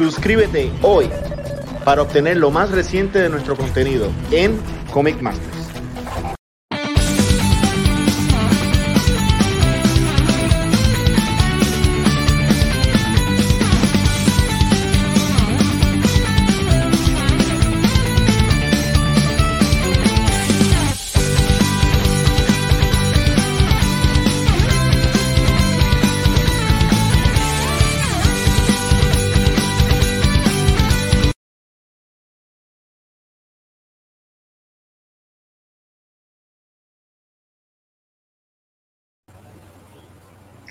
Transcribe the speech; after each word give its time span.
Suscríbete 0.00 0.72
hoy 0.80 1.10
para 1.84 2.00
obtener 2.00 2.38
lo 2.38 2.50
más 2.50 2.70
reciente 2.70 3.18
de 3.18 3.28
nuestro 3.28 3.54
contenido 3.54 4.10
en 4.30 4.58
Comic 4.90 5.20
Masters. 5.20 5.59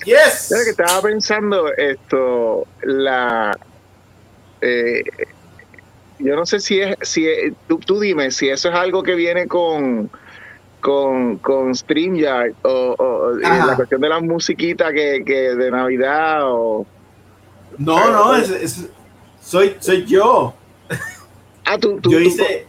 Yes. 0.09 0.49
que 0.63 0.69
estaba 0.71 1.01
pensando 1.01 1.71
esto, 1.75 2.65
la 2.83 3.57
eh, 4.61 5.03
yo 6.19 6.35
no 6.35 6.45
sé 6.45 6.59
si 6.59 6.81
es, 6.81 6.95
si 7.01 7.27
es- 7.27 7.53
tú, 7.67 7.79
tú 7.79 7.99
dime 7.99 8.31
si 8.31 8.49
eso 8.49 8.69
es 8.69 8.75
algo 8.75 9.03
que 9.03 9.15
viene 9.15 9.47
con 9.47 10.09
con, 10.81 11.37
con 11.39 11.75
StreamYard 11.75 12.53
o, 12.63 13.33
la 13.41 13.75
cuestión 13.75 13.99
de 13.99 14.07
la 14.09 14.19
musiquita 14.21 14.93
que, 14.93 15.23
que 15.25 15.53
de 15.55 15.71
Navidad 15.71 16.39
o 16.43 16.85
No, 17.77 18.09
no, 18.11 18.35
es, 18.35 18.49
es- 18.49 18.85
soy, 19.41 19.75
soy 19.79 20.05
yo. 20.05 20.53
ah 21.65 21.77
tú, 21.77 21.99
tú- 21.99 22.11
Yo 22.11 22.17
tú- 22.19 22.23
hice, 22.23 22.65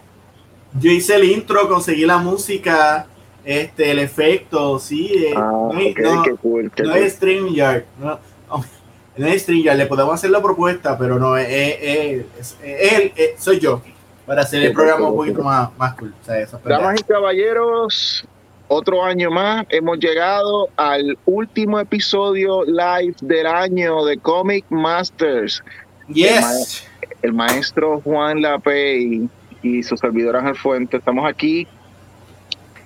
yo 0.81 0.91
hice 0.91 1.15
el 1.17 1.25
intro, 1.25 1.69
conseguí 1.69 2.05
la 2.05 2.19
música, 2.19 3.07
este, 3.45 3.91
el 3.91 3.99
efecto, 3.99 4.79
sí. 4.79 5.11
eh, 5.15 5.35
ah, 5.37 5.51
no, 5.51 5.73
hay- 5.77 5.93
ok, 5.93 5.99
no- 6.01 6.23
qué 6.23 6.35
cool, 6.37 6.71
qué 6.75 6.83
no 6.83 6.91
cool. 6.93 7.03
es 7.03 7.13
StreamYard. 7.15 7.85
No, 8.01 8.19
no, 9.17 9.27
es 9.27 9.43
StreamYard, 9.43 9.77
le 9.79 9.87
podemos 9.87 10.15
hacer 10.15 10.31
la 10.31 10.43
propuesta, 10.43 10.97
pero 10.99 11.19
no, 11.19 11.37
es, 11.37 11.49
es- 11.49 12.25
es- 12.39 12.57
es 12.63 12.93
él, 12.93 13.13
es- 13.17 13.43
soy 13.43 13.59
yo. 13.59 13.83
Para 14.27 14.43
hacer 14.43 14.63
el 14.63 14.73
programa 14.73 15.09
un 15.09 15.17
poquito 15.17 15.43
más, 15.43 15.71
más 15.77 15.95
cool. 15.95 16.15
O 16.21 16.25
sea. 16.25 16.47
Damas 16.65 17.01
y 17.01 17.03
caballeros, 17.03 18.25
otro 18.69 19.03
año 19.03 19.29
más, 19.29 19.67
hemos 19.71 19.99
llegado 19.99 20.69
al 20.77 21.19
último 21.25 21.81
episodio 21.81 22.65
live 22.65 23.15
del 23.23 23.47
año 23.49 24.05
de 24.05 24.19
Comic 24.19 24.65
Masters. 24.69 25.61
Yes. 26.09 26.87
el 27.23 27.33
maestro 27.33 28.01
Juan 28.03 28.41
Lapey 28.43 29.29
y 29.63 29.83
su 29.83 29.97
servidor 29.97 30.37
Ángel 30.37 30.55
Fuente. 30.57 30.99
Estamos 30.99 31.29
aquí 31.29 31.67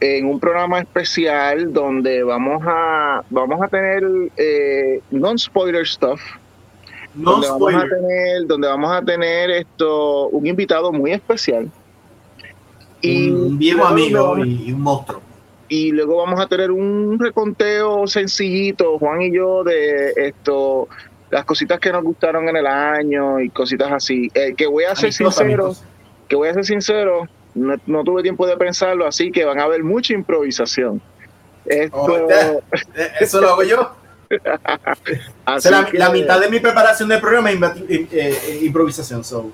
en 0.00 0.26
un 0.26 0.40
programa 0.40 0.80
especial 0.80 1.72
donde 1.72 2.22
vamos 2.22 2.62
a 2.66 3.22
vamos 3.30 3.60
a 3.62 3.68
tener 3.68 4.02
eh, 4.36 5.00
non 5.10 5.38
spoiler 5.38 5.86
stuff 5.86 6.20
No 7.14 7.32
donde 7.32 7.48
vamos 7.48 7.74
a 7.74 7.86
spoiler. 7.86 7.90
tener 7.90 8.46
donde 8.46 8.68
vamos 8.68 8.90
a 8.92 9.02
tener 9.02 9.50
esto 9.50 10.28
un 10.28 10.46
invitado 10.46 10.92
muy 10.92 11.12
especial 11.12 11.70
y 13.04 13.30
un 13.30 13.58
viejo 13.58 13.84
amigo 13.84 14.38
y, 14.38 14.72
un 14.72 14.80
monstruo. 14.80 15.20
y 15.68 15.92
luego 15.92 16.16
vamos 16.16 16.40
a 16.40 16.46
tener 16.46 16.70
un 16.70 17.18
reconteo 17.18 18.06
sencillito, 18.06 18.98
Juan 18.98 19.22
y 19.22 19.34
yo, 19.34 19.62
de 19.62 20.12
esto, 20.16 20.88
las 21.30 21.44
cositas 21.44 21.78
que 21.80 21.92
nos 21.92 22.02
gustaron 22.02 22.48
en 22.48 22.56
el 22.56 22.66
año 22.66 23.40
y 23.40 23.50
cositas 23.50 23.92
así. 23.92 24.30
Eh, 24.34 24.54
que 24.56 24.66
voy 24.66 24.84
a 24.84 24.94
ser 24.94 25.12
sincero, 25.12 25.74
que 26.28 26.36
voy 26.36 26.48
a 26.48 26.54
ser 26.54 26.64
sincero, 26.64 27.28
no, 27.54 27.74
no 27.86 28.04
tuve 28.04 28.22
tiempo 28.22 28.46
de 28.46 28.56
pensarlo, 28.56 29.06
así 29.06 29.30
que 29.32 29.44
van 29.44 29.60
a 29.60 29.64
haber 29.64 29.82
mucha 29.84 30.12
improvisación. 30.14 31.00
Esto, 31.66 31.96
Oh. 31.98 32.30
Eh, 32.30 32.60
Eso 33.20 33.40
lo 33.40 33.48
hago 33.50 33.62
yo. 33.62 33.80
O 33.80 33.90
así 35.46 35.68
sea, 35.68 35.82
la, 35.82 35.86
que- 35.86 35.98
la 35.98 36.10
mitad 36.10 36.40
de 36.40 36.48
mi 36.48 36.60
preparación 36.60 37.08
del 37.08 37.20
programa 37.20 37.50
es 37.50 37.60
eh, 37.88 38.06
eh, 38.12 38.58
improvisación. 38.62 39.22
So, 39.24 39.50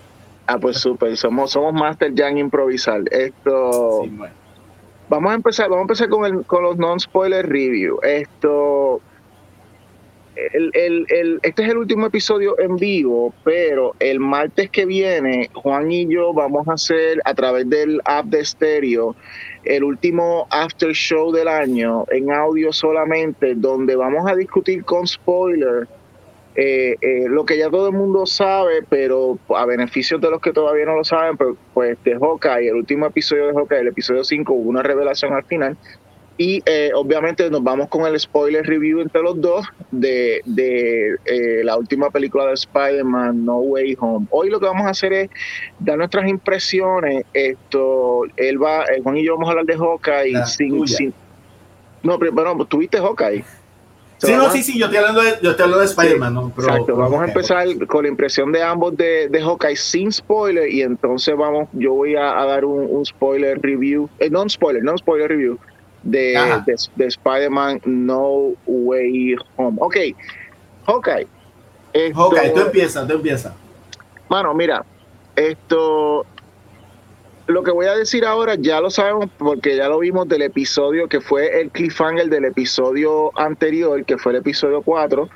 Ah, 0.47 0.59
pues 0.59 0.79
súper, 0.79 1.17
somos, 1.17 1.53
somos 1.53 1.73
Master 1.73 2.13
ya 2.13 2.29
en 2.29 2.39
improvisar. 2.39 3.03
Esto, 3.13 4.01
sí, 4.03 4.09
bueno. 4.11 4.35
Vamos 5.09 5.31
a 5.33 5.35
empezar, 5.35 5.67
vamos 5.69 5.81
a 5.81 5.83
empezar 5.83 6.09
con, 6.09 6.25
el, 6.25 6.45
con 6.45 6.63
los 6.65 6.77
non-spoiler 6.77 7.49
review. 7.49 7.99
Esto, 8.03 9.01
el, 10.53 11.41
este 11.43 11.63
es 11.63 11.71
el 11.71 11.79
último 11.79 12.07
episodio 12.07 12.59
en 12.59 12.77
vivo, 12.77 13.35
pero 13.45 13.95
el 13.99 14.21
martes 14.21 14.71
que 14.71 14.87
viene, 14.87 15.51
Juan 15.55 15.91
y 15.91 16.13
yo 16.13 16.33
vamos 16.33 16.69
a 16.69 16.75
hacer 16.75 17.21
a 17.25 17.35
través 17.35 17.69
del 17.69 18.01
app 18.05 18.27
de 18.27 18.45
Stereo 18.45 19.17
el 19.65 19.85
último 19.85 20.47
after 20.51 20.93
show 20.93 21.33
del 21.33 21.49
año 21.49 22.05
en 22.11 22.31
audio 22.33 22.73
solamente, 22.73 23.55
donde 23.55 23.97
vamos 23.97 24.31
a 24.31 24.35
discutir 24.35 24.85
con 24.85 25.07
spoiler 25.07 25.87
eh, 26.57 26.97
eh, 27.01 27.27
lo 27.29 27.45
que 27.45 27.57
ya 27.57 27.71
todo 27.71 27.89
el 27.89 27.95
mundo 27.95 28.27
sabe, 28.27 28.83
pero 28.89 29.39
a 29.51 29.65
beneficio 29.67 30.19
de 30.19 30.31
los 30.31 30.41
que 30.41 30.53
todavía 30.53 30.85
no 30.85 30.97
lo 30.97 31.05
saben, 31.05 31.37
pues 31.73 31.97
de 32.03 32.19
Hawkeye, 32.19 32.69
el 32.69 32.75
último 32.75 33.07
episodio 33.07 33.47
de 33.47 33.53
Hawkeye, 33.55 33.81
el 33.81 33.89
episodio 33.89 34.25
5, 34.25 34.53
hubo 34.53 34.69
una 34.69 34.83
revelación 34.83 35.33
al 35.33 35.45
final. 35.45 35.77
Y 36.41 36.63
eh, 36.65 36.91
obviamente 36.95 37.51
nos 37.51 37.63
vamos 37.63 37.89
con 37.89 38.07
el 38.07 38.19
spoiler 38.19 38.65
review 38.65 39.03
entre 39.03 39.21
los 39.21 39.39
dos 39.43 39.67
de, 39.91 40.41
de 40.47 41.17
eh, 41.27 41.61
la 41.63 41.77
última 41.77 42.09
película 42.09 42.47
de 42.47 42.55
Spider-Man, 42.55 43.45
No 43.45 43.59
Way 43.59 43.99
Home. 44.01 44.27
Hoy 44.31 44.49
lo 44.49 44.59
que 44.59 44.65
vamos 44.65 44.87
a 44.87 44.89
hacer 44.89 45.13
es 45.13 45.31
dar 45.79 45.99
nuestras 45.99 46.27
impresiones. 46.27 47.27
Esto, 47.35 48.23
él 48.39 48.57
va, 48.63 48.85
eh, 48.85 49.03
Juan 49.03 49.19
y 49.19 49.25
yo 49.27 49.35
vamos 49.35 49.49
a 49.49 49.51
hablar 49.51 49.67
de 49.67 49.77
Hawkeye 49.77 50.47
sin, 50.47 50.89
sin- 50.89 51.13
No, 52.03 52.19
pero 52.19 52.33
bueno, 52.33 52.65
tuviste 52.65 52.97
Hawkeye. 52.97 53.45
Sí, 54.17 54.33
no, 54.33 54.51
sí, 54.51 54.63
sí, 54.63 54.79
yo 54.79 54.87
estoy 54.87 54.99
hablando 54.99 55.21
de, 55.23 55.31
yo 55.43 55.51
estoy 55.51 55.65
hablando 55.65 55.79
de 55.81 55.85
Spider-Man, 55.87 56.33
¿no? 56.35 56.53
Pero- 56.57 56.69
Exacto, 56.69 56.97
vamos 56.97 57.21
a 57.21 57.25
empezar 57.27 57.67
con 57.87 58.03
la 58.05 58.09
impresión 58.09 58.51
de 58.51 58.63
ambos 58.63 58.97
de, 58.97 59.29
de 59.29 59.41
Hawkeye 59.43 59.77
sin 59.77 60.11
spoiler 60.11 60.71
y 60.71 60.81
entonces 60.81 61.37
vamos, 61.37 61.69
yo 61.75 61.93
voy 61.93 62.17
a, 62.17 62.41
a 62.41 62.47
dar 62.47 62.65
un, 62.65 62.87
un 62.89 63.05
spoiler 63.05 63.61
review, 63.61 64.09
eh, 64.19 64.31
non 64.31 64.49
spoiler, 64.49 64.83
non 64.83 64.97
spoiler 64.97 65.29
review 65.29 65.59
de, 66.03 66.35
de, 66.67 66.75
de 66.97 67.07
Spider-Man 67.07 67.81
No 67.85 68.53
Way 68.67 69.37
Home. 69.57 69.77
Ok, 69.81 69.97
Hawkeye. 70.87 71.27
Esto- 71.93 72.31
tú 72.55 72.61
empiezas, 72.61 73.07
tú 73.09 73.15
empiezas. 73.15 73.53
Mano, 74.29 74.55
mira, 74.55 74.85
esto. 75.37 76.25
Lo 77.47 77.65
que 77.65 77.73
voy 77.73 77.87
a 77.87 77.97
decir 77.97 78.25
ahora 78.25 78.55
ya 78.55 78.81
lo 78.81 78.91
sabemos 78.91 79.29
porque 79.37 79.77
ya 79.77 79.89
lo 79.89 79.99
vimos 79.99 80.29
del 80.29 80.43
episodio 80.43 81.09
que 81.09 81.21
fue 81.21 81.61
el 81.61 81.71
cliffhanger 81.71 82.29
del 82.29 82.45
episodio 82.45 83.37
anterior, 83.37 84.05
que 84.05 84.19
fue 84.19 84.33
el 84.33 84.39
episodio 84.39 84.83
4, 84.83 85.29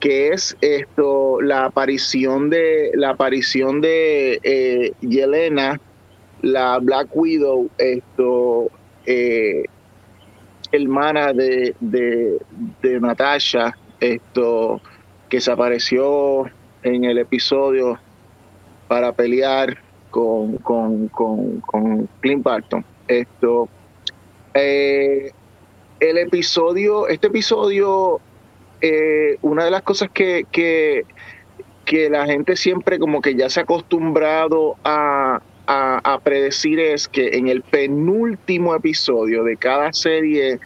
que 0.00 0.30
es 0.30 0.56
esto 0.60 1.40
la 1.40 1.66
aparición 1.66 2.50
de 2.50 2.90
la 2.94 3.10
aparición 3.10 3.80
de 3.80 4.40
eh, 4.42 4.92
Yelena, 5.00 5.80
la 6.42 6.78
Black 6.80 7.06
Widow, 7.14 7.70
esto 7.78 8.68
eh, 9.06 9.62
hermana 10.74 11.32
de, 11.32 11.74
de, 11.80 12.38
de 12.82 13.00
Natasha, 13.00 13.76
esto 14.00 14.80
que 15.28 15.40
se 15.40 15.50
apareció 15.50 16.46
en 16.82 17.04
el 17.04 17.18
episodio 17.18 17.98
para 18.88 19.12
pelear 19.12 19.78
con, 20.10 20.58
con, 20.58 21.08
con, 21.08 21.60
con 21.60 22.08
Clint 22.20 22.42
Barton. 22.42 22.84
Esto, 23.08 23.68
eh, 24.54 25.32
el 26.00 26.18
episodio, 26.18 27.08
este 27.08 27.28
episodio, 27.28 28.20
eh, 28.80 29.38
una 29.42 29.64
de 29.64 29.70
las 29.70 29.82
cosas 29.82 30.10
que, 30.12 30.46
que, 30.52 31.04
que 31.84 32.10
la 32.10 32.26
gente 32.26 32.56
siempre 32.56 32.98
como 32.98 33.20
que 33.20 33.34
ya 33.34 33.48
se 33.48 33.60
ha 33.60 33.62
acostumbrado 33.64 34.76
a, 34.84 35.40
a, 35.66 36.00
a 36.04 36.18
predecir 36.20 36.78
es 36.80 37.08
que 37.08 37.36
en 37.36 37.48
el 37.48 37.62
penúltimo 37.62 38.74
episodio 38.74 39.44
de 39.44 39.56
cada 39.56 39.92
serie 39.92 40.60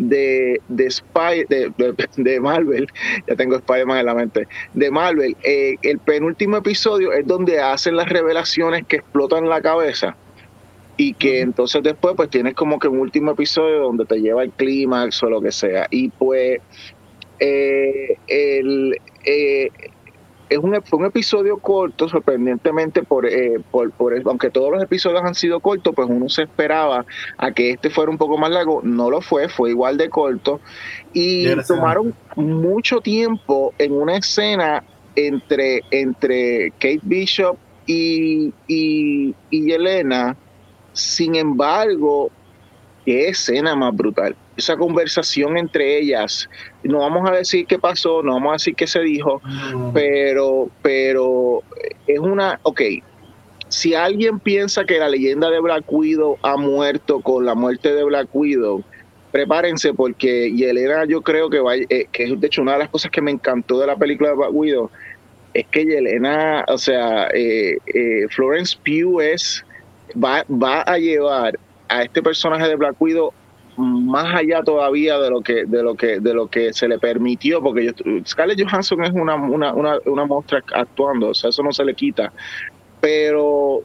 de, 0.00 0.60
de, 0.68 0.90
Spy, 0.90 1.44
de, 1.48 1.72
de, 1.76 2.08
de 2.16 2.40
Marvel, 2.40 2.88
ya 3.28 3.36
tengo 3.36 3.56
Spider-Man 3.56 3.98
en 3.98 4.06
la 4.06 4.14
mente, 4.14 4.48
de 4.74 4.90
Marvel, 4.90 5.36
eh, 5.42 5.76
el 5.82 5.98
penúltimo 5.98 6.56
episodio 6.56 7.12
es 7.12 7.26
donde 7.26 7.60
hacen 7.60 7.96
las 7.96 8.08
revelaciones 8.08 8.86
que 8.86 8.96
explotan 8.96 9.48
la 9.48 9.60
cabeza 9.60 10.16
y 10.96 11.14
que 11.14 11.40
entonces 11.40 11.82
después 11.82 12.14
pues 12.16 12.30
tienes 12.30 12.54
como 12.54 12.78
que 12.78 12.88
un 12.88 12.98
último 12.98 13.32
episodio 13.32 13.80
donde 13.80 14.04
te 14.04 14.20
lleva 14.20 14.42
el 14.42 14.50
clímax 14.50 15.22
o 15.22 15.30
lo 15.30 15.40
que 15.40 15.50
sea. 15.50 15.86
Y 15.90 16.10
pues 16.10 16.60
eh, 17.38 18.18
el, 18.26 19.00
eh, 19.24 19.70
es 20.50 20.58
un, 20.58 20.82
fue 20.82 20.98
un 20.98 21.04
episodio 21.06 21.58
corto, 21.58 22.08
sorprendentemente, 22.08 23.04
por, 23.04 23.24
eh, 23.24 23.60
por, 23.70 23.92
por 23.92 24.12
aunque 24.26 24.50
todos 24.50 24.72
los 24.72 24.82
episodios 24.82 25.22
han 25.22 25.36
sido 25.36 25.60
cortos, 25.60 25.94
pues 25.94 26.08
uno 26.10 26.28
se 26.28 26.42
esperaba 26.42 27.06
a 27.38 27.52
que 27.52 27.70
este 27.70 27.88
fuera 27.88 28.10
un 28.10 28.18
poco 28.18 28.36
más 28.36 28.50
largo. 28.50 28.80
No 28.82 29.10
lo 29.10 29.20
fue, 29.20 29.48
fue 29.48 29.70
igual 29.70 29.96
de 29.96 30.10
corto. 30.10 30.60
Y 31.12 31.46
tomaron 31.66 32.14
mucho 32.34 33.00
tiempo 33.00 33.72
en 33.78 33.92
una 33.92 34.16
escena 34.16 34.82
entre, 35.14 35.82
entre 35.92 36.72
Kate 36.72 37.00
Bishop 37.02 37.56
y, 37.86 38.52
y, 38.66 39.34
y 39.50 39.64
Yelena. 39.66 40.36
Sin 40.92 41.36
embargo, 41.36 42.32
qué 43.04 43.28
escena 43.28 43.76
más 43.76 43.94
brutal. 43.94 44.34
Esa 44.60 44.76
conversación 44.76 45.56
entre 45.56 45.98
ellas, 45.98 46.48
no 46.82 46.98
vamos 46.98 47.28
a 47.28 47.32
decir 47.32 47.66
qué 47.66 47.78
pasó, 47.78 48.22
no 48.22 48.34
vamos 48.34 48.50
a 48.50 48.52
decir 48.52 48.74
qué 48.74 48.86
se 48.86 49.00
dijo, 49.00 49.40
pero, 49.94 50.68
pero 50.82 51.62
es 52.06 52.18
una, 52.18 52.60
ok, 52.62 52.82
si 53.68 53.94
alguien 53.94 54.38
piensa 54.38 54.84
que 54.84 54.98
la 54.98 55.08
leyenda 55.08 55.48
de 55.48 55.60
Black 55.60 55.84
Widow 55.90 56.36
ha 56.42 56.58
muerto 56.58 57.20
con 57.20 57.46
la 57.46 57.54
muerte 57.54 57.94
de 57.94 58.04
Black 58.04 58.28
Widow, 58.34 58.84
prepárense 59.32 59.94
porque 59.94 60.52
Yelena 60.52 61.06
yo 61.06 61.22
creo 61.22 61.48
que 61.48 61.60
va, 61.60 61.76
eh, 61.76 62.06
que 62.12 62.24
es 62.24 62.38
de 62.38 62.46
hecho 62.46 62.60
una 62.60 62.72
de 62.72 62.80
las 62.80 62.90
cosas 62.90 63.10
que 63.10 63.22
me 63.22 63.30
encantó 63.30 63.78
de 63.78 63.86
la 63.86 63.96
película 63.96 64.30
de 64.30 64.36
Black 64.36 64.52
Widow, 64.52 64.90
es 65.54 65.66
que 65.68 65.86
Yelena, 65.86 66.64
o 66.68 66.76
sea, 66.76 67.28
eh, 67.32 67.78
eh, 67.94 68.26
Florence 68.28 68.76
Pugh 68.84 69.22
es, 69.22 69.64
va, 70.22 70.44
va 70.50 70.82
a 70.82 70.98
llevar 70.98 71.58
a 71.88 72.02
este 72.02 72.22
personaje 72.22 72.68
de 72.68 72.76
Black 72.76 73.00
Widow 73.00 73.32
más 73.80 74.34
allá 74.34 74.62
todavía 74.62 75.18
de 75.18 75.30
lo 75.30 75.40
que 75.40 75.64
de 75.64 75.82
lo 75.82 75.94
que 75.94 76.20
de 76.20 76.34
lo 76.34 76.48
que 76.48 76.72
se 76.72 76.88
le 76.88 76.98
permitió 76.98 77.62
porque 77.62 77.86
yo, 77.86 77.92
Scarlett 78.26 78.62
Johansson 78.62 79.02
es 79.04 79.12
una 79.12 79.34
una, 79.34 79.72
una, 79.72 79.98
una 80.06 80.26
monstrua 80.26 80.62
actuando 80.74 81.28
o 81.28 81.34
sea 81.34 81.50
eso 81.50 81.62
no 81.62 81.72
se 81.72 81.84
le 81.84 81.94
quita 81.94 82.32
pero 83.00 83.82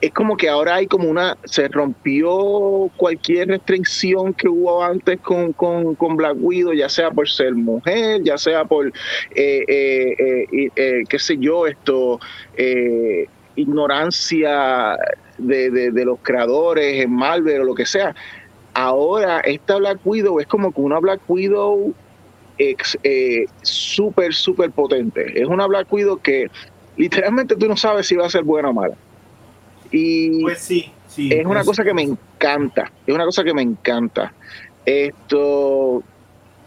es 0.00 0.12
como 0.12 0.36
que 0.36 0.48
ahora 0.48 0.76
hay 0.76 0.86
como 0.86 1.08
una, 1.08 1.36
se 1.44 1.68
rompió 1.68 2.90
cualquier 2.96 3.48
restricción 3.48 4.34
que 4.34 4.48
hubo 4.48 4.84
antes 4.84 5.18
con, 5.20 5.52
con, 5.54 5.94
con 5.94 6.16
Black 6.16 6.36
Widow, 6.38 6.74
ya 6.74 6.88
sea 6.88 7.10
por 7.10 7.28
ser 7.28 7.54
mujer, 7.54 8.22
ya 8.22 8.36
sea 8.36 8.64
por, 8.66 8.88
eh, 8.88 9.64
eh, 9.66 10.68
eh, 10.76 11.02
qué 11.08 11.18
sé 11.18 11.38
yo, 11.38 11.66
esto, 11.66 12.20
ignorancia 13.54 14.98
de, 15.38 15.70
de, 15.70 16.04
los 16.04 16.18
creadores 16.20 17.02
en 17.02 17.12
Marvel 17.12 17.62
o 17.62 17.64
lo 17.64 17.74
que 17.74 17.86
sea. 17.86 18.14
Ahora 18.78 19.40
esta 19.40 19.76
Black 19.76 20.00
Widow 20.04 20.38
es 20.38 20.46
como 20.46 20.70
que 20.70 20.82
una 20.82 20.98
Black 20.98 21.22
Widow 21.28 21.94
súper, 23.62 24.34
súper 24.34 24.70
potente. 24.70 25.40
Es 25.40 25.48
una 25.48 25.66
Black 25.66 25.90
Widow 25.90 26.18
que 26.18 26.50
literalmente 26.98 27.56
tú 27.56 27.68
no 27.68 27.76
sabes 27.78 28.06
si 28.06 28.16
va 28.16 28.26
a 28.26 28.28
ser 28.28 28.44
buena 28.44 28.68
o 28.68 28.74
mala. 28.74 28.94
Y 29.90 30.42
pues 30.42 30.58
sí, 30.58 30.92
sí, 31.08 31.30
es 31.32 31.46
una 31.46 31.64
cosa 31.64 31.84
que 31.84 31.94
me 31.94 32.02
encanta, 32.02 32.92
es 33.06 33.14
una 33.14 33.24
cosa 33.24 33.42
que 33.42 33.54
me 33.54 33.62
encanta. 33.62 34.34
Esto, 34.84 36.02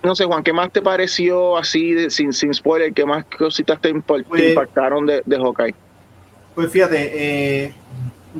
no 0.01 0.15
sé, 0.15 0.25
Juan, 0.25 0.41
¿qué 0.41 0.51
más 0.51 0.71
te 0.71 0.81
pareció 0.81 1.57
así, 1.57 2.09
sin, 2.09 2.33
sin 2.33 2.51
spoiler, 2.55 2.91
qué 2.91 3.05
más 3.05 3.23
cositas 3.25 3.79
te, 3.81 3.93
pues 4.01 4.25
impactaron 4.35 5.05
de, 5.05 5.21
de 5.27 5.37
Hawkeye? 5.37 5.75
Pues 6.55 6.71
fíjate, 6.71 7.11
eh, 7.13 7.73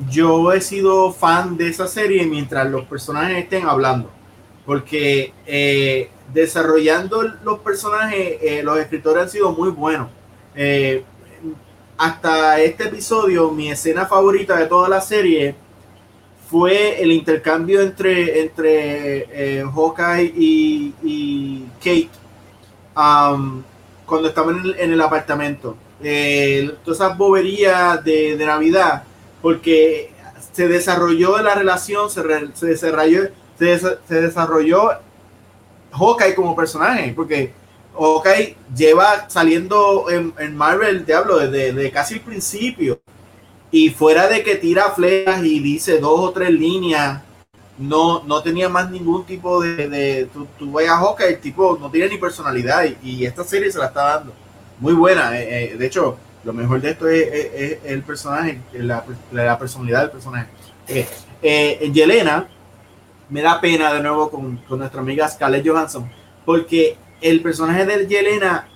yo 0.10 0.52
he 0.54 0.62
sido 0.62 1.12
fan 1.12 1.58
de 1.58 1.70
esa 1.70 1.88
serie 1.88 2.26
mientras 2.26 2.70
los 2.70 2.86
personajes 2.86 3.38
estén 3.38 3.66
hablando, 3.68 4.12
porque 4.66 5.34
eh, 5.46 6.10
desarrollando 6.34 7.24
los 7.44 7.60
personajes, 7.60 8.38
eh, 8.42 8.62
los 8.64 8.78
escritores 8.80 9.24
han 9.24 9.30
sido 9.30 9.52
muy 9.52 9.70
buenos 9.70 10.10
hasta 12.00 12.62
este 12.62 12.86
episodio, 12.86 13.52
mi 13.52 13.70
escena 13.70 14.06
favorita 14.06 14.56
de 14.56 14.68
toda 14.68 14.88
la 14.88 15.02
serie 15.02 15.54
fue 16.50 17.04
el 17.04 17.12
intercambio 17.12 17.82
entre, 17.82 18.40
entre 18.40 19.60
eh, 19.60 19.64
Hawkeye 19.66 20.34
y, 20.34 21.66
Kate 21.80 22.10
um, 22.96 23.62
cuando 24.06 24.30
estaban 24.30 24.64
en 24.78 24.94
el, 24.94 25.02
apartamento. 25.02 25.76
Eh, 26.02 26.72
todas 26.86 27.02
esas 27.02 27.18
boberías 27.18 28.02
de, 28.02 28.38
Navidad, 28.46 29.04
porque 29.42 30.12
se 30.52 30.68
desarrolló 30.68 31.38
la 31.40 31.56
relación, 31.56 32.10
se, 32.10 32.22
se 32.54 32.66
desarrolló, 32.66 33.30
se, 33.58 34.16
desarrolló 34.16 34.90
Hawkeye 35.92 36.36
como 36.36 36.56
personaje, 36.56 37.14
porque 37.16 37.54
ok, 37.96 38.28
lleva 38.76 39.30
saliendo 39.30 40.08
en, 40.10 40.56
Marvel, 40.56 41.06
te 41.06 41.14
hablo, 41.14 41.38
desde, 41.38 41.92
casi 41.92 42.16
el 42.16 42.22
principio. 42.22 43.00
Y 43.72 43.92
fuera 43.92 44.28
de 44.28 44.44
que 44.44 44.56
tira 44.56 44.92
flechas 44.92 45.44
y 45.44 45.60
dice 45.60 46.00
dos 46.00 46.20
o 46.20 46.32
tres 46.32 46.50
líneas, 46.50 47.22
no, 47.78 48.24
no 48.24 48.42
tenía 48.42 48.68
más 48.68 48.90
ningún 48.90 49.26
tipo 49.26 49.62
de. 49.62 49.88
de 49.88 50.26
tú, 50.34 50.48
tú 50.58 50.72
vayas 50.72 50.94
a 50.94 51.26
el 51.26 51.40
tipo 51.40 51.78
no 51.80 51.90
tiene 51.90 52.10
ni 52.10 52.18
personalidad. 52.18 52.86
Y, 53.04 53.26
esta 53.26 53.44
serie 53.44 53.72
se 53.72 53.78
la 53.78 53.86
está 53.86 54.04
dando. 54.04 54.34
Muy 54.80 54.94
buena. 54.94 55.40
Eh, 55.40 55.74
eh, 55.74 55.78
de 55.78 55.86
hecho, 55.86 56.18
lo 56.44 56.54
mejor 56.54 56.82
de 56.82 56.92
esto 56.92 57.08
es, 57.08 57.80
el 57.84 58.02
personaje, 58.04 58.62
la, 58.74 59.04
la, 59.32 59.60
personalidad 59.60 60.02
del 60.02 60.12
personaje. 60.12 60.48
Eh, 60.88 61.08
eh, 61.42 61.92
Yelena, 61.94 62.48
me 63.30 63.42
da 63.42 63.62
pena 63.62 63.94
de 63.94 64.02
nuevo 64.02 64.30
con, 64.30 64.58
con 64.58 64.80
nuestra 64.80 65.02
amiga 65.02 65.28
Scarlett 65.28 65.68
Johansson, 65.68 66.10
porque 66.46 66.98
el 67.22 67.42
personaje 67.42 67.86
de 67.86 68.08
Yelena 68.08 68.68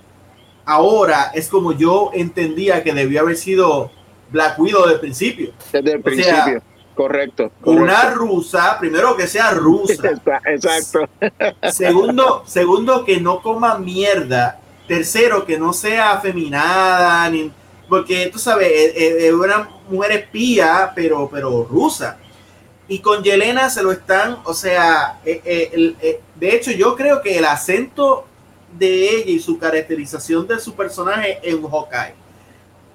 ahora 0.64 1.30
es 1.34 1.48
como 1.48 1.72
yo 1.72 2.10
entendía 2.14 2.82
que 2.82 2.92
debió 2.92 3.20
haber 3.20 3.36
sido 3.36 3.90
Black 4.30 4.58
Widow 4.58 4.82
desde 4.82 4.94
el 4.94 5.00
principio. 5.00 5.52
Desde 5.72 5.92
el 5.92 6.02
principio. 6.02 6.62
correcto, 6.94 7.50
Una 7.64 8.10
rusa, 8.10 8.76
primero 8.78 9.16
que 9.16 9.26
sea 9.26 9.50
rusa. 9.50 10.10
Exacto. 10.46 11.08
Segundo, 11.72 12.42
segundo 12.46 13.04
que 13.04 13.20
no 13.20 13.40
coma 13.42 13.78
mierda. 13.78 14.60
Tercero, 14.86 15.44
que 15.46 15.58
no 15.58 15.72
sea 15.72 16.12
afeminada, 16.12 17.28
ni, 17.30 17.50
porque 17.88 18.28
tú 18.32 18.38
sabes, 18.38 18.70
es, 18.94 19.32
una 19.32 19.68
mujer 19.88 20.12
espía, 20.12 20.92
pero, 20.94 21.28
pero 21.30 21.64
rusa. 21.64 22.18
Y 22.86 22.98
con 22.98 23.22
Yelena 23.22 23.70
se 23.70 23.82
lo 23.82 23.92
están, 23.92 24.38
o 24.44 24.52
sea, 24.52 25.20
eh, 25.24 25.40
eh, 25.44 25.94
eh, 26.00 26.20
de 26.34 26.54
hecho 26.54 26.70
yo 26.70 26.94
creo 26.96 27.22
que 27.22 27.38
el 27.38 27.44
acento 27.44 28.26
de 28.78 29.16
ella 29.16 29.30
y 29.30 29.38
su 29.38 29.58
caracterización 29.58 30.46
de 30.46 30.58
su 30.58 30.74
personaje 30.74 31.38
en 31.42 31.62
Hawkeye 31.62 32.14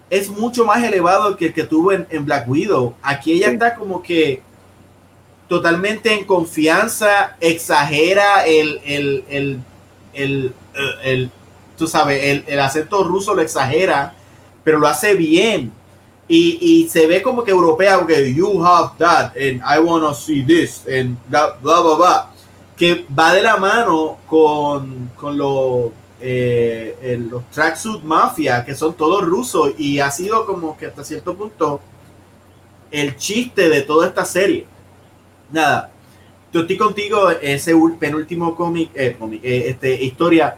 es 0.09 0.29
mucho 0.29 0.65
más 0.65 0.83
elevado 0.83 1.35
que 1.37 1.47
el 1.47 1.53
que 1.53 1.63
tuvo 1.63 1.91
en, 1.91 2.25
Black 2.25 2.47
Widow. 2.47 2.95
Aquí 3.01 3.33
ella 3.33 3.49
está 3.51 3.75
como 3.75 4.01
que 4.01 4.41
totalmente 5.47 6.13
en 6.13 6.25
confianza, 6.25 7.35
exagera 7.39 8.45
el, 8.45 8.81
el, 8.83 9.23
el, 9.29 9.63
el, 10.13 10.53
el 11.03 11.31
tú 11.79 11.87
sabes, 11.87 12.43
el, 12.45 12.59
acento 12.59 13.03
ruso 13.03 13.33
lo 13.33 13.41
exagera, 13.41 14.13
pero 14.63 14.77
lo 14.77 14.87
hace 14.87 15.15
bien. 15.15 15.71
Y, 16.27 16.59
y, 16.61 16.87
se 16.89 17.07
ve 17.07 17.23
como 17.23 17.43
que 17.43 17.49
europea, 17.49 18.05
que 18.05 18.31
you 18.31 18.63
have 18.63 18.91
that, 18.99 19.31
and 19.35 19.63
I 19.65 19.79
want 19.79 20.03
to 20.03 20.13
see 20.13 20.43
this, 20.43 20.83
and 20.87 21.17
bla, 21.27 21.57
bla, 21.59 21.81
bla, 21.81 21.95
bla 21.95 22.29
que 22.79 23.05
va 23.07 23.33
de 23.33 23.43
la 23.43 23.57
mano 23.57 24.19
con, 24.25 25.11
con 25.17 25.37
los, 25.37 25.91
eh, 26.21 27.19
los 27.29 27.43
Tracksuit 27.51 28.01
Mafia, 28.03 28.63
que 28.63 28.73
son 28.73 28.93
todos 28.93 29.21
rusos, 29.21 29.73
y 29.77 29.99
ha 29.99 30.09
sido 30.09 30.45
como 30.45 30.77
que 30.77 30.85
hasta 30.85 31.03
cierto 31.03 31.35
punto 31.35 31.81
el 32.89 33.17
chiste 33.17 33.67
de 33.67 33.81
toda 33.81 34.07
esta 34.07 34.23
serie. 34.23 34.65
Nada, 35.51 35.91
yo 36.53 36.61
estoy 36.61 36.77
contigo, 36.77 37.29
ese 37.29 37.75
penúltimo 37.99 38.55
cómic, 38.55 38.91
eh, 38.95 39.17
eh, 39.43 39.63
este, 39.67 40.01
historia, 40.01 40.55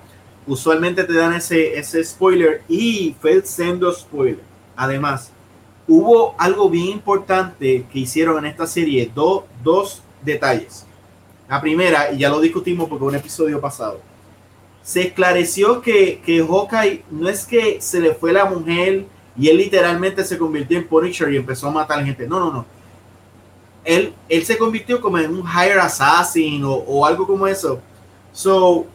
usualmente 0.47 1.03
te 1.03 1.13
dan 1.13 1.33
ese, 1.33 1.77
ese 1.77 2.03
spoiler 2.03 2.63
y 2.67 3.15
fue 3.19 3.41
siendo 3.43 3.91
spoiler. 3.93 4.39
Además, 4.75 5.31
hubo 5.87 6.35
algo 6.37 6.69
bien 6.69 6.87
importante 6.87 7.85
que 7.91 7.99
hicieron 7.99 8.37
en 8.39 8.51
esta 8.51 8.65
serie, 8.67 9.11
dos 9.13 10.01
detalles. 10.21 10.85
La 11.47 11.59
primera, 11.59 12.11
y 12.11 12.19
ya 12.19 12.29
lo 12.29 12.39
discutimos 12.39 12.87
porque 12.87 13.03
un 13.03 13.15
episodio 13.15 13.59
pasado, 13.59 13.99
se 14.83 15.01
esclareció 15.07 15.81
que, 15.81 16.21
que 16.25 16.39
Hawkeye 16.41 17.03
no 17.11 17.29
es 17.29 17.45
que 17.45 17.79
se 17.81 17.99
le 17.99 18.15
fue 18.15 18.33
la 18.33 18.45
mujer 18.45 19.05
y 19.37 19.47
él 19.47 19.57
literalmente 19.57 20.23
se 20.23 20.37
convirtió 20.37 20.77
en 20.77 20.87
Punisher 20.87 21.31
y 21.31 21.37
empezó 21.37 21.67
a 21.67 21.71
matar 21.71 22.03
gente. 22.03 22.27
No, 22.27 22.39
no, 22.39 22.51
no. 22.51 22.65
Él, 23.83 24.13
él 24.29 24.45
se 24.45 24.57
convirtió 24.57 25.01
como 25.01 25.17
en 25.17 25.31
un 25.31 25.45
higher 25.45 25.79
assassin 25.79 26.63
o, 26.63 26.73
o 26.73 27.05
algo 27.05 27.27
como 27.27 27.47
eso. 27.47 27.79
So, 28.31 28.85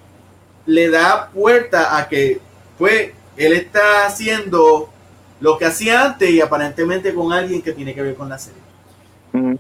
le 0.67 0.91
da 0.91 1.31
puerta 1.31 1.97
a 1.97 2.09
que, 2.09 2.41
pues, 2.79 3.13
él 3.37 3.53
está 3.53 4.07
haciendo 4.07 4.91
lo 5.41 5.59
que 5.59 5.67
hacía 5.67 6.05
antes 6.05 6.31
y 6.31 6.41
aparentemente 6.41 7.15
con 7.15 7.33
alguien 7.33 7.63
que 7.63 7.73
tiene 7.73 7.95
que 7.95 8.03
ver 8.03 8.15
con 8.15 8.29
la 8.29 8.39
serie. 8.39 8.67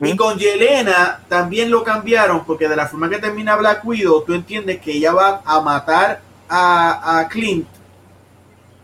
Y 0.00 0.16
con 0.16 0.38
Yelena 0.38 1.20
también 1.28 1.70
lo 1.70 1.84
cambiaron 1.84 2.46
porque 2.46 2.66
de 2.66 2.76
la 2.76 2.86
forma 2.86 3.10
que 3.10 3.18
termina 3.18 3.56
Black 3.56 3.84
Widow, 3.84 4.24
tú 4.24 4.32
entiendes 4.32 4.80
que 4.80 4.92
ella 4.92 5.12
va 5.12 5.42
a 5.44 5.60
matar 5.60 6.22
a, 6.48 7.28
Clint 7.30 7.66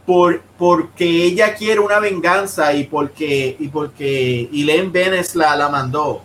por, 0.04 0.42
porque 0.58 1.24
ella 1.24 1.54
quiere 1.54 1.80
una 1.80 1.98
venganza 1.98 2.74
y 2.74 2.84
porque, 2.84 3.56
y 3.58 3.68
porque 3.68 4.50
Elaine 4.52 4.90
Benes 4.90 5.34
la, 5.34 5.56
la 5.56 5.70
mandó. 5.70 6.22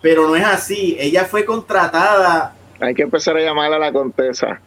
Pero 0.00 0.28
no 0.28 0.36
es 0.36 0.44
así, 0.44 0.96
ella 1.00 1.24
fue 1.24 1.44
contratada. 1.44 2.54
Hay 2.80 2.94
que 2.94 3.02
empezar 3.02 3.36
a 3.36 3.40
llamarla 3.40 3.76
a 3.76 3.80
la 3.80 3.92
contesa. 3.92 4.60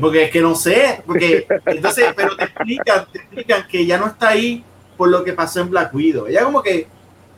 Porque 0.00 0.24
es 0.24 0.30
que 0.30 0.40
no 0.40 0.54
sé, 0.54 1.02
porque 1.06 1.46
entonces, 1.66 2.12
pero 2.16 2.36
te 2.36 2.44
explican, 2.44 3.06
te 3.12 3.18
explican 3.18 3.66
que 3.68 3.86
ya 3.86 3.98
no 3.98 4.06
está 4.08 4.30
ahí 4.30 4.64
por 4.96 5.08
lo 5.08 5.22
que 5.22 5.32
pasó 5.32 5.60
en 5.60 5.70
Black 5.70 5.94
Widow. 5.94 6.26
Ella 6.26 6.44
como 6.44 6.62
que, 6.62 6.88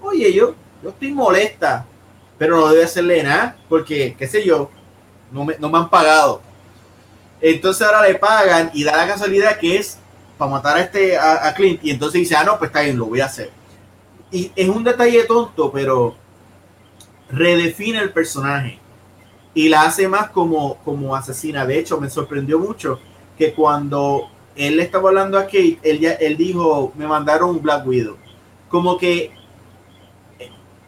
oye, 0.00 0.32
yo, 0.32 0.54
yo 0.82 0.90
estoy 0.90 1.12
molesta, 1.12 1.87
pero 2.38 2.56
no 2.56 2.68
debe 2.68 2.85
hacerle 2.85 3.23
nada, 3.23 3.56
porque, 3.68 4.16
qué 4.18 4.26
sé 4.26 4.44
yo, 4.44 4.70
no 5.30 5.44
me, 5.44 5.56
no 5.59 5.68
me 5.68 5.78
han 5.78 5.90
pagado. 5.90 6.40
Entonces 7.40 7.87
ahora 7.87 8.06
le 8.06 8.14
pagan 8.14 8.70
y 8.75 8.85
da 8.85 8.97
la 8.97 9.06
casualidad 9.06 9.59
que 9.59 9.76
es 9.76 9.99
para 10.40 10.50
matar 10.50 10.76
a 10.78 10.80
este 10.80 11.18
a, 11.18 11.52
Clint 11.54 11.80
y 11.82 11.90
entonces 11.90 12.20
dice, 12.20 12.35
ah, 12.35 12.44
no, 12.44 12.59
pues 12.59 12.70
está 12.70 12.80
bien, 12.80 12.97
lo 12.97 13.06
voy 13.06 13.20
a 13.20 13.26
hacer. 13.26 13.50
Y 14.30 14.50
es 14.56 14.68
un 14.68 14.82
detalle 14.82 15.25
tonto, 15.25 15.70
pero 15.70 16.16
redefine 17.30 17.99
el 17.99 18.11
personaje 18.11 18.80
y 19.54 19.69
la 19.69 19.83
hace 19.83 20.09
más 20.09 20.30
como, 20.30 20.76
como 20.85 21.14
asesina. 21.14 21.66
De 21.66 21.78
hecho, 21.78 22.00
me 22.00 22.11
sorprendió 22.11 22.59
mucho 22.59 23.00
que 23.37 23.52
cuando 23.52 24.28
él 24.57 24.76
le 24.76 24.83
estaba 24.83 25.09
hablando 25.09 25.38
a 25.38 25.45
Kate, 25.45 25.78
él, 25.83 26.00
ya, 26.00 26.12
él 26.12 26.37
dijo, 26.37 26.92
me 26.97 27.07
mandaron 27.07 27.50
un 27.50 27.62
Black 27.62 27.87
Widow. 27.87 28.16
Como 28.69 28.99
que 28.99 29.33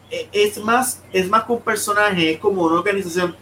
eh, 0.09 0.29
es 0.31 0.63
más, 0.63 1.01
es 1.11 1.27
más 1.29 1.43
que 1.43 1.53
un 1.53 1.61
personaje, 1.61 2.31
es 2.31 2.39
como 2.39 2.63
una 2.63 2.75
organización. 2.75 3.35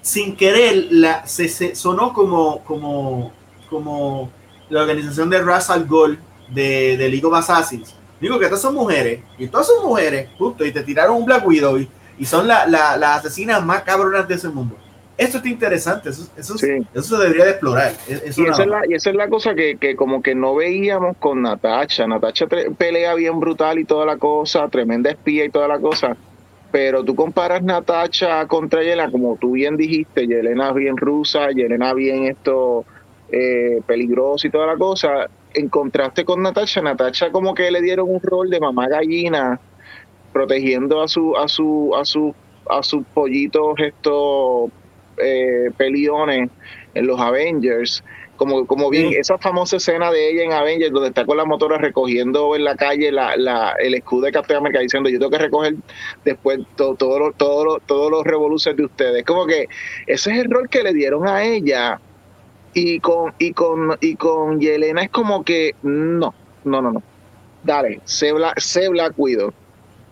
Sin 0.00 0.36
querer, 0.36 0.88
la, 0.90 1.26
se, 1.26 1.74
sonó 1.74 2.12
como, 2.12 2.62
como, 2.64 3.32
como 3.70 4.30
la 4.68 4.82
organización 4.82 5.30
de 5.30 5.40
Russell 5.40 5.84
Gold 5.84 6.18
de, 6.48 6.96
de 6.96 7.08
League 7.08 7.24
of 7.24 7.34
Assassins. 7.34 7.94
Digo 8.20 8.38
que 8.38 8.44
estas 8.44 8.62
son 8.62 8.74
mujeres, 8.74 9.20
y 9.38 9.48
todas 9.48 9.66
son 9.66 9.86
mujeres, 9.86 10.28
justo, 10.38 10.64
y 10.64 10.72
te 10.72 10.82
tiraron 10.82 11.16
un 11.16 11.24
Black 11.24 11.46
Widow, 11.46 11.78
y, 11.78 11.88
y 12.18 12.24
son 12.26 12.46
las 12.46 12.68
la, 12.70 13.14
asesinas 13.14 13.64
más 13.64 13.82
cabronas 13.82 14.26
de 14.28 14.34
ese 14.34 14.48
mundo. 14.48 14.76
Esto 15.16 15.36
está 15.36 15.48
interesante, 15.48 16.08
eso, 16.08 16.28
eso, 16.36 16.54
eso 16.92 17.16
se 17.16 17.22
debería 17.22 17.44
de 17.44 17.50
explorar. 17.52 17.92
y, 18.08 18.12
esa 18.12 18.62
es 18.62 18.66
la, 18.66 18.80
y, 18.88 18.94
esa 18.94 19.10
es 19.10 19.16
la, 19.16 19.28
cosa 19.28 19.54
que, 19.54 19.76
que, 19.76 19.94
como 19.94 20.22
que 20.22 20.34
no 20.34 20.56
veíamos 20.56 21.16
con 21.18 21.42
Natacha. 21.42 22.06
Natacha 22.06 22.46
pelea 22.46 23.14
bien 23.14 23.38
brutal 23.38 23.78
y 23.78 23.84
toda 23.84 24.06
la 24.06 24.16
cosa, 24.16 24.68
tremenda 24.68 25.10
espía 25.10 25.44
y 25.44 25.50
toda 25.50 25.68
la 25.68 25.78
cosa. 25.78 26.16
Pero 26.72 27.04
tú 27.04 27.14
comparas 27.14 27.62
Natacha 27.62 28.44
contra 28.48 28.82
Yelena, 28.82 29.08
como 29.08 29.36
tú 29.36 29.52
bien 29.52 29.76
dijiste, 29.76 30.26
Yelena 30.26 30.72
bien 30.72 30.96
rusa, 30.96 31.50
Yelena 31.52 31.94
bien 31.94 32.24
esto 32.24 32.84
eh, 33.30 33.80
peligroso 33.86 34.48
y 34.48 34.50
toda 34.50 34.66
la 34.66 34.76
cosa. 34.76 35.28
En 35.54 35.68
contraste 35.68 36.24
con 36.24 36.42
Natacha, 36.42 36.82
Natacha 36.82 37.30
como 37.30 37.54
que 37.54 37.70
le 37.70 37.80
dieron 37.80 38.10
un 38.10 38.20
rol 38.20 38.50
de 38.50 38.58
mamá 38.58 38.88
gallina 38.88 39.60
protegiendo 40.34 41.00
a 41.00 41.08
su 41.08 41.34
a 41.36 41.48
su 41.48 41.94
a 41.96 42.04
su 42.04 42.34
a 42.68 42.82
sus 42.82 43.04
pollitos 43.14 43.78
estos 43.78 44.70
eh, 45.16 45.70
peliones 45.76 46.50
en 46.92 47.06
los 47.06 47.18
Avengers. 47.20 48.04
Como, 48.36 48.66
como 48.66 48.90
bien 48.90 49.12
esa 49.16 49.38
famosa 49.38 49.76
escena 49.76 50.10
de 50.10 50.28
ella 50.28 50.42
en 50.42 50.52
Avengers 50.52 50.92
donde 50.92 51.10
está 51.10 51.24
con 51.24 51.36
la 51.36 51.44
motora 51.44 51.78
recogiendo 51.78 52.56
en 52.56 52.64
la 52.64 52.74
calle 52.74 53.12
la, 53.12 53.36
la, 53.36 53.76
el 53.78 53.94
escudo 53.94 54.26
de 54.26 54.32
Captain 54.32 54.58
America 54.58 54.80
diciendo 54.80 55.08
yo 55.08 55.20
tengo 55.20 55.30
que 55.30 55.38
recoger 55.38 55.76
después 56.24 56.58
todo, 56.74 56.96
todo, 56.96 57.30
todo, 57.30 57.78
todos 57.86 58.10
los 58.10 58.24
revoluciones 58.24 58.76
de 58.76 58.86
ustedes 58.86 59.24
como 59.24 59.46
que 59.46 59.68
ese 60.08 60.32
es 60.32 60.38
el 60.38 60.50
rol 60.50 60.68
que 60.68 60.82
le 60.82 60.92
dieron 60.92 61.28
a 61.28 61.44
ella. 61.44 62.00
Y 62.76 62.98
con 62.98 63.32
y 63.38 63.52
con 63.52 63.96
y 64.00 64.16
con 64.16 64.58
Yelena 64.58 65.04
es 65.04 65.10
como 65.10 65.44
que 65.44 65.76
no 65.84 66.34
no 66.64 66.82
no 66.82 66.90
no. 66.90 67.02
Dale 67.62 68.00
se 68.04 68.32
se 68.56 68.92
la 68.92 69.10
cuido 69.10 69.54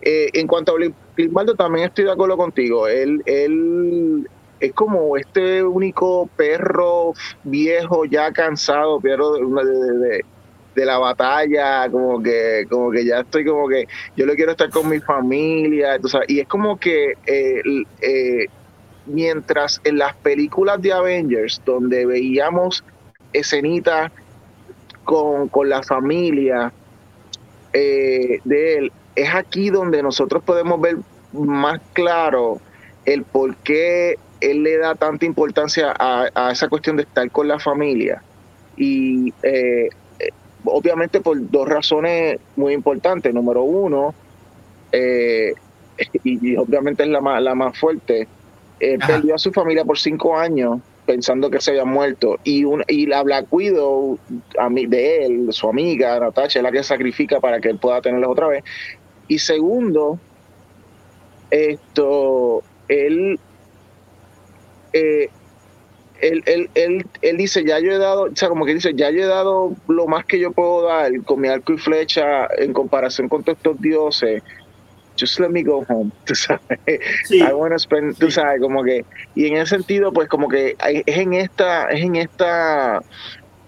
eh, 0.05 0.29
en 0.33 0.47
cuanto 0.47 0.75
a 0.75 0.79
Grimbaldo, 1.15 1.55
también 1.55 1.85
estoy 1.85 2.05
de 2.05 2.11
acuerdo 2.11 2.35
contigo. 2.35 2.87
Él, 2.87 3.21
él 3.25 4.27
es 4.59 4.73
como 4.73 5.15
este 5.17 5.63
único 5.63 6.29
perro 6.35 7.13
viejo, 7.43 8.05
ya 8.05 8.31
cansado, 8.31 8.99
pero 8.99 9.33
de, 9.33 10.23
de, 10.75 10.85
la 10.85 10.97
batalla, 10.97 11.89
como 11.89 12.21
que, 12.21 12.65
como 12.69 12.91
que 12.91 13.05
ya 13.05 13.21
estoy 13.21 13.45
como 13.45 13.67
que 13.67 13.87
yo 14.17 14.25
le 14.25 14.35
quiero 14.35 14.51
estar 14.51 14.69
con 14.69 14.89
mi 14.89 14.99
familia. 14.99 15.97
y 16.27 16.39
es 16.39 16.47
como 16.47 16.77
que 16.77 17.13
eh, 17.25 17.61
eh, 18.01 18.47
mientras 19.05 19.79
en 19.83 19.99
las 19.99 20.15
películas 20.17 20.81
de 20.81 20.91
Avengers, 20.91 21.61
donde 21.65 22.05
veíamos 22.05 22.83
escenitas 23.31 24.11
con, 25.03 25.47
con 25.47 25.69
la 25.69 25.81
familia 25.83 26.73
de 27.73 28.41
él, 28.77 28.91
es 29.15 29.33
aquí 29.33 29.69
donde 29.69 30.01
nosotros 30.03 30.43
podemos 30.43 30.79
ver 30.79 30.97
más 31.33 31.79
claro 31.93 32.59
el 33.05 33.23
por 33.23 33.55
qué 33.57 34.17
él 34.41 34.63
le 34.63 34.77
da 34.77 34.95
tanta 34.95 35.25
importancia 35.25 35.93
a, 35.97 36.51
esa 36.51 36.67
cuestión 36.67 36.97
de 36.97 37.03
estar 37.03 37.29
con 37.31 37.47
la 37.47 37.59
familia. 37.59 38.21
Y 38.75 39.33
eh, 39.43 39.89
obviamente 40.65 41.21
por 41.21 41.37
dos 41.49 41.67
razones 41.67 42.39
muy 42.55 42.73
importantes. 42.73 43.33
Número 43.33 43.63
uno, 43.63 44.13
eh, 44.91 45.53
y, 46.23 46.55
obviamente 46.57 47.03
es 47.03 47.09
la 47.09 47.21
más, 47.21 47.41
la 47.41 47.55
más 47.55 47.77
fuerte, 47.77 48.27
perdió 49.07 49.35
a 49.35 49.37
su 49.37 49.51
familia 49.53 49.85
por 49.85 49.97
cinco 49.97 50.37
años 50.37 50.81
pensando 51.05 51.49
que 51.49 51.59
se 51.59 51.71
había 51.71 51.85
muerto 51.85 52.37
y, 52.43 52.63
un, 52.63 52.83
y 52.87 53.05
la 53.05 53.23
Black 53.23 53.47
Widow 53.51 54.17
de 54.87 55.25
él, 55.25 55.47
su 55.51 55.69
amiga 55.69 56.19
Natasha, 56.19 56.59
es 56.59 56.63
la 56.63 56.71
que 56.71 56.83
sacrifica 56.83 57.39
para 57.39 57.59
que 57.59 57.69
él 57.69 57.77
pueda 57.77 58.01
tenerlos 58.01 58.31
otra 58.31 58.47
vez 58.47 58.63
y 59.27 59.39
segundo, 59.39 60.19
esto, 61.51 62.63
él, 62.87 63.39
eh, 64.93 65.29
él, 66.21 66.69
él, 67.21 67.37
dice, 67.37 67.63
ya 67.65 67.79
yo 67.79 67.91
he 67.91 67.97
dado, 67.97 68.23
o 68.23 68.35
sea, 68.35 68.49
como 68.49 68.65
que 68.65 68.73
dice, 68.73 68.93
ya 68.95 69.09
yo 69.11 69.23
he 69.23 69.27
dado 69.27 69.75
lo 69.87 70.07
más 70.07 70.25
que 70.25 70.39
yo 70.39 70.51
puedo 70.51 70.83
dar 70.87 71.11
con 71.23 71.41
mi 71.41 71.47
arco 71.47 71.73
y 71.73 71.77
flecha 71.77 72.47
en 72.57 72.73
comparación 72.73 73.29
con 73.29 73.43
todos 73.43 73.57
estos 73.57 73.79
dioses. 73.81 74.43
Just 75.19 75.39
let 75.39 75.49
me 75.49 75.61
go 75.61 75.85
home, 75.87 76.11
tú 76.25 76.33
sabes. 76.33 76.79
I 77.29 77.53
wanna 77.53 77.77
spend, 77.77 78.17
tú 78.17 78.31
sabes, 78.31 78.59
como 78.59 78.83
que, 78.83 79.05
y 79.35 79.47
en 79.47 79.57
ese 79.57 79.75
sentido, 79.75 80.11
pues 80.11 80.27
como 80.27 80.47
que 80.47 80.75
es 80.79 81.17
en 81.17 81.33
esta, 81.33 81.89
es 81.89 82.01
en 82.01 82.15
esta 82.15 83.01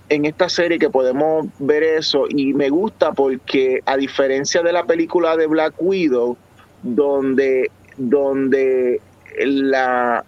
en 0.09 0.25
esta 0.25 0.49
serie 0.49 0.79
que 0.79 0.89
podemos 0.89 1.47
ver 1.59 1.83
eso 1.83 2.25
y 2.29 2.53
me 2.53 2.69
gusta 2.69 3.11
porque 3.13 3.81
a 3.85 3.97
diferencia 3.97 4.61
de 4.61 4.71
la 4.71 4.85
película 4.85 5.35
de 5.35 5.47
Black 5.47 5.73
Widow 5.79 6.37
donde 6.83 7.71
donde 7.97 9.01
la 9.39 10.23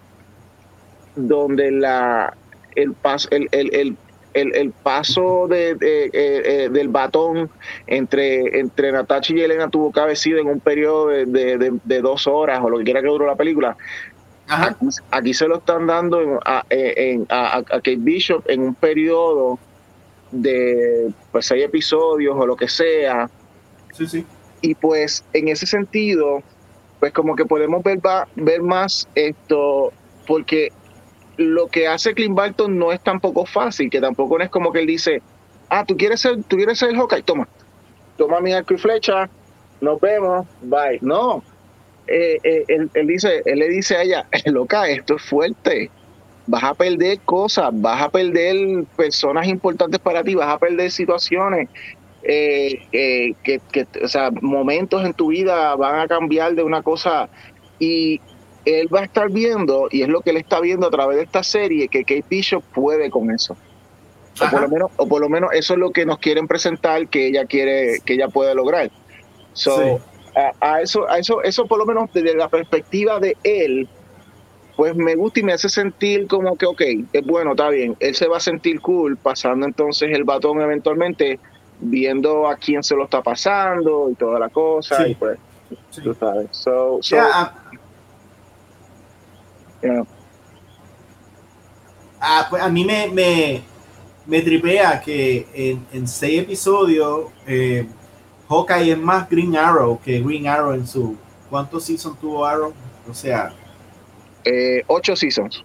donde 1.14 1.70
la 1.70 2.34
el 2.74 2.92
paso 2.94 3.28
el, 3.30 3.48
el, 3.52 3.96
el, 4.34 4.70
paso 4.70 5.48
de, 5.48 5.70
eh, 5.70 6.10
eh, 6.12 6.68
del 6.70 6.88
batón 6.88 7.50
entre, 7.86 8.60
entre 8.60 8.92
Natasha 8.92 9.34
y 9.34 9.40
Elena 9.40 9.68
tuvo 9.68 9.90
que 9.90 10.00
haber 10.00 10.16
sido 10.16 10.38
en 10.38 10.46
un 10.46 10.60
periodo 10.60 11.08
de, 11.08 12.00
dos 12.02 12.26
horas 12.28 12.60
o 12.62 12.70
lo 12.70 12.78
que 12.78 12.84
quiera 12.84 13.00
que 13.00 13.08
duró 13.08 13.26
la 13.26 13.34
película. 13.34 13.76
Aquí, 15.10 15.34
se 15.34 15.48
lo 15.48 15.58
están 15.58 15.88
dando 15.88 16.40
a, 16.44 16.64
en, 16.70 17.26
a, 17.28 17.58
a, 17.58 17.62
Kate 17.64 17.96
Bishop 17.96 18.48
en 18.48 18.62
un 18.62 18.74
periodo 18.74 19.58
de 20.30 21.10
pues 21.32 21.46
seis 21.46 21.64
episodios 21.64 22.36
o 22.36 22.46
lo 22.46 22.56
que 22.56 22.68
sea. 22.68 23.30
Sí, 23.92 24.06
sí. 24.06 24.26
Y 24.60 24.74
pues 24.74 25.24
en 25.32 25.48
ese 25.48 25.66
sentido, 25.66 26.42
pues 27.00 27.12
como 27.12 27.36
que 27.36 27.44
podemos 27.44 27.82
ver, 27.82 28.00
ver 28.34 28.62
más 28.62 29.08
esto, 29.14 29.92
porque 30.26 30.72
lo 31.36 31.68
que 31.68 31.86
hace 31.86 32.14
Clint 32.14 32.34
Barton 32.34 32.78
no 32.78 32.92
es 32.92 33.00
tampoco 33.00 33.46
fácil, 33.46 33.88
que 33.90 34.00
tampoco 34.00 34.38
es 34.40 34.50
como 34.50 34.72
que 34.72 34.80
él 34.80 34.86
dice, 34.86 35.22
ah, 35.68 35.84
tú 35.84 35.96
quieres 35.96 36.20
ser, 36.20 36.42
tú 36.44 36.56
quieres 36.56 36.78
ser 36.78 36.90
el 36.90 36.96
Hawkeye, 36.96 37.22
toma, 37.22 37.48
toma 38.16 38.40
mi 38.40 38.52
arco 38.52 38.74
y 38.74 38.78
flecha, 38.78 39.30
nos 39.80 40.00
vemos, 40.00 40.46
bye. 40.62 40.98
No, 41.00 41.44
eh, 42.08 42.38
eh, 42.42 42.64
él, 42.66 42.90
él, 42.94 43.06
dice, 43.06 43.42
él 43.44 43.60
le 43.60 43.68
dice 43.68 43.96
a 43.96 44.02
ella, 44.02 44.26
loca, 44.46 44.88
esto 44.88 45.16
es 45.16 45.22
fuerte, 45.22 45.90
vas 46.48 46.64
a 46.64 46.74
perder 46.74 47.20
cosas, 47.20 47.68
vas 47.72 48.02
a 48.02 48.08
perder 48.08 48.84
personas 48.96 49.46
importantes 49.46 50.00
para 50.00 50.24
ti, 50.24 50.34
vas 50.34 50.48
a 50.48 50.58
perder 50.58 50.90
situaciones, 50.90 51.68
eh, 52.22 52.80
eh, 52.90 53.34
que, 53.42 53.60
o 54.02 54.08
sea, 54.08 54.30
momentos 54.40 55.04
en 55.04 55.12
tu 55.12 55.28
vida 55.28 55.76
van 55.76 56.00
a 56.00 56.08
cambiar 56.08 56.54
de 56.54 56.62
una 56.62 56.82
cosa 56.82 57.28
y 57.78 58.20
él 58.64 58.92
va 58.92 59.00
a 59.00 59.04
estar 59.04 59.30
viendo, 59.30 59.88
y 59.90 60.02
es 60.02 60.08
lo 60.08 60.22
que 60.22 60.30
él 60.30 60.38
está 60.38 60.60
viendo 60.60 60.86
a 60.86 60.90
través 60.90 61.18
de 61.18 61.24
esta 61.24 61.42
serie, 61.42 61.88
que 61.88 62.00
Kate 62.00 62.24
Bishop 62.28 62.64
puede 62.74 63.10
con 63.10 63.30
eso. 63.30 63.56
O 64.40 64.50
por, 64.50 64.62
lo 64.62 64.68
menos, 64.68 64.90
o 64.96 65.06
por 65.06 65.20
lo 65.20 65.28
menos 65.28 65.50
eso 65.52 65.74
es 65.74 65.78
lo 65.78 65.90
que 65.90 66.06
nos 66.06 66.18
quieren 66.18 66.46
presentar 66.46 67.08
que 67.08 67.28
ella 67.28 67.44
quiere, 67.44 67.98
que 68.04 68.14
ella 68.14 68.28
puede 68.28 68.54
lograr. 68.54 68.90
So, 69.52 70.00
a, 70.60 70.80
eso, 70.80 71.08
a 71.10 71.18
eso, 71.18 71.42
eso 71.42 71.66
por 71.66 71.78
lo 71.78 71.86
menos 71.86 72.10
desde 72.12 72.34
la 72.36 72.48
perspectiva 72.48 73.18
de 73.20 73.36
él, 73.42 73.88
pues 74.78 74.94
me 74.94 75.16
gusta 75.16 75.40
y 75.40 75.42
me 75.42 75.54
hace 75.54 75.68
sentir 75.68 76.28
como 76.28 76.56
que, 76.56 76.64
ok, 76.64 76.80
es 77.12 77.26
bueno, 77.26 77.50
está 77.50 77.68
bien, 77.68 77.96
él 77.98 78.14
se 78.14 78.28
va 78.28 78.36
a 78.36 78.40
sentir 78.40 78.80
cool 78.80 79.16
pasando 79.16 79.66
entonces 79.66 80.08
el 80.12 80.22
batón 80.22 80.60
eventualmente, 80.60 81.40
viendo 81.80 82.46
a 82.48 82.54
quién 82.54 82.84
se 82.84 82.94
lo 82.94 83.02
está 83.02 83.20
pasando 83.20 84.08
y 84.08 84.14
toda 84.14 84.38
la 84.38 84.48
cosa, 84.50 85.08
y 85.08 85.16
pues, 85.16 85.36
tú 86.00 86.14
sabes. 86.14 86.46
So, 86.52 87.00
so, 87.00 87.16
yeah. 87.16 87.52
ah, 92.20 92.46
pues 92.48 92.62
a 92.62 92.68
mí 92.68 92.84
me, 92.84 93.08
me, 93.08 93.62
me 94.26 94.42
tripea 94.42 95.00
que 95.00 95.48
en, 95.54 95.84
en 95.92 96.06
seis 96.06 96.42
episodios 96.42 97.32
eh, 97.48 97.84
Hawkeye 98.48 98.92
es 98.92 98.98
más 98.98 99.28
Green 99.28 99.56
Arrow 99.56 99.98
que 100.00 100.20
Green 100.20 100.46
Arrow 100.46 100.72
en 100.72 100.86
su... 100.86 101.16
¿Cuántos 101.50 101.82
seasons 101.82 102.20
tuvo 102.20 102.46
Arrow? 102.46 102.72
O 103.10 103.12
sea... 103.12 103.52
Eh, 104.48 104.82
ocho 104.86 105.14
seasons. 105.14 105.62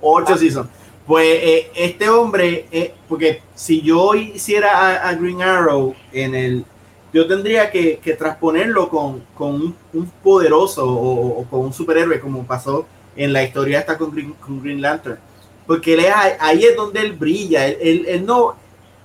Ocho 0.00 0.36
seasons. 0.36 0.68
Pues 1.06 1.26
eh, 1.26 1.70
este 1.74 2.08
hombre, 2.08 2.66
eh, 2.70 2.94
porque 3.08 3.42
si 3.54 3.82
yo 3.82 4.14
hiciera 4.14 5.06
a, 5.06 5.14
Green 5.14 5.42
Arrow 5.42 5.94
en 6.12 6.34
el, 6.34 6.64
yo 7.12 7.26
tendría 7.26 7.70
que, 7.70 7.98
que 7.98 8.14
transponerlo 8.14 8.88
con, 8.88 9.22
con 9.34 9.74
un, 9.92 10.10
poderoso 10.22 10.86
o, 10.88 11.44
con 11.50 11.60
un 11.60 11.72
superhéroe 11.72 12.20
como 12.20 12.46
pasó 12.46 12.86
en 13.16 13.32
la 13.32 13.42
historia 13.42 13.80
esta 13.80 13.98
con 13.98 14.12
Green, 14.12 14.32
con 14.34 14.62
Green 14.62 14.80
Lantern. 14.80 15.18
Porque 15.66 15.94
él 15.94 16.06
ahí 16.40 16.64
es 16.64 16.76
donde 16.76 17.00
él 17.00 17.12
brilla. 17.12 17.66
Él, 17.66 18.06
él, 18.06 18.24
no, 18.24 18.54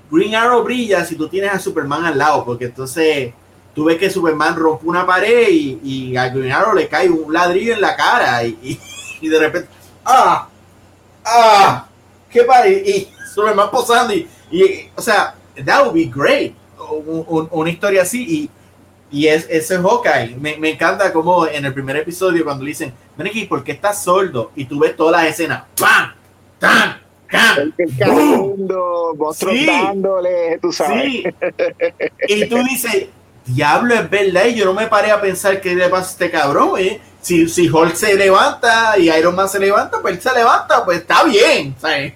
Green 0.09 0.35
Arrow 0.35 0.63
brilla 0.63 1.03
si 1.03 1.15
tú 1.15 1.27
tienes 1.27 1.51
a 1.51 1.59
Superman 1.59 2.05
al 2.05 2.17
lado, 2.17 2.45
porque 2.45 2.65
entonces 2.65 3.33
tú 3.75 3.85
ves 3.85 3.97
que 3.97 4.09
Superman 4.09 4.55
rompe 4.55 4.85
una 4.85 5.05
pared 5.05 5.49
y, 5.49 5.79
y 5.83 6.17
a 6.17 6.29
Green 6.29 6.51
Arrow 6.51 6.75
le 6.75 6.87
cae 6.87 7.09
un 7.09 7.33
ladrillo 7.33 7.73
en 7.73 7.81
la 7.81 7.95
cara 7.95 8.43
y, 8.43 8.57
y 8.63 8.79
de 9.21 9.39
repente, 9.39 9.69
¡ah! 10.05 10.47
¡ah! 11.25 11.87
¿Qué 12.29 12.43
pasa? 12.43 12.67
Y, 12.67 13.09
Superman 13.33 13.69
posando 13.69 14.13
y, 14.15 14.27
o 14.95 15.01
sea, 15.01 15.35
that 15.63 15.83
would 15.83 15.93
be 15.93 16.05
great. 16.05 16.55
una 17.51 17.69
historia 17.69 18.01
así 18.01 18.23
y, 18.23 18.49
y 19.11 19.27
es, 19.27 19.45
ese 19.49 19.75
es 19.75 19.81
Hawkeye. 19.81 20.35
Me, 20.39 20.57
me, 20.57 20.71
encanta 20.71 21.13
como 21.13 21.45
en 21.45 21.65
el 21.65 21.73
primer 21.73 21.97
episodio 21.97 22.43
cuando 22.43 22.63
le 22.63 22.69
dicen, 22.69 22.93
ven 23.15 23.27
aquí, 23.27 23.45
¿por 23.45 23.63
qué 23.63 23.73
estás 23.73 24.03
sordo? 24.03 24.51
Y 24.55 24.65
tú 24.65 24.79
ves 24.79 24.95
todas 24.95 25.21
las 25.21 25.31
escenas, 25.31 25.63
¡pam! 25.79 26.13
¡tam! 26.59 26.97
¡cam! 27.27 27.73
El 27.77 29.65
dándole, 29.65 30.59
tú 30.61 30.71
sabes. 30.71 31.03
Sí. 31.03 31.23
Y 32.27 32.45
tú 32.47 32.57
dices, 32.63 33.07
diablo, 33.45 33.93
es 33.95 34.09
verdad, 34.09 34.45
y 34.45 34.55
yo 34.55 34.65
no 34.65 34.73
me 34.73 34.87
paré 34.87 35.11
a 35.11 35.21
pensar 35.21 35.61
qué 35.61 35.75
le 35.75 35.89
pasa 35.89 36.07
a 36.07 36.11
este 36.11 36.31
cabrón, 36.31 36.79
¿eh? 36.79 36.99
Si, 37.27 37.49
si 37.49 37.69
Hulk 37.69 37.93
se 37.93 38.15
levanta 38.15 38.97
y 38.97 39.09
Iron 39.09 39.35
Man 39.35 39.49
se 39.49 39.59
levanta, 39.59 39.99
pues 40.01 40.15
él 40.15 40.21
se 40.21 40.33
levanta, 40.33 40.85
pues 40.85 40.99
está 40.99 41.25
bien, 41.25 41.75
¿sabes? 41.77 42.13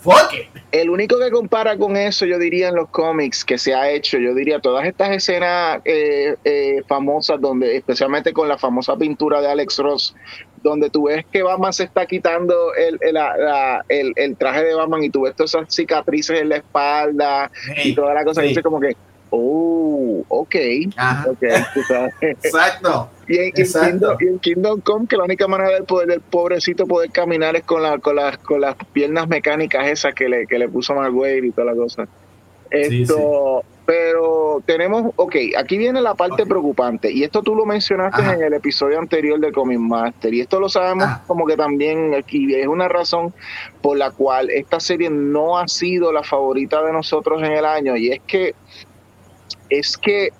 Fuck 0.00 0.32
it. 0.32 0.62
El 0.72 0.90
único 0.90 1.16
que 1.16 1.30
compara 1.30 1.76
con 1.76 1.96
eso, 1.96 2.26
yo 2.26 2.40
diría 2.40 2.70
en 2.70 2.74
los 2.74 2.88
cómics 2.88 3.44
que 3.44 3.56
se 3.56 3.72
ha 3.72 3.88
hecho, 3.88 4.18
yo 4.18 4.34
diría 4.34 4.58
todas 4.58 4.84
estas 4.84 5.10
escenas 5.10 5.80
eh, 5.84 6.34
eh, 6.42 6.82
famosas, 6.88 7.40
donde 7.40 7.76
especialmente 7.76 8.32
con 8.32 8.48
la 8.48 8.58
famosa 8.58 8.96
pintura 8.96 9.40
de 9.40 9.46
Alex 9.46 9.78
Ross, 9.78 10.16
donde 10.60 10.90
tú 10.90 11.04
ves 11.04 11.24
que 11.30 11.44
Batman 11.44 11.72
se 11.72 11.84
está 11.84 12.04
quitando 12.06 12.74
el, 12.74 12.98
el, 13.00 14.12
el, 14.16 14.36
traje 14.36 14.64
de 14.64 14.74
Batman 14.74 15.04
y 15.04 15.10
tú 15.10 15.20
ves 15.22 15.36
todas 15.36 15.54
esas 15.54 15.72
cicatrices 15.72 16.40
en 16.40 16.48
la 16.48 16.56
espalda 16.56 17.48
y 17.84 17.94
toda 17.94 18.12
la 18.12 18.24
cosa, 18.24 18.44
y 18.44 18.48
dice 18.48 18.62
como 18.62 18.80
que, 18.80 18.96
Oh, 19.34 20.22
ok. 20.28 20.54
Exacto. 22.20 23.08
Y 23.26 23.38
en, 23.38 24.38
Kingdom, 24.40 24.80
Come, 24.82 25.06
que 25.06 25.16
la 25.16 25.24
única 25.24 25.48
manera 25.48 25.70
del 25.70 25.84
poder 25.84 26.08
del 26.08 26.20
pobrecito 26.20 26.86
poder 26.86 27.10
caminar 27.10 27.56
es 27.56 27.62
con, 27.62 27.82
la, 27.82 27.96
con, 27.98 28.16
las, 28.16 28.36
con 28.36 28.60
las 28.60 28.76
piernas 28.92 29.26
mecánicas 29.28 29.88
esas 29.88 30.14
que 30.14 30.28
le, 30.28 30.46
que 30.46 30.58
le 30.58 30.68
puso 30.68 30.94
Marguerite 30.94 31.46
y 31.46 31.50
toda 31.50 31.68
la 31.68 31.74
cosa. 31.74 32.06
Esto, 32.70 33.64
pero 33.86 34.62
tenemos, 34.64 35.12
ok, 35.16 35.36
aquí 35.58 35.78
viene 35.78 36.00
la 36.00 36.14
parte 36.14 36.46
preocupante, 36.46 37.10
y 37.10 37.24
esto 37.24 37.42
tú 37.42 37.54
lo 37.54 37.66
mencionaste 37.66 38.22
en 38.22 38.42
el 38.42 38.52
episodio 38.54 38.98
anterior 38.98 39.38
de 39.40 39.52
Comic 39.52 39.78
Master, 39.78 40.32
y 40.32 40.40
esto 40.40 40.60
lo 40.60 40.68
sabemos 40.68 41.06
como 41.26 41.46
que 41.46 41.56
también 41.56 42.14
aquí 42.14 42.54
es 42.54 42.66
una 42.66 42.88
razón 42.88 43.34
por 43.80 43.96
la 43.96 44.10
cual 44.10 44.50
esta 44.50 44.78
serie 44.80 45.10
no 45.10 45.58
ha 45.58 45.68
sido 45.68 46.12
la 46.12 46.22
favorita 46.22 46.82
de 46.82 46.92
nosotros 46.92 47.42
en 47.42 47.52
el 47.52 47.64
año, 47.64 47.96
y 47.96 48.12
es 48.12 48.20
que 48.26 48.54
es 49.72 49.96
que 49.96 50.30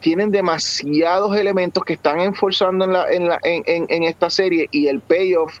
tienen 0.00 0.30
demasiados 0.30 1.36
elementos 1.36 1.84
que 1.84 1.94
están 1.94 2.20
enforzando 2.20 2.84
en, 2.84 2.92
la, 2.92 3.10
en, 3.10 3.28
la, 3.28 3.38
en, 3.42 3.86
en, 3.88 4.02
esta 4.04 4.30
serie 4.30 4.68
y 4.70 4.86
el 4.86 5.00
payoff 5.00 5.58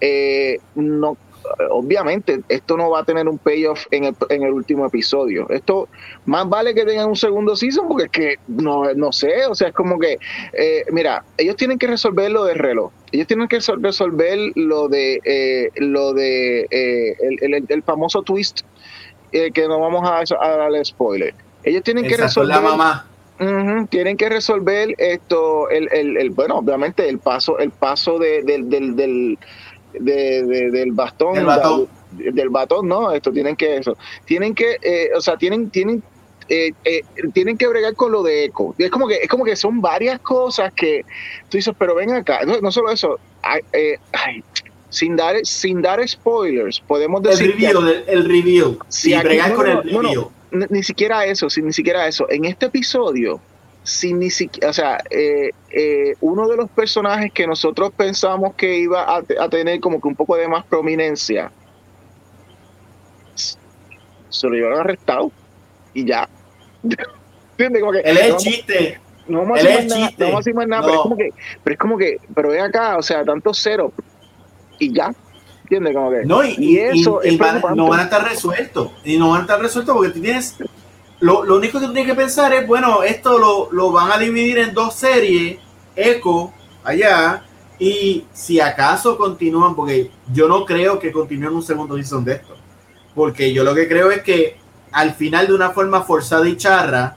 eh, 0.00 0.58
no 0.74 1.16
obviamente 1.70 2.40
esto 2.48 2.76
no 2.76 2.90
va 2.90 3.00
a 3.00 3.04
tener 3.04 3.28
un 3.28 3.38
payoff 3.38 3.86
en 3.90 4.04
el, 4.04 4.14
en 4.28 4.44
el 4.44 4.52
último 4.52 4.86
episodio. 4.86 5.48
Esto 5.50 5.88
más 6.26 6.48
vale 6.48 6.74
que 6.74 6.84
tengan 6.84 7.08
un 7.08 7.16
segundo 7.16 7.56
season 7.56 7.88
porque 7.88 8.04
es 8.04 8.10
que 8.10 8.38
no, 8.46 8.92
no 8.94 9.10
sé, 9.10 9.46
o 9.46 9.54
sea, 9.56 9.68
es 9.68 9.74
como 9.74 9.98
que, 9.98 10.18
eh, 10.52 10.84
mira, 10.92 11.24
ellos 11.38 11.56
tienen 11.56 11.78
que 11.78 11.88
resolver 11.88 12.30
lo 12.30 12.44
del 12.44 12.58
reloj. 12.58 12.92
Ellos 13.10 13.26
tienen 13.26 13.48
que 13.48 13.58
resolver 13.58 14.38
lo 14.54 14.88
de 14.88 15.20
eh, 15.24 15.70
lo 15.76 16.12
de 16.12 16.68
el, 17.20 17.64
el, 17.68 17.82
famoso 17.82 18.22
twist 18.22 18.60
que 19.32 19.66
no 19.66 19.80
vamos 19.80 20.08
a, 20.08 20.22
a 20.40 20.56
darle 20.56 20.84
spoiler 20.84 21.34
ellos 21.64 21.82
tienen 21.82 22.06
que 22.06 22.16
resolver. 22.16 22.56
La 22.56 22.60
mamá. 22.60 23.06
tienen 23.88 24.16
que 24.16 24.28
resolver 24.28 24.94
esto, 24.98 25.70
el, 25.70 25.88
el, 25.92 26.16
el, 26.16 26.30
bueno, 26.30 26.56
obviamente 26.56 27.08
el 27.08 27.18
paso, 27.18 27.58
el 27.58 27.70
paso 27.70 28.18
de, 28.18 28.42
del, 28.42 28.68
del, 28.68 28.96
del, 28.96 29.38
del 29.92 30.92
bastón, 30.92 31.34
del 31.34 31.46
batón. 31.46 31.88
del 32.12 32.48
batón, 32.50 32.88
no, 32.88 33.12
esto 33.12 33.32
tienen 33.32 33.56
que 33.56 33.78
eso, 33.78 33.96
tienen 34.24 34.54
que, 34.54 34.76
eh, 34.82 35.10
o 35.16 35.20
sea, 35.20 35.36
tienen, 35.36 35.70
tienen, 35.70 36.02
eh, 36.48 36.72
eh, 36.84 37.02
tienen 37.32 37.56
que 37.56 37.66
bregar 37.66 37.94
con 37.94 38.12
lo 38.12 38.22
de 38.22 38.44
eco. 38.44 38.74
Es 38.76 38.90
como 38.90 39.08
que, 39.08 39.16
es 39.16 39.28
como 39.28 39.44
que 39.44 39.56
son 39.56 39.80
varias 39.80 40.20
cosas 40.20 40.72
que 40.74 41.04
tú 41.48 41.56
dices, 41.56 41.74
pero 41.78 41.94
ven 41.94 42.12
acá, 42.12 42.44
no, 42.44 42.60
no 42.60 42.70
solo 42.70 42.90
eso, 42.90 43.18
ay, 43.42 43.62
sin 44.90 45.16
dar, 45.16 45.36
sin 45.44 45.80
dar 45.80 46.06
spoilers, 46.06 46.80
podemos 46.80 47.22
decir. 47.22 47.46
El 47.46 47.52
review, 47.52 48.04
el, 48.06 48.24
review. 48.26 48.78
Si 48.88 49.16
bregar 49.16 49.54
con 49.54 49.66
el 49.66 49.82
review 49.82 50.30
ni 50.50 50.82
siquiera 50.82 51.24
eso, 51.24 51.48
sin 51.48 51.66
ni 51.66 51.72
siquiera 51.72 52.06
eso. 52.06 52.26
En 52.30 52.44
este 52.44 52.66
episodio, 52.66 53.40
sin 53.82 54.18
ni 54.18 54.30
siquiera, 54.30 54.70
o 54.70 54.72
sea, 54.72 55.02
eh, 55.10 55.50
eh, 55.70 56.14
uno 56.20 56.48
de 56.48 56.56
los 56.56 56.70
personajes 56.70 57.32
que 57.32 57.46
nosotros 57.46 57.92
pensamos 57.96 58.54
que 58.54 58.78
iba 58.78 59.16
a, 59.16 59.48
tener 59.48 59.80
como 59.80 60.00
que 60.00 60.08
un 60.08 60.16
poco 60.16 60.36
de 60.36 60.48
más 60.48 60.64
prominencia, 60.64 61.50
se 63.34 64.46
lo 64.46 64.54
llevaron 64.54 64.80
arrestado 64.80 65.32
y 65.94 66.04
ya. 66.04 66.28
¿Entiendes? 67.52 67.80
Como 67.80 67.92
que, 67.92 68.00
Él 68.00 68.16
es 68.16 68.26
el 68.26 68.36
chiste. 68.36 69.00
No 69.28 69.40
vamos 69.40 69.60
a 69.60 69.62
nada, 69.62 70.10
no 70.18 70.32
más 70.32 70.66
nada, 70.66 70.82
pero 70.82 70.94
es 70.94 71.00
como 71.02 71.16
que, 71.16 71.30
pero 71.62 71.74
es 71.74 71.78
como 71.78 71.98
que, 71.98 72.16
pero 72.34 72.48
ven 72.48 72.62
acá, 72.62 72.96
o 72.96 73.02
sea, 73.02 73.24
tanto 73.24 73.54
cero 73.54 73.92
y 74.78 74.92
ya. 74.92 75.14
No, 76.26 76.44
y, 76.44 76.78
eso 76.78 77.20
no 77.76 77.88
van 77.88 78.00
a 78.00 78.02
estar 78.04 78.28
resueltos. 78.28 78.90
Y 79.04 79.16
no 79.16 79.30
van 79.30 79.38
a 79.38 79.42
estar 79.42 79.60
resueltos 79.60 79.94
porque 79.94 80.10
tú 80.10 80.20
tienes. 80.20 80.56
Lo, 81.20 81.42
único 81.42 81.78
que 81.78 81.86
tú 81.86 81.92
tienes 81.92 82.12
que 82.12 82.16
pensar 82.16 82.52
es: 82.52 82.66
bueno, 82.66 83.02
esto 83.04 83.38
lo, 83.38 83.70
lo 83.70 83.92
van 83.92 84.10
a 84.10 84.18
dividir 84.18 84.58
en 84.58 84.74
dos 84.74 84.94
series, 84.94 85.58
Echo, 85.94 86.52
allá, 86.82 87.44
y 87.78 88.24
si 88.32 88.60
acaso 88.60 89.16
continúan, 89.16 89.76
porque 89.76 90.10
yo 90.32 90.48
no 90.48 90.64
creo 90.64 90.98
que 90.98 91.12
continúen 91.12 91.54
un 91.54 91.62
segundo 91.62 91.94
season 91.96 92.24
de 92.24 92.34
esto. 92.34 92.56
Porque 93.14 93.52
yo 93.52 93.62
lo 93.62 93.74
que 93.74 93.86
creo 93.86 94.10
es 94.10 94.22
que 94.22 94.56
al 94.90 95.14
final, 95.14 95.46
de 95.46 95.54
una 95.54 95.70
forma 95.70 96.02
forzada 96.02 96.48
y 96.48 96.56
charra, 96.56 97.16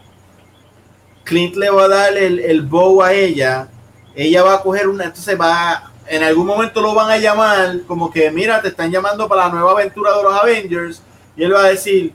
Clint 1.24 1.56
le 1.56 1.70
va 1.70 1.86
a 1.86 1.88
dar 1.88 2.18
el, 2.18 2.40
el 2.40 2.62
bow 2.62 3.02
a 3.02 3.14
ella. 3.14 3.70
Ella 4.16 4.44
va 4.44 4.56
a 4.56 4.62
coger 4.62 4.88
una, 4.88 5.06
entonces 5.06 5.40
va 5.40 5.93
en 6.08 6.24
algún 6.24 6.46
momento 6.46 6.82
lo 6.82 6.94
van 6.94 7.12
a 7.12 7.18
llamar 7.18 7.82
como 7.88 8.12
que, 8.12 8.30
mira, 8.32 8.62
te 8.62 8.70
están 8.70 8.92
llamando 8.92 9.28
para 9.28 9.48
la 9.48 9.54
nueva 9.54 9.72
aventura 9.72 10.16
de 10.16 10.24
los 10.24 10.34
Avengers. 10.34 11.02
Y 11.36 11.44
él 11.44 11.54
va 11.54 11.66
a 11.66 11.70
decir, 11.70 12.14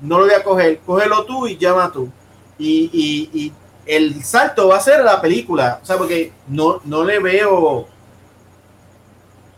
no 0.00 0.18
lo 0.18 0.26
voy 0.26 0.34
a 0.34 0.42
coger, 0.42 0.80
cógelo 0.84 1.24
tú 1.24 1.46
y 1.46 1.56
llama 1.56 1.90
tú. 1.92 2.08
Y, 2.58 2.90
y, 3.32 3.52
el 3.84 4.22
salto 4.22 4.68
va 4.68 4.76
a 4.76 4.80
ser 4.80 5.02
la 5.02 5.20
película. 5.20 5.80
O 5.82 5.84
sea, 5.84 5.96
porque 5.96 6.32
no, 6.46 6.80
no 6.84 7.02
le 7.02 7.18
veo. 7.18 7.88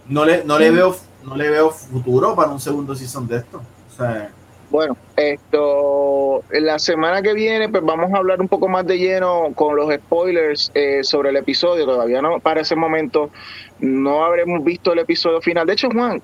No 0.07 0.25
le, 0.25 0.45
no 0.45 0.59
le 0.59 0.71
veo 0.71 0.97
no 1.25 1.37
le 1.37 1.51
veo 1.51 1.71
futuro 1.71 2.35
para 2.35 2.51
un 2.51 2.61
segundo 2.61 2.95
season 2.95 3.27
de 3.27 3.39
esto. 3.39 3.61
O 3.93 3.97
sea, 3.97 4.31
bueno, 4.75 4.97
esto, 5.15 6.43
la 6.51 6.81
semana 6.81 7.23
que 7.23 7.33
viene, 7.33 7.69
pues 7.69 7.85
vamos 7.85 8.13
a 8.13 8.17
hablar 8.17 8.41
un 8.41 8.49
poco 8.49 8.67
más 8.67 8.85
de 8.85 8.99
lleno 8.99 9.53
con 9.55 9.77
los 9.77 9.95
spoilers 9.95 10.73
eh, 10.75 11.05
sobre 11.05 11.31
el 11.31 11.37
episodio. 11.37 11.87
Todavía 11.87 12.21
no, 12.21 12.41
para 12.41 12.63
ese 12.63 12.75
momento, 12.75 13.31
no 13.79 14.25
habremos 14.25 14.65
visto 14.65 14.93
el 14.93 14.99
episodio 14.99 15.41
final. 15.41 15.65
De 15.65 15.75
hecho, 15.75 15.89
Juan, 15.93 16.21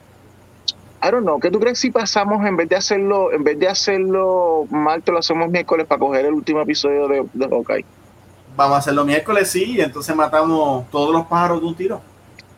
I 1.00 1.10
don't 1.12 1.22
know, 1.22 1.38
¿qué 1.38 1.48
tú 1.52 1.60
crees 1.60 1.78
si 1.78 1.92
pasamos 1.92 2.44
en 2.44 2.56
vez 2.56 2.68
de 2.68 2.74
hacerlo, 2.74 3.32
en 3.32 3.44
vez 3.44 3.56
de 3.56 3.68
hacerlo 3.68 4.66
martes, 4.68 5.12
lo 5.12 5.20
hacemos 5.20 5.48
miércoles 5.48 5.86
para 5.86 6.00
coger 6.00 6.24
el 6.24 6.34
último 6.34 6.60
episodio 6.60 7.06
de, 7.06 7.24
de 7.32 7.46
Hawkeye? 7.46 7.84
Vamos 8.56 8.74
a 8.74 8.78
hacerlo 8.78 9.04
miércoles, 9.04 9.48
sí, 9.48 9.76
y 9.76 9.80
entonces 9.80 10.16
matamos 10.16 10.90
todos 10.90 11.14
los 11.14 11.24
pájaros 11.26 11.60
de 11.60 11.66
un 11.68 11.76
tiro. 11.76 12.00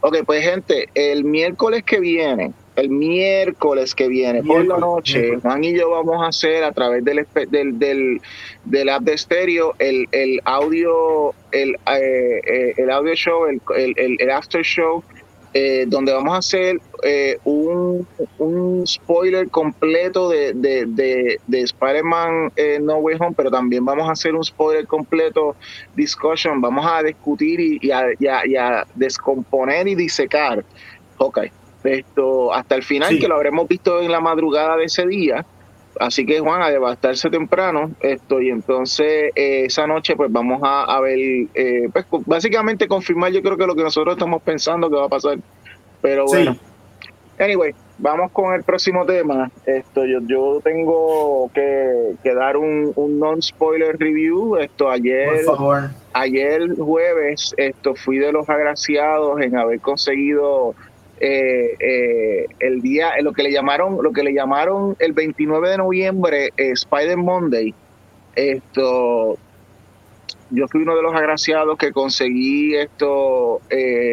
Ok, 0.00 0.20
pues 0.24 0.42
gente, 0.42 0.88
el 0.94 1.24
miércoles 1.24 1.82
que 1.84 2.00
viene 2.00 2.54
el 2.76 2.88
miércoles 2.88 3.94
que 3.94 4.08
viene 4.08 4.42
por 4.42 4.64
la 4.66 4.78
noche, 4.78 5.36
Juan 5.42 5.62
y 5.62 5.76
yo 5.76 5.90
vamos 5.90 6.22
a 6.22 6.28
hacer 6.28 6.64
a 6.64 6.72
través 6.72 7.04
del, 7.04 7.26
del, 7.50 7.78
del, 7.78 8.20
del 8.64 8.88
app 8.88 9.02
de 9.02 9.14
estéreo 9.14 9.74
el, 9.78 10.06
el 10.12 10.40
audio, 10.44 11.34
el, 11.50 11.74
eh, 11.74 12.40
eh, 12.46 12.74
el 12.76 12.90
audio 12.90 13.14
show, 13.14 13.46
el, 13.46 13.60
el, 13.76 14.16
el, 14.18 14.30
after 14.30 14.62
show 14.62 15.02
eh, 15.54 15.84
donde 15.86 16.14
vamos 16.14 16.32
a 16.32 16.38
hacer 16.38 16.80
eh, 17.02 17.38
un, 17.44 18.06
un, 18.38 18.86
spoiler 18.86 19.50
completo 19.50 20.30
de, 20.30 20.54
de, 20.54 20.86
de, 20.86 21.38
de 21.46 21.60
Spider-Man 21.60 22.52
eh, 22.56 22.78
No 22.80 22.96
Way 22.96 23.16
Home, 23.20 23.34
pero 23.36 23.50
también 23.50 23.84
vamos 23.84 24.08
a 24.08 24.12
hacer 24.12 24.34
un 24.34 24.42
spoiler 24.42 24.86
completo 24.86 25.54
discussion. 25.94 26.62
Vamos 26.62 26.86
a 26.90 27.02
discutir 27.02 27.60
y, 27.60 27.78
y, 27.82 27.90
a, 27.90 28.06
y, 28.18 28.26
a, 28.26 28.46
y 28.46 28.56
a, 28.56 28.86
descomponer 28.94 29.86
y 29.88 29.94
disecar 29.94 30.64
Hawkeye. 31.18 31.52
Esto, 31.84 32.52
hasta 32.52 32.74
el 32.74 32.82
final, 32.82 33.10
sí. 33.10 33.18
que 33.18 33.28
lo 33.28 33.34
habremos 33.34 33.66
visto 33.68 34.00
en 34.00 34.10
la 34.12 34.20
madrugada 34.20 34.76
de 34.76 34.84
ese 34.84 35.06
día. 35.06 35.44
Así 36.00 36.24
que 36.24 36.40
Juan, 36.40 36.62
a 36.62 36.70
devastarse 36.70 37.28
temprano, 37.28 37.90
esto, 38.00 38.40
y 38.40 38.48
entonces 38.48 39.30
eh, 39.34 39.64
esa 39.66 39.86
noche 39.86 40.16
pues 40.16 40.32
vamos 40.32 40.62
a, 40.64 40.84
a 40.84 41.00
ver, 41.00 41.18
eh, 41.54 41.88
pues 41.92 42.06
básicamente 42.24 42.88
confirmar 42.88 43.30
yo 43.30 43.42
creo 43.42 43.58
que 43.58 43.66
lo 43.66 43.74
que 43.74 43.82
nosotros 43.82 44.14
estamos 44.14 44.42
pensando 44.42 44.88
que 44.88 44.96
va 44.96 45.04
a 45.04 45.08
pasar. 45.08 45.38
Pero 46.00 46.24
bueno, 46.26 46.54
sí. 46.54 47.08
anyway, 47.38 47.74
vamos 47.98 48.32
con 48.32 48.54
el 48.54 48.62
próximo 48.62 49.04
tema. 49.04 49.50
Esto, 49.66 50.06
yo, 50.06 50.20
yo 50.26 50.60
tengo 50.64 51.50
que, 51.52 52.14
que 52.22 52.34
dar 52.34 52.56
un, 52.56 52.92
un 52.96 53.18
non-spoiler 53.18 53.96
review. 53.98 54.56
Esto 54.56 54.90
ayer, 54.90 55.44
Por 55.44 55.56
favor. 55.56 55.90
ayer 56.14 56.74
jueves, 56.74 57.54
esto 57.58 57.94
fui 57.94 58.18
de 58.18 58.32
los 58.32 58.48
agraciados 58.48 59.40
en 59.42 59.56
haber 59.56 59.80
conseguido 59.80 60.74
eh, 61.20 61.76
eh, 61.78 62.46
el 62.58 62.80
día, 62.80 63.12
lo 63.22 63.32
que 63.32 63.42
le 63.42 63.52
llamaron, 63.52 63.98
lo 64.02 64.12
que 64.12 64.22
le 64.22 64.32
llamaron 64.32 64.96
el 64.98 65.12
29 65.12 65.70
de 65.70 65.78
noviembre, 65.78 66.52
eh, 66.56 66.72
Spider 66.72 67.16
Monday. 67.16 67.74
Esto, 68.34 69.38
yo 70.50 70.68
fui 70.68 70.82
uno 70.82 70.96
de 70.96 71.02
los 71.02 71.14
agraciados 71.14 71.78
que 71.78 71.92
conseguí 71.92 72.74
estos 72.74 73.60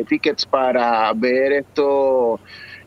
tickets 0.08 0.46
para 0.46 1.12
ver 1.14 1.54
esto 1.54 2.40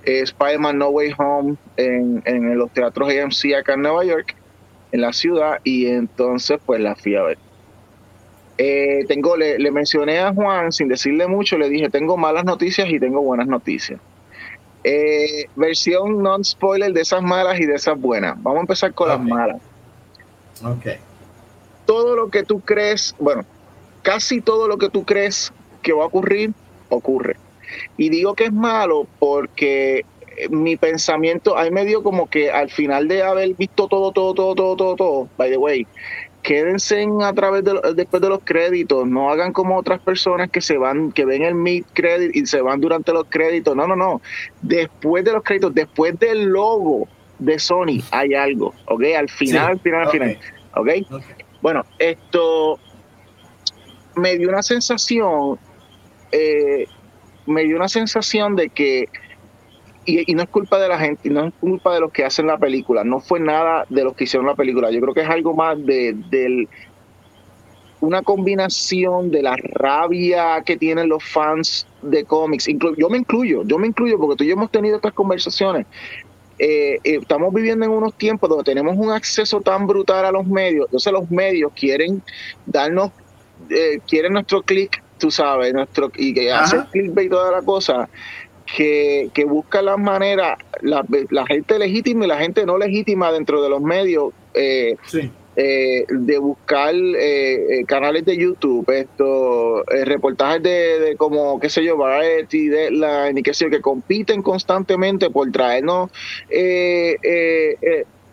Spider-Man 0.05 0.79
No 0.79 0.89
Way 0.89 1.15
Home 1.17 1.57
en, 1.77 2.23
en 2.27 2.59
los 2.59 2.71
teatros 2.73 3.09
AMC 3.09 3.55
acá 3.57 3.75
en 3.75 3.83
Nueva 3.83 4.05
York, 4.05 4.37
en 4.91 5.01
la 5.01 5.13
ciudad, 5.13 5.59
y 5.65 5.87
entonces 5.87 6.61
pues 6.65 6.81
la 6.81 6.95
fui 6.95 7.15
a 7.15 7.23
ver. 7.23 7.39
Eh, 8.65 9.05
tengo, 9.09 9.37
le, 9.37 9.59
le, 9.59 9.73
mencioné 9.73 10.21
a 10.21 10.33
Juan, 10.33 10.71
sin 10.71 10.87
decirle 10.87 11.27
mucho, 11.27 11.59
le 11.59 11.69
dije, 11.69 11.91
tengo 11.91 12.17
malas 12.17 12.45
noticias 12.45 12.89
y 12.89 13.01
tengo 13.01 13.21
buenas 13.21 13.49
noticias. 13.49 13.99
Eh, 14.85 15.47
versión 15.57 16.23
non-spoiler 16.23 16.93
de 16.93 17.01
esas 17.01 17.23
malas 17.23 17.59
y 17.59 17.67
de 17.67 17.75
esas 17.75 18.01
buenas. 18.01 18.41
Vamos 18.41 18.59
a 18.59 18.61
empezar 18.61 18.95
con 18.95 19.11
okay. 19.11 19.19
las 19.19 19.29
malas. 19.29 19.61
Ok. 20.63 20.87
Todo 21.87 22.15
lo 22.15 22.31
que 22.31 22.45
tú 22.45 22.61
crees, 22.61 23.17
bueno, 23.19 23.45
casi 24.03 24.41
todo 24.41 24.69
lo 24.69 24.79
que 24.79 24.91
tú 24.91 25.05
crees 25.05 25.53
que 25.83 25.93
va 25.93 26.05
a 26.05 26.07
ocurrir, 26.07 26.53
ocurre. 26.89 27.39
Y 27.97 28.11
digo 28.11 28.35
que 28.35 28.45
es 28.45 28.53
malo 28.53 29.09
porque 29.19 30.05
mi 30.51 30.77
pensamiento, 30.77 31.57
ahí 31.57 31.71
me 31.71 31.85
dio 31.85 32.03
como 32.03 32.29
que 32.29 32.51
al 32.51 32.71
final 32.71 33.09
de 33.09 33.23
haber 33.23 33.55
visto 33.55 33.89
todo, 33.89 34.13
todo, 34.13 34.35
todo, 34.35 34.55
todo, 34.55 34.77
todo, 34.77 34.97
todo, 34.97 35.29
by 35.37 35.51
the 35.51 35.57
way, 35.57 35.87
quédense 36.43 37.01
en, 37.01 37.23
a 37.23 37.33
través 37.33 37.65
de 37.65 37.81
después 37.95 38.21
de 38.21 38.29
los 38.29 38.41
créditos, 38.45 39.07
no 39.07 39.31
hagan 39.31 39.53
como 39.53 39.77
otras 39.77 40.01
personas 40.01 40.51
que 40.51 40.61
se 40.61 40.77
van, 40.77 41.13
que 41.13 41.25
ven 41.25 41.43
el 41.43 41.55
mid 41.55 41.85
credit 41.93 42.35
y 42.35 42.47
se 42.47 42.61
van 42.61 42.81
durante 42.81 43.13
los 43.13 43.25
créditos. 43.29 43.77
No, 43.77 43.87
no, 43.87 43.97
no. 43.97 44.21
Después 44.61 45.25
de 45.25 45.33
los 45.33 45.43
créditos, 45.43 45.75
después 45.75 46.19
del 46.19 46.45
logo 46.47 47.09
de 47.39 47.59
Sony 47.59 48.03
hay 48.11 48.35
algo, 48.35 48.75
¿ok? 48.87 49.03
Al 49.17 49.29
final, 49.29 49.67
sí. 49.67 49.71
al 49.73 49.81
final, 49.81 50.01
al 50.03 50.09
okay. 50.09 50.21
final. 50.21 50.39
¿okay? 50.75 51.07
¿ok? 51.11 51.23
Bueno, 51.61 51.85
esto 51.99 52.79
me 54.17 54.37
dio 54.37 54.49
una 54.49 54.63
sensación, 54.63 55.59
eh, 56.33 56.87
me 57.47 57.65
dio 57.65 57.77
una 57.77 57.89
sensación 57.89 58.57
de 58.57 58.69
que 58.69 59.09
y, 60.05 60.31
y, 60.31 60.35
no 60.35 60.43
es 60.43 60.49
culpa 60.49 60.79
de 60.79 60.89
la 60.89 60.99
gente, 60.99 61.31
no 61.31 61.47
es 61.47 61.55
culpa 61.61 61.95
de 61.95 62.01
los 62.01 62.13
que 62.13 62.25
hacen 62.25 62.47
la 62.47 62.59
película, 62.59 63.05
no 63.05 63.21
fue 63.21 63.41
nada 63.41 63.87
de 63.89 64.05
los 64.05 64.15
que 64.15 64.25
hicieron 64.25 64.47
la 64.47 64.55
película. 64.55 64.91
Yo 64.91 65.01
creo 65.01 65.15
que 65.15 65.21
es 65.21 65.29
algo 65.29 65.55
más 65.55 65.85
de, 65.85 66.15
de 66.31 66.69
una 68.03 68.23
combinación 68.23 69.31
de 69.31 69.43
la 69.43 69.57
rabia 69.57 70.61
que 70.67 70.77
tienen 70.77 71.09
los 71.09 71.23
fans 71.23 71.87
de 72.03 72.25
cómics. 72.25 72.67
Inclu 72.67 72.97
yo 72.97 73.09
me 73.09 73.19
incluyo, 73.19 73.63
yo 73.65 73.79
me 73.79 73.87
incluyo 73.87 74.19
porque 74.19 74.37
tú 74.37 74.45
y 74.45 74.49
yo 74.49 74.55
hemos 74.55 74.71
tenido 74.71 74.97
estas 74.97 75.13
conversaciones. 75.13 75.87
Eh, 76.59 76.99
eh, 77.05 77.19
estamos 77.23 77.55
viviendo 77.55 77.85
en 77.85 77.93
unos 77.93 78.15
tiempos 78.15 78.51
donde 78.51 78.65
tenemos 78.65 78.97
un 78.97 79.11
acceso 79.11 79.61
tan 79.61 79.87
brutal 79.87 80.25
a 80.25 80.33
los 80.33 80.47
medios, 80.47 80.87
entonces 80.87 81.13
los 81.13 81.31
medios 81.31 81.73
quieren 81.75 82.23
darnos, 82.67 83.11
eh, 83.71 84.01
quieren 84.07 84.33
nuestro 84.33 84.63
clic, 84.63 85.03
tú 85.19 85.31
sabes, 85.31 85.73
nuestro 85.73 86.11
y 86.17 86.35
que 86.35 86.53
hacer 86.53 86.85
clickbait 86.91 87.27
y 87.27 87.31
toda 87.31 87.53
la 87.53 87.63
cosa 87.63 88.09
que, 88.75 89.31
que 89.35 89.45
busca 89.45 89.83
las 89.83 89.99
maneras, 89.99 90.59
la, 90.81 91.05
la, 91.31 91.47
gente 91.47 91.79
legítima 91.79 92.25
y 92.25 92.29
la 92.29 92.39
gente 92.39 92.65
no 92.65 92.79
legítima 92.79 93.31
dentro 93.31 93.63
de 93.63 93.69
los 93.69 93.83
medios, 93.83 94.33
eh, 94.55 94.97
sí. 95.07 95.31
eh, 95.57 96.07
de 96.09 96.39
buscar 96.39 96.95
eh, 96.95 97.85
canales 97.87 98.25
de 98.25 98.37
YouTube, 98.37 98.89
esto, 98.91 99.85
reportajes 100.05 100.63
de, 100.63 101.01
de, 101.01 101.17
como, 101.17 101.61
qué 101.61 101.69
sé 101.69 101.85
yo, 101.85 101.99
Variety, 101.99 102.69
Deadline, 102.69 103.39
y 103.39 103.43
qué 103.43 103.53
sé 103.53 103.67
yo, 103.67 103.71
que 103.71 103.81
compiten 103.81 104.43
constantemente 104.43 105.29
por 105.29 105.51
traernos 105.51 106.11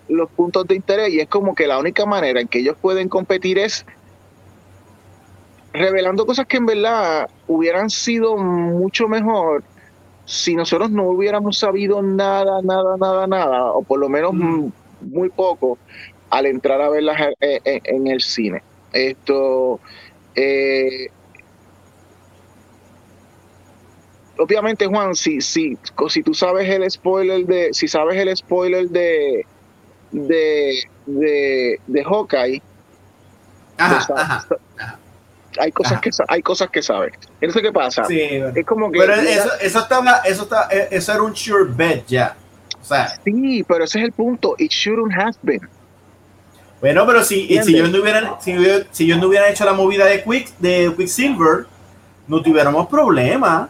los 0.07 0.29
puntos 0.31 0.65
de 0.67 0.75
interés, 0.75 1.09
y 1.09 1.19
es 1.19 1.27
como 1.27 1.53
que 1.53 1.67
la 1.67 1.77
única 1.79 2.05
manera 2.05 2.39
en 2.39 2.47
que 2.47 2.59
ellos 2.59 2.77
pueden 2.81 3.09
competir 3.09 3.59
es 3.59 3.85
revelando 5.71 6.25
cosas 6.25 6.47
que 6.47 6.57
en 6.57 6.65
verdad 6.65 7.29
hubieran 7.47 7.91
sido 7.91 8.37
mucho 8.37 9.07
mejor 9.07 9.63
si 10.29 10.55
nosotros 10.55 10.91
no 10.91 11.05
hubiéramos 11.05 11.57
sabido 11.57 12.03
nada, 12.03 12.61
nada, 12.61 12.97
nada, 12.97 13.25
nada, 13.25 13.71
o 13.71 13.81
por 13.81 13.99
lo 13.99 14.07
menos 14.09 14.31
mm. 14.31 14.67
muy 15.01 15.29
poco, 15.29 15.79
al 16.29 16.45
entrar 16.45 16.79
a 16.81 16.89
verlas 16.89 17.19
en, 17.39 17.59
en, 17.65 17.81
en 17.83 18.07
el 18.07 18.21
cine. 18.21 18.61
Esto, 18.93 19.79
eh, 20.35 21.07
obviamente, 24.37 24.85
Juan, 24.85 25.15
si, 25.15 25.41
si, 25.41 25.75
si 26.09 26.21
tú 26.21 26.35
sabes 26.35 26.69
el 26.69 26.89
spoiler 26.91 27.43
de, 27.47 27.73
si 27.73 27.87
sabes 27.87 28.15
el 28.15 28.37
spoiler 28.37 28.87
de, 28.87 29.47
de, 30.11 30.83
de, 31.07 31.79
de 31.87 32.03
Hawkeye, 32.03 32.61
ajá, 33.77 33.95
pues, 33.95 34.19
ajá, 34.19 34.47
ajá 34.47 34.68
hay 35.59 35.71
cosas 35.71 36.01
que 36.01 36.09
hay 36.27 36.41
cosas 36.41 36.69
que 36.69 36.81
sabes. 36.81 37.13
Entonces 37.41 37.61
qué 37.61 37.71
pasa? 37.71 38.05
Sí, 38.05 38.19
es 38.55 38.65
como 38.65 38.91
que 38.91 38.99
pero 38.99 39.13
eso, 39.15 39.49
eso 39.61 39.79
estaba 39.79 40.21
eso 40.25 40.43
está 40.43 40.63
eso 40.69 41.13
era 41.13 41.21
un 41.21 41.35
sure 41.35 41.65
bet 41.65 42.05
ya. 42.07 42.35
O 42.81 42.85
sea, 42.85 43.13
sí, 43.23 43.63
pero 43.67 43.83
ese 43.83 43.99
es 43.99 44.05
el 44.05 44.11
punto. 44.11 44.55
It 44.57 44.71
shouldn't 44.71 45.13
have 45.13 45.37
been. 45.41 45.67
Bueno, 46.79 47.05
pero 47.05 47.23
si, 47.23 47.61
si 47.61 47.75
yo 47.75 47.87
no 47.87 48.01
hubiera 48.01 48.39
si, 48.39 48.55
si 48.91 49.05
yo 49.05 49.17
no 49.17 49.27
hubiera 49.27 49.49
hecho 49.49 49.65
la 49.65 49.73
movida 49.73 50.05
de 50.05 50.23
Quick 50.23 50.57
de 50.59 50.93
Quicksilver, 50.95 51.65
no 52.27 52.41
tuviéramos 52.41 52.87
problema 52.87 53.69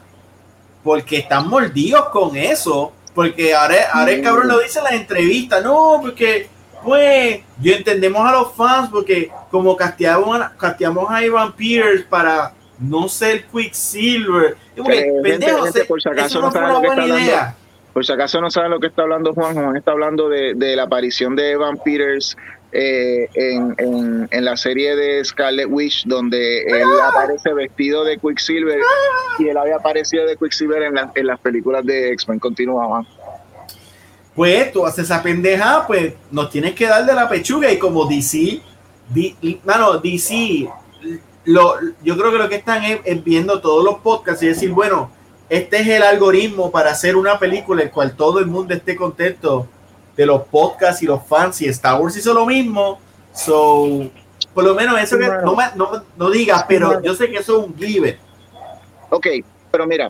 porque 0.83 1.17
están 1.17 1.47
mordidos 1.47 2.09
con 2.09 2.35
eso. 2.35 2.93
Porque 3.15 3.53
ahora, 3.53 3.75
ahora 3.91 4.11
el 4.11 4.21
cabrón 4.21 4.47
lo 4.47 4.59
dice 4.59 4.79
en 4.79 4.85
la 4.85 4.91
entrevista, 4.91 5.59
no, 5.59 5.99
porque 6.01 6.47
pues 6.89 7.41
yo 7.61 7.75
entendemos 7.75 8.27
a 8.27 8.31
los 8.31 8.51
fans 8.53 8.89
porque 8.89 9.29
como 9.51 9.77
casteamos, 9.77 10.39
casteamos 10.57 11.05
a 11.11 11.23
Ivan 11.23 11.53
Pierce 11.53 12.03
para 12.09 12.51
no 12.79 13.07
ser 13.07 13.43
Quicksilver. 13.43 14.57
Porque, 14.75 15.13
pendejo, 15.21 15.65
gente, 15.65 15.85
por 15.85 16.01
si 16.01 16.09
acaso 16.09 16.41
no, 16.41 16.51
saben 16.51 16.73
lo 16.73 16.81
que 16.81 16.87
está 16.87 17.03
hablando. 17.03 17.55
Por 17.93 18.05
si 18.05 18.11
acaso 18.11 18.41
no 18.41 18.49
saben 18.49 18.71
lo 18.71 18.79
que 18.79 18.87
está 18.87 19.03
hablando 19.03 19.35
Juan, 19.35 19.53
Juan 19.53 19.77
está 19.77 19.91
hablando 19.91 20.29
de, 20.29 20.55
de 20.55 20.75
la 20.75 20.83
aparición 20.83 21.35
de 21.35 21.51
Evan 21.51 21.77
Peters 21.77 22.35
eh, 22.71 23.29
en, 23.35 23.75
en, 23.77 24.27
en, 24.31 24.45
la 24.45 24.57
serie 24.57 24.95
de 24.95 25.23
Scarlet 25.23 25.67
Witch, 25.69 26.05
donde 26.07 26.63
él 26.63 26.87
¡Ah! 27.03 27.09
aparece 27.13 27.53
vestido 27.53 28.03
de 28.03 28.17
Quicksilver 28.17 28.79
¡Ah! 28.79 29.35
y 29.37 29.47
él 29.47 29.57
había 29.57 29.75
aparecido 29.75 30.25
de 30.25 30.37
Quicksilver 30.37 30.81
en, 30.81 30.95
la, 30.95 31.11
en 31.13 31.27
las 31.27 31.39
películas 31.39 31.85
de 31.85 32.13
X-Men. 32.13 32.39
Continúa, 32.39 32.87
Juan 32.87 33.07
pues 34.39 34.71
tú 34.71 34.85
haces 34.85 35.03
esa 35.03 35.21
pendeja, 35.21 35.85
pues 35.85 36.13
nos 36.31 36.49
tienes 36.49 36.73
que 36.73 36.87
dar 36.87 37.05
de 37.05 37.13
la 37.13 37.27
pechuga. 37.27 37.69
Y 37.73 37.77
como 37.77 38.05
DC, 38.05 38.61
D, 39.09 39.59
mano, 39.65 39.97
DC, 39.97 40.65
lo, 41.43 41.73
yo 42.01 42.17
creo 42.17 42.31
que 42.31 42.37
lo 42.37 42.47
que 42.47 42.55
están 42.55 42.85
es, 42.85 43.01
es, 43.03 43.21
viendo 43.21 43.59
todos 43.59 43.83
los 43.83 43.95
podcasts 43.95 44.41
y 44.43 44.47
decir, 44.47 44.71
bueno, 44.71 45.11
este 45.49 45.81
es 45.81 45.87
el 45.89 46.03
algoritmo 46.03 46.71
para 46.71 46.91
hacer 46.91 47.17
una 47.17 47.37
película 47.37 47.83
en 47.83 47.89
cual 47.89 48.15
todo 48.15 48.39
el 48.39 48.45
mundo 48.45 48.73
esté 48.73 48.95
contento 48.95 49.67
de 50.15 50.25
los 50.25 50.43
podcasts 50.43 51.03
y 51.03 51.05
los 51.05 51.21
fans. 51.27 51.61
Y 51.61 51.65
Star 51.65 51.99
Wars 51.99 52.15
hizo 52.15 52.33
lo 52.33 52.45
mismo, 52.45 52.97
so, 53.33 54.09
por 54.53 54.63
lo 54.63 54.73
menos 54.73 55.01
eso 55.01 55.17
que 55.17 55.27
no, 55.27 55.57
no, 55.75 56.03
no 56.15 56.29
digas, 56.29 56.63
pero 56.65 57.01
yo 57.01 57.13
sé 57.13 57.29
que 57.29 57.39
eso 57.39 57.59
es 57.59 57.67
un 57.67 57.75
given. 57.75 58.17
Ok, 59.09 59.27
pero 59.69 59.85
mira, 59.85 60.09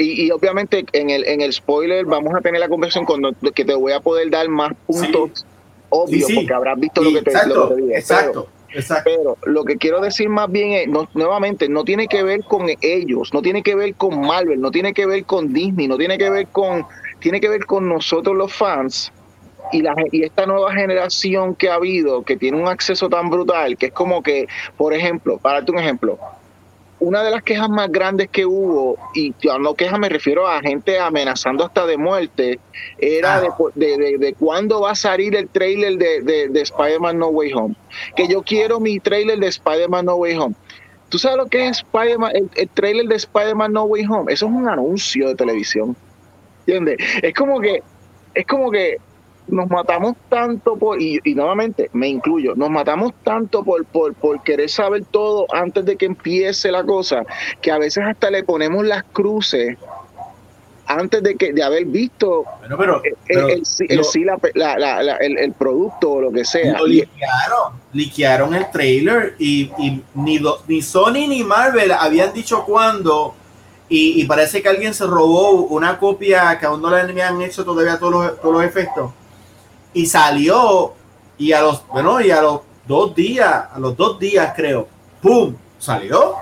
y, 0.00 0.26
y, 0.26 0.30
obviamente 0.30 0.84
en 0.92 1.10
el, 1.10 1.24
en 1.26 1.40
el 1.40 1.52
spoiler 1.52 2.04
vamos 2.06 2.34
a 2.34 2.40
tener 2.40 2.60
la 2.60 2.68
conversación 2.68 3.04
con 3.04 3.22
que 3.54 3.64
te 3.64 3.74
voy 3.74 3.92
a 3.92 4.00
poder 4.00 4.30
dar 4.30 4.48
más 4.48 4.72
puntos 4.86 5.30
sí. 5.34 5.44
obvios, 5.90 6.26
sí, 6.26 6.32
sí. 6.32 6.34
porque 6.36 6.54
habrás 6.54 6.80
visto 6.80 7.02
lo 7.02 7.12
que 7.12 7.22
te, 7.22 7.30
exacto, 7.30 7.54
lo 7.54 7.68
que 7.68 7.74
te 7.74 7.82
dije. 7.82 7.98
Exacto. 7.98 8.48
Pero 9.04 9.36
lo 9.44 9.64
que 9.64 9.76
quiero 9.76 10.00
decir 10.00 10.28
más 10.28 10.50
bien 10.50 10.72
es, 10.72 10.88
nuevamente, 11.14 11.68
no 11.68 11.84
tiene 11.84 12.06
que 12.06 12.22
ver 12.22 12.44
con 12.44 12.66
ellos, 12.80 13.34
no 13.34 13.42
tiene 13.42 13.62
que 13.62 13.74
ver 13.74 13.94
con 13.94 14.20
Marvel, 14.20 14.60
no 14.60 14.70
tiene 14.70 14.94
que 14.94 15.06
ver 15.06 15.24
con 15.24 15.52
Disney, 15.52 15.88
no 15.88 15.96
tiene 15.96 16.18
que 16.18 16.30
ver 16.30 16.46
con, 16.48 16.86
tiene 17.18 17.40
que 17.40 17.48
ver 17.48 17.66
con 17.66 17.88
nosotros 17.88 18.36
los 18.36 18.52
fans 18.52 19.12
y, 19.72 19.82
la, 19.82 19.94
y 20.12 20.22
esta 20.22 20.46
nueva 20.46 20.72
generación 20.72 21.54
que 21.56 21.68
ha 21.68 21.74
habido, 21.74 22.22
que 22.22 22.36
tiene 22.36 22.60
un 22.60 22.68
acceso 22.68 23.08
tan 23.08 23.28
brutal, 23.28 23.76
que 23.76 23.86
es 23.86 23.92
como 23.92 24.22
que, 24.22 24.46
por 24.76 24.94
ejemplo, 24.94 25.38
para 25.38 25.56
darte 25.56 25.72
un 25.72 25.78
ejemplo, 25.78 26.18
una 27.00 27.22
de 27.22 27.30
las 27.30 27.42
quejas 27.42 27.68
más 27.70 27.90
grandes 27.90 28.28
que 28.28 28.44
hubo, 28.44 28.96
y 29.14 29.34
yo 29.40 29.58
no 29.58 29.74
quejas 29.74 29.98
me 29.98 30.08
refiero 30.08 30.46
a 30.46 30.60
gente 30.60 30.98
amenazando 30.98 31.64
hasta 31.64 31.86
de 31.86 31.96
muerte, 31.96 32.60
era 32.98 33.36
ah. 33.36 33.40
de, 33.74 33.96
de, 33.96 34.18
de, 34.18 34.34
cuándo 34.34 34.82
va 34.82 34.92
a 34.92 34.94
salir 34.94 35.34
el 35.34 35.48
trailer 35.48 35.96
de, 35.96 36.48
de, 36.48 36.60
Spider-Man 36.60 37.18
No 37.18 37.28
Way 37.28 37.52
Home. 37.54 37.74
Que 38.16 38.28
yo 38.28 38.42
quiero 38.42 38.80
mi 38.80 39.00
trailer 39.00 39.38
de 39.38 39.48
Spider-Man 39.48 40.04
No 40.04 40.16
Way 40.16 40.36
Home. 40.36 40.54
¿Tú 41.08 41.18
sabes 41.18 41.38
lo 41.38 41.46
que 41.46 41.68
es 41.68 41.78
Spider-Man, 41.78 42.32
el, 42.34 42.50
el, 42.54 42.68
trailer 42.68 43.06
de 43.06 43.16
Spider-Man 43.16 43.72
No 43.72 43.84
Way 43.84 44.04
Home? 44.04 44.32
Eso 44.32 44.46
es 44.46 44.52
un 44.52 44.68
anuncio 44.68 45.28
de 45.28 45.34
televisión. 45.34 45.96
¿Entiendes? 46.66 46.98
Es 47.22 47.34
como 47.34 47.60
que, 47.60 47.82
es 48.34 48.46
como 48.46 48.70
que 48.70 48.98
nos 49.48 49.68
matamos 49.68 50.16
tanto 50.28 50.76
por, 50.76 51.00
y, 51.00 51.20
nuevamente 51.34 51.90
me 51.92 52.08
incluyo, 52.08 52.54
nos 52.54 52.70
matamos 52.70 53.12
tanto 53.24 53.64
por, 53.64 53.84
por, 53.84 54.14
por 54.14 54.42
querer 54.42 54.68
saber 54.68 55.04
todo 55.10 55.46
antes 55.52 55.84
de 55.84 55.96
que 55.96 56.06
empiece 56.06 56.70
la 56.70 56.84
cosa, 56.84 57.24
que 57.60 57.70
a 57.70 57.78
veces 57.78 58.04
hasta 58.06 58.30
le 58.30 58.44
ponemos 58.44 58.84
las 58.84 59.04
cruces 59.04 59.76
antes 60.86 61.22
de 61.22 61.36
que 61.36 61.52
de 61.52 61.62
haber 61.62 61.84
visto 61.84 62.44
el, 63.28 63.62
el, 65.38 65.52
producto 65.52 66.10
o 66.10 66.20
lo 66.20 66.32
que 66.32 66.44
sea. 66.44 66.78
Lo 66.78 66.86
liquearon, 67.92 68.54
el 68.54 68.70
trailer 68.70 69.34
y, 69.38 69.70
ni, 70.14 70.40
ni 70.66 70.82
Sony 70.82 71.28
ni 71.28 71.44
Marvel 71.44 71.92
habían 71.92 72.32
dicho 72.32 72.64
cuándo 72.64 73.34
y, 73.88 74.24
parece 74.24 74.62
que 74.62 74.68
alguien 74.68 74.94
se 74.94 75.06
robó 75.06 75.50
una 75.50 75.98
copia 75.98 76.58
que 76.58 76.66
aún 76.66 76.80
no 76.80 76.90
le 76.90 77.00
habían 77.00 77.40
hecho 77.42 77.64
todavía 77.64 77.98
todos 77.98 78.12
los, 78.12 78.40
todos 78.40 78.54
los 78.54 78.64
efectos 78.64 79.12
y 79.92 80.06
salió 80.06 80.94
y 81.38 81.52
a 81.52 81.62
los, 81.62 81.86
bueno, 81.88 82.20
y 82.20 82.30
a 82.30 82.42
los 82.42 82.60
dos 82.86 83.14
días, 83.14 83.66
a 83.72 83.78
los 83.78 83.96
dos 83.96 84.18
días 84.18 84.52
creo, 84.54 84.88
¡pum! 85.22 85.54
Salió. 85.78 86.34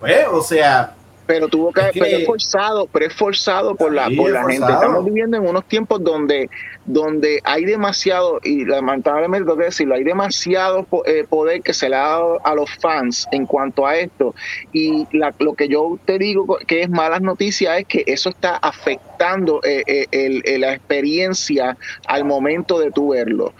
Pues, 0.00 0.26
o 0.32 0.42
sea, 0.42 0.94
pero 1.32 1.48
tuvo 1.48 1.72
que, 1.72 1.80
es 1.80 1.92
pero 1.94 2.18
es 2.18 2.26
forzado, 2.26 2.86
pero 2.92 3.06
es 3.06 3.14
forzado 3.14 3.74
por 3.74 3.94
la, 3.94 4.10
por 4.14 4.30
la 4.30 4.44
gente. 4.44 4.70
Estamos 4.70 5.02
viviendo 5.02 5.38
en 5.38 5.48
unos 5.48 5.64
tiempos 5.64 6.04
donde, 6.04 6.50
donde 6.84 7.40
hay 7.44 7.64
demasiado, 7.64 8.38
y 8.44 8.66
lamentablemente 8.66 9.46
tengo 9.46 9.56
que 9.56 9.64
decirlo, 9.64 9.94
hay 9.94 10.04
demasiado 10.04 10.86
eh, 11.06 11.24
poder 11.26 11.62
que 11.62 11.72
se 11.72 11.88
le 11.88 11.96
ha 11.96 12.00
dado 12.00 12.46
a 12.46 12.54
los 12.54 12.70
fans 12.82 13.26
en 13.32 13.46
cuanto 13.46 13.86
a 13.86 13.96
esto. 13.96 14.34
Y 14.74 15.08
lo 15.38 15.54
que 15.54 15.68
yo 15.68 15.98
te 16.04 16.18
digo 16.18 16.58
que 16.66 16.82
es 16.82 16.90
malas 16.90 17.22
noticias 17.22 17.78
es 17.78 17.86
que 17.86 18.04
eso 18.06 18.28
está 18.28 18.56
afectando 18.56 19.60
eh, 19.64 20.06
eh, 20.12 20.58
la 20.58 20.74
experiencia 20.74 21.78
al 22.08 22.26
momento 22.26 22.78
de 22.78 22.90
tu 22.90 23.12
verlo 23.12 23.54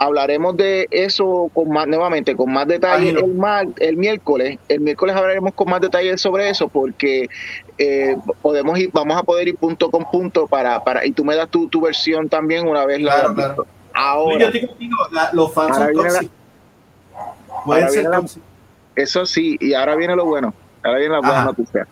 hablaremos 0.00 0.56
de 0.56 0.88
eso 0.90 1.50
con 1.52 1.68
más, 1.68 1.86
nuevamente 1.86 2.34
con 2.34 2.50
más 2.50 2.66
detalle 2.66 3.10
el, 3.10 3.74
el 3.78 3.96
miércoles. 3.98 4.58
El 4.66 4.80
miércoles 4.80 5.14
hablaremos 5.14 5.52
con 5.52 5.68
más 5.68 5.82
detalle 5.82 6.16
sobre 6.16 6.48
eso 6.48 6.68
porque 6.68 7.28
eh, 7.76 8.16
podemos 8.40 8.78
ir, 8.78 8.90
vamos 8.94 9.18
a 9.18 9.22
poder 9.22 9.48
ir 9.48 9.56
punto 9.56 9.90
con 9.90 10.10
punto 10.10 10.46
para, 10.46 10.82
para 10.82 11.04
y 11.04 11.12
tú 11.12 11.22
me 11.22 11.36
das 11.36 11.50
tu, 11.50 11.68
tu 11.68 11.82
versión 11.82 12.30
también 12.30 12.66
una 12.66 12.86
vez 12.86 13.02
la 13.02 13.32
claro. 13.34 13.66
Ahora, 13.92 14.50
yo 14.50 14.68
los 15.34 15.52
fans 15.52 15.76
son 15.76 15.92
tóxicos. 15.92 16.36
Pueden 17.66 17.90
ser 17.90 18.06
Eso 18.96 19.26
sí, 19.26 19.58
y 19.60 19.74
ahora 19.74 19.96
viene 19.96 20.16
lo 20.16 20.24
bueno. 20.24 20.54
Ahora 20.82 20.98
viene 20.98 21.12
la 21.12 21.20
buena 21.20 21.44
noticia. 21.44 21.86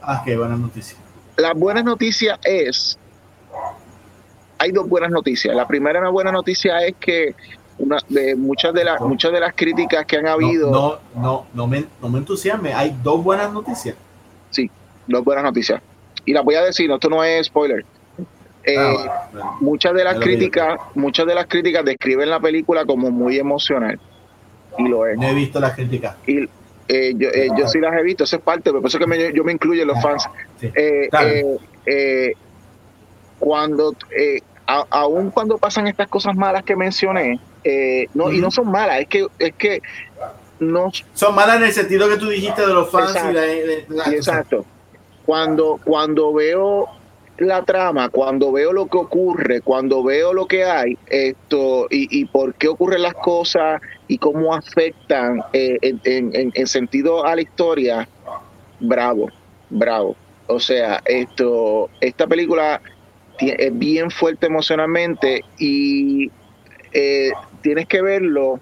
Ah, 0.00 0.22
qué 0.24 0.34
buena 0.34 0.56
noticia. 0.56 0.96
La 1.36 1.52
buena 1.52 1.82
noticia 1.82 2.38
es 2.42 2.98
hay 4.60 4.72
dos 4.72 4.88
buenas 4.88 5.10
noticias. 5.10 5.56
La 5.56 5.66
primera 5.66 6.06
buena 6.10 6.30
noticia 6.30 6.86
es 6.86 6.94
que 7.00 7.34
una 7.78 7.96
de 8.10 8.36
muchas 8.36 8.74
de 8.74 8.84
las 8.84 9.00
muchas 9.00 9.32
de 9.32 9.40
las 9.40 9.54
críticas 9.54 10.04
que 10.04 10.18
han 10.18 10.26
habido 10.26 10.70
no 10.70 10.98
no 11.14 11.46
no, 11.54 11.66
me, 11.66 11.86
no 12.00 12.10
me 12.10 12.18
entusiasme. 12.18 12.74
Hay 12.74 12.94
dos 13.02 13.24
buenas 13.24 13.50
noticias. 13.52 13.96
Sí 14.50 14.70
dos 15.06 15.24
buenas 15.24 15.44
noticias. 15.44 15.80
Y 16.26 16.34
las 16.34 16.44
voy 16.44 16.56
a 16.56 16.62
decir 16.62 16.90
esto 16.90 17.08
no 17.08 17.24
es 17.24 17.46
spoiler. 17.46 17.84
Eh, 18.64 18.76
ah, 18.78 19.56
muchas 19.62 19.94
de 19.94 20.04
las 20.04 20.18
críticas 20.18 20.78
muchas 20.94 21.26
de 21.26 21.34
las 21.34 21.46
críticas 21.46 21.82
describen 21.82 22.28
la 22.28 22.38
película 22.38 22.84
como 22.84 23.10
muy 23.10 23.38
emocional. 23.38 23.98
Y 24.76 24.86
lo 24.86 25.06
es. 25.06 25.16
No 25.16 25.26
he 25.26 25.34
visto 25.34 25.58
las 25.58 25.74
críticas. 25.74 26.16
Y 26.26 26.48
eh, 26.88 27.14
yo, 27.16 27.30
eh, 27.30 27.48
yo 27.56 27.66
sí 27.66 27.80
las 27.80 27.94
he 27.94 28.02
visto 28.02 28.24
eso 28.24 28.36
es 28.36 28.42
parte 28.42 28.70
por 28.70 28.84
eso 28.84 28.98
que 28.98 29.06
me, 29.06 29.32
yo 29.32 29.42
me 29.42 29.52
incluyo 29.52 29.82
en 29.82 29.88
los 29.88 30.02
fans. 30.02 30.28
cuando 33.38 33.94
aún 34.90 35.30
cuando 35.30 35.58
pasan 35.58 35.86
estas 35.86 36.08
cosas 36.08 36.36
malas 36.36 36.64
que 36.64 36.76
mencioné, 36.76 37.40
eh, 37.64 38.06
no, 38.14 38.32
y 38.32 38.38
no 38.38 38.50
son 38.50 38.70
malas, 38.70 39.00
es 39.00 39.08
que, 39.08 39.26
es 39.38 39.54
que 39.54 39.82
no. 40.58 40.90
Son 41.14 41.34
malas 41.34 41.56
en 41.56 41.64
el 41.64 41.72
sentido 41.72 42.08
que 42.08 42.16
tú 42.16 42.28
dijiste 42.28 42.66
de 42.66 42.72
los 42.72 42.90
fans 42.90 43.16
exacto, 44.12 44.64
Cuando, 45.24 45.80
cuando 45.84 46.32
veo 46.32 46.88
la 47.38 47.64
trama, 47.64 48.10
cuando 48.10 48.52
veo 48.52 48.72
lo 48.72 48.86
que 48.86 48.98
ocurre, 48.98 49.62
cuando 49.62 50.02
veo 50.02 50.34
lo 50.34 50.46
que 50.46 50.64
hay, 50.64 50.98
esto, 51.06 51.86
y, 51.90 52.20
y 52.20 52.26
por 52.26 52.54
qué 52.54 52.68
ocurren 52.68 53.02
las 53.02 53.14
cosas 53.14 53.80
y 54.08 54.18
cómo 54.18 54.54
afectan 54.54 55.42
eh, 55.52 55.78
en, 55.80 56.00
en, 56.04 56.52
en, 56.54 56.66
sentido 56.66 57.24
a 57.24 57.34
la 57.34 57.40
historia, 57.40 58.06
bravo, 58.78 59.30
bravo. 59.70 60.16
O 60.48 60.60
sea, 60.60 61.00
esto, 61.06 61.88
esta 62.00 62.26
película 62.26 62.82
es 63.48 63.78
bien 63.78 64.10
fuerte 64.10 64.46
emocionalmente 64.46 65.44
y 65.58 66.30
eh, 66.92 67.30
tienes 67.62 67.86
que 67.86 68.02
verlo. 68.02 68.60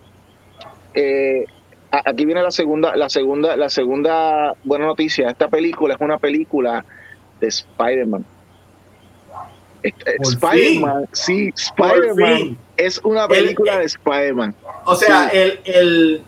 Eh, 0.95 1.45
aquí 1.91 2.25
viene 2.25 2.43
la 2.43 2.51
segunda, 2.51 2.97
la 2.97 3.09
segunda, 3.09 3.57
la 3.57 3.71
segunda 3.71 4.55
buena 4.65 4.87
noticia. 4.87 5.31
Esta 5.31 5.49
película 5.49 5.95
es 5.95 6.01
una 6.01 6.19
película 6.19 6.85
de 7.41 7.49
Spider-Man. 7.49 8.25
Spider-Man, 9.83 11.09
sí, 11.13 11.53
Spider-Man 11.57 12.59
es 12.77 12.99
una 13.05 13.29
película 13.29 13.79
de 13.79 13.85
Spider-Man. 13.85 14.55
O 14.85 14.97
sea, 14.97 15.29
el, 15.29 15.61
el, 15.65 16.23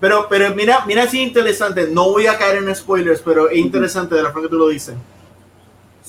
pero, 0.00 0.26
pero 0.28 0.54
mira, 0.54 0.84
mira 0.86 1.06
si 1.06 1.22
interesante. 1.22 1.88
No 1.90 2.10
voy 2.10 2.26
a 2.26 2.38
caer 2.38 2.58
en 2.58 2.74
spoilers, 2.74 3.20
pero 3.20 3.48
es 3.50 3.58
interesante 3.58 4.14
de 4.14 4.22
la 4.22 4.30
forma 4.30 4.48
que 4.48 4.50
tú 4.50 4.58
lo 4.58 4.68
dices. 4.68 4.94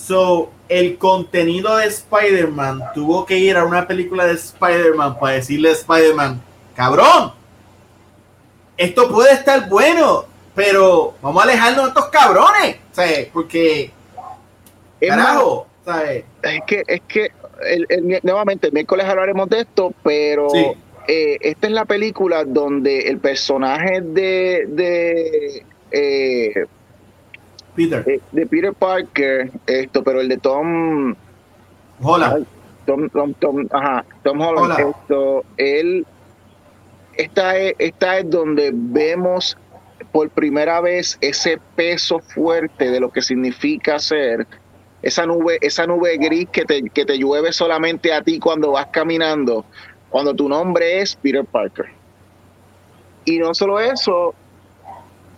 So, 0.06 0.52
el 0.70 1.00
contenido 1.00 1.78
de 1.78 1.88
Spider-Man 1.88 2.80
tuvo 2.94 3.26
que 3.26 3.40
ir 3.40 3.58
a 3.58 3.66
una 3.66 3.88
película 3.88 4.28
de 4.28 4.34
Spider-Man 4.34 5.18
para 5.18 5.38
decirle 5.38 5.70
a 5.70 5.72
Spider-Man, 5.72 6.40
cabrón, 6.76 7.34
esto 8.78 9.10
puede 9.10 9.34
estar 9.34 9.68
bueno, 9.68 10.26
pero 10.54 11.16
vamos 11.24 11.42
a 11.42 11.46
alejarnos 11.46 11.86
de 11.86 11.90
estos 11.90 12.06
cabrones, 12.10 12.76
¿sabes? 12.92 13.30
Porque, 13.34 13.92
es 15.00 15.10
carajo, 15.10 15.66
¿sabes? 15.84 16.24
Es 16.44 16.62
que, 16.68 16.84
es 16.86 17.02
que, 17.08 17.32
el, 17.64 18.20
nuevamente, 18.22 18.68
el 18.68 18.74
miércoles 18.74 19.08
hablaremos 19.08 19.50
de 19.50 19.62
esto, 19.62 19.92
pero 20.04 20.50
eh, 21.08 21.38
esta 21.42 21.66
es 21.66 21.74
la 21.74 21.86
película 21.86 22.44
donde 22.44 23.08
el 23.08 23.18
personaje 23.18 24.02
de, 24.02 24.66
de 24.68 25.66
eh, 25.90 26.66
Peter. 27.76 28.04
Eh, 28.08 28.22
de, 28.32 28.46
Peter 28.46 28.74
Parker, 28.74 29.52
esto, 29.68 30.04
pero 30.04 30.22
el 30.22 30.30
de 30.30 30.38
Tom 30.38 31.16
Holland. 32.02 32.46
Tom, 32.86 33.10
Tom, 33.10 33.34
Tom, 33.34 33.68
ajá, 33.72 34.06
Tom 34.24 34.42
Holland, 34.42 34.80
esto, 34.80 35.44
él, 35.58 36.06
esta 37.16 37.58
es, 37.58 37.74
esta 37.80 38.20
es 38.20 38.30
donde 38.30 38.72
vemos 38.74 39.58
por 40.12 40.30
primera 40.30 40.82
vez 40.82 41.18
ese 41.22 41.60
peso 41.76 42.20
fuerte 42.20 42.92
de 42.92 43.00
lo 43.00 43.12
que 43.12 43.22
significa 43.22 43.98
ser 44.00 44.48
esa 45.02 45.26
nube, 45.26 45.58
esa 45.62 45.86
nube 45.86 46.18
gris 46.18 46.48
que 46.52 46.66
te, 46.66 46.82
que 46.90 47.06
te 47.06 47.18
llueve 47.18 47.52
solamente 47.52 48.14
a 48.14 48.22
ti 48.22 48.40
cuando 48.40 48.72
vas 48.72 48.88
caminando, 48.88 49.66
cuando 50.10 50.34
tu 50.34 50.50
nombre 50.50 51.02
es 51.02 51.16
Peter 51.16 51.46
Parker. 51.46 51.88
Y 53.26 53.40
no 53.40 53.54
solo 53.54 53.80
eso, 53.80 54.34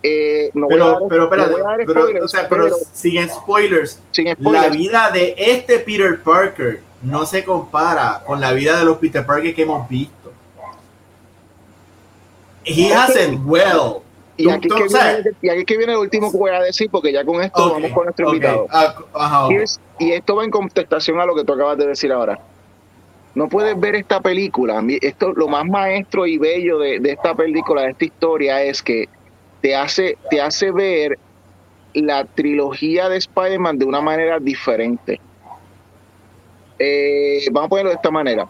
eh, 0.02 0.50
no 0.54 0.68
pero, 0.68 1.06
pero, 1.08 1.28
pero, 1.28 2.24
o 2.24 2.28
sea, 2.28 2.48
pero, 2.48 2.68
sin, 2.92 3.28
spoilers, 3.28 4.00
la 4.38 4.68
vida 4.68 5.10
de 5.10 5.34
este 5.36 5.78
Peter 5.80 6.20
Parker 6.22 6.80
no 7.02 7.26
se 7.26 7.44
compara 7.44 8.22
con 8.26 8.40
la 8.40 8.52
vida 8.52 8.78
de 8.78 8.84
los 8.84 8.98
Peter 8.98 9.24
Parker 9.24 9.54
que 9.54 9.62
hemos 9.62 9.88
visto. 9.88 10.32
He 12.64 12.92
hasn't 12.92 13.40
well. 13.46 14.02
Y 14.36 14.48
aquí, 14.50 14.68
que 14.68 14.84
viene, 14.84 15.30
y 15.42 15.48
aquí 15.48 15.64
que 15.64 15.76
viene 15.76 15.92
el 15.94 15.98
último 15.98 16.30
que 16.30 16.38
voy 16.38 16.50
a 16.52 16.60
decir, 16.60 16.88
porque 16.90 17.12
ya 17.12 17.24
con 17.24 17.42
esto 17.42 17.72
vamos 17.72 17.90
con 17.90 18.04
nuestro 18.04 18.28
invitado. 18.28 18.68
Ah, 18.70 19.48
y, 19.98 20.12
esto 20.12 20.36
va 20.36 20.44
en 20.44 20.50
contestación 20.50 21.18
a 21.18 21.26
lo 21.26 21.34
que 21.34 21.42
tú 21.42 21.54
acabas 21.54 21.76
de 21.76 21.88
decir 21.88 22.12
ahora. 22.12 22.38
no 23.34 23.48
puedes 23.48 23.78
ver 23.80 23.96
esta 23.96 24.20
película. 24.20 24.80
Esto, 25.00 25.32
lo 25.32 25.48
más 25.48 25.64
maestro 25.64 26.24
y 26.24 26.38
bello 26.38 26.78
de, 26.78 27.00
esta 27.04 27.34
película, 27.34 27.82
de 27.82 27.90
esta 27.90 28.04
historia, 28.04 28.62
es 28.62 28.80
que 28.80 29.08
te 29.60 29.74
hace, 29.74 30.16
te 30.30 30.40
hace 30.40 30.70
ver 30.70 31.18
la 31.94 32.24
trilogía 32.24 33.08
de 33.08 33.16
Spider-Man 33.16 33.78
de 33.78 33.84
una 33.84 34.00
manera 34.00 34.38
diferente. 34.38 35.20
Eh, 36.78 37.44
vamos 37.50 37.66
a 37.66 37.68
ponerlo 37.70 37.90
de 37.90 37.96
esta 37.96 38.10
manera. 38.10 38.48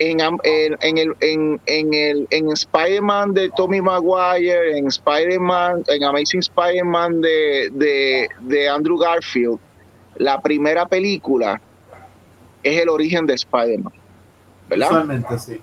En, 0.00 0.20
en, 0.20 0.98
el, 0.98 1.16
en, 1.20 1.60
en, 1.66 1.94
el, 1.94 2.28
en 2.30 2.52
Spider-Man 2.52 3.34
de 3.34 3.50
Tommy 3.56 3.80
Maguire, 3.80 4.78
en 4.78 4.86
Spider-Man, 4.86 5.82
en 5.88 6.04
Amazing 6.04 6.40
Spider-Man 6.40 7.20
de, 7.20 7.68
de, 7.72 8.28
de 8.40 8.68
Andrew 8.68 8.96
Garfield, 8.96 9.58
la 10.16 10.40
primera 10.40 10.86
película 10.86 11.60
es 12.62 12.80
el 12.80 12.88
origen 12.88 13.26
de 13.26 13.34
Spider-Man. 13.34 13.92
¿Verdad? 14.68 15.24
sí. 15.38 15.54
sí. 15.54 15.60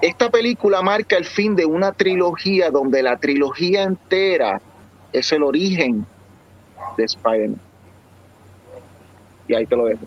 Esta 0.00 0.30
película 0.30 0.82
marca 0.82 1.16
el 1.16 1.24
fin 1.24 1.56
de 1.56 1.64
una 1.64 1.92
trilogía 1.92 2.70
donde 2.70 3.02
la 3.02 3.16
trilogía 3.16 3.82
entera 3.82 4.60
es 5.12 5.32
el 5.32 5.42
origen 5.42 6.06
de 6.96 7.04
Spider-Man. 7.04 7.60
Y 9.48 9.54
ahí 9.54 9.66
te 9.66 9.76
lo 9.76 9.86
dejo. 9.86 10.04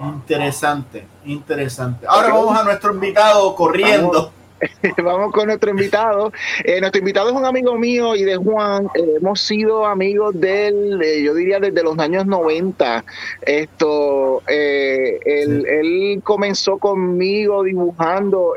Interesante, 0.00 1.06
interesante. 1.24 2.06
Ahora 2.08 2.32
vamos 2.32 2.58
a 2.58 2.64
nuestro 2.64 2.92
invitado 2.92 3.54
corriendo. 3.54 4.10
Vamos 4.12 4.32
con 5.32 5.46
nuestro 5.46 5.70
invitado. 5.70 6.32
Eh, 6.64 6.80
nuestro 6.80 7.00
invitado 7.00 7.30
es 7.30 7.34
un 7.34 7.44
amigo 7.44 7.76
mío 7.78 8.14
y 8.14 8.24
de 8.24 8.36
Juan. 8.36 8.86
Eh, 8.94 9.14
hemos 9.16 9.40
sido 9.40 9.86
amigos 9.86 10.38
de 10.38 10.68
él, 10.68 11.02
eh, 11.02 11.22
yo 11.22 11.34
diría 11.34 11.58
desde 11.58 11.82
los 11.82 11.98
años 11.98 12.26
90. 12.26 13.04
Esto, 13.42 14.42
él, 14.46 16.20
comenzó 16.24 16.78
conmigo 16.78 17.62
dibujando 17.62 18.54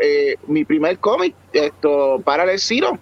mi 0.48 0.66
primer 0.66 0.98
cómic, 1.00 1.36
esto, 1.54 2.22
para 2.24 2.44
el 2.52 2.60
Zero. 2.60 3.00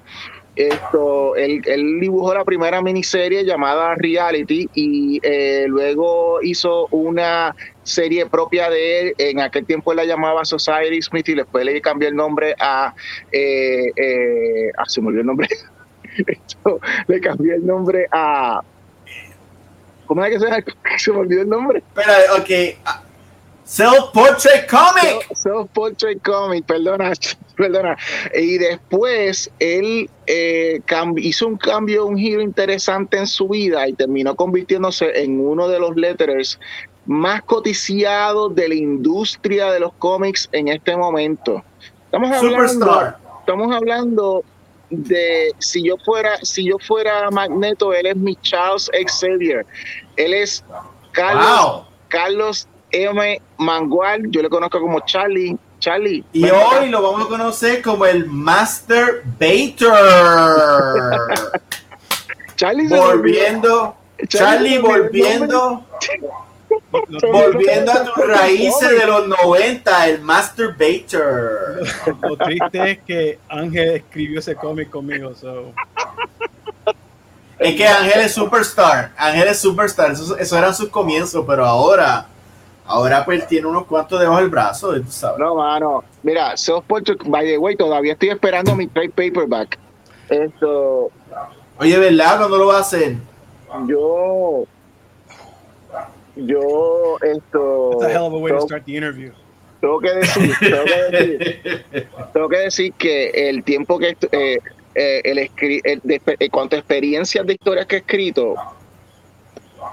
Esto, 0.56 1.36
él, 1.36 2.00
dibujó 2.00 2.34
la 2.36 2.46
primera 2.46 2.80
miniserie 2.82 3.44
llamada 3.44 3.96
Reality 3.96 4.70
y 4.76 5.20
eh, 5.24 5.66
luego 5.68 6.44
hizo 6.44 6.88
una 6.92 7.56
serie 7.84 8.26
propia 8.26 8.69
de 8.69 9.00
él. 9.00 9.15
En 9.17 9.39
aquel 9.39 9.65
tiempo 9.65 9.91
él 9.91 9.98
la 9.98 10.06
llamaba 10.06 10.46
Society 10.46 11.02
Smith 11.02 11.30
y 11.30 11.36
después 11.36 11.65
le 11.65 11.82
cambió 11.82 12.10
el 12.10 12.15
nombre 12.15 12.56
a. 12.60 12.93
Eh, 13.32 13.91
eh, 13.96 14.72
ah, 14.78 14.86
se 14.88 15.02
me 15.02 15.08
olvidó 15.08 15.22
el 15.22 15.28
nombre. 15.28 15.50
le 17.08 17.22
cambió 17.22 17.56
el 17.56 17.65
nombre 17.65 18.08
a. 18.12 18.62
¿Cómo 20.06 20.24
es 20.26 20.34
que 20.34 20.39
se 20.39 20.98
Se 20.98 21.12
me 21.12 21.19
olvidó 21.19 21.41
el 21.41 21.50
nombre. 21.50 21.80
Espera, 21.80 22.17
ok. 22.38 23.00
Self 23.65 24.12
Portrait 24.13 24.69
Comic. 24.69 25.26
Self 25.34 25.69
Portrait 25.74 26.22
Comic, 26.22 26.65
perdona, 26.65 27.13
perdona. 27.58 27.98
Y 28.36 28.58
después 28.58 29.50
él 29.60 30.10
eh, 30.28 30.82
hizo 31.17 31.48
un 31.48 31.58
cambio, 31.58 32.06
un 32.06 32.17
giro 32.17 32.41
interesante 32.41 33.17
en 33.17 33.28
su 33.28 33.48
vida 33.48 33.88
y 33.88 33.93
terminó 33.93 34.36
convirtiéndose 34.36 35.24
en 35.24 35.39
uno 35.39 35.69
de 35.69 35.80
los 35.80 35.96
letterers 35.96 36.60
más 37.06 37.42
coticiados 37.44 38.56
de 38.56 38.70
la 38.70 38.76
industria 38.76 39.72
de 39.72 39.80
los 39.80 39.94
cómics 39.94 40.48
en 40.52 40.70
este 40.70 40.96
momento. 40.96 41.63
Estamos 42.06 42.32
hablando, 42.32 43.13
estamos 43.39 43.76
hablando 43.76 44.44
de 44.89 45.54
si 45.58 45.84
yo 45.84 45.96
fuera, 45.98 46.38
si 46.44 46.66
yo 46.66 46.78
fuera 46.80 47.30
Magneto, 47.32 47.94
él 47.94 48.06
es 48.06 48.16
mi 48.16 48.36
Charles 48.38 48.89
Xavier. 49.08 49.66
Él 50.16 50.34
es 50.34 50.63
Carlos, 51.12 51.86
Carlos 52.08 52.68
M. 52.92 53.42
Mangual, 53.58 54.30
yo 54.30 54.42
le 54.42 54.50
conozco 54.50 54.80
como 54.80 55.00
Charlie. 55.02 55.58
Charlie. 55.80 56.24
Y 56.32 56.46
hoy 56.46 56.88
lo 56.89 57.02
vamos 57.02 57.26
a 57.26 57.30
conocer 57.30 57.82
como 57.82 58.06
el 58.06 58.26
Master 58.28 59.22
Baiter. 59.38 59.92
Charlie 62.56 62.88
volviendo. 62.88 63.98
Charlie, 64.30 64.78
volviendo. 64.78 65.84
volviendo 67.32 67.92
a 67.92 68.04
tus 68.04 68.28
raíces 68.28 68.90
de 68.90 69.06
los 69.06 69.28
90, 69.28 70.08
el 70.08 70.22
Master 70.22 70.76
Baiter. 70.78 71.84
Lo, 72.22 72.38
triste 72.38 72.92
es 72.92 73.00
que 73.00 73.40
Ángel 73.50 73.90
escribió 73.96 74.40
ese 74.40 74.56
cómic 74.56 74.90
conmigo. 74.90 75.32
Es 77.60 77.76
que 77.76 77.88
Ángel 77.88 78.22
es 78.22 78.34
superstar. 78.34 79.12
Ángel 79.18 79.48
es 79.48 79.60
superstar. 79.60 80.12
Eso, 80.12 80.38
eso 80.38 80.58
eran 80.58 80.74
sus 80.74 80.90
comienzos, 80.90 81.44
pero 81.48 81.66
ahora 81.66 82.28
Ahora 82.86 83.24
pues 83.24 83.48
tiene 83.48 83.68
unos 83.68 83.86
cuantos 83.86 84.20
debajo 84.20 84.40
del 84.40 84.50
brazo, 84.50 84.94
tú 84.94 85.10
sabes. 85.10 85.40
No, 85.40 85.56
mano. 85.56 86.04
Mira, 86.22 86.54
Portrait, 86.86 87.22
by 87.26 87.46
the 87.46 87.58
way, 87.58 87.76
todavía 87.76 88.14
estoy 88.14 88.30
esperando 88.30 88.76
mi 88.76 88.88
trade 88.88 89.10
paperback. 89.10 89.80
Esto. 90.30 91.10
Oye, 91.80 91.98
¿verdad? 91.98 92.38
¿Cuándo 92.38 92.58
lo 92.58 92.68
va 92.68 92.78
a 92.78 92.82
hacer? 92.82 93.16
Yo. 93.88 94.66
Yo, 96.36 97.17
esto. 97.22 97.98
That's 98.00 98.12
a 98.12 98.17
hell 98.17 98.28
of 98.28 98.34
a 98.34 98.38
way 98.38 98.52
to 98.52 98.62
start 98.62 98.86
the 98.86 98.98
interview. 98.98 99.32
Tengo 99.82 100.00
que 100.00 100.13
decir, 100.13 100.52
tengo 100.60 100.86
que 100.86 101.12
decir, 101.12 102.08
tengo 102.34 102.50
que, 102.50 102.58
decir 102.58 102.93
que 102.93 103.50
el 103.50 103.63
tiempo 103.63 104.00
que 104.00 104.15
eh, 104.32 104.60
eh, 104.96 105.22
el, 105.26 105.38
el, 105.84 106.02
de, 106.04 106.22
eh, 106.39 106.50
cuanto 106.50 106.78
a 106.78 106.80
experiencias 106.80 107.46
de 107.46 107.54
historias 107.54 107.86
que 107.86 107.98
he 107.98 108.00
escrito, 108.00 108.56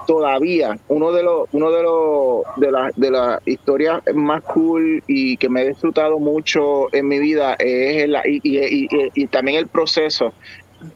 todavía 0.07 0.79
uno 0.87 1.11
de 1.11 1.23
los 1.23 1.49
uno 1.51 1.71
de 1.71 1.83
los 1.83 2.43
de 2.55 2.71
las 2.71 2.95
de 2.95 3.11
las 3.11 3.45
historias 3.45 4.01
más 4.15 4.41
cool 4.43 5.03
y 5.07 5.35
que 5.35 5.49
me 5.49 5.63
he 5.63 5.67
disfrutado 5.67 6.19
mucho 6.19 6.93
en 6.93 7.09
mi 7.09 7.19
vida 7.19 7.55
es 7.59 8.07
la, 8.07 8.21
y, 8.25 8.39
y, 8.43 8.87
y, 9.13 9.27
también 9.27 9.57
el 9.57 9.67
proceso 9.67 10.33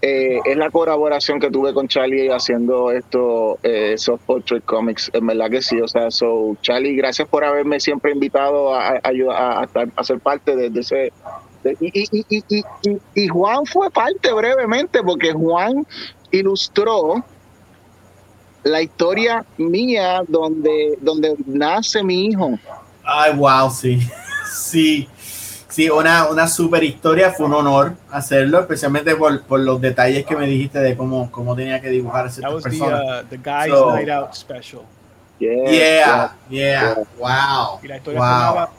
eh, 0.01 0.39
es 0.45 0.57
la 0.57 0.69
colaboración 0.69 1.39
que 1.39 1.49
tuve 1.49 1.73
con 1.73 1.87
Charlie 1.87 2.29
haciendo 2.29 2.91
esto 2.91 3.59
eh, 3.63 3.95
Soft 3.97 4.21
Portrait 4.25 4.63
Comics 4.65 5.09
en 5.13 5.27
verdad 5.27 5.49
que 5.49 5.61
sí 5.61 5.79
o 5.79 5.87
sea 5.87 6.11
so 6.11 6.55
Charlie 6.61 6.95
gracias 6.95 7.27
por 7.27 7.43
haberme 7.43 7.79
siempre 7.79 8.11
invitado 8.11 8.73
a, 8.73 8.99
a, 9.01 9.67
a, 9.95 10.03
ser 10.03 10.19
parte 10.19 10.55
de, 10.55 10.79
ese 10.79 11.11
y, 11.79 12.63
y 13.15 13.27
Juan 13.27 13.65
fue 13.65 13.89
parte 13.89 14.31
brevemente 14.31 15.01
porque 15.03 15.33
Juan 15.33 15.85
ilustró 16.31 17.23
la 18.65 18.81
historia 18.81 19.45
mía 19.57 20.23
donde, 20.27 20.97
donde 20.99 21.35
nace 21.45 22.03
mi 22.03 22.25
hijo. 22.25 22.57
Ay, 23.03 23.33
wow, 23.35 23.69
sí. 23.69 23.99
Sí. 24.51 25.09
Sí, 25.75 25.89
una, 25.89 26.29
una 26.29 26.47
super 26.47 26.81
historia, 26.85 27.31
fue 27.31 27.47
un 27.47 27.53
honor 27.53 27.95
hacerlo, 28.09 28.61
especialmente 28.61 29.13
por, 29.13 29.43
por 29.43 29.59
los 29.59 29.81
detalles 29.81 30.25
que 30.25 30.33
me 30.33 30.47
dijiste 30.47 30.79
de 30.79 30.95
cómo, 30.95 31.29
cómo 31.29 31.53
tenía 31.53 31.81
que 31.81 31.89
dibujar 31.89 32.27
esa 32.27 32.49
persona. 32.49 32.97
The, 32.97 33.03
uh, 33.03 33.27
the 33.31 33.37
Guys 33.37 33.73
Night 33.93 34.09
Out 34.09 34.33
special. 34.35 34.83
Yeah, 35.37 35.69
yeah, 35.69 36.35
yeah, 36.49 36.95
wow. 37.19 37.81
Y 37.83 37.89
la 37.89 37.97
historia 37.97 38.21
wow. 38.21 38.29
se 38.29 38.35
llamaba 38.35 38.69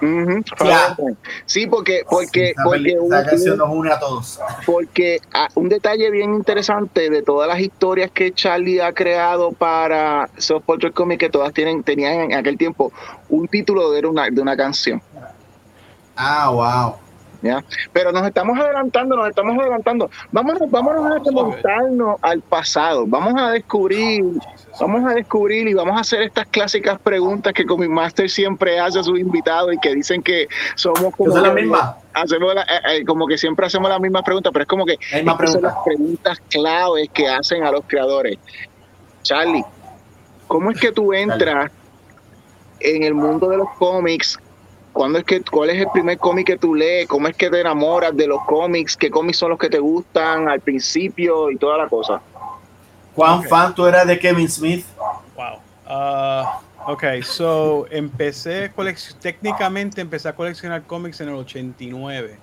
Mother 0.00 0.44
of 0.58 0.98
Mine. 0.98 1.16
Sí, 1.46 1.66
porque 1.66 2.02
porque 2.08 2.54
porque, 2.62 2.96
une 2.98 3.92
a 3.92 3.98
todos. 3.98 4.40
porque 4.64 5.20
ah, 5.32 5.48
un 5.54 5.68
detalle 5.68 6.10
bien 6.10 6.34
interesante 6.34 7.10
de 7.10 7.22
todas 7.22 7.48
las 7.48 7.60
historias 7.60 8.10
que 8.10 8.32
Charlie 8.32 8.80
ha 8.80 8.92
creado 8.92 9.52
para 9.52 10.28
Soft 10.36 10.64
Portrait 10.64 10.94
Comics 10.94 11.20
que 11.20 11.30
todas 11.30 11.52
tienen 11.52 11.82
tenían 11.82 12.32
en 12.32 12.34
aquel 12.34 12.58
tiempo 12.58 12.92
un 13.28 13.48
título 13.48 13.90
de 13.90 14.06
una 14.06 14.28
de 14.30 14.40
una 14.40 14.56
canción. 14.56 15.02
Ah, 16.16 16.50
wow. 16.50 17.05
¿Ya? 17.42 17.62
Pero 17.92 18.12
nos 18.12 18.26
estamos 18.26 18.58
adelantando, 18.58 19.16
nos 19.16 19.28
estamos 19.28 19.58
adelantando. 19.58 20.10
Vámonos, 20.32 20.70
vámonos 20.70 21.06
a 21.06 21.18
remontarnos 21.24 22.16
al 22.22 22.40
pasado. 22.42 23.04
Vamos 23.06 23.34
a 23.40 23.50
descubrir 23.50 24.24
Vamos 24.78 25.10
a 25.10 25.14
descubrir 25.14 25.68
y 25.68 25.74
vamos 25.74 25.96
a 25.96 26.00
hacer 26.00 26.22
estas 26.22 26.46
clásicas 26.48 26.98
preguntas 26.98 27.54
que 27.54 27.64
Comic 27.64 27.88
Master 27.88 28.28
siempre 28.28 28.78
hace 28.78 28.98
a 28.98 29.02
sus 29.02 29.18
invitados 29.18 29.72
y 29.72 29.78
que 29.78 29.94
dicen 29.94 30.22
que 30.22 30.48
somos 30.74 31.14
como 31.16 31.36
la 31.38 31.50
misma. 31.50 31.96
Hacemos 32.12 32.54
eh, 32.54 32.60
eh, 32.90 33.04
como 33.06 33.26
que 33.26 33.38
siempre 33.38 33.66
hacemos 33.66 33.88
las 33.88 34.00
mismas 34.00 34.22
preguntas, 34.22 34.52
pero 34.52 34.64
es 34.64 34.68
como 34.68 34.84
que 34.84 34.98
son 35.46 35.62
las 35.62 35.76
preguntas 35.84 36.42
claves 36.50 37.08
que 37.12 37.26
hacen 37.26 37.64
a 37.64 37.70
los 37.70 37.84
creadores. 37.86 38.38
Charlie, 39.22 39.64
¿cómo 40.46 40.70
es 40.70 40.78
que 40.78 40.92
tú 40.92 41.14
entras 41.14 41.72
en 42.80 43.02
el 43.02 43.14
mundo 43.14 43.48
de 43.48 43.56
los 43.56 43.68
cómics? 43.78 44.38
¿Cuándo 44.96 45.18
es 45.18 45.26
que, 45.26 45.42
¿Cuál 45.42 45.68
es 45.68 45.82
el 45.82 45.88
primer 45.92 46.16
cómic 46.16 46.46
que 46.46 46.56
tú 46.56 46.74
lees? 46.74 47.06
¿Cómo 47.06 47.28
es 47.28 47.36
que 47.36 47.50
te 47.50 47.60
enamoras 47.60 48.16
de 48.16 48.26
los 48.26 48.42
cómics? 48.46 48.96
¿Qué 48.96 49.10
cómics 49.10 49.36
son 49.36 49.50
los 49.50 49.58
que 49.58 49.68
te 49.68 49.78
gustan 49.78 50.48
al 50.48 50.60
principio 50.60 51.50
y 51.50 51.58
toda 51.58 51.76
la 51.76 51.86
cosa? 51.86 52.18
¿Cuán 53.14 53.42
fan 53.44 53.74
tú 53.74 53.84
eras 53.84 54.06
de 54.06 54.18
Kevin 54.18 54.48
Smith? 54.48 54.86
Wow. 55.36 55.58
Uh, 55.86 56.92
ok, 56.92 57.04
so 57.22 57.86
empecé, 57.90 58.72
técnicamente 59.20 60.00
empecé 60.00 60.30
a 60.30 60.34
coleccionar 60.34 60.82
cómics 60.84 61.20
en 61.20 61.28
el 61.28 61.34
89. 61.34 62.38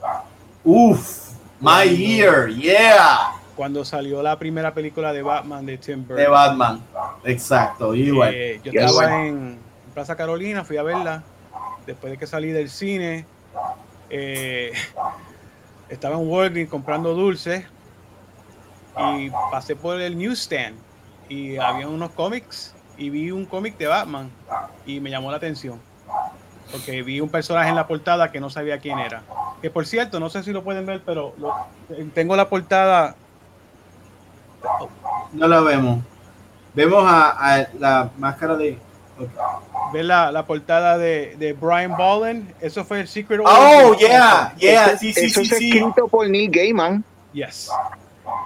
Uf, 0.63 1.29
my 1.59 1.89
year, 1.89 2.49
yeah. 2.49 3.31
cuando 3.55 3.83
salió 3.83 4.21
la 4.21 4.37
primera 4.37 4.71
película 4.75 5.11
de 5.11 5.23
Batman 5.23 5.65
de 5.65 5.79
Tim 5.79 6.01
Burton. 6.01 6.17
De 6.17 6.27
Batman. 6.27 6.83
Exacto, 7.23 7.95
igual. 7.95 8.31
Eh, 8.31 8.61
yo 8.63 8.71
Yes. 8.71 8.83
estaba 8.91 9.25
en 9.25 9.57
Plaza 9.95 10.15
Carolina, 10.15 10.63
fui 10.63 10.77
a 10.77 10.83
verla. 10.83 11.23
Después 11.85 12.11
de 12.11 12.17
que 12.17 12.27
salí 12.27 12.49
del 12.51 12.69
cine, 12.69 13.25
eh, 14.09 14.71
estaba 15.89 16.15
en 16.15 16.27
Walgreens 16.29 16.69
comprando 16.69 17.13
dulces 17.13 17.65
y 19.17 19.29
pasé 19.51 19.75
por 19.75 19.99
el 19.99 20.17
newsstand 20.17 20.75
y 21.29 21.57
había 21.57 21.87
unos 21.87 22.11
cómics 22.11 22.73
y 22.97 23.09
vi 23.09 23.31
un 23.31 23.45
cómic 23.45 23.77
de 23.77 23.87
Batman 23.87 24.29
y 24.85 24.99
me 24.99 25.09
llamó 25.09 25.31
la 25.31 25.37
atención 25.37 25.81
porque 26.71 27.01
vi 27.03 27.19
un 27.21 27.29
personaje 27.29 27.69
en 27.69 27.75
la 27.75 27.87
portada 27.87 28.31
que 28.31 28.39
no 28.39 28.49
sabía 28.49 28.79
quién 28.79 28.97
era. 28.99 29.21
Que 29.61 29.69
por 29.69 29.85
cierto, 29.85 30.19
no 30.19 30.29
sé 30.29 30.41
si 30.43 30.51
lo 30.51 30.63
pueden 30.63 30.85
ver, 30.85 31.01
pero 31.05 31.33
lo- 31.37 31.53
tengo 32.13 32.35
la 32.35 32.49
portada. 32.49 33.15
No 35.33 35.47
la 35.47 35.61
vemos. 35.61 35.99
Vemos 36.73 37.03
a 37.07 37.67
la 37.77 38.09
máscara 38.17 38.55
de. 38.55 38.77
Ve 39.91 40.03
la, 40.03 40.31
la 40.31 40.45
portada 40.45 40.97
de, 40.97 41.35
de 41.37 41.53
Brian 41.53 41.95
Bolland. 41.97 42.51
Eso 42.61 42.83
fue 42.85 43.01
el 43.01 43.07
Secret 43.07 43.41
Oh, 43.43 43.89
Origin. 43.89 44.07
yeah, 44.07 44.55
yeah, 44.57 44.85
Eso- 44.87 44.97
sí, 44.99 45.13
sí, 45.13 45.25
eso 45.25 45.41
sí, 45.41 45.51
es 45.51 45.57
sí. 45.57 45.69
escrito 45.77 46.07
por 46.07 46.27
Neil 46.29 46.49
Gaiman. 46.51 47.03
Yes. 47.33 47.69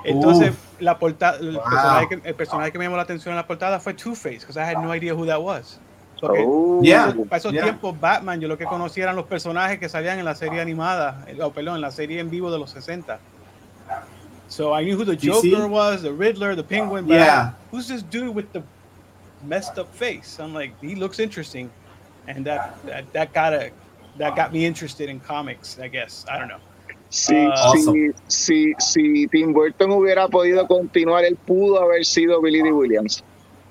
Entonces, 0.04 0.50
Uf. 0.52 0.82
la 0.82 0.98
portada, 0.98 1.38
el, 1.40 1.54
Wow. 1.56 1.64
personaje 1.64 2.08
que, 2.08 2.30
el 2.30 2.36
personaje 2.36 2.72
que 2.72 2.78
me 2.80 2.86
llamó 2.86 2.98
la 2.98 3.04
atención 3.04 3.32
en 3.34 3.38
la 3.38 3.48
portada 3.48 3.80
fue 3.80 3.94
Two-Face, 3.94 4.40
because 4.40 4.58
I 4.60 4.64
had 4.64 4.82
no 4.82 4.94
idea 4.94 5.14
who 5.14 5.26
that 5.26 5.40
was. 5.42 5.80
Porque 6.20 6.44
Oh. 6.46 6.82
Yeah. 6.82 7.14
para 7.30 7.38
esos 7.38 7.52
yeah. 7.54 7.64
tiempos, 7.64 8.00
Batman, 8.00 8.40
yo 8.42 8.48
lo 8.48 8.58
que 8.58 8.66
conocía 8.66 9.04
eran 9.04 9.16
los 9.16 9.26
personajes 9.28 9.78
que 9.80 9.88
salían 9.88 10.18
en 10.20 10.26
la 10.26 10.36
serie 10.36 10.60
animada, 10.62 11.24
eh, 11.28 11.38
oh, 11.42 11.52
perdón, 11.52 11.76
en 11.76 11.82
la 11.82 11.92
serie 11.92 12.20
en 12.20 12.30
vivo 12.30 12.52
de 12.52 12.58
los 12.60 12.72
60. 12.72 13.20
So 14.48 14.74
I 14.80 14.84
knew 14.86 14.96
who 14.98 15.06
the 15.06 15.16
Joker 15.18 15.68
was, 15.68 16.02
the 16.02 16.12
Riddler, 16.12 16.56
the 16.56 16.64
Penguin, 16.64 17.06
but 17.06 17.18
Yeah. 17.18 17.54
who's 17.72 17.88
this 17.88 18.02
dude 18.10 18.30
with 18.34 18.46
the 18.54 18.62
messed 19.44 19.78
up 19.78 19.94
face? 19.96 20.40
I'm 20.40 20.54
like, 20.54 20.74
he 20.82 20.96
looks 20.96 21.20
interesting, 21.20 21.70
and 22.28 22.46
that 22.46 22.76
that, 22.86 23.12
that 23.14 23.34
got 23.34 23.54
a, 23.54 23.72
that 24.18 24.36
got 24.36 24.52
me 24.54 24.66
interested 24.66 25.10
in 25.10 25.20
comics. 25.20 25.78
I 25.80 25.88
guess 25.88 26.26
I 26.30 26.38
don't 26.40 26.48
know. 26.48 26.60
Si, 27.10 27.36
Ah, 27.36 27.72
si, 27.72 28.12
si, 28.28 28.76
si 28.80 29.28
Tim 29.28 29.54
Burton 29.54 29.92
hubiera 29.92 30.28
podido 30.28 30.68
continuar, 30.68 31.24
él 31.24 31.38
pudo 31.38 31.82
haber 31.82 32.04
sido 32.06 32.42
Billy 32.42 32.62
D. 32.62 32.72
Williams. 32.74 33.24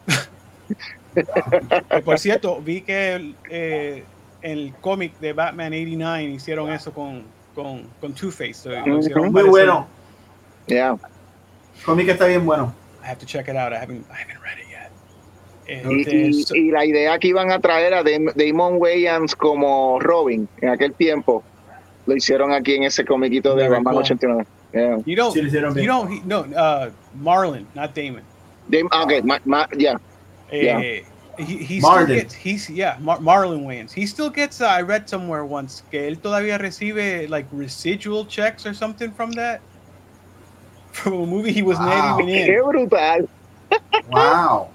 Por 2.05 2.19
cierto, 2.19 2.61
vi 2.61 2.81
que 2.83 3.35
eh, 3.51 4.05
el 4.43 4.75
cómic 4.81 5.19
de 5.19 5.33
Batman 5.33 5.73
89 5.73 6.23
hicieron 6.25 6.71
eso 6.73 6.93
con, 6.93 7.25
con, 7.55 7.85
con 8.01 8.13
Two-Face. 8.15 8.55
so 8.55 8.71
lo 8.71 8.99
hicieron 8.99 9.25
Ujú. 9.29 9.33
Muy 9.33 9.45
bueno. 9.51 9.87
Yeah. 10.67 10.97
Cómic 11.85 12.09
está 12.09 12.27
bien 12.27 12.45
bueno. 12.45 12.75
I 13.03 13.07
have 13.07 13.19
to 13.19 13.27
check 13.27 13.49
it 13.49 13.57
out. 13.57 13.73
I 13.73 13.77
haven't, 13.77 14.05
I 14.11 14.17
haven't 14.17 14.41
read 14.43 14.59
it 14.59 14.66
Y, 15.69 16.01
Este, 16.01 16.17
y- 16.29 16.43
so- 16.45 16.55
y 16.55 16.71
la 16.71 16.85
idea 16.85 17.19
que 17.19 17.29
iban 17.29 17.51
a 17.51 17.59
traer 17.59 17.93
a 17.95 18.03
Dam- 18.05 18.33
Damon 18.35 18.77
Wayans 18.79 19.35
como 19.35 19.99
Robin 20.01 20.49
en 20.61 20.69
aquel 20.69 20.93
tiempo, 20.95 21.43
lo 22.07 22.15
hicieron 22.15 22.53
aquí 22.53 22.75
en 22.77 22.85
ese 22.85 23.05
comiquito 23.05 23.55
de 23.57 23.69
Batman 23.69 23.95
cool. 23.95 24.03
89. 24.03 24.47
Yeah. 24.73 24.99
you 25.07 25.17
don't, 25.17 25.33
Sí, 25.35 25.41
you 25.43 25.87
don't, 25.87 26.11
he- 26.11 26.23
no, 26.25 26.41
uh, 26.55 26.91
Marlon, 27.21 27.67
not 27.75 27.95
Damon. 27.95 28.23
Dam- 28.69 28.89
ah, 28.93 29.05
ok, 29.05 29.23
ma- 29.25 29.41
ma- 29.45 29.67
yeah. 29.77 29.97
Yeah. 30.53 30.81
Eh, 30.81 31.03
he, 31.39 31.57
he 31.65 31.81
Marlon. 31.81 32.05
still 32.05 32.17
gets, 32.17 32.35
he's, 32.35 32.69
yeah, 32.71 32.97
Mar- 33.01 33.19
Marlon 33.21 33.65
Wayans. 33.65 33.93
He 33.93 34.07
still 34.07 34.31
gets, 34.31 34.61
uh, 34.61 34.67
I 34.67 34.83
read 34.83 35.09
somewhere 35.09 35.45
once, 35.45 35.83
que 35.91 36.07
él 36.07 36.19
todavía 36.19 36.59
recibe 36.59 37.29
like 37.29 37.47
residual 37.53 38.27
checks 38.27 38.67
or 38.67 38.75
something 38.75 39.11
from 39.13 39.33
that. 39.33 39.61
From 40.93 41.13
a 41.15 41.27
movie 41.27 41.53
he 41.53 41.63
was 41.63 41.79
Wow. 41.79 41.87
not 41.87 42.21
even 42.21 42.29
in. 42.35 42.47
Qué 42.47 42.63
brutal. 42.65 43.29
Wow. 44.11 44.69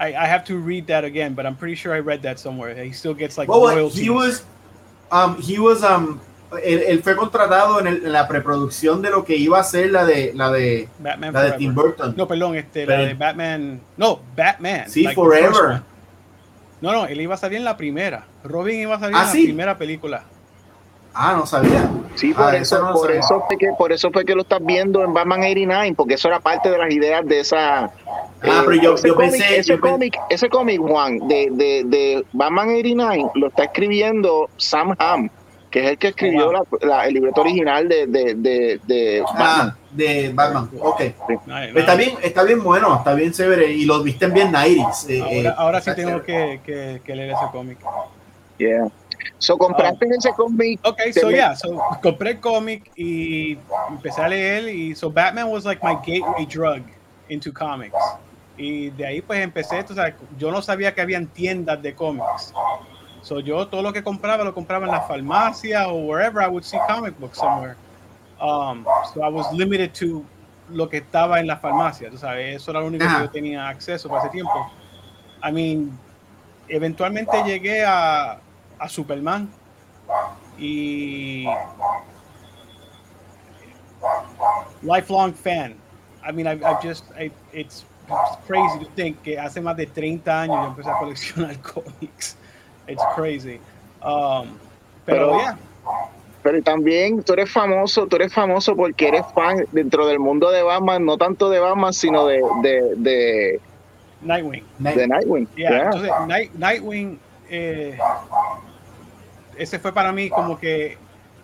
I, 0.00 0.08
I 0.14 0.26
have 0.26 0.44
to 0.46 0.56
read 0.58 0.86
that 0.88 1.04
again, 1.04 1.34
but 1.34 1.46
I'm 1.46 1.56
pretty 1.56 1.76
sure 1.76 1.94
I 1.94 2.00
read 2.00 2.22
that 2.22 2.38
somewhere. 2.38 2.74
He 2.82 2.92
still 2.92 3.14
gets 3.14 3.38
like 3.38 3.48
Well, 3.48 3.60
royalties. 3.62 3.98
he 4.00 4.10
was, 4.10 4.44
um, 5.12 5.40
he 5.40 5.58
was, 5.58 5.82
um, 5.84 6.20
él, 6.62 6.82
él 6.86 7.02
fue 7.02 7.14
contratado 7.16 7.80
en, 7.80 7.86
el- 7.86 8.04
en 8.06 8.12
la 8.12 8.26
preproducción 8.28 9.02
de 9.02 9.10
lo 9.10 9.24
que 9.24 9.36
iba 9.36 9.58
a 9.60 9.64
ser 9.64 9.90
la 9.90 10.04
de 10.04 10.32
la 10.34 10.50
de 10.50 10.88
Batman 10.98 11.32
la 11.32 11.40
de 11.42 11.46
Forever. 11.48 11.58
Tim 11.58 11.74
Burton. 11.74 12.14
No, 12.16 12.26
perdón, 12.28 12.56
este, 12.56 12.80
la 12.86 12.96
Pero- 12.96 13.06
de 13.06 13.14
Batman. 13.14 13.80
No, 13.96 14.20
Batman. 14.36 14.84
Sí, 14.88 15.02
like 15.04 15.14
Forever. 15.14 15.82
No, 16.80 16.92
no, 16.92 17.06
él 17.06 17.20
iba 17.20 17.34
a 17.34 17.38
salir 17.38 17.58
en 17.58 17.64
la 17.64 17.76
primera. 17.76 18.24
Robin 18.44 18.78
iba 18.80 18.96
a 18.96 19.00
salir 19.00 19.16
Ah, 19.16 19.20
en 19.22 19.26
la 19.26 19.32
sí. 19.32 19.44
primera 19.44 19.78
película. 19.78 20.24
Ah, 21.14 21.34
no 21.36 21.46
sabía. 21.46 21.88
Sí, 22.14 22.32
por, 22.32 22.44
Ah, 22.44 22.56
eso, 22.56 22.76
eso 22.76 22.84
no 22.84 22.90
lo 22.92 22.96
por, 23.00 23.10
eso 23.10 23.44
fue 23.46 23.56
que, 23.58 23.68
por 23.76 23.92
eso 23.92 24.10
fue 24.12 24.24
que 24.24 24.34
lo 24.34 24.42
estás 24.42 24.64
viendo 24.64 25.02
en 25.02 25.12
Batman 25.12 25.40
89, 25.40 25.94
porque 25.96 26.14
eso 26.14 26.28
era 26.28 26.38
parte 26.40 26.70
de 26.70 26.78
las 26.78 26.90
ideas 26.92 27.26
de 27.26 27.40
esa. 27.40 27.84
Ah, 27.86 27.90
pero 28.64 28.74
yo- 28.74 28.94
ese 28.94 29.08
yo 29.08 29.14
cómic- 29.16 29.30
pensé- 29.32 29.56
Ese 29.58 29.72
yo 29.74 29.80
cómic, 29.80 30.16
ese 30.28 30.48
cómic, 30.48 30.80
Juan, 30.80 31.18
de, 31.26 31.48
de, 31.50 31.82
de 31.86 32.24
Batman 32.32 32.68
89, 32.68 33.30
lo 33.34 33.48
está 33.48 33.64
escribiendo 33.64 34.48
Sam 34.56 34.94
Hamm, 34.98 35.28
que 35.70 35.80
es 35.84 35.90
el 35.90 35.98
que 35.98 36.08
escribió 36.08 36.52
la- 36.52 36.62
la- 36.82 37.06
el 37.06 37.14
libreto 37.14 37.40
original 37.40 37.88
de, 37.88 38.06
de, 38.06 38.34
de, 38.36 38.80
de 38.86 39.20
Batman. 39.22 39.46
Ah, 39.72 39.76
de 39.90 40.30
Batman. 40.32 40.70
Ok. 40.80 41.00
Ay, 41.50 41.72
Está 41.74 41.94
bien, 41.96 42.14
está 42.22 42.42
bien 42.44 42.62
bueno, 42.62 42.96
está 42.96 43.14
bien 43.14 43.32
chévere 43.32 43.72
y 43.72 43.84
los 43.86 44.04
visten 44.04 44.32
bien 44.32 44.52
90s. 44.52 45.06
eh, 45.08 45.20
Ahora, 45.20 45.32
eh, 45.50 45.54
ahora 45.56 45.80
sí 45.80 45.90
está 45.90 46.02
tengo 46.04 46.22
que, 46.22 46.60
que, 46.64 47.00
que 47.04 47.16
leer 47.16 47.30
ese 47.30 47.44
cómic. 47.50 47.78
Yeah. 48.58 48.86
So, 49.44 49.58
compraste 49.58 50.06
ese 50.08 50.32
cómic. 50.32 50.80
Ok, 50.84 50.96
Te 50.96 51.12
so 51.12 51.26
me- 51.26 51.34
yeah, 51.34 51.54
so 51.54 51.68
compré 52.02 52.30
el 52.30 52.40
cómic 52.40 52.90
y 52.96 53.58
empecé 53.90 54.22
a 54.22 54.28
leer 54.28 54.68
y 54.74 54.94
so 54.94 55.10
Batman 55.10 55.50
was 55.50 55.66
like 55.66 55.82
my 55.82 55.96
gateway 56.02 56.46
drug 56.46 56.82
into 57.28 57.52
comics. 57.52 57.94
Y 58.56 58.88
de 58.90 59.06
ahí 59.06 59.20
pues 59.20 59.40
empecé, 59.40 59.84
tú 59.84 59.94
sabes, 59.94 60.14
yo 60.38 60.50
no 60.50 60.62
sabía 60.62 60.94
que 60.94 61.02
habían 61.02 61.26
tiendas 61.26 61.82
de 61.82 61.94
cómics. 61.94 62.54
So 63.20 63.40
yo 63.40 63.66
todo 63.68 63.82
lo 63.82 63.92
que 63.92 64.02
compraba 64.02 64.44
lo 64.44 64.54
compraba 64.54 64.86
en 64.86 64.92
la 64.92 65.02
farmacia 65.02 65.88
o 65.88 66.06
wherever 66.06 66.42
I 66.42 66.48
would 66.48 66.64
see 66.64 66.78
comic 66.88 67.18
books 67.18 67.36
somewhere. 67.38 67.76
Um, 68.40 68.86
so 69.12 69.22
I 69.22 69.28
was 69.28 69.52
limited 69.52 69.92
to 70.00 70.24
lo 70.70 70.88
que 70.88 70.98
estaba 70.98 71.38
en 71.40 71.46
la 71.46 71.58
farmacia, 71.58 72.08
tú 72.10 72.16
sabes, 72.16 72.56
eso 72.56 72.70
era 72.70 72.80
lo 72.80 72.86
único 72.86 73.04
Ajá. 73.04 73.18
que 73.18 73.24
yo 73.26 73.30
tenía 73.30 73.68
acceso 73.68 74.08
para 74.08 74.22
ese 74.22 74.30
tiempo. 74.30 74.70
I 75.42 75.52
mean, 75.52 75.98
eventualmente 76.68 77.42
llegué 77.44 77.84
a, 77.84 78.38
a 78.84 78.88
Superman 78.88 79.48
y 80.58 81.46
lifelong 84.82 85.32
fan. 85.32 85.74
I 86.22 86.32
mean, 86.32 86.46
I've, 86.46 86.62
I've 86.62 86.82
just, 86.82 87.04
I, 87.18 87.30
it's 87.52 87.84
crazy 88.46 88.78
to 88.84 88.90
think 88.94 89.22
que 89.22 89.38
hace 89.38 89.60
más 89.60 89.76
de 89.76 89.86
30 89.86 90.42
años 90.42 90.56
yo 90.56 90.68
empecé 90.68 90.90
a 90.90 90.98
coleccionar 90.98 91.56
cómics. 91.62 92.36
It's 92.86 93.02
crazy. 93.14 93.58
Um, 94.02 94.58
pero, 95.06 95.30
Pero- 95.30 95.38
yeah, 95.38 95.56
Pero 96.42 96.62
también 96.62 97.22
tú 97.22 97.32
eres 97.32 97.50
famoso, 97.50 98.06
tú 98.06 98.16
eres 98.16 98.32
famoso 98.34 98.76
porque 98.76 99.08
eres 99.08 99.24
fan 99.34 99.64
dentro 99.72 100.06
del 100.06 100.18
mundo 100.18 100.50
de 100.50 100.62
Batman, 100.62 101.02
no 101.06 101.16
tanto 101.16 101.48
de 101.48 101.58
Batman, 101.58 101.94
sino 101.94 102.26
de, 102.26 102.42
de, 102.62 102.94
de, 102.96 103.60
Nightwing. 104.20 104.62
Night- 104.78 104.96
de 104.96 105.06
Nightwing. 105.08 105.48
Yeah, 105.56 105.70
Yeah. 105.70 105.84
entonces 105.86 106.10
Night, 106.28 106.52
Nightwing, 106.54 107.18
eh, 107.48 107.98
ese 109.58 109.78
fue 109.78 109.92
para 109.92 110.12
mí 110.12 110.30
como 110.30 110.58
que 110.58 110.98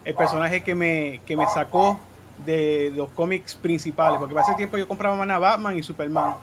el 0.05 0.15
personaje 0.15 0.63
que 0.63 0.75
me, 0.75 1.21
que 1.27 1.37
me 1.37 1.47
sacó 1.47 1.99
de 2.45 2.93
los 2.95 3.11
cómics 3.11 3.55
principales, 3.55 4.19
porque 4.19 4.39
hace 4.39 4.55
tiempo 4.55 4.79
yo 4.79 4.89
compraba 4.89 5.17
más 5.17 5.29
a 5.29 5.39
Batman 5.39 5.77
y 5.77 5.83
Superman. 5.83 6.35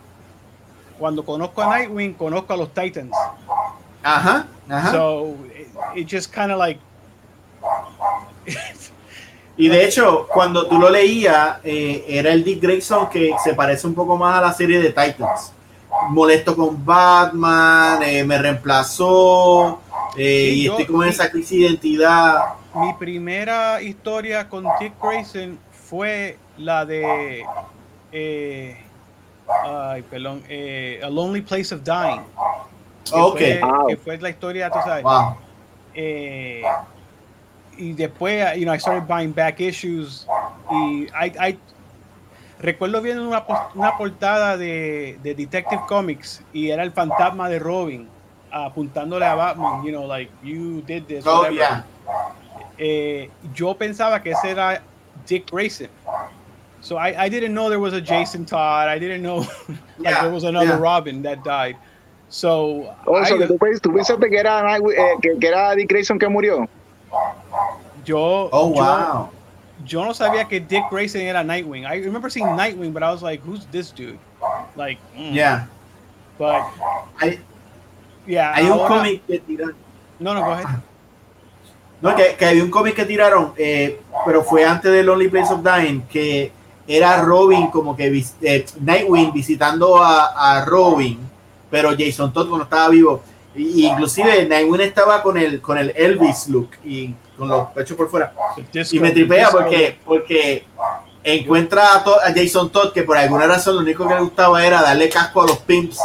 Cuando 0.99 1.23
conozco 1.23 1.61
a 1.61 1.67
Nightwing, 1.67 2.13
conozco 2.13 2.53
a 2.53 2.57
los 2.57 2.73
Titans. 2.73 3.15
Ajá, 4.03 4.47
ajá. 4.69 4.91
So 4.91 5.35
it, 5.55 5.67
it 5.95 6.07
just 6.09 6.33
kind 6.33 6.51
of 6.51 6.57
like 6.57 6.79
Y 9.57 9.69
de 9.69 9.85
hecho, 9.85 10.27
cuando 10.31 10.67
tú 10.67 10.77
lo 10.77 10.87
leías, 10.89 11.57
eh, 11.63 12.05
era 12.07 12.31
el 12.31 12.43
Dick 12.43 12.61
Grayson 12.61 13.09
que 13.09 13.33
se 13.43 13.55
parece 13.55 13.87
un 13.87 13.95
poco 13.95 14.15
más 14.15 14.37
a 14.37 14.41
la 14.41 14.53
serie 14.53 14.79
de 14.79 14.89
Titans. 14.89 15.51
Molesto 16.09 16.55
con 16.55 16.85
Batman, 16.85 18.03
eh, 18.03 18.23
me 18.23 18.37
reemplazó, 18.37 19.81
eh, 20.15 20.49
Sí, 20.51 20.61
y 20.61 20.63
yo- 20.65 20.71
estoy 20.79 20.85
con 20.95 21.03
sí. 21.03 21.09
esa 21.09 21.29
crisis 21.29 21.49
de 21.59 21.65
identidad. 21.67 22.53
mi 22.75 22.93
primera 22.93 23.81
historia 23.81 24.47
con 24.47 24.65
Dick 24.79 24.93
Grayson 25.01 25.57
fue 25.71 26.37
la 26.57 26.85
de 26.85 27.43
eh, 28.11 28.77
ay, 29.65 30.01
perdón, 30.03 30.43
eh, 30.47 30.99
A 31.03 31.09
Lonely 31.09 31.41
Place 31.41 31.73
of 31.75 31.81
Dying. 31.83 32.21
que 33.05 33.15
Ok. 33.15 33.37
fue, 33.37 33.59
Wow. 33.61 33.87
que 33.87 33.97
fue 33.97 34.17
la 34.17 34.29
historia, 34.29 34.69
tú 34.69 34.79
sabes. 34.83 35.03
Wow. 35.03 35.37
eh, 35.95 36.61
y 37.77 37.93
después, 37.93 38.55
you 38.57 38.63
know, 38.63 38.73
I 38.73 38.79
started 38.79 39.03
buying 39.07 39.33
back 39.33 39.59
issues. 39.59 40.27
Y 40.69 41.03
I, 41.13 41.31
I 41.51 41.59
recuerdo 42.59 43.01
viendo 43.01 43.27
una, 43.27 43.43
una 43.75 43.95
portada 43.97 44.57
de, 44.57 45.17
de 45.23 45.35
Detective 45.35 45.81
Comics 45.87 46.41
y 46.51 46.69
era 46.69 46.83
el 46.83 46.91
fantasma 46.91 47.47
de 47.49 47.59
Robin 47.59 48.09
apuntándole 48.51 49.25
a 49.25 49.35
Batman, 49.35 49.83
you 49.83 49.91
know, 49.91 50.05
like, 50.05 50.29
you 50.43 50.81
did 50.81 51.07
this. 51.07 51.25
Oh, 51.27 51.39
whatever. 51.43 51.55
yeah. 51.55 51.81
Eh, 52.79 53.27
yo 53.55 53.73
pensaba 53.75 54.21
que 54.21 54.31
ese 54.33 54.45
era 54.45 54.81
Dick 55.25 55.49
Grayson. 55.49 55.89
So 56.81 56.95
I, 56.97 57.25
I 57.25 57.29
didn't 57.29 57.53
know 57.53 57.69
there 57.69 57.79
was 57.79 57.93
a 57.93 57.99
Jason 58.01 58.45
Todd. 58.45 58.87
I 58.87 58.99
didn't 58.99 59.21
know 59.23 59.37
like 59.67 59.77
Yeah, 59.99 60.21
there 60.21 60.31
was 60.31 60.43
another 60.43 60.77
yeah. 60.77 60.79
Robin 60.79 61.21
that 61.23 61.43
died. 61.43 61.75
So 62.29 62.93
O 63.07 63.23
sea, 63.25 63.33
I- 63.35 63.37
que 63.39 63.47
tú, 63.47 63.57
pens- 63.57 63.81
tú 63.81 63.91
pensaste 63.93 64.29
que 64.29 64.37
era, 64.37 64.77
eh, 64.77 65.17
que, 65.21 65.37
que 65.39 65.47
era 65.47 65.75
Dick 65.75 65.89
Grayson 65.89 66.19
que 66.19 66.27
murió. 66.29 66.67
yo, 68.05 68.49
Oh, 68.51 68.73
yo- 68.75 68.81
wow. 68.83 69.29
yo 69.85 70.05
no 70.05 70.11
sabía 70.13 70.47
que 70.47 70.59
Dick 70.59 70.83
Grayson 70.91 71.21
era 71.21 71.43
Nightwing. 71.43 71.85
I 71.85 71.97
remember 72.03 72.29
seeing 72.29 72.47
Nightwing, 72.47 72.93
but 72.93 73.01
I 73.03 73.11
was 73.11 73.21
like, 73.23 73.41
who's 73.41 73.65
this 73.71 73.91
dude? 73.91 74.19
Like, 74.75 74.99
mm. 75.17 75.33
Yeah. 75.33 75.65
But 76.37 76.61
Hay, 77.19 77.39
yeah, 78.27 78.53
hay 78.53 78.65
un 78.65 78.73
ahora- 78.73 78.87
cómic 78.97 79.21
que 79.25 79.39
tiraron. 79.39 79.75
No, 80.19 80.33
no. 80.33 80.45
No, 82.01 82.15
que, 82.15 82.35
que 82.35 82.45
había 82.45 82.63
un 82.63 82.69
cómic 82.69 82.95
que 82.95 83.05
tiraron, 83.05 83.53
eh, 83.57 83.99
pero 84.25 84.43
fue 84.43 84.63
antes 84.63 84.91
de 84.91 85.01
Lonely 85.03 85.29
Place 85.29 85.51
of 85.53 85.61
Dying, 85.63 86.01
que 86.03 86.51
era 86.87 87.21
Robin 87.23 87.67
como 87.71 87.95
que 87.97 88.23
eh, 88.41 88.65
Nightwing 88.79 89.33
visitando 89.33 89.97
a, 89.97 90.57
a 90.59 90.63
Robin, 90.65 91.17
pero 91.71 91.89
Jason 91.97 92.31
Todd 92.31 92.47
cuando 92.49 92.65
estaba 92.65 92.89
vivo. 92.89 93.23
Y, 93.55 93.87
inclusive 93.87 94.45
Nightwing 94.45 94.81
estaba 94.81 95.23
con 95.23 95.37
el 95.37 95.59
con 95.59 95.79
el 95.79 95.91
Elvis 95.95 96.47
look 96.49 96.69
y 96.85 97.15
con 97.35 97.47
los 97.47 97.69
pechos 97.69 97.97
por 97.97 98.09
fuera. 98.11 98.31
Disco- 98.71 98.95
Y 98.95 98.99
me 98.99 99.09
tripea 99.11 99.49
porque, 99.49 99.97
porque 100.05 100.65
encuentra 101.23 101.93
a, 101.95 101.97
a 101.97 102.33
Jason 102.35 102.69
Todd 102.69 102.93
que 102.93 103.01
por 103.03 103.17
alguna 103.17 103.47
razón 103.47 103.73
lo 103.75 103.81
único 103.81 104.07
que 104.07 104.13
le 104.13 104.21
gustaba 104.21 104.63
era 104.63 104.83
darle 104.83 105.09
casco 105.09 105.41
a 105.41 105.47
los 105.47 105.57
pimps. 105.57 105.99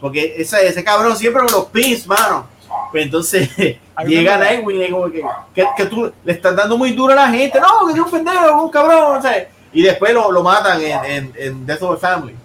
Porque 0.00 0.34
ese, 0.36 0.66
ese 0.66 0.84
cabrón 0.84 1.16
siempre 1.16 1.42
con 1.42 1.52
los 1.52 1.66
pimps, 1.66 2.06
mano. 2.06 2.46
Pues 2.90 3.04
entonces 3.04 3.48
llega. 4.06 4.36
Nightwing 4.38 4.82
y 4.82 4.90
como 4.90 5.10
que, 5.10 5.22
que, 5.54 5.66
que 5.76 5.86
tú 5.86 6.12
le 6.24 6.32
estás 6.32 6.54
dando 6.54 6.76
muy 6.76 6.92
duro 6.92 7.12
a 7.12 7.16
la 7.16 7.28
gente. 7.28 7.60
No, 7.60 7.86
que 7.86 7.92
es 7.92 7.98
un 7.98 8.10
pendejo, 8.10 8.62
un 8.62 8.70
cabrón. 8.70 9.22
¿sabes? 9.22 9.48
Y 9.72 9.82
después 9.82 10.12
lo, 10.14 10.30
lo 10.30 10.42
matan 10.42 10.80
en, 10.80 11.04
en, 11.04 11.32
en 11.36 11.66
Death 11.66 11.82
of 11.82 12.02
a 12.02 12.08
Family. 12.08 12.36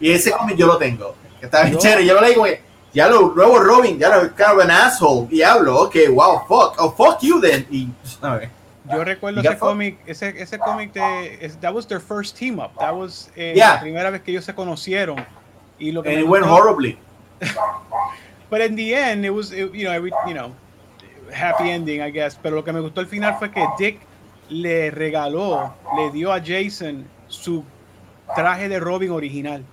Y 0.00 0.10
ese 0.10 0.32
cómic 0.32 0.56
yo 0.56 0.66
lo 0.66 0.78
tengo. 0.78 1.14
Que 1.38 1.46
está 1.46 1.64
bien 1.64 1.78
chévere. 1.78 2.04
Yo 2.04 2.14
lo 2.14 2.20
leí 2.20 2.34
como 2.34 2.46
que, 2.46 2.62
ya 2.92 3.08
lo 3.08 3.32
nuevo 3.34 3.58
Robin, 3.58 3.98
ya 3.98 4.08
lo 4.08 4.62
an 4.62 4.70
asshole. 4.70 5.26
Diablo, 5.28 5.82
ok, 5.82 5.96
wow, 6.10 6.40
fuck. 6.46 6.74
Oh, 6.78 6.90
fuck 6.92 7.20
you 7.20 7.40
then. 7.40 7.66
Y, 7.70 7.88
a 8.20 8.36
ver. 8.36 8.50
Yo 8.90 9.04
recuerdo 9.04 9.40
ese 9.40 9.58
cómic, 9.58 9.98
ese, 10.06 10.34
ese 10.42 10.58
cómic 10.58 10.92
de, 10.92 11.50
that 11.60 11.72
was 11.72 11.86
their 11.86 12.00
first 12.00 12.36
team 12.36 12.58
up. 12.58 12.72
That 12.80 12.92
was 12.92 13.30
eh, 13.36 13.54
Yeah. 13.56 13.74
la 13.74 13.80
primera 13.80 14.10
vez 14.10 14.22
que 14.22 14.32
ellos 14.32 14.44
se 14.44 14.54
conocieron. 14.54 15.24
Y 15.82 15.90
lo 15.90 16.02
que 16.02 16.10
And 16.10 16.20
it 16.20 16.28
went 16.28 16.46
horribly. 16.46 16.96
But 18.48 18.60
in 18.60 18.76
the 18.76 18.94
end, 18.94 19.24
it 19.24 19.30
was, 19.30 19.50
it- 19.50 19.74
you 19.74 19.84
know, 19.84 19.92
every, 19.92 20.12
you 20.28 20.34
know, 20.34 20.52
happy 21.32 21.70
ending, 21.70 22.00
I 22.02 22.10
guess. 22.10 22.36
Pero 22.40 22.54
lo 22.56 22.62
que 22.64 22.72
me 22.72 22.80
gustó 22.80 23.00
al 23.00 23.06
final 23.08 23.34
fue 23.38 23.50
que 23.50 23.66
Dick 23.78 23.98
le 24.48 24.90
regaló, 24.90 25.72
le 25.96 26.10
dio 26.12 26.32
a 26.32 26.38
Jason 26.40 27.04
su 27.28 27.64
traje 28.36 28.68
de 28.68 28.78
Robin 28.78 29.10
original. 29.10 29.64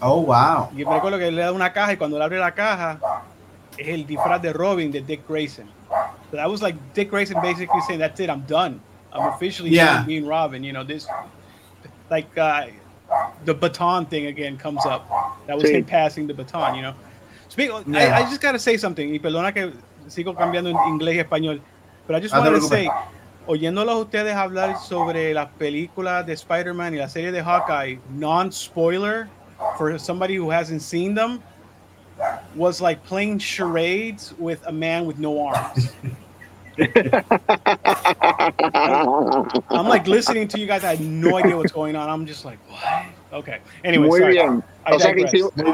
Oh, 0.00 0.22
wow. 0.22 0.70
Y 0.72 0.84
me 0.84 0.94
recuerdo 0.94 1.18
que 1.18 1.30
le 1.30 1.42
da 1.42 1.52
una 1.52 1.72
caja 1.72 1.92
y 1.92 1.96
cuando 1.96 2.18
le 2.18 2.24
abre 2.24 2.38
la 2.38 2.52
caja 2.54 2.98
es 3.76 3.88
el 3.88 4.06
disfraz 4.06 4.40
de 4.40 4.52
Robin 4.52 4.90
de 4.90 5.00
Dick 5.02 5.22
Grayson. 5.28 5.66
So 6.30 6.36
that 6.38 6.48
was 6.48 6.62
like 6.62 6.76
Dick 6.94 7.10
Grayson 7.10 7.38
basically 7.42 7.80
saying, 7.86 8.00
"That's 8.00 8.18
it, 8.18 8.30
I'm 8.30 8.44
done. 8.46 8.80
I'm 9.12 9.28
officially 9.28 9.70
Yeah. 9.70 9.96
done 9.98 10.06
being 10.06 10.26
Robin." 10.26 10.64
You 10.64 10.72
know, 10.72 10.82
this 10.84 11.06
like 12.10 12.26
uh, 12.38 12.66
the 13.44 13.54
baton 13.54 14.06
thing 14.06 14.26
again 14.26 14.56
comes 14.56 14.84
up. 14.86 15.08
That 15.46 15.56
was 15.56 15.64
Sí. 15.64 15.74
him 15.74 15.84
passing 15.84 16.26
the 16.26 16.34
baton. 16.34 16.74
You 16.74 16.82
know. 16.82 16.94
Speak, 17.48 17.70
Yeah. 17.86 18.16
I, 18.16 18.22
I 18.22 18.22
just 18.30 18.40
gotta 18.40 18.58
say 18.58 18.76
something. 18.76 19.08
Y 19.12 19.18
perdona 19.18 19.52
que 19.52 19.72
sigo 20.08 20.34
cambiando 20.34 20.70
en 20.70 20.76
inglés 20.88 21.16
y 21.16 21.20
español, 21.22 21.60
but 22.06 22.16
I 22.16 22.20
just 22.20 22.34
wanted 22.34 22.50
to 22.60 22.60
say. 22.62 22.88
Oyéndolos 23.48 24.06
ustedes 24.06 24.34
hablar 24.36 24.78
sobre 24.78 25.34
las 25.34 25.48
películas 25.58 26.24
de 26.24 26.32
Spider-Man 26.34 26.94
y 26.94 26.98
la 26.98 27.08
serie 27.08 27.32
de 27.32 27.42
Hawkeye, 27.42 27.98
non-spoiler, 28.10 29.28
for 29.76 29.98
somebody 29.98 30.36
who 30.36 30.48
hasn't 30.48 30.80
seen 30.80 31.12
them 31.14 31.42
was 32.54 32.80
like 32.80 33.02
playing 33.04 33.38
charades 33.40 34.32
with 34.38 34.64
a 34.68 34.72
man 34.72 35.06
with 35.06 35.18
no 35.18 35.44
arms. 35.48 35.90
I'm 39.70 39.88
like 39.88 40.06
listening 40.06 40.48
to 40.48 40.58
you 40.58 40.66
guys. 40.66 40.84
I 40.84 40.96
had 40.96 41.00
no 41.00 41.36
idea 41.36 41.56
what's 41.56 41.72
going 41.72 41.96
on. 41.96 42.08
I'm 42.08 42.26
just 42.26 42.44
like, 42.44 42.58
what? 42.70 43.04
Okay. 43.40 43.58
Anyway, 43.84 44.08
Muy 44.08 44.20
sorry. 44.20 44.32
bien. 44.34 44.62
I 44.86 44.92
O 44.94 44.98
sea 44.98 45.14
que 45.14 45.24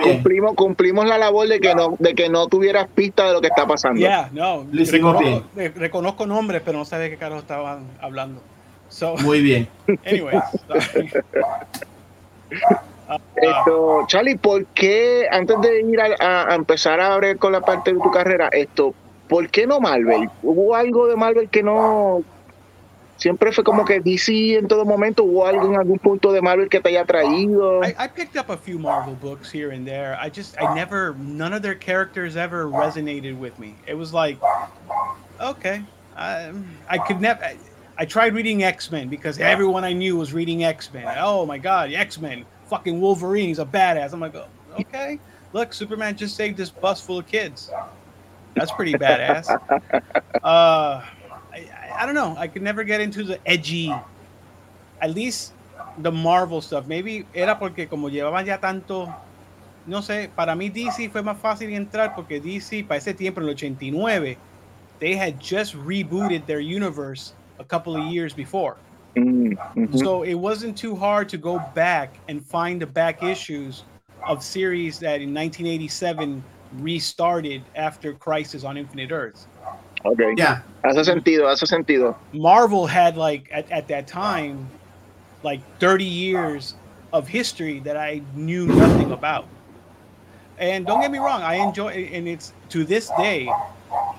cumplimos, 0.03 0.55
cumplimos 0.55 1.07
la 1.07 1.19
labor 1.19 1.49
de 1.49 1.61
que 1.61 1.75
no, 1.75 1.97
de 1.99 2.15
que 2.15 2.29
no 2.29 2.47
tuvieras 2.47 2.89
pista 2.95 3.27
de 3.27 3.33
lo 3.33 3.41
que 3.41 3.49
está 3.49 3.67
pasando. 3.67 3.99
Yeah, 4.01 4.29
no. 4.33 4.67
Reconozco, 4.73 5.45
re- 5.57 5.69
reconozco 5.71 6.27
nombres, 6.27 6.63
pero 6.65 6.79
no 6.79 6.85
sabía 6.85 7.05
de 7.05 7.11
qué 7.11 7.17
carajo 7.17 7.41
estaban 7.41 7.87
hablando. 8.01 8.41
So, 8.89 9.17
Muy 9.19 9.41
bien. 9.43 9.69
Uh, 13.11 13.17
Esto, 13.37 14.05
Charlie, 14.07 14.37
¿por 14.37 14.67
qué, 14.67 15.27
antes 15.31 15.59
de 15.63 15.81
ir 15.81 15.99
a, 16.01 16.09
a- 16.21 16.53
a 16.53 16.55
empezar 16.55 17.01
a 17.01 17.15
abrir 17.15 17.39
con 17.39 17.53
la 17.53 17.61
parte 17.63 17.93
de 17.95 18.01
tu 18.01 18.11
carrera, 18.11 18.49
esto, 18.53 18.95
¿por 19.29 19.49
qué 19.51 19.67
no 19.67 19.81
Marvel? 19.81 20.29
¿Hubo 20.43 20.75
algo 20.75 21.07
de 21.07 21.17
Marvel 21.17 21.49
que 21.49 21.63
no... 21.63 22.23
Siempre 23.17 23.51
fue 23.51 23.65
como 23.65 23.85
que 23.85 23.99
DC 23.99 24.57
en 24.59 24.69
todo 24.69 24.85
momento, 24.85 25.25
¿hubo 25.25 25.45
algo 25.45 25.67
en 25.67 25.77
algún 25.77 25.99
punto 25.99 26.33
de 26.33 26.41
Marvel 26.41 26.69
que 26.69 26.79
te 26.79 26.91
haya 26.91 27.05
traído? 27.05 27.85
I, 27.85 27.93
I 27.99 28.07
picked 28.07 28.37
up 28.37 28.49
a 28.49 28.57
few 28.57 28.79
Marvel 28.79 29.17
books 29.17 29.51
here 29.51 29.73
and 29.73 29.85
there. 29.85 30.17
I 30.21 30.31
just, 30.31 30.57
I 30.57 30.73
never, 30.73 31.15
none 31.15 31.53
of 31.53 31.61
their 31.61 31.75
characters 31.75 32.37
ever 32.37 32.67
resonated 32.67 33.37
with 33.37 33.59
me. 33.59 33.75
It 33.89 33.95
was 33.95 34.15
like, 34.15 34.39
okay, 35.41 35.83
I, 36.17 36.53
I 36.89 36.99
could 36.99 37.21
never. 37.21 37.43
I, 37.43 37.57
I 37.99 38.05
tried 38.05 38.35
reading 38.35 38.63
X 38.63 38.93
Men 38.93 39.09
because 39.09 39.41
everyone 39.41 39.83
I 39.83 39.93
knew 39.93 40.17
was 40.17 40.33
reading 40.33 40.63
X 40.63 40.89
Men. 40.95 41.13
Oh 41.19 41.45
my 41.45 41.59
God, 41.59 41.93
X 41.93 42.21
Men, 42.21 42.45
fucking 42.69 43.01
Wolverine, 43.01 43.49
he's 43.49 43.59
a 43.59 43.65
badass. 43.65 44.13
I'm 44.13 44.21
like, 44.21 44.37
oh, 44.37 44.47
okay, 44.79 45.19
look, 45.53 45.73
Superman 45.73 46.17
just 46.17 46.37
saved 46.37 46.57
this 46.57 46.71
bus 46.71 47.01
full 47.01 47.19
of 47.19 47.27
kids. 47.27 47.69
That's 48.55 48.73
pretty 48.73 48.95
badass. 48.95 49.49
Uh, 50.43 51.03
I, 51.53 51.69
I, 51.95 52.07
don't 52.07 52.15
know. 52.15 52.35
I 52.39 52.47
could 52.47 52.63
never 52.63 52.85
get 52.85 53.01
into 53.01 53.25
the 53.25 53.39
edgy, 53.47 53.93
at 55.01 55.15
least 55.15 55.53
the 55.99 56.13
Marvel 56.13 56.61
stuff. 56.61 56.87
Maybe 56.87 57.27
era 57.35 57.57
porque 57.59 57.89
como 57.89 58.09
llevaban 58.09 58.47
ya 58.47 58.59
tanto, 58.59 59.13
no 59.87 60.01
sé, 60.01 60.31
para 60.35 60.55
mí 60.55 60.71
DC 60.71 61.11
fue 61.11 61.23
más 61.23 61.39
fácil 61.39 61.73
entrar 61.75 62.15
porque 62.15 62.41
DC 62.41 62.87
para 62.87 62.99
ese 62.99 63.15
tiempo 63.15 63.41
en 63.41 63.49
el 63.49 63.51
89 63.51 64.39
they 64.99 65.15
had 65.15 65.39
just 65.41 65.75
rebooted 65.75 66.47
their 66.47 66.61
universe 66.61 67.33
a 67.59 67.65
couple 67.65 67.97
of 67.97 68.05
years 68.13 68.33
before. 68.33 68.77
Mm, 69.17 69.57
ujú. 69.77 69.99
So 69.99 70.23
it 70.23 70.35
wasn't 70.35 70.77
too 70.77 70.95
hard 70.95 71.29
to 71.31 71.39
go 71.39 71.59
back 71.75 72.19
and 72.29 72.45
find 72.45 72.81
the 72.81 72.87
back 72.87 73.23
issues 73.23 73.85
of 74.27 74.43
series 74.43 74.99
that 75.01 75.21
in 75.21 75.33
1987 75.35 76.43
restarted 76.75 77.63
after 77.75 78.13
Crisis 78.13 78.65
on 78.65 78.77
Infinite 78.77 79.11
Earths. 79.11 79.47
Ok. 80.05 80.21
Ya. 80.37 80.63
Hace 80.85 81.05
sentido, 81.05 81.49
hace 81.49 81.67
sentido. 81.67 82.17
Marvel 82.33 82.87
had 82.87 83.17
like 83.17 83.49
at, 83.53 83.71
at 83.71 83.89
that 83.89 84.07
time 84.07 84.69
like 85.43 85.61
30 85.79 86.05
years 86.05 86.75
of 87.13 87.27
history 87.27 87.81
that 87.81 87.97
I 87.97 88.23
knew 88.35 88.67
nothing 88.67 89.13
about. 89.13 89.47
And 90.59 90.87
don't 90.87 91.01
get 91.01 91.11
me 91.11 91.19
wrong, 91.19 91.43
I 91.43 91.55
enjoy 91.55 91.89
and 92.13 92.29
it's 92.29 92.53
to 92.71 92.85
this 92.85 93.11
day 93.19 93.49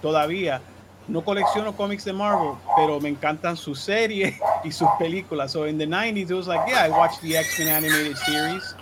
todavía 0.02 0.62
no 1.10 1.24
colecciono 1.24 1.76
cómics 1.76 2.04
de 2.04 2.14
Marvel, 2.14 2.58
pero 2.76 3.00
me 3.00 3.10
encantan 3.10 3.58
sus 3.58 3.80
series 3.80 4.40
y 4.64 4.72
sus 4.72 4.88
películas. 5.00 5.52
So 5.52 5.64
in 5.64 5.78
the 5.78 5.86
90s 5.86 6.30
it 6.30 6.36
was 6.36 6.48
like, 6.48 6.62
yeah, 6.68 6.84
I 6.84 6.90
watched 6.90 7.22
the 7.22 7.36
X-Men 7.36 7.68
animated 7.68 8.18
series. 8.18 8.76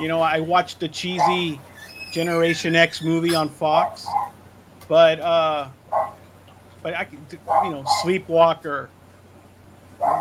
You 0.00 0.08
know, 0.08 0.20
I 0.20 0.40
watched 0.40 0.80
the 0.80 0.88
cheesy 0.88 1.60
Generation 2.14 2.76
X 2.76 3.02
movie 3.02 3.34
on 3.34 3.48
Fox. 3.48 4.06
But 4.88 5.18
uh 5.18 5.66
but 6.82 6.94
I 6.94 7.04
could, 7.04 7.18
you 7.64 7.70
know, 7.70 7.82
Sleepwalker, 8.02 8.88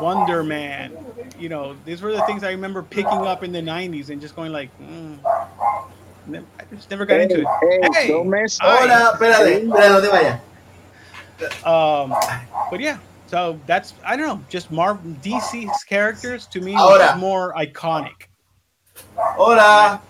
Wonder 0.02 0.44
Man, 0.44 0.98
you 1.38 1.50
know, 1.50 1.76
these 1.86 2.02
were 2.02 2.14
the 2.14 2.22
things 2.26 2.44
I 2.44 2.52
remember 2.52 2.82
picking 2.82 3.28
up 3.28 3.44
in 3.44 3.52
the 3.52 3.62
90s 3.62 4.10
and 4.10 4.20
just 4.22 4.36
going 4.36 4.52
like, 4.52 4.70
mm, 4.80 5.20
I 5.26 6.42
just 6.74 6.90
never 6.90 7.06
got 7.06 7.20
into 7.20 7.42
it. 7.42 7.48
Hey, 7.62 7.90
Hey, 7.94 8.08
don't 8.08 8.30
mess 8.30 8.58
Ay. 8.62 8.88
Hola, 8.88 9.18
espérate, 9.20 9.62
espérate, 9.68 9.92
no 9.92 10.40
te. 11.50 11.70
Um, 11.70 12.16
but 12.72 12.80
yeah, 12.80 12.98
so 13.28 13.60
that's 13.68 13.94
I 14.06 14.16
don't 14.16 14.28
know, 14.28 14.46
just 14.50 14.72
Marvel 14.72 15.12
DC's 15.22 15.84
characters 15.84 16.48
to 16.48 16.62
me 16.62 16.76
Ahora. 16.76 17.12
was 17.12 17.20
more 17.20 17.54
iconic. 17.56 18.30
Hola. 19.16 20.02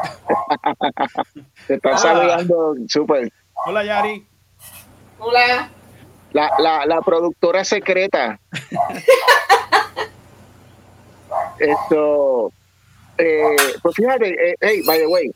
Te 1.66 1.74
están 1.74 1.94
Ah. 1.94 1.98
saludando, 1.98 2.74
super. 2.88 3.30
Hola 3.66 3.84
Yari. 3.84 4.26
Hola. 5.18 5.70
La, 6.32 6.50
la, 6.58 6.86
la 6.86 7.00
productora 7.02 7.64
secreta. 7.64 8.38
Esto. 11.58 12.52
Eh, 13.18 13.56
pues 13.82 13.94
fíjate, 13.96 14.28
eh, 14.30 14.54
hey, 14.60 14.80
by 14.86 14.98
the 14.98 15.06
way, 15.06 15.30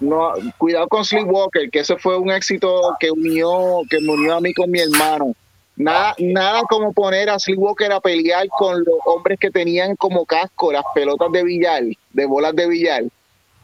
no, 0.00 0.32
cuidado 0.56 0.88
con 0.88 1.04
Sleepwalker, 1.04 1.70
que 1.70 1.80
ese 1.80 1.96
fue 1.96 2.18
un 2.18 2.30
éxito 2.30 2.96
que 2.98 3.10
unió, 3.12 3.82
que 3.88 4.00
me 4.00 4.12
unió 4.14 4.34
a 4.36 4.40
mí 4.40 4.52
con 4.52 4.68
mi 4.70 4.80
hermano. 4.80 5.32
Nada, 5.76 6.16
nada 6.18 6.62
como 6.68 6.92
poner 6.92 7.30
a 7.30 7.38
Sleepwalker 7.38 7.92
a 7.92 8.00
pelear 8.00 8.48
con 8.48 8.78
los 8.78 8.96
hombres 9.04 9.38
que 9.38 9.50
tenían 9.50 9.94
como 9.94 10.26
casco 10.26 10.72
las 10.72 10.82
pelotas 10.92 11.30
de 11.30 11.44
billar, 11.44 11.82
de 12.12 12.26
bolas 12.26 12.56
de 12.56 12.66
billar. 12.66 13.02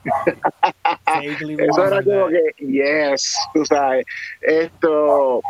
Eso 1.59 1.87
era 1.87 2.03
como 2.03 2.29
que, 2.29 2.55
yes, 2.67 3.37
tú 3.53 3.65
sabes. 3.65 4.07
Esto, 4.41 5.41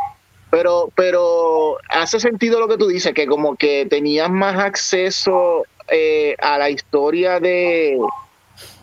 pero, 0.49 0.89
pero 0.95 1.77
hace 1.89 2.19
sentido 2.19 2.59
lo 2.59 2.67
que 2.67 2.77
tú 2.77 2.87
dices, 2.87 3.13
que 3.13 3.27
como 3.27 3.55
que 3.55 3.85
tenías 3.89 4.29
más 4.29 4.57
acceso 4.57 5.63
eh, 5.87 6.35
a 6.39 6.57
la 6.57 6.69
historia 6.69 7.39
de, 7.39 7.97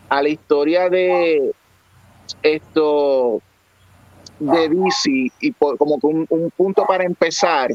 a 0.09 0.23
la 0.23 0.29
historia 0.29 0.89
de 0.89 1.53
esto 2.43 3.41
de 4.39 4.69
DC 4.69 5.31
y 5.41 5.53
como 5.53 5.99
un, 6.03 6.27
un 6.29 6.51
punto 6.51 6.85
para 6.85 7.05
empezar 7.05 7.71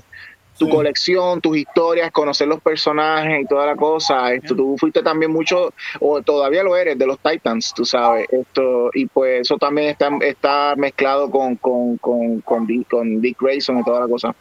tu 0.58 0.70
colección, 0.70 1.41
tus 1.41 1.58
historias, 1.58 2.12
conocer 2.12 2.47
los 2.47 2.62
personajes 2.62 3.41
y 3.41 3.45
toda 3.45 3.66
la 3.66 3.76
cosa. 3.76 4.34
Esto, 4.34 4.55
tú 4.55 4.76
fuiste 4.78 5.03
también 5.03 5.32
mucho, 5.32 5.74
o 5.99 6.22
todavía 6.22 6.64
lo 6.64 6.76
eres, 6.76 6.97
de 6.97 7.05
los 7.05 7.20
Titans, 7.20 7.74
tú 7.76 7.86
sabes. 7.86 8.28
Esto, 8.32 8.89
y 8.93 9.05
pues 9.05 9.41
eso 9.41 9.58
también 9.58 9.89
está, 9.89 10.10
está 10.22 10.76
mezclado 10.76 11.30
con, 11.30 11.55
con, 11.55 11.97
con, 11.97 12.41
con, 12.41 12.66
Dick, 12.66 12.89
con 12.89 13.22
Dick 13.22 13.38
Grayson 13.39 13.80
y 13.80 13.84
toda 13.84 14.01
la 14.01 14.08
cosa. 14.08 14.36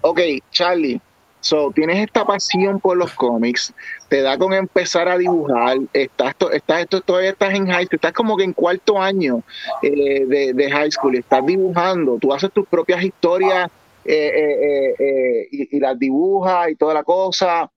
Ok, 0.00 0.20
Charlie, 0.50 1.00
So, 1.40 1.70
tienes 1.72 1.98
esta 1.98 2.24
pasión 2.24 2.80
por 2.80 2.96
los 2.96 3.12
cómics, 3.12 3.72
te 4.08 4.22
da 4.22 4.36
con 4.36 4.52
empezar 4.52 5.08
a 5.08 5.16
dibujar, 5.16 5.78
estás, 5.92 6.34
estás, 6.52 6.80
esto, 6.80 7.00
todavía 7.00 7.30
estás 7.30 7.54
en 7.54 7.68
high 7.68 7.84
school, 7.84 7.94
estás 7.94 8.12
como 8.12 8.36
que 8.36 8.42
en 8.42 8.52
cuarto 8.52 9.00
año 9.00 9.42
eh, 9.82 10.24
de, 10.26 10.52
de, 10.52 10.70
high 10.70 10.90
school, 10.90 11.14
estás 11.14 11.46
dibujando, 11.46 12.18
tú 12.20 12.34
haces 12.34 12.50
tus 12.52 12.66
propias 12.66 13.04
historias 13.04 13.70
eh, 14.10 14.94
eh, 14.98 15.48
y, 15.50 15.76
y, 15.76 15.80
las 15.80 15.98
dibujas 15.98 16.70
y 16.70 16.76
toda 16.76 16.94
la 16.94 17.04
cosa. 17.04 17.70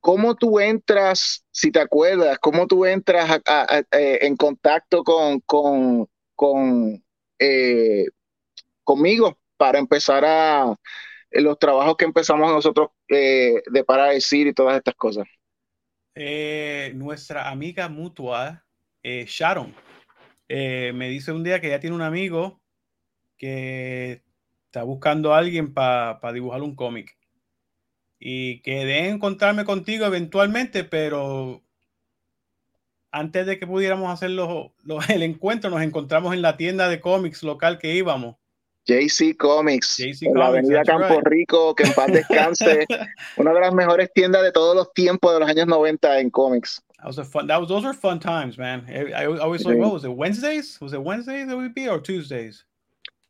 ¿Cómo 0.00 0.34
tú 0.34 0.58
entras, 0.58 1.44
si 1.50 1.70
te 1.70 1.80
acuerdas, 1.80 2.38
cómo 2.38 2.66
tú 2.66 2.84
entras 2.84 3.40
en 3.90 4.36
contacto 4.36 5.04
con, 5.04 5.40
con, 5.40 6.08
con 6.34 7.04
conmigo 8.84 9.38
para 9.56 9.78
empezar 9.78 10.24
a 10.24 10.76
los 11.30 11.58
trabajos 11.58 11.96
que 11.96 12.04
empezamos 12.04 12.50
nosotros 12.50 12.90
eh, 13.08 13.62
de 13.70 13.84
para 13.84 14.06
decir 14.06 14.46
y 14.46 14.52
todas 14.52 14.76
estas 14.76 14.94
cosas? 14.94 15.26
Eh, 16.14 16.92
nuestra 16.94 17.48
amiga 17.48 17.88
mutua, 17.88 18.64
eh, 19.02 19.24
Sharon, 19.26 19.74
me 20.48 21.08
dice 21.08 21.32
un 21.32 21.42
día 21.42 21.60
que 21.60 21.70
ya 21.70 21.80
tiene 21.80 21.96
un 21.96 22.02
amigo 22.02 22.60
que 23.42 24.22
está 24.66 24.84
buscando 24.84 25.34
a 25.34 25.38
alguien 25.38 25.74
para 25.74 26.32
dibujar 26.32 26.62
un 26.62 26.76
cómic. 26.76 27.16
Y 28.20 28.60
que 28.60 28.84
de 28.84 29.08
encontrarme 29.08 29.64
contigo 29.64 30.06
eventualmente, 30.06 30.84
pero 30.84 31.60
antes 33.10 33.44
de 33.44 33.58
que 33.58 33.66
pudiéramos 33.66 34.12
hacer 34.12 34.30
el 34.30 35.22
encuentro, 35.24 35.70
nos 35.70 35.82
encontramos 35.82 36.32
en 36.34 36.40
la 36.40 36.56
tienda 36.56 36.88
de 36.88 37.00
cómics 37.00 37.42
local 37.42 37.78
que 37.80 37.96
íbamos. 37.96 38.36
JC 38.84 39.36
Comics, 39.36 39.98
en 39.98 40.34
la 40.34 40.46
avenida 40.46 40.84
Campo 40.84 41.20
Rico, 41.24 41.74
que 41.74 41.82
en 41.82 41.92
paz 41.94 42.06
descanse, 42.12 42.86
una 43.36 43.52
de 43.52 43.60
las 43.60 43.74
mejores 43.74 44.12
tiendas 44.12 44.42
de 44.42 44.52
todos 44.52 44.76
los 44.76 44.92
tiempos 44.92 45.34
de 45.34 45.40
los 45.40 45.48
años 45.48 45.66
90 45.66 46.20
en 46.20 46.30
cómics. 46.30 46.80
That 46.98 47.06
was 47.06 47.18
a 47.18 47.24
fun. 47.24 47.48
That 47.48 47.58
was 47.58 47.68
those 47.68 47.84
were 47.84 47.94
fun 47.94 48.20
times, 48.20 48.56
man. 48.56 48.86
I, 48.88 49.24
always 49.24 49.64
like, 49.64 49.78
what 49.78 49.92
was 49.92 50.04
it? 50.04 50.12
Wednesdays? 50.12 50.80
Was 50.80 50.92
it 50.92 51.02
Wednesdays 51.02 51.48
that 51.48 51.56
would 51.56 51.74
be 51.74 51.88
or 51.88 52.00
Tuesdays? 52.00 52.64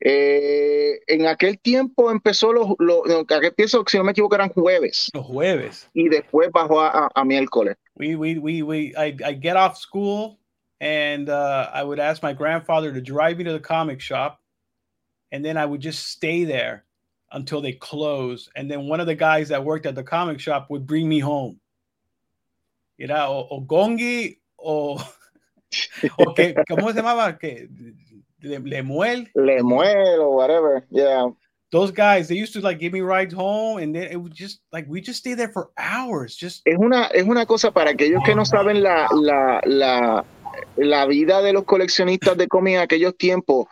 Eh, 0.04 0.98
en 1.06 1.26
aquel 1.26 1.60
tiempo 1.60 2.10
empezó 2.10 2.52
los, 2.52 2.70
los 2.80 3.02
aquel 3.30 3.54
pienso 3.54 3.84
si 3.86 3.98
no 3.98 4.04
me 4.04 4.10
equivoco 4.10 4.34
eran 4.34 4.48
jueves. 4.48 5.10
Los 5.14 5.26
jueves. 5.26 5.88
Y 5.94 6.08
después 6.08 6.50
bajó 6.50 6.80
a, 6.80 6.88
a, 6.88 7.08
a 7.14 7.24
miércoles. 7.24 7.76
We 7.94 8.16
we 8.16 8.38
we 8.38 8.62
we 8.62 8.92
I 8.96 9.16
I 9.24 9.34
get 9.34 9.56
off 9.56 9.76
school 9.76 10.40
and 10.80 11.28
uh, 11.28 11.70
I 11.72 11.84
would 11.84 12.00
ask 12.00 12.20
my 12.20 12.32
grandfather 12.32 12.92
to 12.92 13.00
drive 13.00 13.38
me 13.38 13.44
to 13.44 13.52
the 13.52 13.60
comic 13.60 14.00
shop 14.00 14.40
and 15.30 15.44
then 15.44 15.56
I 15.56 15.64
would 15.66 15.80
just 15.80 16.08
stay 16.08 16.42
there 16.42 16.84
until 17.30 17.60
they 17.60 17.72
closed. 17.72 18.50
And 18.56 18.68
then 18.68 18.88
one 18.88 18.98
of 18.98 19.06
the 19.06 19.14
guys 19.14 19.50
that 19.50 19.64
worked 19.64 19.86
at 19.86 19.94
the 19.94 20.02
comic 20.02 20.40
shop 20.40 20.68
would 20.68 20.84
bring 20.84 21.08
me 21.08 21.20
home. 21.20 21.60
You 22.98 23.06
know, 23.06 23.46
o, 23.50 23.56
o 23.56 23.60
Gongi 23.60 24.38
o, 24.58 24.94
o 26.18 26.34
que, 26.34 26.54
¿cómo 26.68 26.92
se 26.92 27.00
llamaba? 27.00 27.38
Que, 27.38 27.68
Lemuel. 28.42 29.26
Lemuel 29.34 30.20
or 30.20 30.34
whatever. 30.34 30.86
Yeah. 30.90 31.30
Those 31.70 31.90
guys, 31.90 32.28
they 32.28 32.36
used 32.36 32.52
to 32.52 32.60
like 32.60 32.78
give 32.78 32.92
me 32.92 33.00
rides 33.00 33.32
home 33.32 33.78
and 33.78 33.94
then 33.94 34.12
it 34.12 34.16
would 34.16 34.34
just 34.34 34.60
like 34.72 34.86
we 34.88 35.00
just 35.00 35.20
stay 35.20 35.34
there 35.34 35.48
for 35.48 35.70
hours. 35.78 36.36
Just 36.36 36.60
es 36.66 36.76
una, 36.78 37.06
es 37.14 37.24
una 37.24 37.46
cosa 37.46 37.70
para 37.70 37.92
aquellos 37.92 38.22
que 38.24 38.34
no 38.34 38.44
saben 38.44 38.82
la, 38.82 39.08
la, 39.10 39.60
la, 39.64 40.24
la 40.76 41.06
vida 41.06 41.40
de 41.40 41.54
los 41.54 41.64
coleccionistas 41.64 42.36
de 42.36 42.46
cómics 42.46 42.76
en 42.76 42.82
aquellos 42.82 43.16
tiempos 43.16 43.68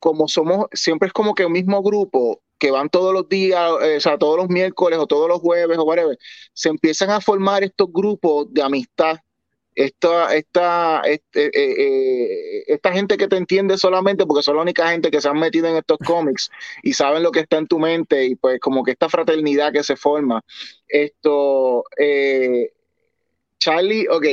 como 0.00 0.26
somos, 0.26 0.66
siempre 0.72 1.06
es 1.08 1.12
como 1.12 1.34
que 1.34 1.44
un 1.44 1.52
mismo 1.52 1.82
grupo 1.82 2.42
que 2.58 2.70
van 2.70 2.88
todos 2.88 3.14
los 3.14 3.28
días, 3.28 3.70
eh, 3.82 3.98
o 3.98 4.00
sea, 4.00 4.18
todos 4.18 4.36
los 4.36 4.48
miércoles 4.48 4.98
o 4.98 5.06
todos 5.06 5.28
los 5.28 5.40
jueves 5.40 5.78
o 5.78 5.84
whatever, 5.84 6.18
se 6.52 6.70
empiezan 6.70 7.10
a 7.10 7.20
formar 7.20 7.62
estos 7.62 7.88
grupos 7.92 8.52
de 8.52 8.62
amistad. 8.62 9.18
Esta, 9.74 10.34
esta, 10.34 11.00
este, 11.02 11.46
eh, 11.46 11.74
eh, 11.78 12.64
esta 12.66 12.92
gente 12.92 13.16
que 13.16 13.28
te 13.28 13.36
entiende 13.36 13.78
solamente 13.78 14.26
porque 14.26 14.42
son 14.42 14.56
la 14.56 14.62
única 14.62 14.88
gente 14.90 15.10
que 15.10 15.20
se 15.20 15.28
han 15.28 15.38
metido 15.38 15.68
en 15.68 15.76
estos 15.76 15.98
cómics 15.98 16.50
y 16.82 16.92
saben 16.92 17.22
lo 17.22 17.30
que 17.30 17.40
está 17.40 17.58
en 17.58 17.68
tu 17.68 17.78
mente 17.78 18.26
y 18.26 18.34
pues 18.34 18.60
como 18.60 18.82
que 18.82 18.90
esta 18.92 19.08
fraternidad 19.08 19.72
que 19.72 19.84
se 19.84 19.96
forma. 19.96 20.42
Esto, 20.88 21.84
Charlie, 23.58 24.08
ok, 24.08 24.26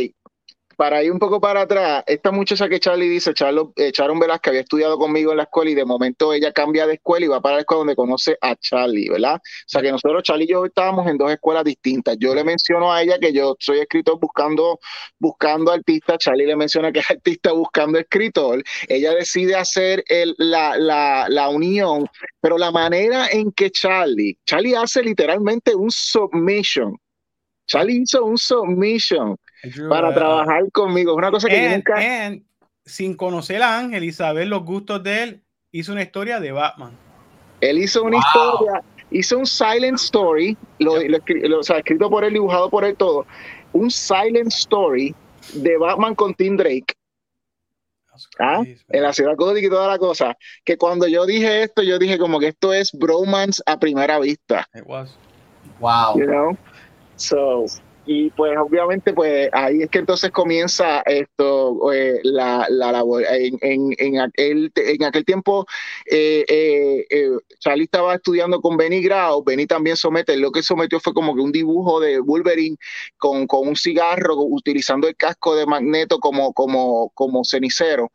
para 0.77 1.03
ir 1.03 1.11
un 1.11 1.17
poco 1.17 1.41
para 1.41 1.61
atrás, 1.61 2.03
esta 2.05 2.31
muchacha 2.31 2.69
que 2.69 2.79
Charlie 2.79 3.09
dice, 3.09 3.33
Charlo, 3.33 3.73
eh, 3.75 3.91
Sharon 3.91 4.19
Velázquez 4.19 4.51
había 4.51 4.61
estudiado 4.61 4.99
conmigo 4.99 5.31
en 5.31 5.37
la 5.37 5.43
escuela 5.43 5.71
y 5.71 5.75
de 5.75 5.83
momento 5.83 6.31
ella 6.31 6.53
cambia 6.53 6.85
de 6.85 6.93
escuela 6.93 7.25
y 7.25 7.29
va 7.29 7.41
para 7.41 7.55
la 7.55 7.61
escuela 7.61 7.79
donde 7.79 7.95
conoce 7.95 8.37
a 8.39 8.55
Charlie, 8.55 9.09
¿verdad? 9.09 9.37
O 9.37 9.39
sea 9.65 9.81
que 9.81 9.91
nosotros, 9.91 10.21
Charlie 10.21 10.45
y 10.45 10.49
yo 10.49 10.65
estábamos 10.65 11.07
en 11.07 11.17
dos 11.17 11.31
escuelas 11.31 11.63
distintas. 11.63 12.15
Yo 12.19 12.35
le 12.35 12.43
menciono 12.43 12.93
a 12.93 13.01
ella 13.01 13.17
que 13.17 13.33
yo 13.33 13.55
soy 13.59 13.79
escritor 13.79 14.19
buscando, 14.19 14.79
buscando 15.17 15.71
artista, 15.71 16.15
Charlie 16.19 16.45
le 16.45 16.55
menciona 16.55 16.91
que 16.91 16.99
es 16.99 17.09
artista 17.09 17.51
buscando 17.53 17.97
escritor. 17.97 18.63
Ella 18.87 19.15
decide 19.15 19.55
hacer 19.55 20.03
la, 20.37 20.77
la, 20.77 21.25
la 21.27 21.49
unión, 21.49 22.07
pero 22.39 22.59
la 22.59 22.69
manera 22.69 23.29
en 23.31 23.51
que 23.51 23.71
Charlie, 23.71 24.37
Charlie 24.45 24.75
hace 24.75 25.01
literalmente 25.01 25.73
un 25.73 25.89
submission. 25.89 26.95
Charlie 27.65 28.03
hizo 28.03 28.23
un 28.23 28.37
submission 28.37 29.35
para 29.89 30.13
trabajar 30.13 30.71
conmigo. 30.71 31.11
Es 31.11 31.17
una 31.17 31.31
cosa 31.31 31.47
que 31.47 31.69
nunca. 31.69 32.43
sin 32.85 33.15
conocer 33.15 33.61
a 33.61 33.77
Ángel 33.77 34.03
y 34.03 34.11
saber 34.11 34.47
los 34.47 34.63
gustos 34.63 35.03
de 35.03 35.23
él, 35.23 35.43
hizo 35.71 35.91
una 35.91 36.03
historia 36.03 36.39
de 36.39 36.51
Batman. 36.51 36.97
Él 37.61 37.79
hizo 37.79 38.03
una 38.03 38.17
historia, 38.17 38.83
hizo 39.09 39.37
un 39.39 39.45
silent 39.45 39.97
story, 39.97 40.57
lo, 40.79 40.93
o 40.93 41.63
sea, 41.63 41.79
escrito 41.79 42.09
por 42.09 42.23
él, 42.23 42.33
dibujado 42.33 42.69
por 42.69 42.85
él 42.85 42.95
todo. 42.95 43.25
Un 43.73 43.89
silent 43.89 44.47
story 44.49 45.13
de 45.53 45.77
Batman 45.77 46.15
con 46.15 46.33
Tim 46.33 46.57
Drake. 46.57 46.93
¿Ah? 48.39 48.63
en 48.89 49.03
la 49.03 49.13
ciudad 49.13 49.35
gótica 49.35 49.67
y 49.67 49.69
toda 49.69 49.87
la 49.87 49.99
cosa. 49.99 50.35
Que 50.65 50.75
cuando 50.75 51.07
yo 51.07 51.25
dije 51.27 51.63
esto, 51.63 51.83
yo 51.83 51.99
dije 51.99 52.17
como 52.17 52.39
que 52.39 52.47
esto 52.47 52.73
es 52.73 52.91
bromance 52.91 53.61
a 53.65 53.77
primera 53.77 54.19
vista. 54.19 54.67
It 54.73 54.83
was. 54.85 55.15
Wow. 55.79 56.17
You 56.17 56.25
know? 56.25 56.57
So, 57.15 57.65
y 58.07 58.29
pues 58.31 58.57
obviamente 58.57 59.13
pues 59.13 59.49
ahí 59.51 59.81
es 59.81 59.89
que 59.89 59.99
entonces 59.99 60.31
comienza 60.31 61.01
esto 61.01 61.91
eh, 61.91 62.21
la, 62.23 62.65
la, 62.69 62.93
labor 62.93 63.23
en, 63.29 63.57
en, 63.61 63.89
en, 63.97 64.19
aquel 64.21 64.71
en 64.75 65.03
aquel 65.03 65.25
tiempo 65.25 65.65
eh, 66.09 66.45
eh, 66.47 67.29
Charlie 67.59 67.83
estaba 67.83 68.15
estudiando 68.15 68.61
con 68.61 68.77
Benny 68.77 69.01
Grau 69.01 69.43
Benny 69.43 69.67
también 69.67 69.97
somete 69.97 70.37
lo 70.37 70.51
que 70.51 70.63
sometió 70.63 71.01
fue 71.01 71.13
como 71.13 71.35
que 71.35 71.41
un 71.41 71.51
dibujo 71.51 71.99
de 71.99 72.21
Wolverine 72.21 72.77
con, 73.17 73.45
con 73.45 73.67
un 73.67 73.75
cigarro 73.75 74.35
utilizando 74.37 75.07
el 75.09 75.17
casco 75.17 75.55
de 75.55 75.65
Magneto 75.65 76.19
como 76.19 76.53
como 76.53 77.09
como 77.13 77.43
cenicero. 77.43 78.11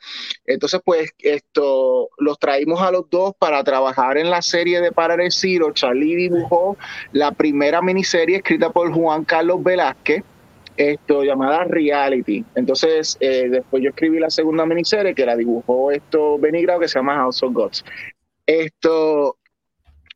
Entonces 0.47 0.80
pues 0.84 1.11
esto 1.18 2.09
los 2.18 2.38
traímos 2.38 2.80
a 2.80 2.90
los 2.90 3.11
dos 3.11 3.34
para 3.38 3.62
trabajar 3.62 4.16
en 4.16 4.30
la 4.30 4.40
serie 4.40 4.80
de 4.80 4.90
Para 4.90 5.14
el 5.22 5.30
Ciro 5.32 5.72
Charlie 5.72 6.16
dibujó 6.16 6.78
la 7.12 7.32
primera 7.32 7.82
miniserie 7.82 8.36
escrita 8.36 8.72
por 8.72 8.90
Juan 8.93 9.24
Carlos 9.24 9.62
Vela 9.62 9.82
que 10.05 10.22
esto 10.76 11.22
llamada 11.22 11.64
Reality. 11.64 12.45
Entonces, 12.55 13.16
eh, 13.20 13.49
después 13.51 13.83
yo 13.83 13.91
escribí 13.91 14.18
la 14.18 14.30
segunda 14.30 14.64
miniserie 14.66 15.14
que 15.14 15.26
la 15.26 15.37
dibujó 15.37 15.91
esto 15.91 16.39
Benigrado 16.39 16.80
que 16.80 16.89
se 16.89 16.99
llama 16.99 17.16
House 17.16 17.43
of 17.43 17.53
Gods. 17.53 17.85
Esto, 18.47 19.37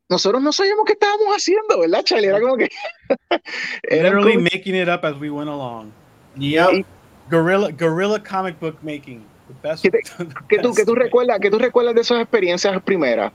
nosotros 0.09 0.43
no 0.43 0.53
sabíamos 0.53 0.85
qué 0.87 0.95
estábamos 0.95 1.29
haciendo, 1.29 1.81
¿verdad, 1.81 2.03
Charlie? 2.05 2.29
Era 2.29 2.41
como 2.41 2.57
que. 2.57 2.69
Literally 3.91 4.37
making 4.37 4.75
it 4.75 4.89
up 4.89 5.05
as 5.05 5.15
we 5.17 5.31
went 5.31 5.49
along. 5.49 5.93
Yep. 6.37 6.87
Guerrilla, 7.31 7.71
guerrilla 7.71 8.23
comic 8.23 8.59
book 8.61 8.77
making. 8.83 9.25
The 9.49 9.69
best, 9.69 9.83
¿Qué, 10.49 10.59
tú, 10.63 10.75
¿qué 10.75 10.85
tú 10.85 10.95
recuerdas, 10.95 11.39
¿Qué 11.41 11.51
tú 11.51 11.59
recuerdas 11.59 11.95
de 11.95 12.01
esas 12.01 12.21
experiencias 12.21 12.81
primeras? 12.83 13.33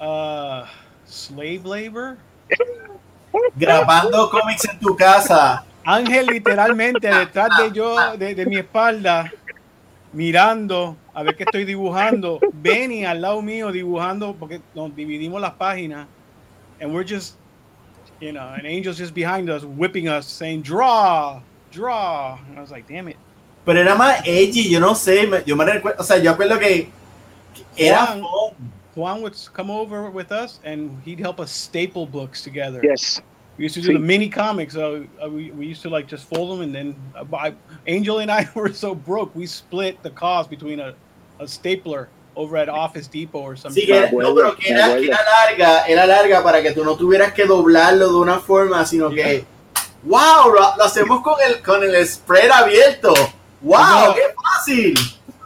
uh, 0.00 0.64
slave 1.06 1.64
labor. 1.64 2.16
Grabando 3.56 4.30
cómics 4.30 4.64
en 4.70 4.78
tu 4.78 4.96
casa. 4.96 5.64
Ángel 5.84 6.26
literalmente 6.26 7.08
detrás 7.08 7.50
de 7.58 7.72
yo, 7.72 8.16
de, 8.16 8.34
de 8.34 8.46
mi 8.46 8.56
espalda, 8.56 9.30
mirando 10.12 10.96
a 11.12 11.22
ver 11.22 11.36
qué 11.36 11.44
estoy 11.44 11.64
dibujando. 11.64 12.40
Benny 12.52 13.04
al 13.04 13.20
lado 13.20 13.42
mío 13.42 13.70
dibujando 13.70 14.34
porque 14.34 14.60
nos 14.74 14.94
dividimos 14.96 15.40
las 15.40 15.52
páginas. 15.54 16.06
And 16.80 16.92
we're 16.92 17.06
just, 17.06 17.36
you 18.20 18.32
know, 18.32 18.48
and 18.54 18.66
Angel's 18.66 18.98
just 18.98 19.14
behind 19.14 19.48
us, 19.48 19.64
whipping 19.64 20.08
us, 20.08 20.26
saying, 20.26 20.62
draw, 20.62 21.40
draw. 21.70 22.38
And 22.48 22.58
I 22.58 22.60
was 22.60 22.70
like, 22.70 22.86
damn 22.88 23.08
it. 23.08 23.16
Pero 23.64 23.80
era 23.80 23.94
más 23.94 24.20
edgy, 24.26 24.68
yo 24.68 24.78
no 24.80 24.94
sé, 24.94 25.26
yo 25.46 25.56
me 25.56 25.64
recuerdo, 25.64 26.00
o 26.00 26.04
sea, 26.04 26.18
yo 26.18 26.32
acuerdo 26.32 26.58
que 26.58 26.90
que 27.54 27.88
era 27.88 28.06
Juan. 28.06 28.20
fun. 28.20 28.72
Juan 28.96 29.22
would 29.22 29.36
come 29.52 29.70
over 29.70 30.10
with 30.10 30.30
us 30.32 30.60
and 30.64 31.00
he'd 31.04 31.18
help 31.20 31.40
us 31.40 31.50
staple 31.50 32.06
books 32.06 32.42
together. 32.42 32.80
Yes. 32.82 33.20
We 33.56 33.64
used 33.64 33.76
to 33.76 33.82
do 33.82 33.92
the 33.92 33.98
mini 34.00 34.28
comics. 34.28 34.74
Uh, 34.76 35.04
we, 35.30 35.52
we 35.52 35.66
used 35.66 35.82
to 35.82 35.88
like 35.88 36.08
just 36.08 36.24
fold 36.28 36.50
them, 36.50 36.62
and 36.62 36.74
then 36.74 36.96
uh, 37.14 37.24
I, 37.36 37.54
Angel 37.86 38.18
and 38.18 38.28
I 38.28 38.48
were 38.56 38.72
so 38.72 38.96
broke, 38.96 39.32
we 39.36 39.46
split 39.46 40.02
the 40.02 40.10
cost 40.10 40.50
between 40.50 40.80
a, 40.80 40.92
a 41.38 41.46
stapler 41.46 42.08
over 42.34 42.56
at 42.56 42.68
Office 42.68 43.06
Depot 43.06 43.38
or 43.38 43.54
something. 43.54 43.80
Sí, 43.80 43.86
que 43.86 43.94
era, 43.94 44.10
no, 44.10 44.34
pero 44.34 44.56
que 44.56 44.72
era, 44.72 44.96
que 44.98 45.06
era 45.06 45.18
larga, 45.22 45.86
era 45.86 46.04
larga 46.04 46.42
para 46.42 46.62
que 46.62 46.72
tú 46.72 46.82
no 46.84 46.96
tuvieras 46.96 47.32
que 47.32 47.44
doblarlo 47.46 48.08
de 48.08 48.16
una 48.16 48.40
forma, 48.40 48.84
sino 48.86 49.08
que, 49.08 49.44
wow, 50.02 50.48
lo, 50.52 50.76
lo 50.76 50.84
hacemos 50.84 51.22
con 51.22 51.36
el, 51.48 51.62
con 51.62 51.84
el 51.84 52.04
spread 52.04 52.50
abierto. 52.50 53.14
Wow, 53.60 54.06
No. 54.08 54.14
qué 54.14 54.22
fácil. 54.34 54.94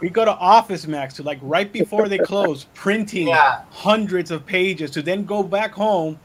We 0.01 0.09
go 0.09 0.23
to 0.25 0.31
Office 0.31 0.87
Max 0.87 1.13
to 1.15 1.23
like 1.23 1.39
right 1.41 1.71
before 1.71 2.07
they 2.07 2.17
close, 2.19 2.65
printing 2.73 3.27
Yeah. 3.27 3.61
hundreds 3.71 4.31
of 4.31 4.45
pages 4.45 4.91
to 4.91 5.01
then 5.01 5.25
go 5.25 5.43
back 5.43 5.71
home 5.73 6.17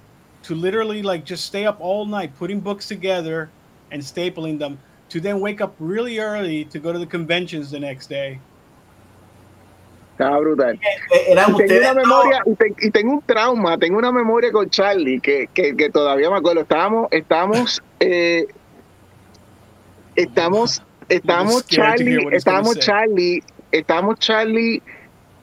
to 0.44 0.54
literally 0.54 1.02
like 1.02 1.24
just 1.24 1.44
stay 1.46 1.66
up 1.66 1.78
all 1.80 2.06
night 2.06 2.30
putting 2.38 2.60
books 2.60 2.86
together 2.86 3.50
and 3.90 4.00
stapling 4.02 4.58
them 4.58 4.78
to 5.08 5.20
then 5.20 5.40
wake 5.40 5.60
up 5.60 5.74
really 5.78 6.18
early 6.18 6.64
to 6.66 6.78
go 6.78 6.92
to 6.92 6.98
the 6.98 7.06
conventions 7.06 7.70
the 7.70 7.78
next 7.80 8.08
day. 8.08 8.38
Estaba 10.18 10.38
brutal. 10.40 10.70
Eh, 10.70 11.32
Eran 11.32 11.54
Y 11.54 11.56
tengo 11.56 11.58
ustedes 11.64 11.90
una 11.90 11.94
dos. 11.94 12.06
memoria, 12.06 12.42
y, 12.46 12.54
te- 12.54 12.86
y 12.86 12.90
tengo 12.90 13.12
un 13.14 13.22
trauma, 13.22 13.76
tengo 13.78 13.98
una 13.98 14.12
memoria 14.12 14.52
con 14.52 14.70
Charlie 14.70 15.18
que, 15.20 15.48
que, 15.52 15.74
que 15.76 15.90
todavía 15.90 16.30
me 16.30 16.36
acuerdo. 16.36 16.60
Estábamos, 16.60 17.08
estábamos, 17.10 17.82
eh, 17.98 18.46
estamos, 20.16 20.82
estábamos 21.08 21.62
scared 21.64 21.98
to 21.98 22.04
hear 22.04 22.18
Charlie, 22.20 22.24
what 22.24 22.32
he's 22.34 22.44
gonna 22.44 22.60
estábamos 22.60 22.74
say. 22.74 22.80
Charlie, 22.80 23.42
estábamos 23.78 24.18
Charlie, 24.18 24.82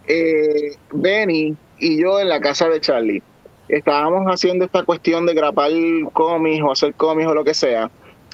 eh, 0.07 0.75
Benny 0.91 1.55
y 1.79 2.01
yo 2.01 2.19
en 2.19 2.29
la 2.29 2.39
casa 2.39 2.69
de 2.69 2.79
Charlie. 2.79 3.21
Estábamos 3.67 4.25
haciendo 4.27 4.65
esta 4.65 4.83
cuestión 4.83 5.25
de 5.25 5.33
grapar 5.33 5.71
cómics 6.13 6.63
o 6.63 6.71
hacer 6.71 6.93
cómics 6.93 7.27
o 7.27 7.33
lo 7.33 7.43
que 7.43 7.53
sea. 7.53 7.89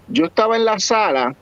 Yo 0.08 0.26
estaba 0.26 0.56
en 0.56 0.66
la 0.66 0.80
sala 0.80 1.36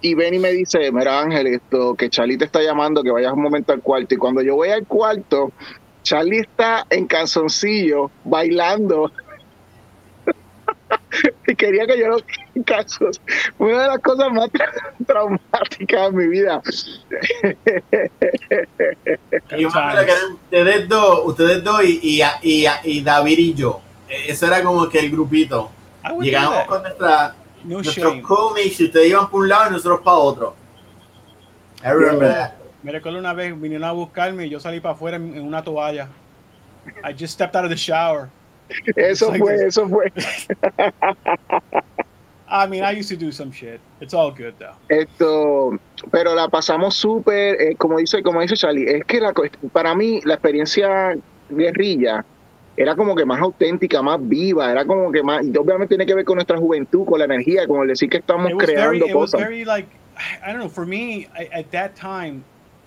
y 0.00 0.14
Benny 0.14 0.38
me 0.38 0.52
dice, 0.52 0.90
mira 0.92 1.20
Ángel, 1.20 1.46
esto, 1.48 1.94
que 1.94 2.08
Charlie 2.08 2.38
te 2.38 2.44
está 2.44 2.62
llamando, 2.62 3.02
que 3.02 3.10
vayas 3.10 3.32
un 3.32 3.42
momento 3.42 3.72
al 3.72 3.80
cuarto. 3.80 4.14
Y 4.14 4.18
cuando 4.18 4.42
yo 4.42 4.54
voy 4.54 4.70
al 4.70 4.86
cuarto, 4.86 5.52
Charlie 6.02 6.40
está 6.40 6.86
en 6.90 7.06
calzoncillo, 7.06 8.10
bailando. 8.24 9.10
y 11.46 11.54
quería 11.54 11.86
que 11.86 11.98
yo 11.98 12.08
lo 12.08 12.18
en 12.58 12.62
calzos. 12.64 13.20
Una 13.58 13.82
de 13.82 13.88
las 13.88 13.98
cosas 14.00 14.30
más 14.32 14.48
tra- 14.50 14.72
traumáticas 15.06 16.10
de 16.12 16.16
mi 16.16 16.26
vida. 16.28 16.60
Y 19.56 19.62
yo 19.62 19.70
me 19.70 19.80
acuerdo 19.80 20.04
que 20.06 20.12
eran 20.12 20.32
ustedes 20.32 20.88
dos, 20.88 21.20
ustedes 21.24 21.64
dos 21.64 21.82
y, 21.84 21.98
y, 22.02 22.22
y, 22.42 22.66
y 22.84 23.02
David 23.02 23.38
y 23.38 23.54
yo. 23.54 23.80
Eh, 24.08 24.26
Eso 24.28 24.46
era 24.46 24.62
como 24.62 24.88
que 24.88 24.98
el 25.00 25.10
grupito. 25.10 25.70
Do 26.08 26.20
Llegamos 26.20 26.64
con 26.66 26.82
nuestra, 26.82 27.34
No 27.64 27.74
nuestros 27.76 27.96
shame. 28.06 28.22
cómics 28.22 28.80
y 28.80 28.84
ustedes 28.86 29.08
iban 29.10 29.28
por 29.30 29.40
un 29.42 29.48
lado 29.48 29.68
y 29.70 29.72
nosotros 29.72 30.00
para 30.04 30.16
otro. 30.16 30.54
I 31.84 31.88
remember 31.90 32.32
that. 32.32 32.52
Me 32.82 32.92
recuerdo 32.92 33.18
una 33.18 33.32
vez 33.32 33.58
vinieron 33.60 33.84
a 33.88 33.92
buscarme 33.92 34.46
y 34.46 34.50
yo 34.50 34.60
salí 34.60 34.80
para 34.80 34.94
afuera 34.94 35.16
en, 35.16 35.34
en 35.36 35.42
una 35.44 35.62
toalla. 35.62 36.08
I 37.04 37.12
just 37.12 37.34
stepped 37.34 37.56
out 37.56 37.64
of 37.64 37.70
the 37.70 37.76
shower. 37.76 38.28
Eso 38.96 39.28
Like 39.30 39.38
fue, 39.40 39.52
this. 39.54 39.62
eso 39.76 39.88
fue. 39.88 40.12
I 42.50 42.66
mean, 42.66 42.82
I 42.82 42.92
used 42.92 43.10
to 43.10 43.16
do 43.16 43.30
some 43.30 43.52
shit. 43.52 43.80
It's 44.00 44.14
all 44.14 44.30
good 44.30 44.54
though. 44.58 44.74
Esto, 44.88 45.78
pero 46.10 46.34
la 46.34 46.48
pasamos 46.48 46.94
súper, 46.94 47.60
eh, 47.60 47.76
como 47.76 47.98
dice, 47.98 48.22
como 48.22 48.40
dice 48.40 48.56
Charlie, 48.56 48.88
es 48.88 49.04
que 49.04 49.20
la, 49.20 49.32
para 49.72 49.94
mí 49.94 50.20
la 50.24 50.34
experiencia 50.34 51.16
guerrilla 51.50 52.24
era 52.76 52.94
como 52.94 53.14
que 53.14 53.24
más 53.24 53.40
auténtica, 53.40 54.00
más 54.02 54.18
viva, 54.26 54.70
era 54.70 54.84
como 54.84 55.10
que 55.10 55.22
más, 55.22 55.44
y 55.44 55.56
obviamente 55.56 55.88
tiene 55.88 56.06
que 56.06 56.14
ver 56.14 56.24
con 56.24 56.36
nuestra 56.36 56.56
juventud, 56.56 57.04
con 57.04 57.18
la 57.18 57.24
energía, 57.24 57.66
con 57.66 57.82
el 57.82 57.88
decir 57.88 58.08
que 58.08 58.18
estamos 58.18 58.52
very, 58.56 58.72
creando 58.72 59.06
it 59.06 59.14
was 59.14 59.32
cosas. 59.32 59.40
very 59.40 59.64
like, 59.64 59.88
I 60.42 60.52
don't 60.52 60.60
know. 60.60 60.68
For 60.68 60.86
me, 60.86 61.28
I, 61.36 61.48
at 61.52 61.70
that 61.72 61.96
time, 61.96 62.44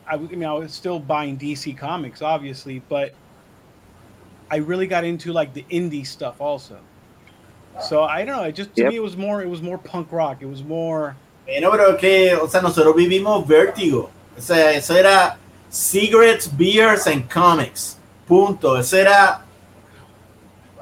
I, 0.08 0.16
I 0.16 0.18
mean, 0.18 0.46
I 0.46 0.54
was 0.54 0.74
still 0.74 1.00
buying 1.00 1.38
DC 1.38 1.78
comics, 1.78 2.22
obviously, 2.22 2.82
but 2.90 3.14
I 4.50 4.58
really 4.58 4.88
got 4.88 5.04
into 5.04 5.32
like 5.34 5.54
the 5.54 5.66
indie 5.70 6.06
stuff 6.06 6.42
also. 6.42 6.80
So 7.80 8.04
I 8.04 8.26
don't 8.26 8.36
know. 8.38 8.44
It 8.44 8.54
just 8.56 8.76
to 8.76 8.82
Yep. 8.84 8.90
me, 8.92 8.96
it 8.98 9.02
was 9.04 9.16
more, 9.16 9.42
it 9.42 9.50
was 9.50 9.62
more 9.62 9.78
punk 9.78 10.12
rock. 10.12 10.38
It 10.42 10.48
was 10.48 10.64
more. 10.64 11.16
Bueno, 11.46 11.72
pero 11.72 11.98
que, 11.98 12.34
o 12.36 12.48
sea, 12.48 12.62
nosotros 12.62 12.96
vivimos 12.96 13.46
vértigo. 13.48 14.10
O 14.38 14.42
sea, 14.42 14.72
eso 14.74 14.96
era 14.96 15.38
cigarettes, 15.70 16.48
beers 16.48 17.08
and 17.08 17.30
comics. 17.30 17.98
Punto. 18.28 18.76
Eso 18.76 18.98
era. 18.98 19.42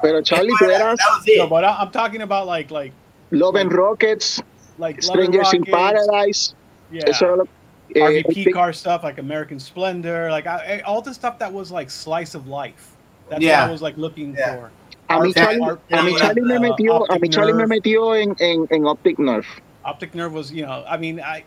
Pero 0.01 0.21
Charlie, 0.21 0.53
tú 0.59 0.65
eras 0.69 0.97
that 0.97 1.09
was 1.17 1.23
it. 1.27 1.37
No, 1.37 1.47
but 1.47 1.63
I, 1.63 1.75
I'm 1.79 1.91
talking 1.91 2.21
about 2.21 2.47
like, 2.47 2.71
like, 2.71 2.93
Love 3.31 3.55
and 3.55 3.71
Rockets, 3.71 4.41
like 4.77 4.95
Love 4.97 5.03
Strangers 5.03 5.53
in 5.53 5.63
Paradise, 5.63 6.53
Yeah. 6.91 7.03
eso 7.07 7.25
era 7.25 7.35
lo 7.35 7.47
eh, 7.95 7.99
RVP 8.23 8.53
car 8.53 8.71
stuff 8.73 9.03
like 9.03 9.17
American 9.19 9.59
Splendor, 9.59 10.29
like 10.31 10.47
I, 10.47 10.77
I- 10.77 10.81
all 10.81 11.01
the 11.01 11.13
stuff 11.13 11.37
that 11.39 11.51
was 11.51 11.69
like 11.71 11.89
slice 11.89 12.33
of 12.35 12.47
life. 12.47 12.95
That's 13.29 13.41
Yeah. 13.41 13.61
what 13.61 13.69
I 13.69 13.71
was 13.71 13.81
like 13.81 13.97
looking 13.97 14.35
Yeah. 14.37 14.55
for. 14.55 14.71
A 15.09 15.19
mí 15.19 15.29
o 15.29 15.33
sea, 15.33 15.45
Charlie, 15.45 15.61
Art- 15.63 15.83
a 15.91 16.01
mí 16.03 16.15
Charlie 16.15 16.41
me 16.43 16.55
uh, 16.57 16.61
metió, 16.61 16.95
a 17.11 17.17
mí 17.19 17.29
Optic 17.29 17.31
Charlie 17.31 17.53
me 17.53 17.63
Nerve. 17.63 17.67
metió 17.67 18.15
en, 18.15 18.35
en, 18.39 18.65
en 18.69 18.85
Optic 18.85 19.19
Nerve. 19.19 19.47
Optic 19.83 20.13
Nerve 20.15 20.33
was, 20.33 20.51
you 20.51 20.65
know, 20.65 20.83
I 20.87 20.97
mean, 20.97 21.19
I 21.19 21.45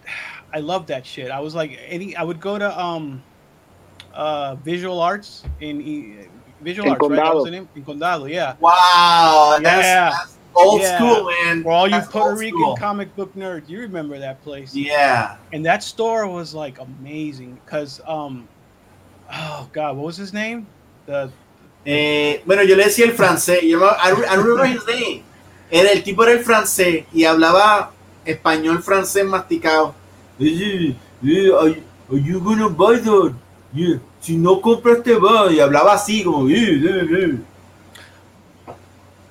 I 0.52 0.60
love 0.60 0.86
that 0.88 1.06
shit. 1.06 1.30
I 1.30 1.40
was 1.40 1.54
like 1.54 1.78
any 1.86 2.16
I 2.16 2.22
would 2.22 2.40
go 2.40 2.58
to 2.58 2.78
um 2.78 3.24
uh 4.14 4.56
visual 4.56 5.00
arts 5.00 5.42
in 5.60 5.80
E- 5.80 6.28
visual 6.60 6.88
En 6.88 6.94
arts, 6.94 7.08
right? 7.08 7.16
That 7.16 7.24
Condado. 7.24 7.34
was 7.34 7.44
the 7.44 7.50
name? 7.50 7.68
In 7.74 7.84
Condado, 7.84 8.28
yeah. 8.30 8.56
Wow. 8.60 9.58
That's, 9.62 9.86
Yeah. 9.86 10.10
that's 10.10 10.38
old 10.54 10.80
Yeah. 10.82 10.96
school, 10.96 11.30
man. 11.44 11.62
For 11.62 11.70
all 11.72 11.86
you 11.88 11.92
That's 11.94 12.08
Puerto 12.08 12.34
Rican 12.36 12.58
school. 12.58 12.76
comic 12.76 13.14
book 13.14 13.34
nerds, 13.34 13.68
you 13.68 13.80
remember 13.80 14.18
that 14.18 14.42
place. 14.42 14.74
Yeah. 14.74 15.36
And 15.52 15.64
that 15.66 15.82
store 15.82 16.26
was 16.26 16.54
like 16.54 16.78
amazing 16.80 17.54
because 17.64 18.00
um 18.06 18.48
oh 19.32 19.68
god, 19.72 19.96
what 19.96 20.06
was 20.06 20.16
his 20.16 20.32
name? 20.32 20.68
The 21.06 21.32
Eh, 21.85 22.43
bueno, 22.47 22.62
yo 22.62 22.76
le 22.76 22.85
decía 22.85 23.05
el 23.07 23.12
francés. 23.12 23.61
Yo 23.62 23.78
no, 23.78 23.87
I, 23.87 24.11
re- 24.12 24.26
I 24.33 24.37
remember 24.37 24.66
his 24.66 24.85
name. 24.87 25.22
Era, 25.70 25.91
el 25.91 26.03
tipo 26.03 26.22
era 26.22 26.33
el 26.33 26.41
francés 26.45 27.05
y 27.12 27.24
hablaba 27.24 27.93
español 28.24 28.83
francés 28.83 29.24
masticado. 29.24 29.95
Eh, 30.39 30.95
eh, 31.24 31.51
are, 31.61 31.83
are 32.11 32.22
you 32.22 32.41
gonna 32.41 32.68
buy 32.68 32.99
that? 33.01 33.33
Yeah. 33.74 33.99
Si 34.20 34.37
no 34.37 34.61
compras 34.61 35.03
te 35.03 35.14
va. 35.14 35.51
Y 35.51 35.59
hablaba 35.61 35.95
así 35.95 36.22
como. 36.22 36.49
eh, 36.49 36.55
eh, 36.55 37.07
eh. 37.11 37.39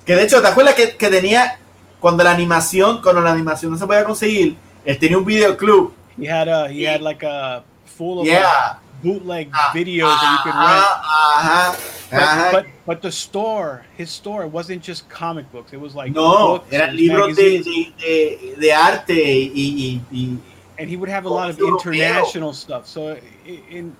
Que 0.04 0.16
de 0.16 0.24
hecho, 0.24 0.42
¿te 0.42 0.48
acuerdas 0.48 0.74
que, 0.74 0.96
que 0.96 1.08
tenía 1.08 1.58
cuando 2.00 2.24
la 2.24 2.32
animación, 2.32 3.00
cuando 3.02 3.20
la 3.20 3.32
animación 3.32 3.70
no 3.72 3.78
se 3.78 3.86
podía 3.86 4.04
conseguir, 4.04 4.56
él 4.84 4.98
tenía 4.98 5.16
un 5.18 5.24
videoclub? 5.24 5.94
he 6.20 6.26
had 6.28 6.46
a 6.48 6.68
he 6.70 6.84
had 6.86 7.00
like 7.00 7.24
a 7.24 7.62
full 7.96 8.18
of 8.20 8.26
Yeah. 8.26 8.78
Bootleg 9.02 9.50
Ah, 9.52 9.70
videos 9.74 10.14
that 10.20 10.30
you 10.32 10.38
could 10.52 10.58
rent. 10.58 10.86
Ajá, 10.86 11.72
ajá. 11.72 11.92
But, 12.10 12.22
uh-huh. 12.22 12.50
but 12.52 12.66
but 12.84 13.02
the 13.02 13.10
store, 13.10 13.84
his 13.96 14.10
store, 14.10 14.46
wasn't 14.46 14.82
just 14.82 15.08
comic 15.08 15.50
books. 15.50 15.72
It 15.72 15.80
was 15.80 15.94
like 15.94 16.12
No, 16.12 16.62
eran 16.70 16.94
libros 16.96 17.36
de, 17.36 17.62
de, 17.62 17.92
de, 17.98 18.54
de 18.60 18.70
arte 18.72 19.12
y, 19.14 19.50
y, 19.54 20.00
y- 20.12 20.36
and 20.78 20.90
he 20.90 20.96
would 20.96 21.08
have 21.08 21.24
a 21.24 21.28
lot 21.28 21.48
of 21.48 21.58
international 21.58 22.52
stuff. 22.52 22.86
So 22.86 23.16
in 23.46 23.96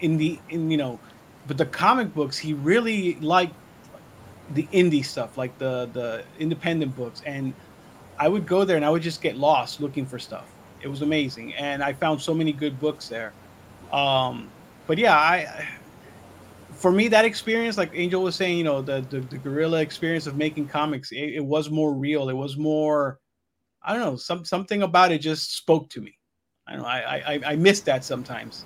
in 0.00 0.16
the 0.16 0.38
in 0.50 0.70
you 0.70 0.76
know, 0.76 0.98
but 1.48 1.56
the 1.58 1.66
comic 1.66 2.14
books, 2.14 2.38
he 2.38 2.52
really 2.54 3.14
liked 3.20 3.54
the 4.54 4.68
indie 4.72 5.04
stuff, 5.04 5.36
like 5.36 5.56
the 5.58 5.88
the 5.92 6.22
independent 6.38 6.94
books, 6.96 7.20
and 7.26 7.52
I 8.18 8.28
would 8.28 8.46
go 8.46 8.64
there 8.64 8.76
and 8.76 8.84
I 8.84 8.90
would 8.90 9.02
just 9.02 9.20
get 9.20 9.36
lost 9.36 9.80
looking 9.80 10.06
for 10.06 10.18
stuff. 10.18 10.46
It 10.82 10.88
was 10.88 11.02
amazing, 11.02 11.54
and 11.54 11.82
I 11.82 11.92
found 11.94 12.20
so 12.20 12.32
many 12.32 12.52
good 12.52 12.78
books 12.78 13.08
there. 13.08 13.32
Um, 13.92 14.48
but 14.86 14.98
yeah, 14.98 15.16
I 15.16 15.68
for 16.72 16.92
me 16.92 17.08
that 17.08 17.24
experience, 17.24 17.78
like 17.78 17.90
Angel 17.94 18.22
was 18.22 18.36
saying, 18.36 18.58
you 18.58 18.64
know, 18.64 18.82
the 18.82 19.00
the, 19.08 19.20
the 19.20 19.38
guerrilla 19.38 19.80
experience 19.80 20.26
of 20.26 20.36
making 20.36 20.68
comics, 20.68 21.12
it, 21.12 21.34
it 21.36 21.44
was 21.44 21.70
more 21.70 21.92
real. 21.94 22.28
It 22.28 22.36
was 22.36 22.56
more, 22.56 23.18
I 23.82 23.92
don't 23.94 24.02
know, 24.02 24.16
some 24.16 24.44
something 24.44 24.82
about 24.82 25.12
it 25.12 25.18
just 25.18 25.56
spoke 25.56 25.88
to 25.90 26.00
me. 26.00 26.18
I 26.66 26.72
don't 26.72 26.82
know, 26.82 26.88
I 26.88 27.22
I, 27.34 27.40
I 27.52 27.56
miss 27.56 27.80
that 27.82 28.04
sometimes. 28.04 28.64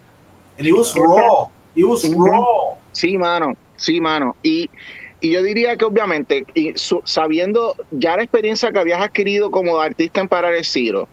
and 0.59 0.67
it 0.67 0.73
was 0.73 0.95
raw. 0.97 1.49
It 1.75 1.85
was 1.85 2.07
raw. 2.15 2.77
Sí, 2.93 3.19
mano. 3.19 3.55
Sí, 3.79 4.01
mano. 4.01 4.37
Y, 4.43 4.69
y 5.21 5.31
yo 5.31 5.43
diría 5.43 5.79
que 5.79 5.87
obviamente, 5.87 6.45
y 6.55 6.73
su- 6.77 7.01
sabiendo 7.05 7.75
ya 7.93 8.17
la 8.17 8.25
experiencia 8.25 8.71
que 8.73 8.79
habías 8.79 9.01
adquirido 9.01 9.51
como 9.51 9.79
artista 9.81 10.21
en 10.21 10.29
Paralesiro, 10.29 11.09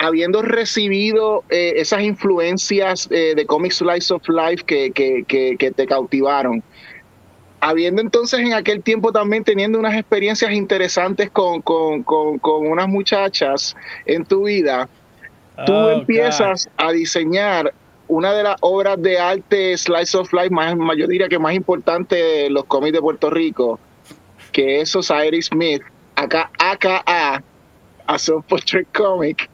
habiendo 0.00 0.40
recibido 0.40 1.44
eh, 1.50 1.74
esas 1.76 2.00
influencias 2.02 3.06
eh, 3.10 3.34
de 3.36 3.44
Comic 3.44 3.72
Slice 3.72 4.14
of 4.14 4.22
Life 4.28 4.64
que, 4.64 4.90
que, 4.92 5.24
que, 5.28 5.56
que 5.58 5.70
te 5.72 5.86
cautivaron, 5.86 6.62
habiendo 7.60 8.00
entonces 8.00 8.40
en 8.40 8.54
aquel 8.54 8.82
tiempo 8.82 9.12
también 9.12 9.44
teniendo 9.44 9.78
unas 9.78 9.94
experiencias 9.94 10.52
interesantes 10.52 11.30
con, 11.30 11.60
con, 11.60 12.02
con, 12.02 12.38
con 12.38 12.66
unas 12.66 12.88
muchachas 12.88 13.76
en 14.06 14.24
tu 14.24 14.44
vida, 14.44 14.88
tú 15.66 15.74
Oh, 15.74 15.90
empiezas 15.90 16.70
a 16.78 16.90
diseñar 16.92 17.74
una 18.08 18.32
de 18.32 18.42
las 18.42 18.56
obras 18.62 19.00
de 19.02 19.18
arte 19.18 19.76
Slice 19.76 20.16
of 20.16 20.32
Life 20.32 20.48
más, 20.48 20.74
yo 20.96 21.06
diría 21.06 21.28
que 21.28 21.38
más 21.38 21.54
importante 21.54 22.16
de 22.16 22.50
los 22.50 22.64
cómics 22.64 22.94
de 22.94 23.00
Puerto 23.02 23.28
Rico, 23.28 23.78
que 24.50 24.80
es 24.80 24.88
Society 24.88 25.42
Smith, 25.42 25.82
acá 26.16 26.50
AKA, 26.58 27.42
a 28.06 28.18
Self 28.18 28.46
Portrait 28.46 28.88
Comic. 28.94 29.50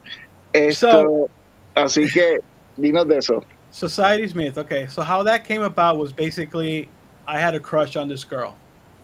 Esto, 0.65 0.91
So- 0.91 1.29
así 1.75 2.11
que 2.11 2.39
dinos 2.77 3.07
de 3.07 3.17
eso. 3.17 3.35
God. 3.39 3.45
Society 3.71 4.27
Smith. 4.27 4.57
Okay, 4.57 4.87
so 4.87 5.01
how 5.01 5.23
that 5.23 5.43
came 5.43 5.61
about 5.61 5.97
was 5.97 6.11
basically 6.11 6.89
I 7.27 7.39
had 7.39 7.53
a 7.55 7.59
crush 7.59 7.95
on 7.95 8.07
this 8.07 8.23
girl, 8.23 8.55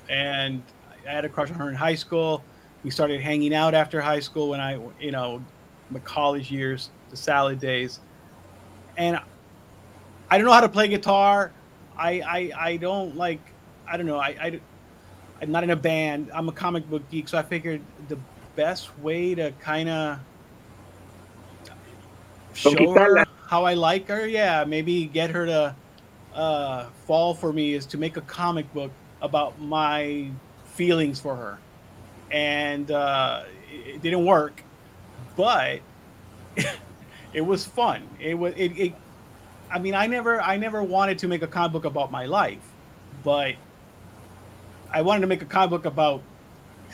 and 0.09 0.63
I 1.07 1.11
had 1.11 1.25
a 1.25 1.29
crush 1.29 1.49
on 1.51 1.55
her 1.57 1.69
in 1.69 1.75
high 1.75 1.95
school. 1.95 2.43
We 2.83 2.89
started 2.89 3.21
hanging 3.21 3.53
out 3.53 3.73
after 3.73 4.01
high 4.01 4.21
school 4.21 4.49
when 4.49 4.59
I, 4.61 4.79
you 4.99 5.11
know, 5.11 5.43
my 5.89 5.99
college 5.99 6.49
years, 6.51 6.89
the 7.09 7.17
salad 7.17 7.59
days, 7.59 7.99
and 8.97 9.19
I 10.29 10.37
don't 10.37 10.45
know 10.47 10.53
how 10.53 10.61
to 10.61 10.69
play 10.69 10.87
guitar. 10.87 11.51
I 11.97 12.21
I, 12.21 12.51
I 12.69 12.77
don't 12.77 13.15
like 13.15 13.41
I 13.87 13.97
don't 13.97 14.05
know 14.07 14.17
I, 14.17 14.29
I 14.41 14.59
I'm 15.41 15.51
not 15.51 15.63
in 15.63 15.69
a 15.71 15.75
band. 15.75 16.31
I'm 16.33 16.47
a 16.47 16.53
comic 16.53 16.89
book 16.89 17.03
geek, 17.11 17.27
so 17.27 17.37
I 17.37 17.43
figured 17.43 17.81
the 18.07 18.17
best 18.55 18.97
way 18.99 19.35
to 19.35 19.51
kind 19.59 19.89
of 19.89 20.19
show 22.53 22.93
her 22.93 23.25
how 23.53 23.65
I 23.65 23.75
like 23.75 24.07
her, 24.07 24.25
yeah, 24.25 24.63
maybe 24.65 25.05
get 25.05 25.29
her 25.29 25.45
to 25.45 25.75
uh, 26.33 26.85
fall 27.05 27.33
for 27.33 27.53
me 27.53 27.73
is 27.73 27.85
to 27.87 27.97
make 27.97 28.17
a 28.17 28.21
comic 28.21 28.71
book 28.73 28.91
about 29.21 29.59
my 29.61 30.31
feelings 30.65 31.19
for 31.19 31.35
her, 31.35 31.59
and 32.31 32.89
uh, 32.89 33.43
it, 33.71 34.01
didn't 34.01 34.25
work, 34.25 34.63
but 35.35 35.81
it 37.33 37.41
was 37.41 37.65
fun. 37.65 38.09
It 38.19 38.33
was 38.33 38.53
it, 38.57 38.77
it. 38.77 38.95
I 39.69 39.79
mean, 39.79 39.93
I 39.95 40.07
never 40.07 40.41
I 40.41 40.57
never 40.57 40.81
wanted 40.81 41.19
to 41.19 41.27
make 41.27 41.43
a 41.43 41.47
comic 41.47 41.73
book 41.73 41.85
about 41.85 42.11
my 42.11 42.25
life, 42.25 42.71
but 43.23 43.53
I 44.91 45.01
wanted 45.03 45.21
to 45.21 45.27
make 45.27 45.41
a 45.41 45.45
comic 45.45 45.69
book 45.69 45.85
about 45.85 46.21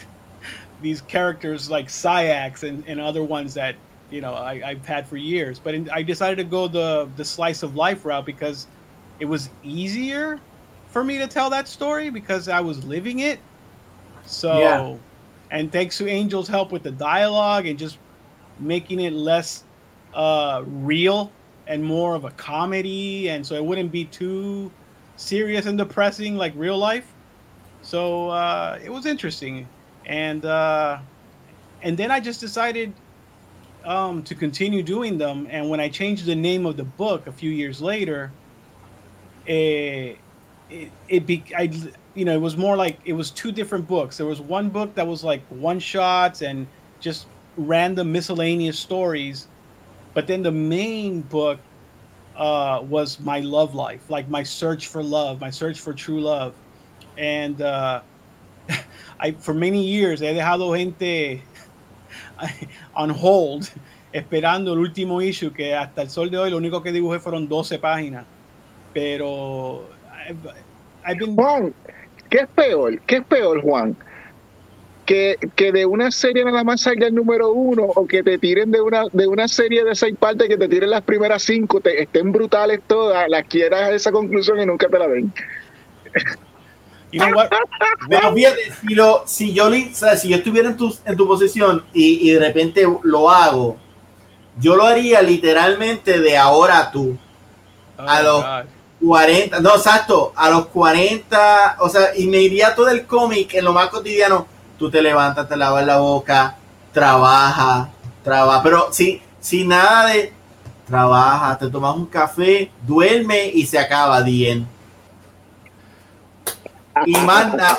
these 0.82 1.02
characters 1.02 1.70
like 1.70 1.88
Syax 1.88 2.64
and, 2.64 2.84
and 2.86 3.00
other 3.00 3.24
ones 3.24 3.54
that 3.54 3.76
you 4.10 4.22
know 4.22 4.34
I, 4.34 4.62
I've 4.66 4.86
had 4.86 5.08
for 5.08 5.18
years. 5.18 5.60
But 5.60 5.76
in, 5.76 5.90
I 5.90 6.04
decided 6.04 6.38
to 6.38 6.44
go 6.46 6.68
the 6.68 7.12
the 7.16 7.26
slice 7.26 7.64
of 7.64 7.76
life 7.76 8.06
route 8.06 8.26
because 8.26 8.68
it 9.20 9.26
was 9.26 9.52
easier 9.62 10.44
for 10.88 11.04
me 11.04 11.18
to 11.20 11.28
tell 11.28 11.50
that 11.52 11.68
story 11.68 12.10
because 12.10 12.48
I 12.48 12.62
was 12.62 12.84
living 12.84 13.20
it. 13.20 13.46
So, 14.22 14.50
Yeah. 14.50 14.84
and 15.52 15.72
thanks 15.72 15.98
to 15.98 16.08
Angel's 16.10 16.48
help 16.48 16.72
with 16.72 16.84
the 16.84 16.92
dialogue 16.92 17.66
and 17.68 17.78
just 17.80 18.00
making 18.58 19.00
it 19.00 19.14
less 19.14 19.66
uh, 20.14 20.64
real 20.66 21.38
and 21.68 21.84
more 21.84 22.16
of 22.16 22.26
a 22.26 22.32
comedy, 22.32 23.30
and 23.30 23.46
so 23.46 23.56
it 23.56 23.66
wouldn't 23.66 23.92
be 23.92 24.06
too 24.08 24.76
serious 25.16 25.66
and 25.66 25.78
depressing 25.78 26.36
like 26.36 26.54
real 26.56 26.78
life. 26.78 27.16
So 27.82 28.30
uh, 28.30 28.80
it 28.84 28.90
was 28.90 29.06
interesting, 29.06 29.72
and 30.06 30.46
uh, 30.46 31.00
and 31.82 31.98
then 31.98 32.12
I 32.12 32.20
just 32.20 32.40
decided 32.40 33.02
um, 33.86 34.24
to 34.24 34.36
continue 34.36 34.84
doing 34.84 35.18
them. 35.18 35.48
And 35.50 35.70
when 35.70 35.80
I 35.80 35.90
changed 35.90 36.26
the 36.26 36.36
name 36.36 36.66
of 36.66 36.78
the 36.78 36.84
book 36.84 37.28
a 37.28 37.32
few 37.32 37.50
years 37.50 37.82
later, 37.82 38.32
eh, 39.48 40.16
it 40.70 40.92
it 41.08 41.26
be 41.26 41.44
I 41.58 41.72
you 42.14 42.26
know 42.26 42.34
it 42.34 42.42
was 42.42 42.56
more 42.58 42.76
like 42.76 43.00
it 43.06 43.14
was 43.14 43.32
two 43.32 43.52
different 43.52 43.88
books. 43.88 44.18
There 44.18 44.26
was 44.26 44.42
one 44.42 44.70
book 44.70 44.96
that 44.96 45.08
was 45.08 45.24
like 45.24 45.42
one 45.50 45.80
shots 45.80 46.42
and 46.42 46.68
just 47.00 47.28
random 47.58 48.12
miscellaneous 48.12 48.78
stories, 48.80 49.48
but 50.14 50.28
then 50.28 50.44
the 50.44 50.52
main 50.52 51.22
book 51.22 51.60
uh, 52.36 52.82
was 52.84 53.20
my 53.20 53.40
love 53.40 53.76
life, 53.76 54.10
like 54.10 54.30
my 54.30 54.44
search 54.44 54.88
for 54.88 55.04
love, 55.04 55.42
my 55.42 55.50
search 55.50 55.80
for 55.80 55.94
true 55.94 56.22
love, 56.22 56.54
and 57.18 57.62
uh, 57.62 58.02
I 59.20 59.32
for 59.32 59.54
many 59.54 59.84
years 59.84 60.20
he 60.20 60.28
dejado 60.28 60.78
gente 60.78 61.44
on 62.94 63.12
hold 63.12 63.66
esperando 64.12 64.74
el 64.74 64.80
último 64.80 65.22
issue 65.22 65.52
que 65.52 65.76
hasta 65.76 66.02
el 66.02 66.10
sol 66.10 66.32
de 66.32 66.38
hoy 66.38 66.50
lo 66.52 66.58
único 66.58 66.82
que 66.82 66.92
dibujé 66.92 67.20
fueron 67.20 67.48
12 67.48 67.80
páginas 67.80 68.26
pero 68.94 69.88
Juan, 71.36 71.74
¿qué 72.30 72.38
es 72.40 72.48
peor? 72.56 73.00
¿Qué 73.02 73.18
es 73.18 73.24
peor, 73.26 73.62
Juan? 73.62 73.96
Que, 75.06 75.38
que 75.56 75.72
de 75.72 75.88
una 75.88 76.12
serie 76.12 76.46
nada 76.46 76.64
más 76.64 76.82
salga 76.82 77.08
el 77.08 77.16
número 77.16 77.52
uno 77.52 77.84
o 77.84 78.06
que 78.06 78.22
te 78.22 78.38
tiren 78.38 78.70
de 78.70 78.80
una, 78.80 79.06
de 79.12 79.26
una 79.26 79.48
serie 79.48 79.84
de 79.84 79.96
seis 79.96 80.16
partes 80.20 80.48
que 80.48 80.58
te 80.58 80.68
tiren 80.68 80.92
las 80.92 81.02
primeras 81.02 81.42
cinco, 81.42 81.82
te, 81.82 82.04
estén 82.04 82.32
brutales 82.32 82.82
todas, 82.86 83.28
las 83.28 83.46
quieras 83.46 83.82
a 83.82 83.92
esa 83.92 84.12
conclusión 84.12 84.60
y 84.60 84.68
nunca 84.68 84.88
te 84.88 85.00
la 85.00 85.08
den. 85.08 85.34
You 87.12 87.20
know 87.20 87.34
what 87.36 87.50
Pero 88.10 88.34
fíjate, 88.36 88.72
si, 88.82 88.96
lo, 88.96 89.24
si, 89.26 89.54
yo, 89.54 89.70
sea, 89.94 90.16
si 90.18 90.30
yo 90.30 90.38
estuviera 90.38 90.70
en 90.70 90.78
tu, 90.78 90.96
en 91.06 91.18
tu 91.18 91.28
posición 91.28 91.84
y, 91.94 92.30
y 92.30 92.34
de 92.34 92.40
repente 92.40 92.88
lo 93.04 93.30
hago, 93.30 93.78
yo 94.60 94.76
lo 94.76 94.86
haría 94.86 95.22
literalmente 95.22 96.20
de 96.20 96.38
ahora 96.38 96.92
tú. 96.92 97.18
Oh, 97.98 98.02
a 98.08 98.22
los- 98.22 98.44
God. 98.44 98.66
40, 99.02 99.62
no, 99.62 99.76
exacto, 99.76 100.34
a 100.36 100.50
los 100.50 100.66
40, 100.68 101.78
o 101.80 101.88
sea, 101.88 102.10
y 102.18 102.28
me 102.28 102.42
iría 102.42 102.76
todo 102.76 102.90
el 102.90 103.06
cómic 103.06 103.54
en 103.54 103.64
lo 103.64 103.72
más 103.72 103.88
cotidiano. 103.88 104.46
Tú 104.78 104.90
te 104.92 105.02
levantas, 105.02 105.48
te 105.48 105.56
lavas 105.56 105.86
la 105.86 106.00
boca, 106.00 106.58
trabaja, 106.94 107.90
trabaja, 108.24 108.62
pero 108.64 108.88
sí, 108.92 109.22
sin 109.40 109.70
nada 109.70 110.08
de 110.08 110.34
trabaja, 110.86 111.58
te 111.58 111.70
tomas 111.70 111.96
un 111.96 112.08
café, 112.08 112.72
duerme 112.86 113.46
y 113.54 113.66
se 113.66 113.80
acaba 113.80 114.22
bien. 114.22 114.68
Manda, 117.08 117.76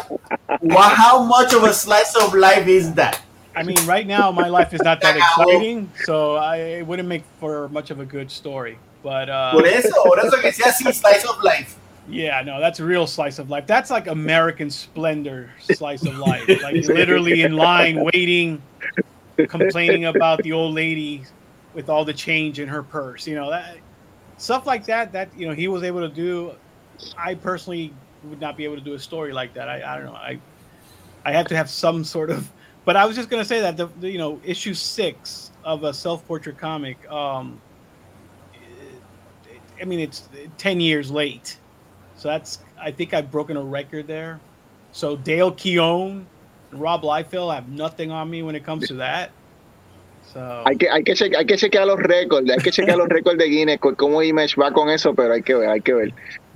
what, 0.60 0.92
how 0.92 1.22
much 1.24 1.52
of 1.52 1.64
a 1.64 1.72
slice 1.72 2.14
of 2.16 2.34
life 2.34 2.66
is 2.66 2.94
that? 2.94 3.22
I 3.54 3.64
mean 3.64 3.84
right 3.84 4.06
now 4.06 4.30
my 4.30 4.48
life 4.48 4.72
is 4.72 4.80
not 4.82 5.00
that 5.00 5.16
exciting 5.22 5.90
so 6.04 6.36
I, 6.36 6.56
it 6.56 6.86
wouldn't 6.86 7.08
make 7.08 7.24
for 7.40 7.68
much 7.70 7.90
of 7.90 7.98
a 7.98 8.04
good 8.04 8.30
story 8.30 8.78
but 9.02 9.28
uh, 9.28 9.52
Por 9.52 9.66
eso, 9.66 10.04
por 10.04 10.18
eso 10.18 10.36
que 10.40 10.52
sea 10.52 10.64
así, 10.64 10.92
slice 10.92 11.24
of 11.24 11.42
life. 11.42 11.76
Yeah, 12.08 12.42
no, 12.42 12.60
that's 12.60 12.80
a 12.80 12.84
real 12.84 13.06
slice 13.06 13.38
of 13.38 13.50
life. 13.50 13.66
That's 13.66 13.90
like 13.90 14.08
American 14.08 14.70
splendor 14.70 15.50
slice 15.60 16.04
of 16.04 16.18
life. 16.18 16.46
Like 16.62 16.74
literally 16.86 17.42
in 17.42 17.52
line 17.52 18.02
waiting, 18.02 18.60
complaining 19.48 20.06
about 20.06 20.42
the 20.42 20.52
old 20.52 20.74
lady 20.74 21.24
with 21.72 21.88
all 21.88 22.04
the 22.04 22.12
change 22.12 22.58
in 22.58 22.68
her 22.68 22.82
purse. 22.82 23.26
You 23.26 23.36
know, 23.36 23.50
that 23.50 23.76
stuff 24.38 24.66
like 24.66 24.86
that 24.86 25.12
that 25.12 25.30
you 25.36 25.46
know 25.46 25.54
he 25.54 25.68
was 25.68 25.82
able 25.82 26.00
to 26.00 26.14
do. 26.14 26.52
I 27.16 27.34
personally 27.34 27.94
would 28.24 28.40
not 28.40 28.56
be 28.56 28.64
able 28.64 28.76
to 28.76 28.82
do 28.82 28.94
a 28.94 28.98
story 28.98 29.32
like 29.32 29.54
that. 29.54 29.68
I, 29.68 29.94
I 29.94 29.96
don't 29.96 30.06
know. 30.06 30.12
I 30.12 30.38
I 31.24 31.32
have 31.32 31.46
to 31.48 31.56
have 31.56 31.68
some 31.68 32.04
sort 32.04 32.30
of 32.30 32.50
but 32.84 32.96
I 32.96 33.04
was 33.06 33.16
just 33.16 33.28
gonna 33.28 33.44
say 33.44 33.60
that 33.60 33.76
the, 33.76 33.86
the 34.00 34.10
you 34.10 34.18
know 34.18 34.40
issue 34.44 34.74
six 34.74 35.50
of 35.64 35.84
a 35.84 35.92
self 35.92 36.26
portrait 36.26 36.58
comic 36.58 37.08
um 37.10 37.60
I 39.80 39.84
mean, 39.84 40.00
it's 40.00 40.28
10 40.58 40.80
years 40.80 41.10
late. 41.10 41.56
So 42.16 42.28
that's, 42.28 42.58
I 42.78 42.90
think 42.90 43.14
I've 43.14 43.30
broken 43.30 43.56
a 43.56 43.62
record 43.62 44.06
there. 44.06 44.38
So 44.92 45.16
Dale 45.16 45.52
Keown 45.52 46.26
and 46.70 46.80
Rob 46.80 47.02
Liefeld 47.02 47.54
have 47.54 47.68
nothing 47.68 48.10
on 48.10 48.28
me 48.28 48.42
when 48.42 48.54
it 48.54 48.64
comes 48.64 48.86
to 48.88 48.94
that. 48.94 49.30
So, 50.32 50.62
Hay 50.64 50.76
que, 50.76 50.88
hay 50.88 51.02
que, 51.02 51.14
cheque- 51.14 51.36
hay 51.36 51.44
que 51.44 51.56
chequear 51.56 51.86
los 51.86 51.98
récords, 51.98 52.48
hay 52.48 52.58
que 52.58 52.70
chequear 52.70 52.96
los 52.96 53.08
récords 53.16 53.36
de 53.38 53.48
Guinness, 53.48 53.78
cómo 53.80 54.22
Image 54.22 54.54
va 54.56 54.72
con 54.72 54.88
eso, 54.88 55.12
pero 55.12 55.34
hay 55.34 55.42
que 55.42 55.54
ver, 55.56 55.68
hay 55.68 55.80
que 55.80 55.92
ver. 55.92 56.12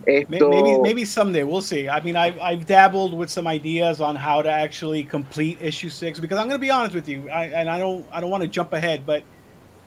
Esto, 0.06 0.48
maybe, 0.50 0.78
maybe 0.80 1.04
someday 1.04 1.42
we'll 1.42 1.60
see. 1.62 1.88
I 1.88 2.00
mean, 2.00 2.14
I've, 2.14 2.38
I've 2.40 2.66
dabbled 2.66 3.14
with 3.14 3.30
some 3.30 3.48
ideas 3.48 4.00
on 4.00 4.14
how 4.14 4.42
to 4.42 4.50
actually 4.50 5.02
complete 5.02 5.58
issue 5.60 5.88
six 5.88 6.20
because 6.20 6.38
I'm 6.38 6.46
going 6.46 6.60
to 6.60 6.64
be 6.64 6.70
honest 6.70 6.94
with 6.94 7.08
you. 7.08 7.28
I, 7.30 7.46
and 7.46 7.68
I 7.68 7.78
don't, 7.78 8.06
I 8.12 8.20
don't 8.20 8.30
want 8.30 8.42
to 8.42 8.48
jump 8.48 8.72
ahead, 8.72 9.04
but 9.06 9.22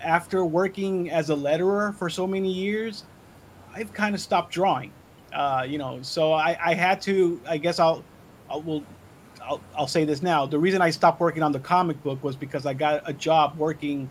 after 0.02 0.44
working 0.44 1.10
as 1.10 1.30
a 1.30 1.36
letterer 1.36 1.96
for 1.96 2.10
so 2.10 2.28
many 2.28 2.52
years, 2.52 3.06
I've 3.76 3.94
kind 3.94 4.14
of 4.16 4.22
stopped 4.22 4.52
drawing. 4.52 4.92
Uh, 5.34 5.66
you 5.68 5.78
know, 5.78 6.00
so 6.02 6.34
I, 6.34 6.58
I 6.64 6.74
had 6.74 7.02
to. 7.04 7.40
I 7.48 7.58
guess 7.58 7.80
I'll, 7.80 8.04
I'll 8.50 8.62
will, 8.62 8.84
I'll, 9.48 9.62
I'll 9.78 9.88
say 9.88 10.04
this 10.06 10.22
now. 10.22 10.46
The 10.46 10.60
reason 10.60 10.82
I 10.82 10.90
stopped 10.90 11.20
working 11.20 11.42
on 11.42 11.52
the 11.52 11.60
comic 11.60 12.02
book 12.04 12.24
was 12.24 12.36
because 12.36 12.66
I 12.66 12.74
got 12.74 13.02
a 13.06 13.14
job 13.14 13.58
working 13.58 14.10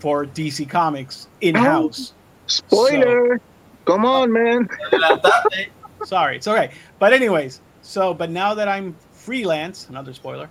for 0.00 0.26
DC 0.26 0.68
Comics 0.68 1.28
in 1.40 1.54
house. 1.54 2.14
spoiler, 2.46 3.40
come 3.84 4.04
on, 4.04 4.32
man. 4.32 4.68
Sorry, 6.04 6.36
it's 6.36 6.48
okay. 6.48 6.72
But 6.98 7.12
anyways, 7.12 7.60
so 7.82 8.12
but 8.12 8.30
now 8.30 8.54
that 8.54 8.68
I'm 8.68 8.96
freelance, 9.12 9.88
another 9.88 10.12
spoiler. 10.12 10.50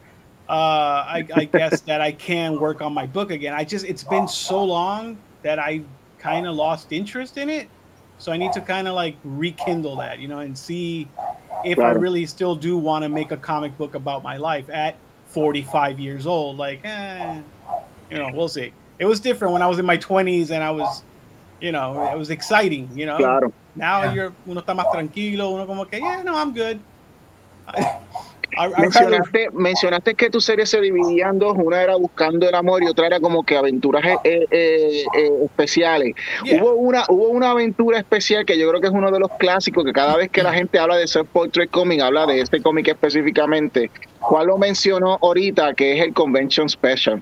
Uh, 0.49 1.05
I, 1.07 1.27
I 1.34 1.45
guess 1.45 1.81
that 1.81 2.01
I 2.01 2.11
can 2.11 2.59
work 2.59 2.81
on 2.81 2.93
my 2.93 3.05
book 3.05 3.31
again. 3.31 3.53
I 3.53 3.63
just 3.63 3.86
it's 3.86 4.03
been 4.03 4.27
so 4.27 4.63
long 4.63 5.17
that 5.41 5.59
I 5.59 5.84
kind 6.17 6.47
of 6.47 6.55
lost 6.55 6.91
interest 6.91 7.38
in 7.38 7.49
it, 7.49 7.69
so 8.17 8.31
I 8.31 8.38
need 8.38 8.51
to 8.53 8.61
kind 8.61 8.88
of 8.88 8.95
like 8.95 9.15
rekindle 9.23 9.95
that, 9.97 10.19
you 10.19 10.27
know, 10.27 10.39
and 10.39 10.57
see 10.57 11.07
if 11.66 11.80
I 11.80 11.91
really 11.91 12.26
still 12.26 12.56
do 12.56 12.78
want 12.78 13.04
to 13.04 13.10
make 13.10 13.32
a 13.32 13.38
comic 13.38 13.78
book 13.78 13.95
about 13.95 14.24
my 14.24 14.38
life 14.38 14.70
at 14.70 14.95
45 15.28 15.99
years 15.99 16.26
old. 16.28 16.58
Like, 16.58 16.82
eh, 16.84 17.41
you 18.10 18.18
know, 18.18 18.30
we'll 18.34 18.47
see. 18.49 18.74
It 18.99 19.06
was 19.06 19.20
different 19.20 19.54
when 19.54 19.62
I 19.62 19.68
was 19.68 19.80
in 19.80 19.86
my 19.86 19.97
20s 19.97 20.51
and 20.51 20.64
I 20.64 20.72
was, 20.72 21.04
you 21.60 21.72
know, 21.72 22.04
it 22.12 22.18
was 22.18 22.30
exciting, 22.30 22.89
you 22.97 23.06
know. 23.06 23.18
Claro. 23.18 23.54
Now 23.76 24.04
Yeah. 24.04 24.14
you're 24.14 24.34
uno 24.45 24.62
está 24.62 24.76
más 24.76 24.91
tranquilo, 24.91 25.51
uno 25.54 25.66
como 25.66 25.86
que, 25.86 25.99
yeah, 25.99 26.22
no, 26.22 26.36
I'm 26.36 26.54
good. 26.54 26.80
Mencionaste, 28.78 29.49
mencionaste 29.51 30.16
que 30.16 30.30
tu 30.30 30.41
serie 30.41 30.66
se 30.66 30.80
dividía 30.82 31.30
en 31.30 31.39
dos, 31.39 31.56
una 31.58 31.82
era 31.82 31.95
buscando 31.95 32.47
el 32.47 32.56
amor 32.56 32.84
y 32.84 32.88
otra 32.88 33.08
era 33.08 33.20
como 33.20 33.43
que 33.43 33.58
aventuras 33.58 34.04
eh, 34.06 34.18
eh, 34.24 35.04
eh, 35.16 35.32
especiales. 35.45 36.16
Yeah. 36.43 36.62
Hubo 36.62 36.76
una, 36.76 37.04
hubo 37.10 37.30
una 37.30 37.51
aventura 37.51 37.97
especial 37.97 38.45
que 38.45 38.58
yo 38.58 38.70
creo 38.70 38.82
que 38.82 38.88
es 38.88 38.93
uno 38.93 39.12
de 39.12 39.20
los 39.20 39.32
clásicos, 39.38 39.84
que 39.84 39.93
cada 39.93 40.16
vez 40.18 40.30
que 40.30 40.43
la 40.43 40.54
gente 40.54 40.80
habla 40.80 40.97
de 40.97 41.08
Self 41.08 41.28
Portrait 41.30 41.70
Comic, 41.70 42.01
habla 42.01 42.26
de 42.26 42.41
este 42.41 42.62
cómic 42.62 42.88
específicamente. 42.88 43.89
¿Cuál 44.20 44.47
lo 44.47 44.58
mencionó 44.58 45.18
ahorita? 45.22 45.74
Que 45.74 45.97
es 45.97 46.06
el 46.06 46.14
Convention 46.14 46.70
Special. 46.70 47.22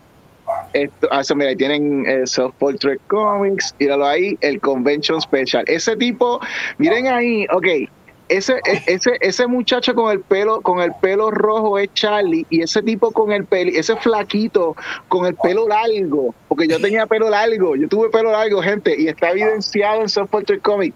Esto, 0.74 1.08
ah, 1.12 1.22
eso, 1.22 1.36
mira, 1.36 1.50
ahí 1.50 1.56
tienen 1.56 2.06
eh, 2.06 2.26
Self 2.26 2.54
Portrait 2.58 3.02
Comics, 3.08 3.76
míralo 3.80 4.06
ahí, 4.06 4.38
el 4.42 4.60
Convention 4.60 5.22
Special. 5.22 5.64
Ese 5.68 5.96
tipo, 5.96 6.40
miren 6.78 7.08
ahí, 7.08 7.46
ok, 7.52 7.68
ese, 8.32 8.54
e- 8.66 8.84
ese, 8.88 9.18
ese 9.20 9.48
muchacho 9.48 9.94
con 9.94 10.12
el 10.12 10.22
pelo, 10.22 10.62
con 10.62 10.80
el 10.80 10.94
pelo 11.02 11.32
rojo 11.32 11.78
es 11.78 11.94
Charlie, 11.94 12.46
y 12.50 12.62
ese 12.62 12.82
tipo 12.82 13.12
con 13.12 13.32
el 13.32 13.46
pelo, 13.46 13.72
ese 13.74 13.96
flaquito 13.98 14.76
con 15.08 15.26
el 15.26 15.36
pelo 15.36 15.68
largo, 15.68 16.34
porque 16.48 16.68
yo 16.68 16.80
tenía 16.80 17.06
pelo 17.06 17.30
largo, 17.30 17.76
yo 17.76 17.88
tuve 17.88 18.10
pelo 18.10 18.32
largo, 18.32 18.62
gente, 18.62 18.96
y 18.98 19.08
está 19.08 19.32
evidenciado 19.32 20.02
en 20.02 20.28
Portrait 20.28 20.62
Comic. 20.62 20.96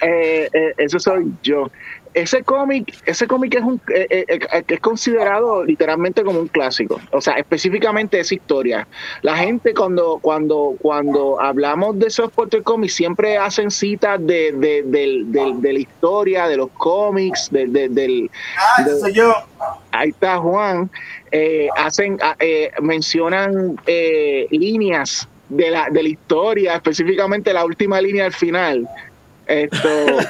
Eh, 0.00 0.48
eh, 0.52 0.74
ese 0.78 0.98
soy 0.98 1.32
yo. 1.42 1.70
Ese 2.14 2.42
cómic, 2.42 2.94
ese 3.06 3.26
cómic 3.26 3.54
es 3.54 3.62
un 3.62 3.80
eh, 3.94 4.06
eh, 4.10 4.24
eh, 4.28 4.64
es 4.68 4.80
considerado 4.80 5.64
literalmente 5.64 6.22
como 6.22 6.40
un 6.40 6.48
clásico. 6.48 7.00
O 7.10 7.20
sea, 7.22 7.34
específicamente 7.34 8.20
esa 8.20 8.34
historia. 8.34 8.86
La 9.22 9.36
gente 9.36 9.72
cuando 9.72 10.18
cuando 10.20 10.74
cuando 10.80 11.40
hablamos 11.40 11.98
de 11.98 12.10
Soft 12.10 12.34
Portrait 12.34 12.64
Comics 12.64 12.94
siempre 12.94 13.38
hacen 13.38 13.70
citas 13.70 14.18
de, 14.26 14.52
de, 14.52 14.82
del- 14.84 15.32
del- 15.32 15.60
de 15.62 15.72
la 15.72 15.78
historia, 15.78 16.46
de 16.48 16.56
los 16.58 16.70
cómics, 16.72 17.48
de- 17.50 17.66
de- 17.66 17.88
del 17.88 18.30
Ah, 18.58 18.82
ese 18.82 18.98
soy 19.00 19.12
yo. 19.14 19.32
ahí 19.92 20.10
está 20.10 20.36
Juan, 20.38 20.90
eh, 21.30 21.68
hacen, 21.76 22.18
ah, 22.22 22.36
eh, 22.38 22.70
mencionan 22.82 23.80
eh, 23.86 24.46
líneas 24.50 25.26
de 25.48 25.70
la, 25.70 25.88
de 25.90 26.02
la 26.02 26.08
historia, 26.10 26.74
específicamente 26.74 27.52
la 27.54 27.64
última 27.64 28.00
línea 28.00 28.26
al 28.26 28.32
final. 28.32 28.86
Esto, 29.48 29.78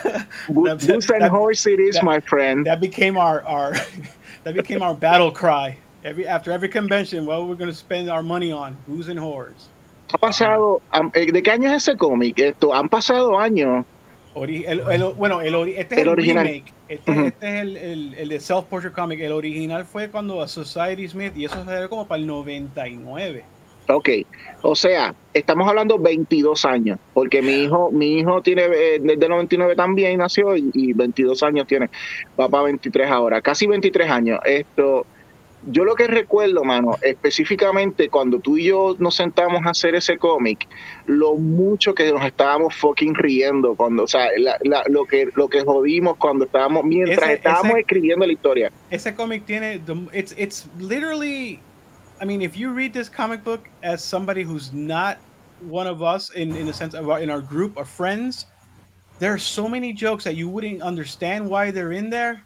That- 0.49 0.81
Goose 0.87 1.11
and 1.11 1.25
horse 1.25 1.67
it 1.67 1.79
is, 1.81 1.97
that- 1.97 2.05
my 2.05 2.21
friend. 2.21 2.65
that 2.67 2.81
became 2.81 3.17
our 3.19 3.43
our 3.45 3.73
that 4.45 4.55
became 4.55 4.83
our 4.83 4.95
battle 4.95 5.31
cry. 5.31 5.77
Every 6.05 6.27
after 6.27 6.51
every 6.51 6.69
convention, 6.69 7.27
what 7.27 7.47
we're 7.47 7.55
going 7.55 7.71
to 7.71 7.77
spend 7.77 8.09
our 8.11 8.23
money 8.23 8.51
on 8.53 8.77
booze 8.89 9.09
and 9.09 9.21
whores. 9.21 9.69
Ha 10.11 10.19
pasado, 10.19 10.83
eh, 11.15 11.31
¿de 11.33 11.43
qué 11.43 11.51
año 11.53 11.71
es 11.71 11.87
ese 11.89 11.97
cómic? 11.97 12.39
Esto, 12.39 12.75
han 12.75 12.89
pasado 12.89 13.39
años. 13.39 13.85
Ori- 14.35 14.65
el- 14.67 14.81
el- 14.91 15.13
bueno, 15.15 15.41
el, 15.41 15.55
este 15.77 15.95
es 15.95 16.01
El 16.03 16.09
original. 16.09 16.45
remake. 16.47 16.73
Este, 16.89 17.11
Ujú. 17.11 17.27
este 17.27 17.49
es 17.49 17.61
el, 17.63 17.77
el, 17.77 18.15
el 18.15 18.29
de 18.29 18.41
Self 18.41 18.65
Portrait 18.65 18.95
Comic. 18.95 19.21
El 19.21 19.33
original 19.33 19.85
fue 19.85 20.09
cuando 20.11 20.43
a 20.43 20.49
Society 20.49 21.07
Smith 21.09 21.35
y 21.37 21.45
eso 21.45 21.65
se 21.65 21.89
como 21.89 22.07
para 22.07 22.21
el 22.21 22.27
99. 22.27 23.45
Ok, 23.89 24.09
o 24.63 24.75
sea, 24.77 25.15
estamos 25.35 25.69
hablando 25.69 25.99
22 25.99 26.65
años, 26.65 26.99
porque 27.13 27.43
mi 27.43 27.65
hijo, 27.65 27.91
mi 27.91 28.19
hijo 28.19 28.41
tiene 28.43 28.63
eh, 28.67 29.01
desde 29.03 29.29
99 29.29 29.75
también 29.75 30.19
nació 30.19 30.57
y, 30.57 30.71
y 30.73 30.93
22 30.93 31.43
años 31.43 31.67
tiene, 31.67 31.91
para 32.37 32.63
23 32.63 33.11
ahora, 33.11 33.41
casi 33.43 33.67
23 33.67 34.09
años. 34.09 34.39
Esto, 34.45 35.05
yo 35.67 35.85
lo 35.85 35.95
que 35.97 36.07
recuerdo, 36.07 36.63
mano, 36.65 36.97
específicamente 37.03 38.09
cuando 38.09 38.39
tú 38.39 38.57
y 38.57 38.65
yo 38.65 38.95
nos 39.01 39.17
sentamos 39.17 39.67
a 39.67 39.71
hacer 39.71 39.95
ese 39.97 40.17
cómic, 40.17 40.69
lo 41.07 41.35
mucho 41.35 41.95
que 41.95 42.11
nos 42.13 42.25
estábamos 42.25 42.75
fucking 42.77 43.15
riendo 43.17 43.75
cuando, 43.75 44.05
o 44.05 44.09
sea, 44.09 44.29
la- 44.39 44.59
la- 44.63 44.85
lo 44.89 45.05
que 45.07 45.29
lo 45.35 45.49
que 45.49 45.63
jodimos 45.63 46.17
cuando 46.19 46.45
estábamos 46.45 46.85
mientras 46.85 47.19
Ese- 47.23 47.33
estábamos 47.35 47.73
ese- 47.73 47.81
escribiendo 47.81 48.27
la 48.27 48.33
historia. 48.33 48.73
Ese 48.91 49.15
cómic 49.15 49.45
tiene 49.45 49.81
it's 50.13 50.35
it's 50.39 50.69
literally 50.79 51.59
I 52.23 52.25
mean 52.25 52.41
if 52.41 52.57
you 52.57 52.71
read 52.71 52.95
this 52.95 53.09
comic 53.09 53.45
book 53.45 53.69
as 53.83 54.03
somebody 54.03 54.43
who's 54.45 54.73
not 54.73 55.19
one 55.61 55.87
of 55.87 56.03
us 56.03 56.31
in 56.31 56.57
in 56.57 56.67
the 56.67 56.73
sense 56.73 56.95
of 56.95 57.11
our, 57.11 57.21
in 57.21 57.29
our 57.29 57.41
group 57.41 57.77
of 57.77 57.89
friends 57.89 58.47
there 59.19 59.35
are 59.35 59.39
so 59.39 59.69
many 59.69 59.93
jokes 59.93 60.25
that 60.25 60.37
you 60.37 60.49
wouldn't 60.49 60.83
understand 60.83 61.49
why 61.49 61.71
they're 61.71 61.93
in 61.93 62.09
there 62.09 62.43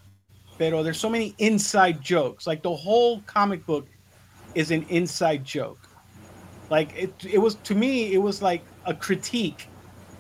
pero 0.59 0.83
there's 0.83 0.99
so 0.99 1.11
many 1.11 1.35
inside 1.39 2.01
jokes. 2.03 2.47
Like 2.47 2.63
the 2.63 2.75
whole 2.75 3.21
comic 3.23 3.65
book 3.67 3.87
is 4.55 4.71
an 4.71 4.85
inside 4.89 5.45
joke. 5.45 5.89
Like 6.71 6.97
it 6.97 7.13
it 7.25 7.39
was 7.39 7.57
to 7.57 7.75
me 7.75 8.13
it 8.13 8.19
was 8.19 8.43
like 8.43 8.63
a 8.87 8.95
critique 8.95 9.69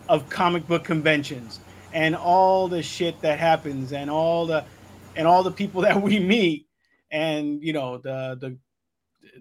of 0.08 0.28
comic 0.28 0.66
book 0.66 0.84
conventions 0.84 1.60
and 1.92 2.14
all 2.14 2.68
the 2.68 2.82
shit 2.82 3.20
that 3.22 3.38
happens 3.38 3.92
and 3.92 4.10
all 4.10 4.46
the 4.46 4.64
and 5.16 5.26
all 5.26 5.42
the 5.42 5.50
people 5.50 5.80
that 5.88 6.00
we 6.00 6.18
meet 6.18 6.66
and 7.10 7.62
you 7.62 7.72
know 7.72 7.98
the 7.98 8.36
the 8.40 8.56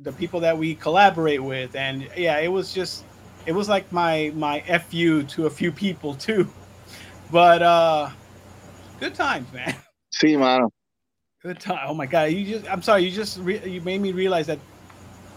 the 0.04 0.12
people 0.12 0.40
that 0.42 0.58
we 0.58 0.76
collaborate 0.76 1.42
with 1.44 1.76
and 1.76 2.08
yeah 2.18 2.40
it 2.40 2.48
was 2.52 2.74
just 2.74 3.04
it 3.46 3.54
was 3.54 3.70
like 3.70 3.92
my 3.92 4.32
my 4.36 4.60
fu 4.80 5.24
to 5.24 5.46
a 5.46 5.50
few 5.50 5.72
people 5.72 6.14
too 6.16 6.48
but 7.32 7.62
uh 7.62 8.10
good 9.00 9.14
times 9.16 9.52
man 9.54 9.76
Sí, 10.14 10.38
mano. 10.38 10.70
good 11.44 11.60
time 11.60 11.80
oh 11.88 11.94
my 11.94 12.06
god 12.06 12.32
you 12.32 12.46
just 12.46 12.70
i'm 12.72 12.82
sorry 12.82 13.04
you 13.04 13.12
just 13.12 13.38
re- 13.40 13.62
you 13.66 13.82
made 13.82 14.00
me 14.02 14.12
realize 14.12 14.48
that 14.48 14.60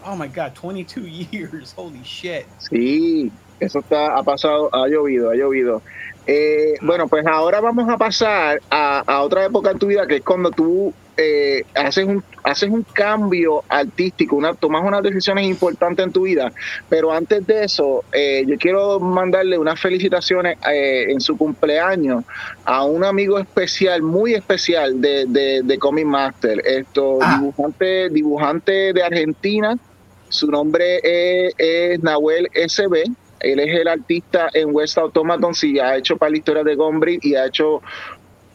oh 0.05 0.15
my 0.15 0.27
god 0.27 0.55
22 0.55 1.01
years 1.31 1.71
holy 1.73 2.03
shit 2.03 2.45
Sí, 2.59 3.31
eso 3.59 3.79
está, 3.79 4.15
ha 4.17 4.23
pasado, 4.23 4.69
ha 4.73 4.87
llovido, 4.87 5.31
ha 5.31 5.35
llovido. 5.35 5.81
Eh, 6.27 6.75
bueno, 6.81 7.07
pues 7.09 7.25
ahora 7.27 7.59
vamos 7.59 7.89
a 7.89 7.97
pasar 7.97 8.61
a, 8.69 8.99
a 9.05 9.21
otra 9.21 9.43
época 9.45 9.71
en 9.71 9.79
tu 9.79 9.87
vida 9.87 10.07
que 10.07 10.17
es 10.17 10.21
cuando 10.23 10.49
tú 10.51 10.93
eh, 11.21 11.65
haces, 11.75 12.05
un, 12.05 12.23
haces 12.43 12.69
un 12.69 12.83
cambio 12.83 13.63
artístico, 13.67 14.37
una, 14.37 14.53
tomas 14.53 14.85
unas 14.85 15.03
decisiones 15.03 15.45
importantes 15.45 16.05
en 16.05 16.13
tu 16.13 16.21
vida. 16.23 16.51
Pero 16.87 17.11
antes 17.11 17.45
de 17.45 17.65
eso, 17.65 18.05
eh, 18.13 18.43
yo 18.47 18.57
quiero 18.57 18.99
mandarle 19.01 19.57
unas 19.57 19.79
felicitaciones 19.79 20.57
eh, 20.71 21.07
en 21.09 21.19
su 21.19 21.37
cumpleaños 21.37 22.23
a 22.63 22.85
un 22.85 23.03
amigo 23.03 23.37
especial, 23.37 24.01
muy 24.01 24.33
especial 24.33 25.01
de, 25.01 25.25
de, 25.27 25.61
de 25.63 25.77
Comic 25.77 26.05
Master, 26.05 26.61
esto, 26.65 27.19
Ah. 27.21 27.37
dibujante, 27.39 28.09
dibujante 28.09 28.93
de 28.93 29.03
Argentina. 29.03 29.77
Su 30.29 30.49
nombre 30.49 30.99
es, 31.03 31.53
es 31.57 32.01
Nahuel 32.01 32.47
SB. 32.53 33.03
Él 33.41 33.59
es 33.59 33.79
el 33.79 33.87
artista 33.87 34.49
en 34.53 34.73
West 34.75 34.97
Automaton, 34.97 35.55
sí, 35.55 35.79
ha 35.79 35.95
hecho 35.95 36.17
para 36.17 36.31
la 36.31 36.37
historia 36.37 36.63
de 36.63 36.75
Gombrich 36.75 37.23
y 37.23 37.35
ha 37.35 37.45
hecho 37.45 37.81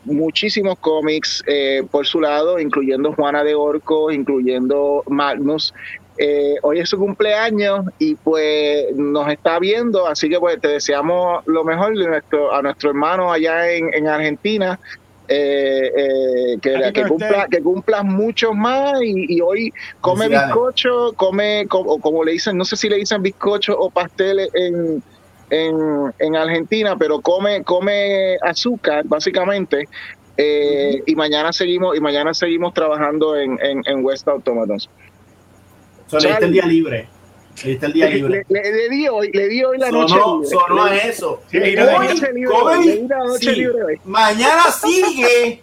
muchísimos 0.05 0.77
cómics 0.81 1.43
eh, 1.47 1.83
por 1.91 2.07
su 2.07 2.21
lado, 2.21 2.59
incluyendo 2.59 3.13
Juana 3.15 3.43
de 3.45 3.55
Orco, 3.55 4.11
incluyendo 4.11 5.03
Magnus. 5.07 5.73
Eh, 6.17 6.55
hoy 6.63 6.79
es 6.79 6.89
su 6.91 6.97
cumpleaños 6.99 7.81
y 7.99 8.15
pues 8.17 8.85
nos 8.95 9.29
está 9.33 9.59
viendo, 9.59 10.07
así 10.07 10.29
que 10.29 10.39
pues 10.39 10.61
te 10.61 10.69
deseamos 10.69 11.41
lo 11.47 11.65
mejor 11.65 11.99
de 11.99 12.07
nuestro, 12.07 12.55
a 12.55 12.63
nuestro 12.63 12.91
hermano 12.91 13.33
allá 13.33 13.71
en, 13.73 13.93
en 13.95 14.07
Argentina. 14.07 14.79
eh, 15.27 15.91
eh, 15.97 16.59
que, 16.93 17.03
cumpla, 17.09 17.47
que 17.51 17.63
cumplas 17.63 18.05
muchos 18.05 18.53
más 18.55 19.01
y, 19.03 19.37
y 19.37 19.41
hoy 19.41 19.73
come 20.01 20.29
bizcocho, 20.49 21.15
come, 21.17 21.67
co- 21.69 21.79
o 21.81 21.99
como 21.99 22.23
le 22.25 22.33
dicen, 22.33 22.57
no 22.59 22.65
sé 22.65 22.77
si 22.77 22.89
le 22.89 22.97
dicen 22.97 23.23
bizcocho 23.23 23.75
o 23.77 23.91
pasteles 23.91 24.49
en, 24.53 25.03
en, 25.51 26.15
en 26.19 26.37
Argentina, 26.37 26.97
pero 26.97 27.21
come, 27.21 27.63
come 27.65 28.37
azúcar, 28.43 29.05
básicamente. 29.07 29.89
eh, 30.37 31.03
Y 31.07 31.15
mañana 31.15 31.53
seguimos, 31.53 31.97
y 31.97 32.01
mañana 32.01 32.35
seguimos 32.35 32.75
trabajando 32.75 33.37
en, 33.37 33.59
en, 33.63 33.83
en 33.87 34.05
West 34.05 34.27
Automatons. 34.29 34.89
So, 36.07 36.19
le 36.19 36.29
diste 36.29 36.45
el 36.47 36.53
día 36.53 36.67
libre. 36.67 37.09
Le 37.63 37.71
diste 37.71 37.87
el 37.87 37.93
día 37.93 38.09
libre. 38.09 38.45
le- 38.49 38.73
le 38.73 38.89
di 38.89 39.09
hoy, 39.09 39.31
le 39.33 39.49
di 39.49 39.63
hoy 39.65 39.79
la 39.79 39.91
noche 39.91 40.15
libre. 40.17 40.49
sonó 40.49 40.85
a 40.85 40.91
Le- 40.91 41.09
eso. 41.09 41.41
Le 41.53 41.77
noche 41.77 42.33
libre 42.33 42.55
come 42.55 42.77
hoy, 42.77 42.87
le 42.87 42.97
di 42.97 43.09
la 43.09 43.19
noche 43.19 43.51
sí. 43.51 43.57
libre 43.61 43.85
hoy. 43.85 44.01
Mañana 44.05 44.63
sigue. 44.73 45.63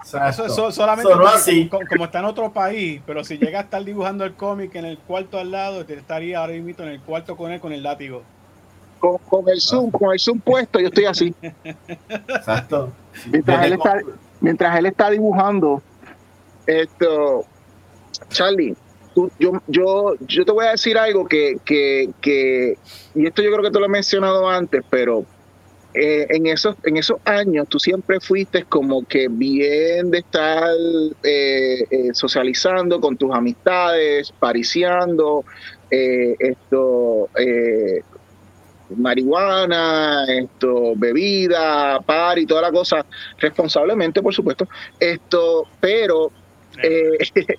Exacto. 0.00 0.44
Eso, 0.44 0.46
eso 0.46 0.72
solamente 0.72 1.10
porque 1.12 1.26
así. 1.28 1.68
Como, 1.68 1.86
como 1.86 2.04
está 2.06 2.20
en 2.20 2.24
otro 2.24 2.50
país, 2.50 3.02
pero 3.06 3.22
si 3.24 3.36
llega 3.36 3.58
a 3.58 3.62
estar 3.64 3.84
dibujando 3.84 4.24
el 4.24 4.32
cómic 4.34 4.74
en 4.76 4.86
el 4.86 4.96
cuarto 4.98 5.38
al 5.38 5.50
lado, 5.50 5.84
te 5.84 5.94
estaría 5.94 6.38
ahora 6.40 6.54
mismo 6.54 6.82
en 6.84 6.90
el 6.92 7.00
cuarto 7.00 7.36
con 7.36 7.52
él 7.52 7.60
con 7.60 7.72
el 7.74 7.82
látigo. 7.82 8.22
Con, 8.98 9.18
con 9.28 9.48
el 9.48 9.60
Zoom, 9.60 9.90
con 9.90 10.12
el 10.12 10.18
Zoom 10.18 10.40
puesto, 10.40 10.80
yo 10.80 10.88
estoy 10.88 11.04
así. 11.04 11.34
Exacto. 12.28 12.92
Mientras 13.30 13.66
él 13.66 13.72
está, 13.74 14.00
mientras 14.40 14.78
él 14.78 14.86
está 14.86 15.10
dibujando, 15.10 15.82
esto, 16.66 17.44
Charlie, 18.28 18.74
tú- 19.14 19.30
yo, 19.38 19.52
yo, 19.66 20.14
yo 20.26 20.44
te 20.44 20.52
voy 20.52 20.66
a 20.66 20.70
decir 20.72 20.98
algo 20.98 21.26
que, 21.26 21.58
que, 21.64 22.10
que, 22.20 22.76
y 23.14 23.26
esto 23.26 23.42
yo 23.42 23.50
creo 23.52 23.62
que 23.62 23.70
te 23.70 23.78
lo 23.78 23.86
he 23.86 23.88
mencionado 23.88 24.48
antes, 24.48 24.82
pero 24.90 25.24
eh, 25.94 26.26
en, 26.30 26.46
esos, 26.46 26.76
en 26.84 26.96
esos 26.96 27.18
años 27.24 27.66
tú 27.68 27.78
siempre 27.78 28.20
fuiste 28.20 28.64
como 28.64 29.04
que 29.06 29.28
bien 29.28 30.10
de 30.10 30.18
estar 30.18 30.68
eh, 31.22 31.84
eh, 31.90 32.08
socializando 32.12 33.00
con 33.00 33.16
tus 33.16 33.32
amistades, 33.34 34.32
pariciando, 34.38 35.44
eh, 35.90 36.36
esto, 36.38 37.30
eh, 37.38 38.02
marihuana, 38.96 40.24
esto, 40.28 40.94
bebida, 40.96 42.00
par 42.00 42.38
y 42.38 42.46
toda 42.46 42.62
la 42.62 42.72
cosa, 42.72 43.04
responsablemente, 43.38 44.22
por 44.22 44.34
supuesto. 44.34 44.68
Esto, 44.98 45.66
pero 45.80 46.30
eh, 46.82 47.18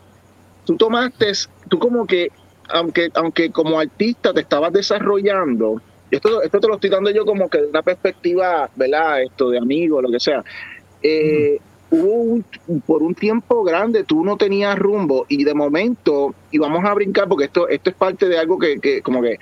tú 0.65 0.75
tomaste, 0.75 1.31
tú 1.67 1.79
como 1.79 2.05
que, 2.05 2.29
aunque, 2.69 3.09
aunque 3.13 3.51
como 3.51 3.79
artista 3.79 4.33
te 4.33 4.41
estabas 4.41 4.73
desarrollando, 4.73 5.81
y 6.11 6.15
esto, 6.15 6.41
esto 6.41 6.59
te 6.59 6.67
lo 6.67 6.75
estoy 6.75 6.89
dando 6.89 7.11
yo 7.11 7.25
como 7.25 7.49
que 7.49 7.61
de 7.61 7.67
una 7.67 7.83
perspectiva, 7.83 8.69
¿verdad? 8.75 9.21
Esto 9.21 9.49
de 9.49 9.59
amigo, 9.59 10.01
lo 10.01 10.09
que 10.09 10.19
sea. 10.19 10.43
Eh, 11.01 11.59
Hubo 11.91 12.43
por 12.85 13.01
un 13.01 13.15
tiempo 13.15 13.63
grande, 13.63 14.03
tú 14.03 14.23
no 14.23 14.37
tenías 14.37 14.77
rumbo 14.77 15.25
y 15.27 15.43
de 15.43 15.55
momento, 15.55 16.35
y 16.51 16.59
vamos 16.59 16.85
a 16.85 16.93
brincar 16.93 17.27
porque 17.27 17.45
esto, 17.45 17.67
esto 17.67 17.89
es 17.89 17.95
parte 17.95 18.29
de 18.29 18.37
algo 18.37 18.59
que, 18.59 18.79
que 18.79 19.01
como 19.01 19.23
que 19.23 19.39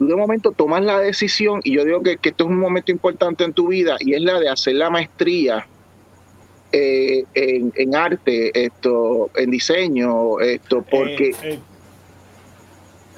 tú 0.00 0.06
de 0.06 0.16
momento 0.16 0.52
tomas 0.52 0.82
la 0.82 0.98
decisión 0.98 1.60
y 1.62 1.74
yo 1.74 1.84
digo 1.84 2.02
que, 2.02 2.16
que 2.16 2.30
esto 2.30 2.44
es 2.44 2.50
un 2.50 2.58
momento 2.58 2.90
importante 2.90 3.44
en 3.44 3.52
tu 3.52 3.68
vida 3.68 3.96
y 4.00 4.14
es 4.14 4.22
la 4.22 4.40
de 4.40 4.48
hacer 4.48 4.74
la 4.76 4.88
maestría 4.88 5.66
eh, 6.72 7.24
en, 7.34 7.70
en 7.76 7.94
arte, 7.94 8.50
esto, 8.64 9.28
en 9.36 9.50
diseño, 9.50 10.40
esto, 10.40 10.82
porque 10.90 11.28
Eh, 11.30 11.34
eh, 11.42 11.58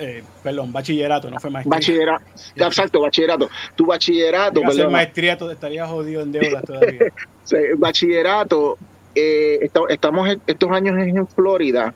eh, 0.01 0.25
perdón, 0.43 0.73
bachillerato, 0.73 1.31
no 1.31 1.39
fue 1.39 1.51
maestría. 1.51 1.71
bachillerato, 1.77 2.25
exacto, 2.57 3.01
bachillerato, 3.01 3.49
tu 3.77 3.87
bachillerato, 3.87 4.59
Llega 4.61 4.73
perdón, 4.73 4.93
maestría, 4.93 5.39
todo- 5.39 5.53
estaría 5.53 5.87
jodido 5.87 6.23
en 6.23 6.33
deudas 6.33 6.65
todavía. 6.65 7.13
bachillerato, 7.79 8.77
eh, 9.15 9.61
esta- 9.63 9.81
estamos 9.89 10.29
estos 10.49 10.71
años 10.73 10.97
en 10.99 11.29
Florida 11.29 11.95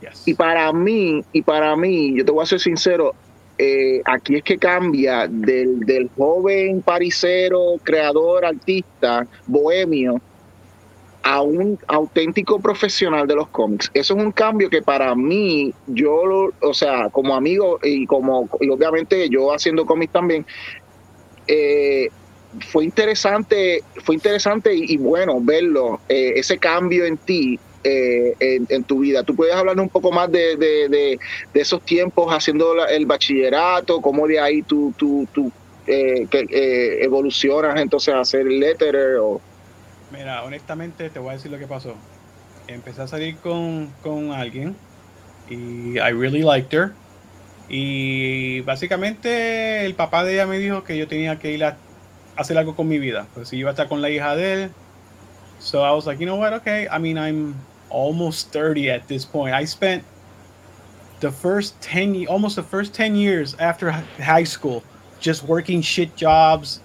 Yes. 0.00 0.26
y 0.26 0.34
para 0.34 0.72
mí, 0.72 1.22
y 1.32 1.42
para 1.42 1.76
mí, 1.76 2.16
yo 2.18 2.24
te 2.24 2.32
voy 2.32 2.42
a 2.42 2.46
ser 2.46 2.58
sincero, 2.58 3.14
eh, 3.58 4.00
aquí 4.04 4.36
es 4.36 4.42
que 4.42 4.58
cambia 4.58 5.26
del, 5.30 5.80
del 5.80 6.10
joven 6.16 6.82
parisero, 6.82 7.78
creador, 7.84 8.44
artista, 8.44 9.26
bohemio, 9.46 10.16
a 11.22 11.40
un 11.42 11.78
auténtico 11.88 12.60
profesional 12.60 13.26
de 13.26 13.34
los 13.36 13.48
cómics. 13.50 13.90
Eso 13.94 14.14
es 14.16 14.22
un 14.22 14.32
cambio 14.32 14.68
que 14.68 14.82
para 14.82 15.14
mí, 15.14 15.74
yo, 15.86 16.26
lo- 16.26 16.50
o 16.60 16.74
sea, 16.74 17.08
como 17.10 17.34
amigo 17.34 17.78
y 17.82 18.04
como, 18.06 18.48
y 18.60 18.68
obviamente 18.68 19.28
yo 19.30 19.48
haciendo 19.52 19.86
cómics 19.86 20.12
también, 20.12 20.44
eh, 21.46 22.10
fue 22.70 22.84
interesante, 22.84 23.84
fue 24.04 24.14
interesante 24.14 24.74
y, 24.74 24.94
y 24.94 24.96
bueno 24.98 25.40
verlo, 25.42 26.02
eh, 26.08 26.32
ese 26.36 26.58
cambio 26.58 27.04
en 27.04 27.18
ti, 27.18 27.60
eh, 27.84 28.34
en, 28.40 28.84
tu 28.84 29.00
vida. 29.00 29.22
¿Tú 29.22 29.36
puedes 29.36 29.54
hablarnos 29.54 29.84
un 29.84 29.90
poco 29.90 30.10
más 30.10 30.32
de, 30.32 30.56
de- 30.56 31.18
esos 31.52 31.82
tiempos 31.82 32.32
haciendo 32.32 32.74
el 32.86 33.06
bachillerato, 33.06 34.00
cómo 34.00 34.26
de 34.26 34.40
ahí 34.40 34.62
tú, 34.62 34.92
tú, 34.96 35.28
tú 35.32 35.52
eh, 35.86 36.26
eh, 36.32 36.98
evolucionas 37.02 37.78
entonces 37.80 38.14
a 38.14 38.24
ser 38.24 38.46
letterer 38.46 39.16
o... 39.16 39.40
Mira, 40.10 40.42
honestamente 40.44 41.10
te 41.10 41.18
voy 41.18 41.30
a 41.30 41.32
decir 41.34 41.50
lo 41.50 41.58
que 41.58 41.66
pasó. 41.66 41.94
Empecé 42.66 43.02
a 43.02 43.06
salir 43.06 43.36
con, 43.36 43.90
con 44.02 44.32
alguien 44.32 44.74
y 45.50 45.98
I 45.98 46.10
really 46.12 46.42
liked 46.42 46.72
her. 46.72 46.92
Y 47.68 48.60
básicamente 48.60 49.84
el 49.84 49.94
papá 49.94 50.24
de 50.24 50.34
ella 50.34 50.46
me 50.46 50.58
dijo 50.58 50.84
que 50.84 50.96
yo 50.96 51.06
tenía 51.06 51.38
que 51.38 51.52
ir 51.52 51.64
a 51.64 51.76
hacer 52.36 52.56
algo 52.58 52.74
con 52.74 52.88
mi 52.88 52.98
vida. 52.98 53.26
Pues 53.34 53.48
si 53.48 53.58
iba 53.58 53.70
a 53.70 53.72
estar 53.72 53.88
con 53.88 54.00
la 54.02 54.10
hija 54.10 54.34
de 54.36 54.52
él. 54.54 54.70
So 55.58 55.82
I 55.82 55.92
was 55.92 56.06
like, 56.06 56.18
you 56.18 56.26
know 56.26 56.38
what? 56.38 56.52
Okay. 56.52 56.86
I 56.90 56.98
mean, 56.98 57.16
I'm 57.16 57.54
almost 57.90 58.50
30 58.52 58.90
at 58.90 59.08
this 59.08 59.24
point. 59.24 59.54
I 59.54 59.64
spent 59.64 60.04
the 61.20 61.30
first 61.30 61.80
10, 61.80 62.26
almost 62.26 62.56
the 62.56 62.62
first 62.62 62.94
10 62.94 63.14
years 63.14 63.54
after 63.54 63.90
high 63.90 64.44
school 64.44 64.82
just 65.20 65.42
working 65.44 65.80
shit 65.80 66.14
jobs, 66.16 66.80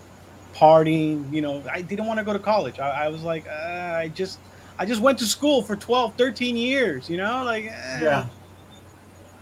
partying 0.60 1.32
you 1.34 1.42
know 1.42 1.64
i 1.72 1.82
didn't 1.82 2.06
want 2.06 2.20
to 2.20 2.24
go 2.24 2.34
to 2.34 2.40
college 2.40 2.80
i, 2.80 3.06
I 3.06 3.08
was 3.08 3.22
like 3.24 3.48
uh, 3.48 3.94
i 3.96 4.12
just 4.14 4.40
i 4.78 4.86
just 4.86 5.02
went 5.02 5.18
to 5.20 5.26
school 5.26 5.62
for 5.62 5.76
12 5.76 6.16
13 6.16 6.58
years 6.58 7.10
you 7.10 7.18
know 7.18 7.44
like 7.44 7.66
eh. 7.66 8.00
Yeah. 8.02 8.28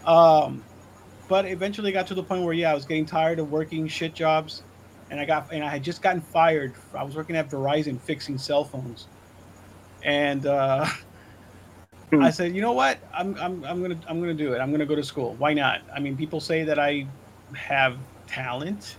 um 0.04 0.62
but 1.28 1.46
eventually 1.46 1.92
got 1.92 2.06
to 2.08 2.14
the 2.14 2.22
point 2.22 2.42
where 2.42 2.54
yeah 2.54 2.70
i 2.70 2.74
was 2.74 2.84
getting 2.84 3.06
tired 3.06 3.38
of 3.38 3.50
working 3.50 3.88
shit 3.88 4.14
jobs 4.14 4.62
and 5.10 5.18
i 5.18 5.24
got 5.24 5.52
and 5.52 5.64
i 5.64 5.68
had 5.68 5.82
just 5.82 6.02
gotten 6.02 6.20
fired 6.20 6.74
i 6.94 7.02
was 7.02 7.16
working 7.16 7.36
at 7.36 7.50
verizon 7.50 8.00
fixing 8.00 8.38
cell 8.38 8.64
phones 8.64 9.08
and 10.04 10.46
uh 10.46 10.86
Hmm. 12.10 12.22
I 12.22 12.30
said, 12.30 12.54
you 12.54 12.62
know 12.62 12.72
what? 12.72 12.98
I'm, 13.12 13.34
I'm, 13.36 13.64
I'm 13.64 13.82
gonna 13.82 13.98
I'm 14.08 14.20
gonna 14.20 14.34
do 14.34 14.54
it. 14.54 14.60
I'm 14.60 14.70
gonna 14.70 14.86
go 14.86 14.94
to 14.94 15.04
school. 15.04 15.34
Why 15.34 15.52
not? 15.52 15.82
I 15.94 16.00
mean, 16.00 16.16
people 16.16 16.40
say 16.40 16.64
that 16.64 16.78
I 16.78 17.06
have 17.54 17.96
talent 18.26 18.96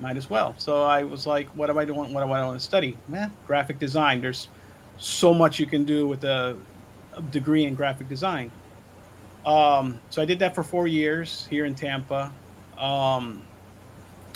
might 0.00 0.16
as 0.16 0.30
well. 0.30 0.54
So 0.58 0.84
I 0.84 1.02
was 1.02 1.26
like, 1.26 1.48
what 1.50 1.70
am 1.70 1.78
I 1.78 1.84
doing? 1.84 2.12
What 2.12 2.24
do 2.24 2.32
I 2.32 2.44
want 2.44 2.58
to 2.58 2.64
study? 2.64 2.96
Man, 3.08 3.32
graphic 3.46 3.78
design. 3.78 4.20
There's 4.20 4.48
so 4.98 5.32
much 5.32 5.58
you 5.58 5.66
can 5.66 5.84
do 5.84 6.06
with 6.06 6.24
a, 6.24 6.56
a 7.14 7.22
degree 7.22 7.64
in 7.64 7.74
graphic 7.74 8.08
design. 8.08 8.50
Um, 9.44 10.00
so 10.10 10.20
I 10.20 10.24
did 10.24 10.38
that 10.40 10.54
for 10.54 10.62
four 10.62 10.86
years 10.86 11.46
here 11.48 11.64
in 11.64 11.74
Tampa, 11.74 12.32
um, 12.78 13.42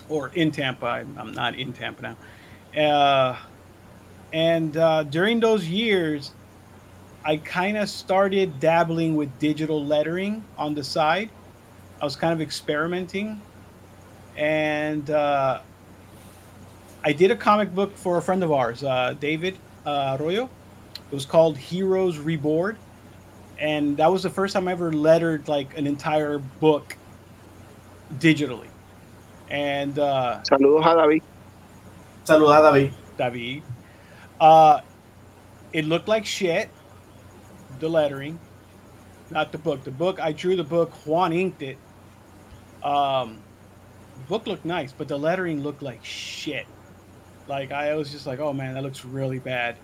or 0.09 0.29
in 0.35 0.51
Tampa. 0.51 0.87
I'm, 0.87 1.16
I'm 1.18 1.33
not 1.33 1.59
in 1.59 1.72
Tampa 1.72 2.16
now. 2.75 2.83
Uh, 2.83 3.39
and 4.33 4.77
uh, 4.77 5.03
during 5.05 5.41
those 5.41 5.66
years, 5.66 6.33
I 7.25 7.39
kind 7.39 7.77
of 7.77 7.89
started 7.89 8.61
dabbling 8.61 9.16
with 9.16 9.39
digital 9.39 9.85
lettering 9.85 10.45
on 10.59 10.75
the 10.75 10.85
side. 10.85 11.31
I 12.01 12.05
was 12.05 12.16
kind 12.16 12.33
of 12.33 12.41
experimenting 12.41 13.41
and 14.37 15.11
uh, 15.11 15.61
I 17.05 17.12
did 17.12 17.31
a 17.31 17.37
comic 17.37 17.75
book 17.75 17.97
for 17.97 18.18
a 18.18 18.22
friend 18.22 18.43
of 18.43 18.53
ours, 18.53 18.83
uh, 18.83 19.14
David 19.20 19.59
uh, 19.87 20.16
Arroyo. 20.18 20.49
It 21.11 21.14
was 21.14 21.26
called 21.26 21.57
Heroes 21.57 22.18
Reborn, 22.18 22.76
and 23.59 23.96
that 23.99 24.11
was 24.11 24.22
the 24.22 24.30
first 24.30 24.55
time 24.55 24.67
I 24.68 24.72
ever 24.72 24.92
lettered 24.92 25.46
like 25.49 25.76
an 25.76 25.87
entire 25.87 26.38
book 26.38 26.96
digitally. 28.14 28.68
And 29.51 29.99
uh, 29.99 30.41
Saludos 30.42 30.87
a 30.87 31.07
David. 31.07 31.22
Saludar 32.25 32.71
a 32.71 32.72
David. 32.72 32.95
David, 33.17 33.63
uh, 34.41 34.80
it 35.72 35.84
looked 35.84 36.09
like 36.09 36.26
shit. 36.26 36.71
The 37.85 37.91
lettering, 37.91 38.39
not 39.29 39.53
the 39.53 39.59
book. 39.59 39.85
The 39.85 39.91
book 39.91 40.19
I 40.19 40.33
drew 40.33 40.57
the 40.57 40.65
book. 40.65 40.91
Juan 41.05 41.35
inked 41.35 41.61
it. 41.61 41.77
Um, 42.83 43.41
book 44.27 44.47
looked 44.47 44.65
nice, 44.65 44.91
but 44.91 45.07
the 45.07 45.19
lettering 45.19 45.63
looked 45.63 45.83
like 45.83 46.03
shit. 46.03 46.67
Like 47.47 47.73
I 47.73 47.95
was 47.95 48.11
just 48.11 48.27
like, 48.27 48.39
oh 48.39 48.55
man, 48.55 48.73
that 48.73 48.83
looks 48.83 49.05
really 49.05 49.39
bad. 49.39 49.77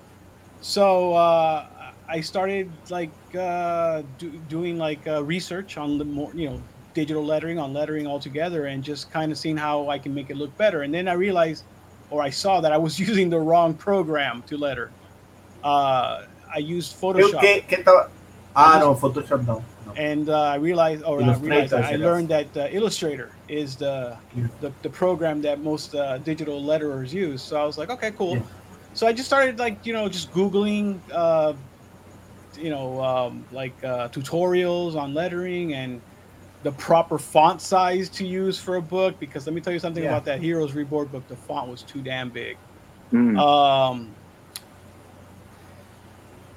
So 0.63 1.13
uh, 1.13 1.67
I 2.09 2.23
started 2.23 2.73
like 2.89 3.11
uh, 3.39 4.03
do, 4.17 4.31
doing 4.49 4.79
like 4.79 5.07
uh, 5.07 5.23
research 5.23 5.77
on 5.77 5.99
the 5.99 6.07
more 6.07 6.31
you 6.33 6.49
know 6.49 6.63
digital 6.95 7.23
lettering 7.23 7.59
on 7.59 7.75
lettering 7.75 8.07
altogether, 8.07 8.65
and 8.65 8.83
just 8.83 9.11
kind 9.11 9.31
of 9.31 9.37
seeing 9.37 9.59
how 9.59 9.91
I 9.91 9.99
can 9.99 10.15
make 10.15 10.31
it 10.31 10.39
look 10.39 10.57
better. 10.57 10.85
And 10.85 10.95
then 10.95 11.07
I 11.07 11.13
realized, 11.13 11.65
or 12.09 12.23
I 12.23 12.31
saw 12.31 12.63
that 12.63 12.73
I 12.73 12.79
was 12.79 12.99
using 13.09 13.29
the 13.29 13.41
wrong 13.41 13.75
program 13.75 14.43
to 14.45 14.57
letter. 14.57 14.91
Uh, 15.63 16.25
I 16.55 16.59
used 16.59 16.95
¿Qué, 16.95 17.01
Photoshop 17.01 17.41
qué, 17.41 17.65
qué 17.69 17.77
estaba? 17.83 18.09
Ah, 18.55 18.79
no, 18.81 18.95
Photoshop 18.95 19.47
no. 19.47 19.63
no. 19.87 19.93
and 19.97 20.29
uh, 20.29 20.41
I 20.43 20.57
realized, 20.57 21.05
or 21.05 21.21
not 21.21 21.41
realized, 21.41 21.73
I 21.73 21.97
learned 21.97 22.29
that 22.29 22.57
uh, 22.57 22.69
Illustrator 22.71 23.31
is 23.49 23.77
the, 23.77 24.17
Yeah. 24.37 24.49
the 24.61 24.73
the 24.83 24.91
program 24.91 25.41
that 25.43 25.61
most 25.61 25.95
uh, 25.95 26.19
digital 26.19 26.61
letterers 26.63 27.13
use. 27.13 27.43
So 27.43 27.57
I 27.61 27.65
was 27.65 27.79
like, 27.79 27.91
okay, 27.91 28.11
cool. 28.13 28.37
Yeah. 28.37 28.43
So 28.95 29.07
I 29.07 29.13
just 29.13 29.29
started 29.29 29.59
like 29.59 29.87
you 29.87 29.93
know 29.93 30.09
just 30.09 30.33
googling, 30.33 30.99
uh, 31.13 31.53
you 32.59 32.71
know, 32.71 33.01
um, 33.03 33.45
like 33.53 33.75
uh, 33.85 34.09
tutorials 34.09 34.97
on 34.97 35.15
lettering 35.15 35.75
and 35.75 36.01
the 36.63 36.73
proper 36.73 37.17
font 37.19 37.61
size 37.63 38.09
to 38.11 38.27
use 38.27 38.59
for 38.59 38.77
a 38.77 38.83
book. 38.83 39.19
Because 39.21 39.47
let 39.47 39.55
me 39.55 39.61
tell 39.61 39.73
you 39.73 39.79
something 39.79 40.03
Yeah. 40.03 40.11
about 40.11 40.25
that 40.25 40.41
Heroes 40.41 40.73
Reborn 40.75 41.07
book. 41.09 41.27
The 41.29 41.37
font 41.37 41.71
was 41.71 41.83
too 41.83 42.03
damn 42.03 42.31
big. 42.31 42.57
Mm. 43.13 43.39
Um, 43.39 44.09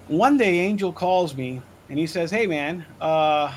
one 0.08 0.38
day, 0.38 0.60
Angel 0.60 0.92
calls 0.92 1.36
me 1.36 1.62
and 1.90 2.00
he 2.00 2.08
says, 2.08 2.32
"Hey, 2.32 2.48
man, 2.48 2.86
uh, 3.02 3.54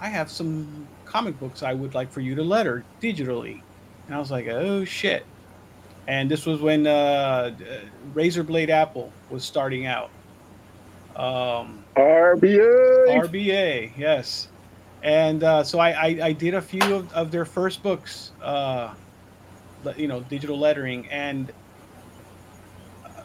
I 0.00 0.08
have 0.08 0.30
some 0.30 0.86
comic 1.04 1.38
books 1.38 1.62
I 1.62 1.74
would 1.74 1.94
like 1.94 2.10
for 2.10 2.20
you 2.20 2.34
to 2.34 2.42
letter 2.42 2.84
digitally." 3.00 3.62
And 4.06 4.14
I 4.14 4.18
was 4.18 4.30
like, 4.30 4.46
"Oh 4.48 4.84
shit!" 4.84 5.24
and 6.10 6.28
this 6.28 6.44
was 6.44 6.60
when 6.60 6.88
uh, 6.88 7.54
Razor 8.14 8.42
Blade 8.42 8.68
Apple 8.68 9.12
was 9.30 9.44
starting 9.44 9.86
out. 9.86 10.10
Um, 11.14 11.84
RBA. 11.96 13.26
RBA, 13.26 13.92
yes. 13.96 14.48
And 15.04 15.44
uh, 15.44 15.62
so 15.62 15.78
I, 15.78 15.90
I, 15.90 16.06
I, 16.24 16.32
did 16.32 16.54
a 16.54 16.60
few 16.60 16.82
of, 16.94 17.12
of 17.12 17.30
their 17.30 17.44
first 17.44 17.82
books, 17.82 18.32
uh, 18.42 18.92
you 19.96 20.08
know, 20.08 20.20
digital 20.22 20.58
lettering, 20.58 21.08
and 21.10 21.52
uh, 23.04 23.20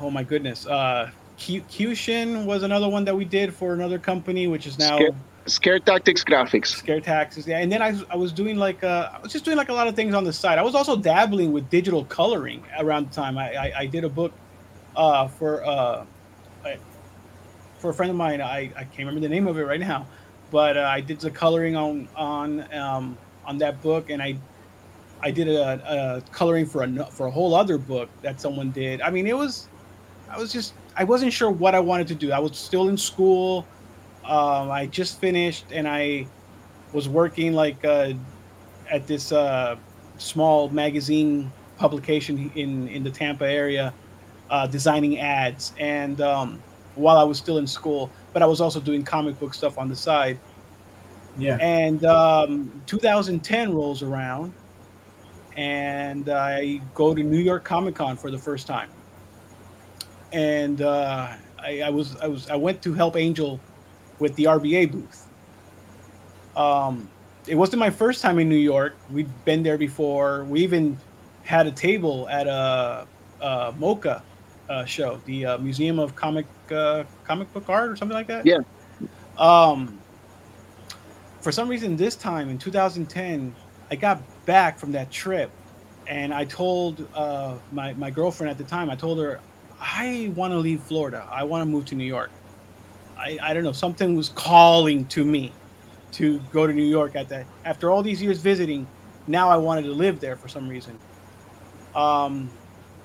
oh 0.00 0.10
my 0.10 0.22
goodness, 0.22 0.66
uh, 0.66 1.10
Q- 1.36 1.64
was 2.46 2.62
another 2.62 2.88
one 2.88 3.04
that 3.04 3.16
we 3.16 3.24
did 3.24 3.54
for 3.54 3.72
another 3.72 3.98
company, 3.98 4.46
which 4.46 4.66
is 4.66 4.78
now 4.78 4.96
Scare, 4.96 5.10
Scare 5.46 5.78
Tactics 5.78 6.22
Graphics. 6.22 6.66
Scare 6.66 7.00
Tactics, 7.00 7.46
yeah. 7.46 7.58
And 7.58 7.72
then 7.72 7.80
I, 7.80 7.98
I 8.10 8.16
was 8.16 8.32
doing 8.32 8.56
like 8.56 8.84
uh, 8.84 9.10
I 9.14 9.20
was 9.20 9.32
just 9.32 9.44
doing 9.44 9.56
like 9.56 9.70
a 9.70 9.74
lot 9.74 9.88
of 9.88 9.96
things 9.96 10.14
on 10.14 10.24
the 10.24 10.32
side. 10.32 10.58
I 10.58 10.62
was 10.62 10.74
also 10.74 10.96
dabbling 10.96 11.52
with 11.52 11.70
digital 11.70 12.04
coloring 12.04 12.62
around 12.78 13.10
the 13.10 13.14
time. 13.14 13.38
I 13.38 13.54
I, 13.54 13.72
I 13.78 13.86
did 13.86 14.04
a 14.04 14.08
book 14.08 14.32
uh, 14.96 15.28
for 15.28 15.64
uh, 15.64 16.04
for 17.80 17.90
a 17.90 17.94
friend 17.94 18.10
of 18.10 18.16
mine. 18.16 18.40
I, 18.40 18.70
I 18.76 18.84
can't 18.84 18.98
remember 18.98 19.20
the 19.20 19.28
name 19.28 19.46
of 19.46 19.58
it 19.58 19.64
right 19.64 19.80
now, 19.80 20.06
but 20.50 20.76
uh, 20.76 20.82
I 20.82 21.00
did 21.00 21.18
the 21.20 21.30
coloring 21.30 21.74
on 21.74 22.08
on 22.14 22.72
um, 22.74 23.18
on 23.46 23.58
that 23.58 23.82
book, 23.82 24.10
and 24.10 24.22
I 24.22 24.36
I 25.22 25.30
did 25.30 25.48
a, 25.48 26.16
a, 26.16 26.30
coloring 26.32 26.66
for 26.66 26.82
a 26.82 27.06
for 27.06 27.26
a 27.26 27.30
whole 27.30 27.54
other 27.54 27.78
book 27.78 28.08
that 28.22 28.40
someone 28.40 28.70
did. 28.70 29.00
I 29.00 29.10
mean, 29.10 29.26
it 29.26 29.36
was 29.36 29.68
I 30.30 30.38
was 30.38 30.52
just 30.52 30.74
I 30.96 31.04
wasn't 31.04 31.32
sure 31.32 31.50
what 31.50 31.74
I 31.74 31.80
wanted 31.80 32.08
to 32.08 32.14
do. 32.14 32.32
I 32.32 32.38
was 32.38 32.56
still 32.56 32.88
in 32.88 32.96
school. 32.96 33.66
Um, 34.24 34.70
I 34.70 34.86
just 34.86 35.20
finished, 35.20 35.66
and 35.72 35.88
I 35.88 36.26
was 36.92 37.08
working 37.08 37.52
like 37.52 37.84
uh, 37.84 38.12
at 38.90 39.06
this 39.06 39.32
uh, 39.32 39.76
small 40.18 40.68
magazine 40.68 41.50
publication 41.78 42.50
in 42.54 42.88
in 42.88 43.02
the 43.02 43.10
Tampa 43.10 43.48
area, 43.48 43.92
uh, 44.50 44.66
designing 44.66 45.18
ads 45.18 45.72
and. 45.78 46.20
Um, 46.20 46.62
while 46.94 47.18
I 47.18 47.24
was 47.24 47.38
still 47.38 47.58
in 47.58 47.66
school, 47.66 48.10
but 48.32 48.42
I 48.42 48.46
was 48.46 48.60
also 48.60 48.80
doing 48.80 49.02
comic 49.02 49.38
book 49.38 49.54
stuff 49.54 49.78
on 49.78 49.88
the 49.88 49.96
side. 49.96 50.38
Yeah. 51.38 51.56
And 51.60 52.04
um, 52.04 52.82
2010 52.86 53.72
rolls 53.72 54.02
around, 54.02 54.52
and 55.56 56.28
I 56.28 56.80
go 56.94 57.14
to 57.14 57.22
New 57.22 57.38
York 57.38 57.64
Comic 57.64 57.94
Con 57.94 58.16
for 58.16 58.30
the 58.30 58.38
first 58.38 58.66
time. 58.66 58.90
And 60.32 60.82
uh, 60.82 61.34
I, 61.58 61.82
I, 61.82 61.90
was 61.90 62.16
I 62.16 62.28
was 62.28 62.48
I 62.48 62.56
went 62.56 62.82
to 62.82 62.94
help 62.94 63.16
Angel 63.16 63.60
with 64.18 64.34
the 64.36 64.44
RBA 64.44 64.92
booth. 64.92 65.26
Um, 66.56 67.08
it 67.46 67.54
wasn't 67.54 67.80
my 67.80 67.90
first 67.90 68.22
time 68.22 68.38
in 68.38 68.48
New 68.48 68.56
York. 68.56 68.96
We'd 69.10 69.44
been 69.44 69.62
there 69.62 69.78
before. 69.78 70.44
We 70.44 70.60
even 70.60 70.98
had 71.42 71.66
a 71.66 71.72
table 71.72 72.28
at 72.28 72.46
a, 72.46 73.06
a 73.40 73.72
MoCCA 73.72 74.22
uh, 74.68 74.84
show, 74.84 75.20
the 75.24 75.46
uh, 75.46 75.58
Museum 75.58 75.98
of 75.98 76.14
Comic 76.14 76.46
uh, 76.70 77.04
Comic 77.24 77.52
Book 77.52 77.68
Art 77.68 77.90
or 77.90 77.96
something 77.96 78.14
like 78.14 78.28
that. 78.28 78.46
Yeah. 78.46 78.58
Um, 79.38 79.98
for 81.40 81.50
some 81.50 81.68
reason, 81.68 81.96
this 81.96 82.14
time 82.14 82.50
in 82.50 82.58
2010, 82.58 83.54
I 83.90 83.96
got 83.96 84.20
back 84.46 84.78
from 84.78 84.92
that 84.92 85.10
trip, 85.10 85.50
and 86.06 86.32
I 86.32 86.44
told 86.44 87.06
uh, 87.14 87.56
my 87.72 87.94
my 87.94 88.10
girlfriend 88.10 88.50
at 88.50 88.58
the 88.58 88.64
time. 88.64 88.90
I 88.90 88.94
told 88.94 89.18
her 89.18 89.40
I 89.80 90.32
want 90.36 90.52
to 90.52 90.58
leave 90.58 90.82
Florida. 90.82 91.26
I 91.30 91.44
want 91.44 91.62
to 91.62 91.66
move 91.66 91.86
to 91.86 91.94
New 91.94 92.04
York. 92.04 92.30
I, 93.16 93.38
I 93.42 93.54
don't 93.54 93.64
know. 93.64 93.72
Something 93.72 94.16
was 94.16 94.28
calling 94.30 95.06
to 95.06 95.24
me 95.24 95.52
to 96.12 96.38
go 96.52 96.66
to 96.66 96.72
New 96.72 96.84
York 96.84 97.16
at 97.16 97.28
that. 97.30 97.46
After 97.64 97.90
all 97.90 98.02
these 98.02 98.22
years 98.22 98.38
visiting, 98.38 98.86
now 99.26 99.48
I 99.48 99.56
wanted 99.56 99.82
to 99.82 99.92
live 99.92 100.20
there 100.20 100.36
for 100.36 100.48
some 100.48 100.68
reason. 100.68 100.98
Um, 101.94 102.50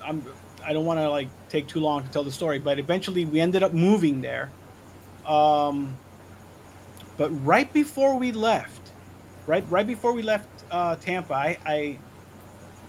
I'm 0.03 0.23
I 0.65 0.73
don't 0.73 0.85
want 0.85 0.99
to 0.99 1.09
like 1.09 1.29
take 1.49 1.67
too 1.67 1.79
long 1.79 2.03
to 2.03 2.09
tell 2.09 2.23
the 2.23 2.31
story, 2.31 2.59
but 2.59 2.79
eventually 2.79 3.25
we 3.25 3.39
ended 3.39 3.61
up 3.63 3.73
moving 3.73 4.21
there. 4.21 4.51
Um, 5.25 5.95
but 7.17 7.29
right 7.45 7.71
before 7.71 8.17
we 8.17 8.31
left, 8.31 8.91
right 9.47 9.63
right 9.69 9.85
before 9.85 10.13
we 10.13 10.23
left 10.23 10.47
uh, 10.71 10.95
Tampa, 10.95 11.33
I, 11.33 11.57
I 11.65 11.99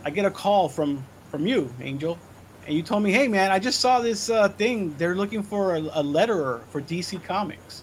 I 0.04 0.10
get 0.10 0.24
a 0.24 0.30
call 0.30 0.68
from 0.68 1.04
from 1.30 1.46
you, 1.46 1.72
Angel, 1.80 2.18
and 2.66 2.74
you 2.74 2.82
told 2.82 3.02
me, 3.02 3.12
"Hey, 3.12 3.28
man, 3.28 3.50
I 3.50 3.58
just 3.58 3.80
saw 3.80 4.00
this 4.00 4.28
uh, 4.28 4.48
thing. 4.50 4.94
They're 4.98 5.14
looking 5.14 5.42
for 5.42 5.76
a, 5.76 5.80
a 5.80 6.02
letterer 6.02 6.66
for 6.68 6.80
DC 6.82 7.22
Comics." 7.24 7.82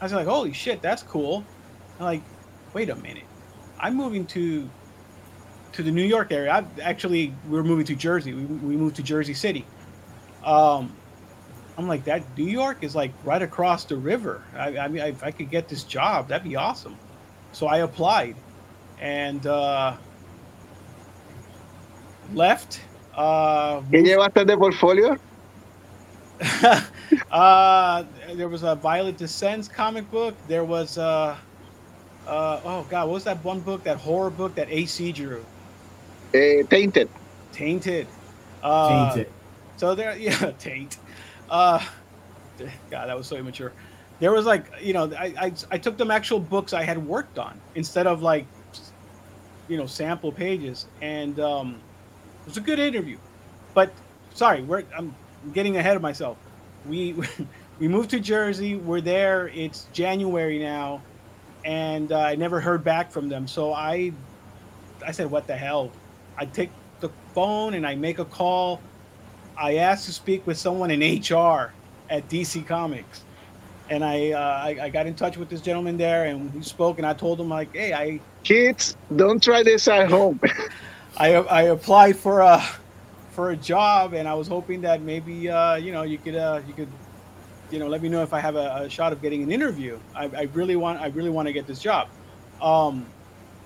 I 0.00 0.04
was 0.04 0.12
like, 0.12 0.26
"Holy 0.26 0.52
shit, 0.52 0.82
that's 0.82 1.02
cool!" 1.02 1.44
I'm 1.98 2.04
like, 2.06 2.22
"Wait 2.72 2.88
a 2.90 2.96
minute, 2.96 3.24
I'm 3.78 3.94
moving 3.94 4.26
to 4.26 4.68
to 5.72 5.82
the 5.82 5.90
New 5.90 6.04
York 6.04 6.32
area. 6.32 6.52
I 6.52 6.80
actually 6.80 7.34
we 7.48 7.58
are 7.58 7.64
moving 7.64 7.84
to 7.86 7.94
Jersey. 7.94 8.32
We, 8.32 8.44
we 8.44 8.76
moved 8.76 8.96
to 8.96 9.02
Jersey 9.02 9.34
City. 9.34 9.66
Um, 10.42 10.94
I'm 11.76 11.88
like 11.88 12.04
that. 12.04 12.22
New 12.38 12.44
York 12.44 12.82
is 12.82 12.94
like 12.94 13.12
right 13.24 13.42
across 13.42 13.84
the 13.84 13.96
river. 13.96 14.42
I, 14.56 14.78
I 14.78 14.88
mean, 14.88 15.02
if 15.02 15.22
I 15.22 15.30
could 15.30 15.50
get 15.50 15.68
this 15.68 15.82
job, 15.82 16.28
that'd 16.28 16.48
be 16.48 16.56
awesome. 16.56 16.96
So 17.52 17.66
I 17.66 17.78
applied, 17.78 18.36
and 19.00 19.46
uh, 19.46 19.96
left. 22.32 22.80
Uh, 23.16 23.80
¿Qué 23.90 24.02
llevaste 24.02 24.44
de 24.44 24.56
portfolio? 24.56 25.16
uh, 27.30 28.04
there 28.34 28.48
was 28.48 28.64
a 28.64 28.74
Violet 28.74 29.16
Descents 29.16 29.68
comic 29.68 30.10
book. 30.10 30.34
There 30.48 30.64
was 30.64 30.98
uh, 30.98 31.36
uh, 32.26 32.60
oh 32.64 32.86
god, 32.90 33.06
what 33.06 33.14
was 33.14 33.24
that 33.24 33.42
one 33.44 33.60
book? 33.60 33.84
That 33.84 33.98
horror 33.98 34.30
book 34.30 34.54
that 34.56 34.68
AC 34.70 35.12
drew. 35.12 35.44
Uh, 36.34 36.66
tainted. 36.68 37.08
Tainted. 37.52 38.06
Uh, 38.62 39.14
Tainted. 39.14 39.32
So 39.76 39.94
there, 39.94 40.16
yeah, 40.18 40.52
taint. 40.58 40.98
Uh, 41.48 41.84
God, 42.90 43.06
that 43.08 43.16
was 43.16 43.26
so 43.26 43.36
immature. 43.36 43.72
There 44.20 44.32
was 44.32 44.46
like, 44.46 44.66
you 44.80 44.92
know, 44.92 45.12
I, 45.12 45.34
I, 45.38 45.52
I 45.72 45.78
took 45.78 45.96
them 45.96 46.10
actual 46.10 46.40
books 46.40 46.72
I 46.72 46.82
had 46.82 47.04
worked 47.04 47.38
on 47.38 47.60
instead 47.74 48.06
of 48.06 48.22
like, 48.22 48.46
you 49.68 49.76
know, 49.76 49.86
sample 49.86 50.30
pages, 50.30 50.86
and 51.02 51.38
um, 51.40 51.80
it 52.44 52.48
was 52.48 52.56
a 52.56 52.60
good 52.60 52.78
interview. 52.78 53.16
But 53.72 53.90
sorry, 54.34 54.62
we're 54.62 54.84
I'm 54.96 55.14
getting 55.52 55.76
ahead 55.76 55.96
of 55.96 56.02
myself. 56.02 56.36
We 56.86 57.14
we 57.78 57.88
moved 57.88 58.10
to 58.10 58.20
Jersey. 58.20 58.76
We're 58.76 59.00
there. 59.00 59.48
It's 59.48 59.86
January 59.92 60.58
now, 60.58 61.02
and 61.64 62.12
uh, 62.12 62.18
I 62.18 62.34
never 62.34 62.60
heard 62.60 62.84
back 62.84 63.10
from 63.10 63.28
them. 63.28 63.48
So 63.48 63.72
I 63.72 64.12
I 65.06 65.12
said, 65.12 65.30
what 65.30 65.46
the 65.46 65.56
hell? 65.56 65.90
I 66.36 66.46
take 66.46 66.70
the 67.00 67.10
phone 67.34 67.74
and 67.74 67.86
I 67.86 67.94
make 67.94 68.18
a 68.18 68.24
call. 68.24 68.80
I 69.56 69.76
asked 69.76 70.06
to 70.06 70.12
speak 70.12 70.46
with 70.46 70.58
someone 70.58 70.90
in 70.90 71.00
HR 71.00 71.72
at 72.10 72.28
DC 72.28 72.66
Comics, 72.66 73.22
and 73.88 74.04
I, 74.04 74.32
uh, 74.32 74.38
I, 74.38 74.76
I 74.82 74.88
got 74.88 75.06
in 75.06 75.14
touch 75.14 75.36
with 75.36 75.48
this 75.48 75.60
gentleman 75.60 75.96
there, 75.96 76.24
and 76.24 76.52
we 76.52 76.62
spoke. 76.62 76.98
And 76.98 77.06
I 77.06 77.14
told 77.14 77.40
him 77.40 77.48
like, 77.48 77.72
hey, 77.72 77.92
I 77.92 78.20
kids, 78.42 78.96
don't 79.14 79.42
try 79.42 79.62
this 79.62 79.86
at 79.88 80.10
home. 80.10 80.40
I 81.16 81.34
I 81.34 81.62
applied 81.62 82.16
for 82.16 82.40
a 82.40 82.64
for 83.30 83.50
a 83.50 83.56
job, 83.56 84.14
and 84.14 84.28
I 84.28 84.34
was 84.34 84.48
hoping 84.48 84.80
that 84.82 85.02
maybe 85.02 85.48
uh, 85.48 85.76
you 85.76 85.92
know 85.92 86.02
you 86.02 86.18
could 86.18 86.36
uh, 86.36 86.60
you 86.66 86.74
could 86.74 86.88
you 87.70 87.78
know 87.78 87.88
let 87.88 88.02
me 88.02 88.08
know 88.08 88.22
if 88.22 88.32
I 88.32 88.40
have 88.40 88.56
a, 88.56 88.84
a 88.84 88.90
shot 88.90 89.12
of 89.12 89.22
getting 89.22 89.42
an 89.42 89.50
interview. 89.50 89.98
I, 90.14 90.24
I 90.24 90.42
really 90.54 90.76
want 90.76 91.00
I 91.00 91.06
really 91.08 91.30
want 91.30 91.46
to 91.46 91.52
get 91.52 91.66
this 91.66 91.78
job. 91.78 92.08
Um, 92.60 93.06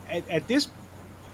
at, 0.09 0.29
at 0.29 0.49
this 0.49 0.69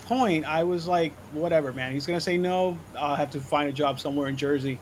point, 0.07 0.45
I 0.45 0.63
was 0.65 0.87
like, 0.87 1.13
whatever, 1.33 1.73
man. 1.73 1.93
He's 1.93 2.07
gonna 2.07 2.21
say 2.21 2.37
no. 2.37 2.79
I'll 2.97 3.17
have 3.17 3.31
to 3.33 3.41
find 3.41 3.69
a 3.69 3.73
job 3.73 3.99
somewhere 3.99 4.29
in 4.29 4.37
Jersey. 4.37 4.79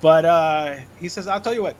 But 0.00 0.24
uh, 0.24 0.76
he 0.98 1.08
says, 1.08 1.26
I'll 1.26 1.40
tell 1.40 1.54
you 1.54 1.62
what. 1.62 1.76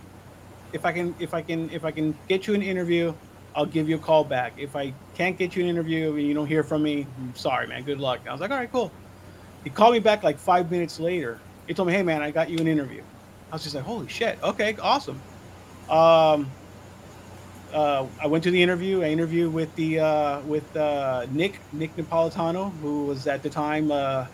If 0.73 0.85
I 0.85 0.93
can, 0.93 1.15
if 1.19 1.33
I 1.33 1.43
can, 1.43 1.71
if 1.71 1.85
I 1.85 1.91
can 1.91 2.17
get 2.29 2.47
you 2.47 2.55
an 2.55 2.63
interview, 2.63 3.15
I'll 3.57 3.65
give 3.67 3.89
you 3.89 3.97
a 3.97 3.99
call 3.99 4.23
back. 4.23 4.53
If 4.59 4.77
I 4.77 4.93
can't 5.15 5.39
get 5.39 5.57
you 5.57 5.65
an 5.65 5.71
interview 5.71 6.13
and 6.15 6.23
you 6.23 6.35
don't 6.35 6.47
hear 6.47 6.63
from 6.63 6.83
me, 6.83 7.07
I'm 7.19 7.35
sorry, 7.35 7.67
man. 7.67 7.85
Good 7.85 7.99
luck. 7.99 8.21
I 8.29 8.33
was 8.33 8.41
like, 8.41 8.51
all 8.51 8.59
right, 8.59 8.71
cool. 8.71 8.93
He 9.65 9.71
called 9.71 9.95
me 9.95 9.99
back 9.99 10.23
like 10.23 10.39
five 10.39 10.71
minutes 10.71 11.01
later. 11.01 11.41
He 11.67 11.73
told 11.73 11.89
me, 11.89 11.95
hey, 11.95 12.03
man, 12.03 12.23
I 12.23 12.31
got 12.31 12.51
you 12.51 12.59
an 12.59 12.69
interview. 12.69 13.03
I 13.51 13.55
was 13.55 13.63
just 13.63 13.75
like, 13.75 13.85
holy 13.85 14.09
shit. 14.09 14.39
Okay, 14.43 14.77
awesome. 14.81 15.21
Um, 15.89 16.51
uh, 17.73 18.07
I 18.21 18.27
went 18.27 18.45
to 18.45 18.51
the 18.51 18.63
interview. 18.63 19.03
I 19.03 19.07
interviewed 19.07 19.53
with 19.53 19.75
the 19.75 20.01
uh, 20.01 20.41
with 20.43 20.77
uh, 20.77 21.27
Nick 21.31 21.59
Nick 21.73 21.97
Napolitano, 21.97 22.73
who 22.81 23.07
was 23.07 23.27
at 23.27 23.43
the 23.43 23.51
time 23.51 23.91
uh, 23.91 24.27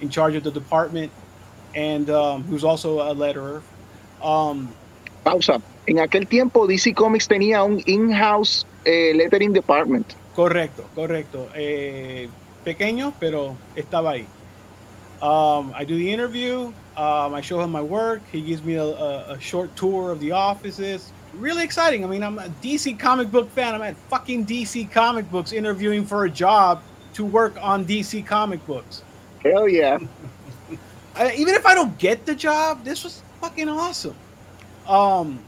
in 0.00 0.08
charge 0.08 0.34
of 0.34 0.44
the 0.44 0.50
department, 0.50 1.10
and 1.74 2.08
um, 2.10 2.44
who's 2.44 2.64
also 2.64 3.00
a 3.00 3.14
letterer. 3.14 3.62
Um. 4.22 4.74
En 5.86 5.98
aquel 5.98 6.26
tiempo 6.26 6.66
DC 6.66 6.94
Comics 6.94 7.28
tenía 7.28 7.62
un 7.62 7.82
in-house 7.86 8.66
eh, 8.84 9.12
lettering 9.14 9.52
department. 9.52 10.14
Correcto, 10.34 10.84
correcto. 10.94 11.48
Eh, 11.54 12.28
pequeño, 12.64 13.12
pero 13.18 13.56
estaba 13.74 14.12
ahí. 14.12 14.26
Um, 15.20 15.72
I 15.74 15.84
do 15.84 15.96
the 15.96 16.12
interview. 16.12 16.72
Um, 16.96 17.34
I 17.34 17.42
show 17.42 17.60
him 17.60 17.70
my 17.70 17.82
work. 17.82 18.22
He 18.32 18.40
gives 18.40 18.62
me 18.64 18.76
a, 18.76 18.84
a, 18.84 19.32
a 19.32 19.40
short 19.40 19.74
tour 19.76 20.10
of 20.10 20.20
the 20.20 20.32
offices 20.32 21.12
really 21.34 21.64
exciting. 21.64 22.04
I 22.04 22.08
mean, 22.08 22.22
I'm 22.22 22.38
a 22.38 22.48
DC 22.62 22.98
comic 22.98 23.30
book 23.30 23.50
fan. 23.50 23.74
I'm 23.74 23.82
at 23.82 23.96
fucking 24.08 24.46
DC 24.46 24.90
comic 24.90 25.30
books 25.30 25.52
interviewing 25.52 26.04
for 26.04 26.24
a 26.24 26.30
job 26.30 26.82
to 27.14 27.24
work 27.24 27.56
on 27.60 27.84
DC 27.84 28.24
comic 28.26 28.64
books. 28.66 29.02
Hell 29.42 29.68
yeah. 29.68 29.98
I, 31.14 31.34
even 31.34 31.54
if 31.54 31.66
I 31.66 31.74
don't 31.74 31.96
get 31.98 32.24
the 32.26 32.34
job, 32.34 32.84
this 32.84 33.04
was 33.04 33.22
fucking 33.40 33.68
awesome. 33.68 34.16
Um, 34.86 35.40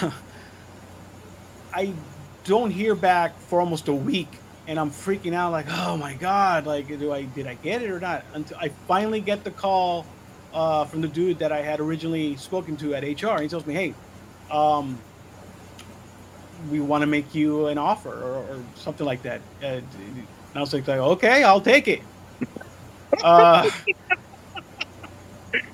I 1.74 1.92
don't 2.44 2.70
hear 2.70 2.94
back 2.94 3.38
for 3.38 3.60
almost 3.60 3.88
a 3.88 3.94
week, 3.94 4.28
and 4.66 4.78
I'm 4.78 4.90
freaking 4.90 5.34
out 5.34 5.52
like, 5.52 5.66
oh 5.68 5.96
my 5.96 6.14
god, 6.14 6.66
like, 6.66 6.88
do 6.88 7.12
I 7.12 7.22
did 7.22 7.46
I 7.46 7.54
get 7.54 7.82
it 7.82 7.90
or 7.90 8.00
not? 8.00 8.24
Until 8.34 8.56
I 8.58 8.68
finally 8.68 9.20
get 9.20 9.44
the 9.44 9.50
call 9.50 10.06
uh, 10.52 10.84
from 10.84 11.00
the 11.00 11.08
dude 11.08 11.38
that 11.38 11.52
I 11.52 11.62
had 11.62 11.80
originally 11.80 12.36
spoken 12.36 12.76
to 12.78 12.94
at 12.94 13.02
HR. 13.02 13.30
And 13.30 13.42
he 13.42 13.48
tells 13.48 13.66
me, 13.66 13.74
hey, 13.74 13.94
um, 14.50 14.98
we 16.70 16.80
want 16.80 17.02
to 17.02 17.06
make 17.06 17.34
you 17.34 17.66
an 17.66 17.78
offer 17.78 18.12
or, 18.12 18.38
or 18.38 18.62
something 18.76 19.06
like 19.06 19.22
that. 19.22 19.40
Uh, 19.62 19.66
and 19.66 20.26
I 20.54 20.60
was 20.60 20.72
like, 20.72 20.88
okay, 20.88 21.42
I'll 21.42 21.60
take 21.60 21.88
it. 21.88 22.02
Uh, 23.22 23.70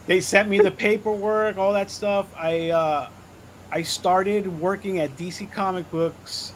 they 0.07 0.21
sent 0.21 0.49
me 0.49 0.59
the 0.59 0.73
paperwork, 0.73 1.57
all 1.57 1.73
that 1.73 1.89
stuff. 1.89 2.27
I 2.37 2.71
uh, 2.71 3.09
I 3.71 3.83
started 3.83 4.47
working 4.61 5.01
at 5.01 5.15
DC 5.17 5.53
Comic 5.53 5.91
Books 5.91 6.55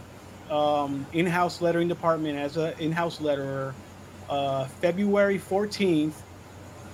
um, 0.51 1.07
in-house 1.13 1.61
lettering 1.61 1.89
department 1.89 2.39
as 2.39 2.57
an 2.57 2.73
in-house 2.79 3.19
letterer 3.19 3.75
uh, 4.31 4.65
February 4.67 5.39
14th, 5.39 6.15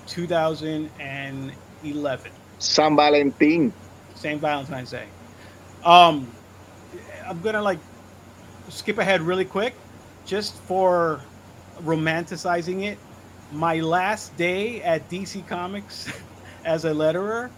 2011. 0.08 2.32
San 2.58 2.96
Valentín. 2.96 3.70
St. 4.14 4.40
Valentine's 4.40 4.90
Day. 4.90 5.06
Um, 5.84 6.28
I'm 7.24 7.40
gonna 7.40 7.62
like 7.62 7.78
skip 8.68 8.98
ahead 8.98 9.20
really 9.20 9.44
quick, 9.44 9.74
just 10.26 10.56
for 10.62 11.20
romanticizing 11.82 12.84
it. 12.84 12.98
My 13.52 13.78
last 13.80 14.36
day 14.36 14.82
at 14.82 15.08
DC 15.08 15.46
Comics 15.46 16.10
as 16.64 16.84
a 16.84 16.90
letterer 16.90 17.50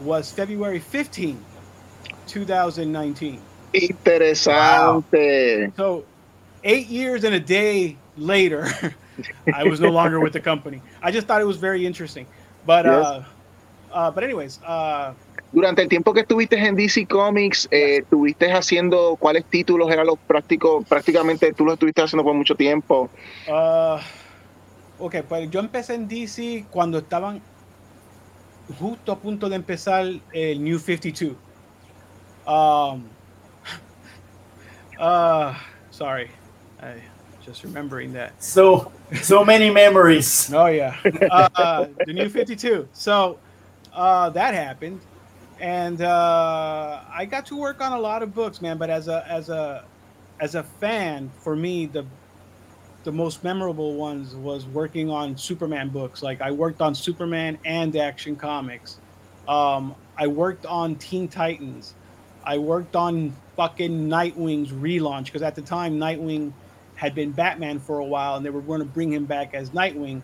was 0.00 0.30
February 0.30 0.80
15th, 0.80 1.38
2019. 2.26 3.40
Interesante. 3.72 5.72
So, 5.76 6.04
eight 6.64 6.88
years 6.88 7.24
and 7.24 7.34
a 7.34 7.40
day 7.40 7.96
later, 8.16 8.66
I 9.54 9.64
was 9.64 9.80
no 9.80 9.90
longer 9.90 10.20
with 10.20 10.32
the 10.32 10.40
company. 10.40 10.80
I 11.02 11.10
just 11.10 11.26
thought 11.26 11.40
it 11.40 11.46
was 11.46 11.56
very 11.56 11.86
interesting. 11.86 12.26
But, 12.66 12.84
Yes. 12.84 12.94
uh, 12.94 13.24
uh, 13.92 14.10
but 14.10 14.24
anyways, 14.24 14.60
uh, 14.66 15.12
Durante 15.52 15.82
el 15.82 15.88
tiempo 15.88 16.14
que 16.14 16.20
estuviste 16.20 16.56
en 16.56 16.74
DC 16.74 17.06
Comics, 17.06 17.68
eh, 17.70 17.98
estuviste 17.98 18.50
haciendo 18.50 19.16
cuáles 19.16 19.44
títulos 19.44 19.90
eran 19.90 20.06
los 20.06 20.18
prácticos, 20.18 20.86
prácticamente 20.88 21.52
tú 21.52 21.66
los 21.66 21.74
estuviste 21.74 22.00
haciendo 22.00 22.24
por 22.24 22.34
mucho 22.34 22.54
tiempo. 22.54 23.10
Uh, 23.46 23.98
ok, 24.98 25.16
pues 25.28 25.50
yo 25.50 25.60
empecé 25.60 25.94
en 25.94 26.08
DC 26.08 26.64
cuando 26.70 26.98
estaban 26.98 27.42
justo 28.78 29.12
a 29.12 29.18
punto 29.18 29.50
de 29.50 29.56
empezar 29.56 30.06
el 30.32 30.64
New 30.64 30.78
52. 30.78 31.36
Um, 32.46 33.08
uh, 34.98 35.54
sorry, 35.90 36.30
I 36.80 36.94
just 37.44 37.64
remembering 37.64 38.12
that. 38.12 38.42
So, 38.42 38.92
so 39.22 39.44
many 39.44 39.70
memories. 39.70 40.50
Oh 40.54 40.66
yeah, 40.66 40.96
uh, 41.30 41.86
the 42.06 42.12
New 42.12 42.28
52. 42.28 42.88
So 42.92 43.38
uh, 43.92 44.30
that 44.30 44.54
happened, 44.54 45.00
and 45.60 46.00
uh, 46.02 47.00
I 47.12 47.24
got 47.24 47.46
to 47.46 47.56
work 47.56 47.80
on 47.80 47.92
a 47.92 47.98
lot 47.98 48.22
of 48.22 48.34
books, 48.34 48.60
man. 48.60 48.78
But 48.78 48.90
as 48.90 49.08
a 49.08 49.26
as 49.28 49.48
a 49.48 49.84
as 50.40 50.54
a 50.54 50.62
fan, 50.62 51.30
for 51.40 51.56
me, 51.56 51.86
the 51.86 52.04
the 53.04 53.12
most 53.12 53.42
memorable 53.42 53.94
ones 53.94 54.34
was 54.34 54.66
working 54.66 55.10
on 55.10 55.36
Superman 55.36 55.88
books. 55.88 56.22
Like 56.22 56.40
I 56.40 56.50
worked 56.50 56.80
on 56.80 56.94
Superman 56.94 57.58
and 57.64 57.94
Action 57.96 58.36
Comics. 58.36 58.98
Um, 59.48 59.94
I 60.16 60.26
worked 60.26 60.66
on 60.66 60.94
Teen 60.96 61.28
Titans. 61.28 61.94
I 62.44 62.58
worked 62.58 62.96
on 62.96 63.34
fucking 63.56 64.08
Nightwing's 64.08 64.70
relaunch 64.72 65.26
because 65.26 65.42
at 65.42 65.54
the 65.54 65.62
time 65.62 65.98
Nightwing 65.98 66.52
had 66.94 67.14
been 67.14 67.32
Batman 67.32 67.78
for 67.80 67.98
a 67.98 68.04
while, 68.04 68.36
and 68.36 68.44
they 68.44 68.50
were 68.50 68.60
going 68.62 68.80
to 68.80 68.84
bring 68.86 69.12
him 69.12 69.26
back 69.26 69.54
as 69.54 69.70
Nightwing. 69.70 70.22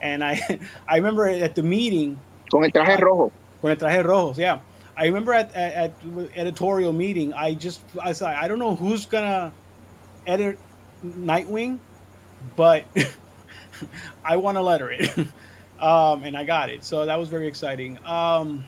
And 0.00 0.22
I, 0.24 0.60
I 0.88 0.96
remember 0.96 1.26
at 1.26 1.54
the 1.54 1.62
meeting 1.62 2.20
Con 2.50 2.64
el 2.64 2.70
traje 2.70 3.00
rojo. 3.00 3.32
con 3.60 3.70
el 3.70 3.76
traje 3.76 4.04
rojos, 4.04 4.36
yeah. 4.38 4.60
I 4.96 5.06
remember 5.06 5.32
at, 5.34 5.54
at, 5.54 5.72
at 5.74 5.92
editorial 6.34 6.92
meeting, 6.92 7.32
I 7.34 7.54
just 7.54 7.80
I 8.00 8.12
said 8.12 8.28
I 8.28 8.48
don't 8.48 8.58
know 8.58 8.74
who's 8.76 9.04
gonna 9.04 9.52
edit 10.26 10.58
Nightwing, 11.04 11.80
but 12.56 12.84
I 14.24 14.36
want 14.36 14.56
to 14.56 14.62
letter 14.62 14.90
it, 14.90 15.18
um, 15.80 16.24
and 16.24 16.36
I 16.36 16.44
got 16.44 16.70
it. 16.70 16.82
So 16.82 17.04
that 17.04 17.18
was 17.18 17.28
very 17.28 17.46
exciting. 17.46 17.98
Um, 18.06 18.64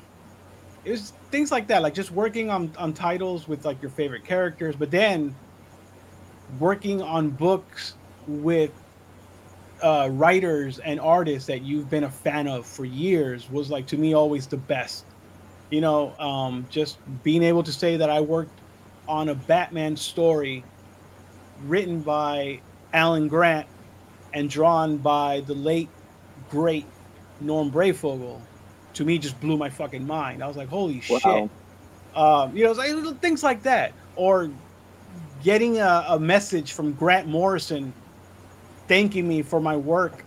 it 0.85 0.91
was 0.91 1.13
things 1.31 1.51
like 1.51 1.67
that, 1.69 1.83
like 1.83 1.95
just 1.95 2.11
working 2.11 2.51
on 2.51 2.73
on 2.79 2.93
titles 2.93 3.49
with 3.49 3.65
like 3.65 3.81
your 3.83 3.91
favorite 3.91 4.25
characters, 4.25 4.75
but 4.77 4.91
then 4.91 5.35
working 6.59 7.03
on 7.03 7.31
books 7.31 7.95
with 8.27 8.71
uh, 9.83 10.09
writers 10.13 10.79
and 10.79 10.99
artists 10.99 11.47
that 11.47 11.63
you've 11.63 11.89
been 11.89 12.05
a 12.05 12.11
fan 12.11 12.49
of 12.49 12.67
for 12.67 12.85
years 12.85 13.51
was 13.51 13.71
like 13.71 13.87
to 13.87 13.97
me 13.97 14.15
always 14.15 14.47
the 14.47 14.57
best. 14.57 15.05
You 15.71 15.83
know, 15.83 16.15
um, 16.19 16.67
just 16.71 16.99
being 17.23 17.43
able 17.43 17.63
to 17.63 17.73
say 17.73 17.97
that 17.99 18.09
I 18.09 18.21
worked 18.21 18.59
on 19.07 19.29
a 19.29 19.35
Batman 19.35 19.97
story 19.97 20.65
written 21.65 22.01
by 22.01 22.61
Alan 22.93 23.29
Grant 23.29 23.67
and 24.33 24.49
drawn 24.49 24.97
by 24.97 25.41
the 25.47 25.55
late 25.55 25.89
great 26.51 26.87
Norm 27.41 27.71
Brayfogle 27.71 28.41
to 28.99 29.05
me 29.05 29.19
just 29.19 29.41
blew 29.41 29.57
my 29.57 29.71
fucking 29.71 30.07
mind. 30.07 30.43
I 30.43 30.49
was 30.49 30.57
like, 30.57 30.69
holy 30.69 31.01
Wow. 31.09 31.21
shit. 31.25 31.51
Um, 32.15 32.57
you 32.57 32.65
know, 32.65 32.73
like 32.73 32.93
little 32.93 33.15
things 33.15 33.43
like 33.45 33.63
that. 33.65 33.95
Or 34.17 34.51
getting 35.41 35.79
a, 35.79 36.05
a 36.11 36.21
message 36.21 36.73
from 36.73 36.95
Grant 36.95 37.29
Morrison 37.29 37.97
thanking 38.89 39.29
me 39.29 39.43
for 39.43 39.61
my 39.61 39.77
work 39.77 40.27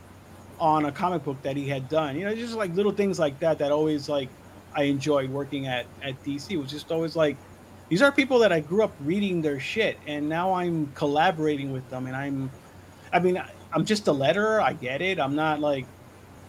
on 0.60 0.86
a 0.86 0.92
comic 0.92 1.24
book 1.24 1.42
that 1.44 1.58
he 1.58 1.68
had 1.68 1.90
done. 1.90 2.18
You 2.18 2.26
know, 2.26 2.36
just 2.36 2.56
like 2.56 2.74
little 2.74 2.94
things 2.94 3.20
like 3.20 3.40
that 3.40 3.60
that 3.60 3.72
always 3.74 4.08
like 4.10 4.32
I 4.74 4.84
enjoyed 4.84 5.30
working 5.30 5.68
at 5.68 5.88
at 6.02 6.24
DC. 6.24 6.52
It 6.52 6.58
was 6.58 6.72
just 6.72 6.92
always 6.92 7.16
like 7.16 7.42
these 7.90 8.02
are 8.02 8.12
people 8.14 8.40
that 8.40 8.54
I 8.54 8.62
grew 8.62 8.84
up 8.86 8.96
reading 9.00 9.42
their 9.42 9.60
shit 9.60 10.02
and 10.08 10.30
now 10.30 10.54
I'm 10.54 10.94
collaborating 10.94 11.72
with 11.72 11.90
them 11.90 12.08
and 12.08 12.16
I'm 12.16 12.54
I 13.12 13.20
mean 13.20 13.42
I'm 13.74 13.86
just 13.86 14.08
a 14.08 14.12
letterer, 14.14 14.64
I 14.64 14.74
get 14.74 15.02
it. 15.02 15.20
I'm 15.20 15.36
not 15.36 15.60
like 15.60 15.90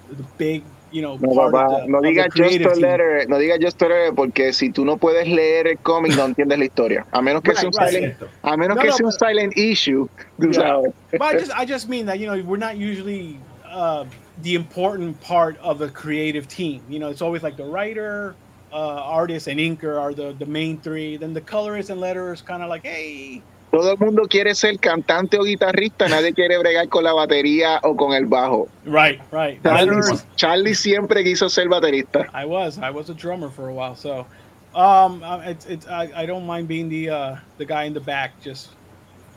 the 0.09 0.25
big, 0.39 0.67
you 0.93 1.03
know, 1.03 1.17
No, 1.17 1.35
part 1.35 1.53
papá, 1.53 1.65
of 1.65 1.83
the, 1.83 1.89
no 1.89 1.99
of 1.99 2.03
the 2.05 2.09
digas 2.11 2.25
just 2.25 2.37
creative 2.37 2.67
a 2.71 2.75
team. 2.75 2.83
letter, 2.83 3.25
no 3.29 3.37
digas 3.37 3.61
just 3.61 3.81
a 3.83 3.89
letter, 3.89 4.13
porque 4.15 4.53
si 4.53 4.71
tú 4.71 4.85
no 4.85 4.97
puedes 4.97 5.27
leer 5.27 5.67
el 5.67 5.79
cómic 5.79 6.15
no 6.17 6.25
entiendes 6.27 6.59
la 6.59 6.65
historia. 6.65 7.07
A 7.13 7.21
menos 7.23 7.43
que 7.43 7.51
Right, 7.53 7.59
sea 7.61 7.69
un 7.69 7.73
right. 7.79 7.91
silent, 7.93 8.19
Cierto. 8.19 8.29
a 8.43 8.57
menos 8.57 8.77
No, 8.77 8.83
que 8.83 8.89
no, 8.91 8.97
sea 8.97 9.07
un 9.07 9.11
but- 9.13 9.19
silent 9.19 9.57
issue, 9.57 10.09
tú 10.39 10.47
Yeah. 10.53 10.61
sabes. 10.61 10.93
but 11.13 11.23
I 11.23 11.33
just 11.39 11.53
I 11.61 11.65
just 11.65 11.89
mean 11.89 12.07
that 12.07 12.19
you 12.19 12.27
know 12.27 12.41
we're 12.45 12.57
not 12.59 12.77
usually 12.77 13.39
uh, 13.71 14.05
the 14.43 14.55
important 14.55 15.19
part 15.21 15.57
of 15.63 15.81
a 15.81 15.89
creative 15.89 16.47
team. 16.49 16.83
You 16.89 16.99
know, 16.99 17.09
it's 17.09 17.23
always 17.23 17.43
like 17.43 17.57
the 17.57 17.65
writer, 17.65 18.35
uh, 18.73 18.77
artist, 19.03 19.47
and 19.49 19.59
inker 19.61 19.99
are 20.01 20.13
the 20.15 20.35
the 20.39 20.47
main 20.47 20.79
three. 20.81 21.17
Then 21.17 21.33
the 21.33 21.41
colorist 21.41 21.89
and 21.91 22.01
letterers 22.01 22.45
kind 22.45 22.63
of 22.63 22.69
like, 22.69 22.83
hey, 22.85 23.41
Todo 23.73 23.93
el 23.93 23.99
mundo 23.99 24.25
quiere 24.29 24.55
ser 24.55 24.79
cantante 24.79 25.39
o 25.39 25.45
guitarrista, 25.45 26.07
nadie 26.07 26.35
quiere 26.35 26.59
bregar 26.59 26.91
con 26.91 27.05
la 27.05 27.15
batería 27.15 27.81
o 27.83 27.97
con 27.97 28.13
el 28.13 28.27
bajo. 28.27 28.69
right, 28.85 29.19
right. 29.33 29.63
Charlie, 29.63 30.19
Charlie 30.37 30.75
siempre 30.75 31.25
quiso 31.25 31.49
ser 31.49 31.71
baterista. 31.71 32.29
I 32.35 32.45
was 32.45 32.79
I 32.79 32.91
was 32.91 33.09
a 33.09 33.15
drummer 33.15 33.49
for 33.49 33.71
a 33.71 33.73
while, 33.73 33.97
so 33.97 34.27
um, 34.75 35.23
it's 35.47 35.65
it's 35.65 35.87
I, 35.87 36.11
I 36.15 36.27
don't 36.27 36.45
mind 36.45 36.69
being 36.69 36.91
the 36.91 37.09
uh, 37.09 37.37
the 37.57 37.65
guy 37.65 37.85
in 37.85 37.95
the 37.95 38.01
back, 38.01 38.39
just 38.43 38.73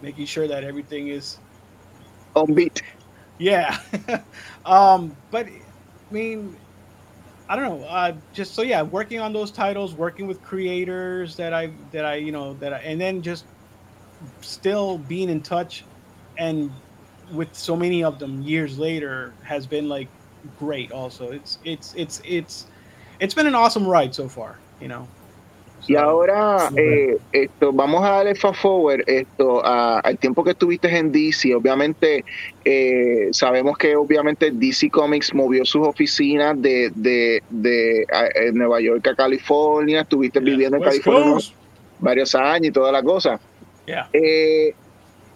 making 0.02 0.26
sure 0.26 0.50
that 0.50 0.66
everything 0.66 1.08
is 1.08 1.40
On 2.36 2.54
beat. 2.54 2.84
Yeah. 3.38 3.78
um, 4.66 5.16
but 5.32 5.48
I 5.48 6.14
mean, 6.14 6.56
I 7.48 7.56
don't 7.56 7.80
know. 7.80 7.88
Uh, 7.88 8.14
just 8.34 8.54
so 8.54 8.62
yeah, 8.64 8.82
working 8.82 9.22
on 9.22 9.32
those 9.32 9.52
titles, 9.52 9.94
working 9.94 10.28
with 10.28 10.44
creators 10.44 11.38
that 11.38 11.54
I 11.54 11.72
that 11.94 12.04
I 12.04 12.16
you 12.16 12.34
know 12.34 12.54
that 12.56 12.74
I, 12.74 12.80
and 12.80 13.00
then 13.00 13.22
just 13.22 13.46
still 14.42 14.98
being 14.98 15.30
in 15.30 15.42
touch 15.42 15.84
and 16.38 16.70
with 17.34 17.50
so 17.54 17.76
many 17.76 18.04
of 18.04 18.20
them 18.20 18.42
years 18.44 18.78
later 18.78 19.34
has 19.44 19.66
been 19.66 19.88
like 19.90 20.08
great. 20.60 20.92
Also, 20.92 21.32
it's 21.32 21.58
it's 21.64 21.94
it's 21.96 22.22
it's 22.26 22.66
it's 23.20 23.34
been 23.34 23.48
an 23.48 23.56
awesome 23.56 23.88
ride 23.88 24.14
so 24.14 24.28
far. 24.28 24.58
You 24.80 24.88
know. 24.90 25.08
Y 25.88 25.96
ahora, 25.96 26.72
eh, 26.76 27.16
esto, 27.32 27.72
vamos 27.72 28.04
a 28.04 28.10
darle 28.10 28.34
fast 28.34 28.60
forward 28.60 29.04
esto, 29.08 29.62
a- 29.64 30.00
al 30.00 30.18
tiempo 30.18 30.44
que 30.44 30.52
estuviste 30.52 30.88
en 30.90 31.12
DC. 31.12 31.54
Obviamente, 31.54 32.26
eh, 32.64 33.30
sabemos 33.32 33.78
que 33.78 33.96
obviamente 33.96 34.50
DC 34.52 34.90
Comics 34.90 35.32
movió 35.36 35.64
sus 35.64 35.88
oficinas 35.88 36.60
de, 36.60 36.92
de, 36.96 37.44
de 37.52 38.04
a- 38.12 38.52
Nueva 38.52 38.82
York 38.82 39.08
a 39.10 39.16
California. 39.16 40.02
Estuviste 40.02 40.40
Yeah, 40.40 40.50
viviendo 40.50 40.78
en 40.78 40.84
California 40.84 41.34
Coast. 41.34 41.54
varios 42.00 42.34
años 42.34 42.68
y 42.70 42.72
toda 42.72 42.92
la 42.92 43.04
cosa. 43.04 43.40
Yeah. 43.86 44.10
Eh, 44.14 44.74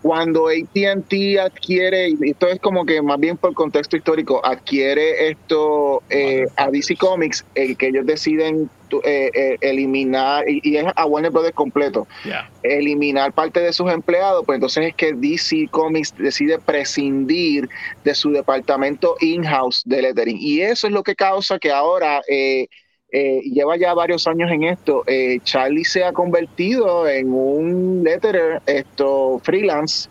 cuando 0.02 0.48
AT&T 0.48 1.40
adquiere, 1.40 2.10
y 2.10 2.32
esto 2.32 2.48
es 2.48 2.60
como 2.60 2.86
que 2.86 3.02
más 3.02 3.20
bien 3.20 3.36
por 3.36 3.54
contexto 3.54 3.98
histórico, 3.98 4.44
adquiere 4.46 5.30
esto 5.30 6.02
eh, 6.10 6.46
a 6.56 6.70
DC 6.72 6.96
Comics, 6.96 7.46
el 7.56 7.76
que 7.76 7.88
ellos 7.88 8.06
deciden 8.06 8.70
eh, 9.04 9.30
eh, 9.34 9.58
eliminar, 9.60 10.46
y, 10.48 10.78
es 10.78 10.86
a 10.96 11.06
Warner 11.06 11.32
Brothers 11.32 11.54
completo, 11.54 12.08
Yeah. 12.24 12.50
eliminar 12.64 13.34
parte 13.34 13.60
de 13.60 13.74
sus 13.74 13.92
empleados, 13.92 14.46
pues 14.46 14.56
entonces 14.56 14.88
es 14.88 14.96
que 14.96 15.14
DC 15.14 15.68
Comics 15.70 16.16
decide 16.18 16.60
prescindir 16.60 17.68
de 18.06 18.16
su 18.16 18.32
departamento 18.32 19.16
in-house 19.20 19.82
de 19.86 20.02
lettering. 20.02 20.38
Y 20.40 20.62
eso 20.62 20.88
es 20.88 20.94
lo 20.94 21.04
que 21.04 21.16
causa 21.16 21.60
que 21.60 21.72
ahora... 21.72 22.22
eh, 22.30 22.68
eh, 23.12 23.42
lleva 23.44 23.76
ya 23.78 23.94
varios 23.94 24.28
años 24.28 24.52
en 24.52 24.64
esto. 24.64 25.04
eh, 25.08 25.40
Charlie 25.44 25.86
se 25.86 26.04
ha 26.04 26.12
convertido 26.14 27.08
en 27.08 27.32
un 27.34 28.04
letterer 28.04 28.62
esto 28.66 29.40
freelance 29.44 30.10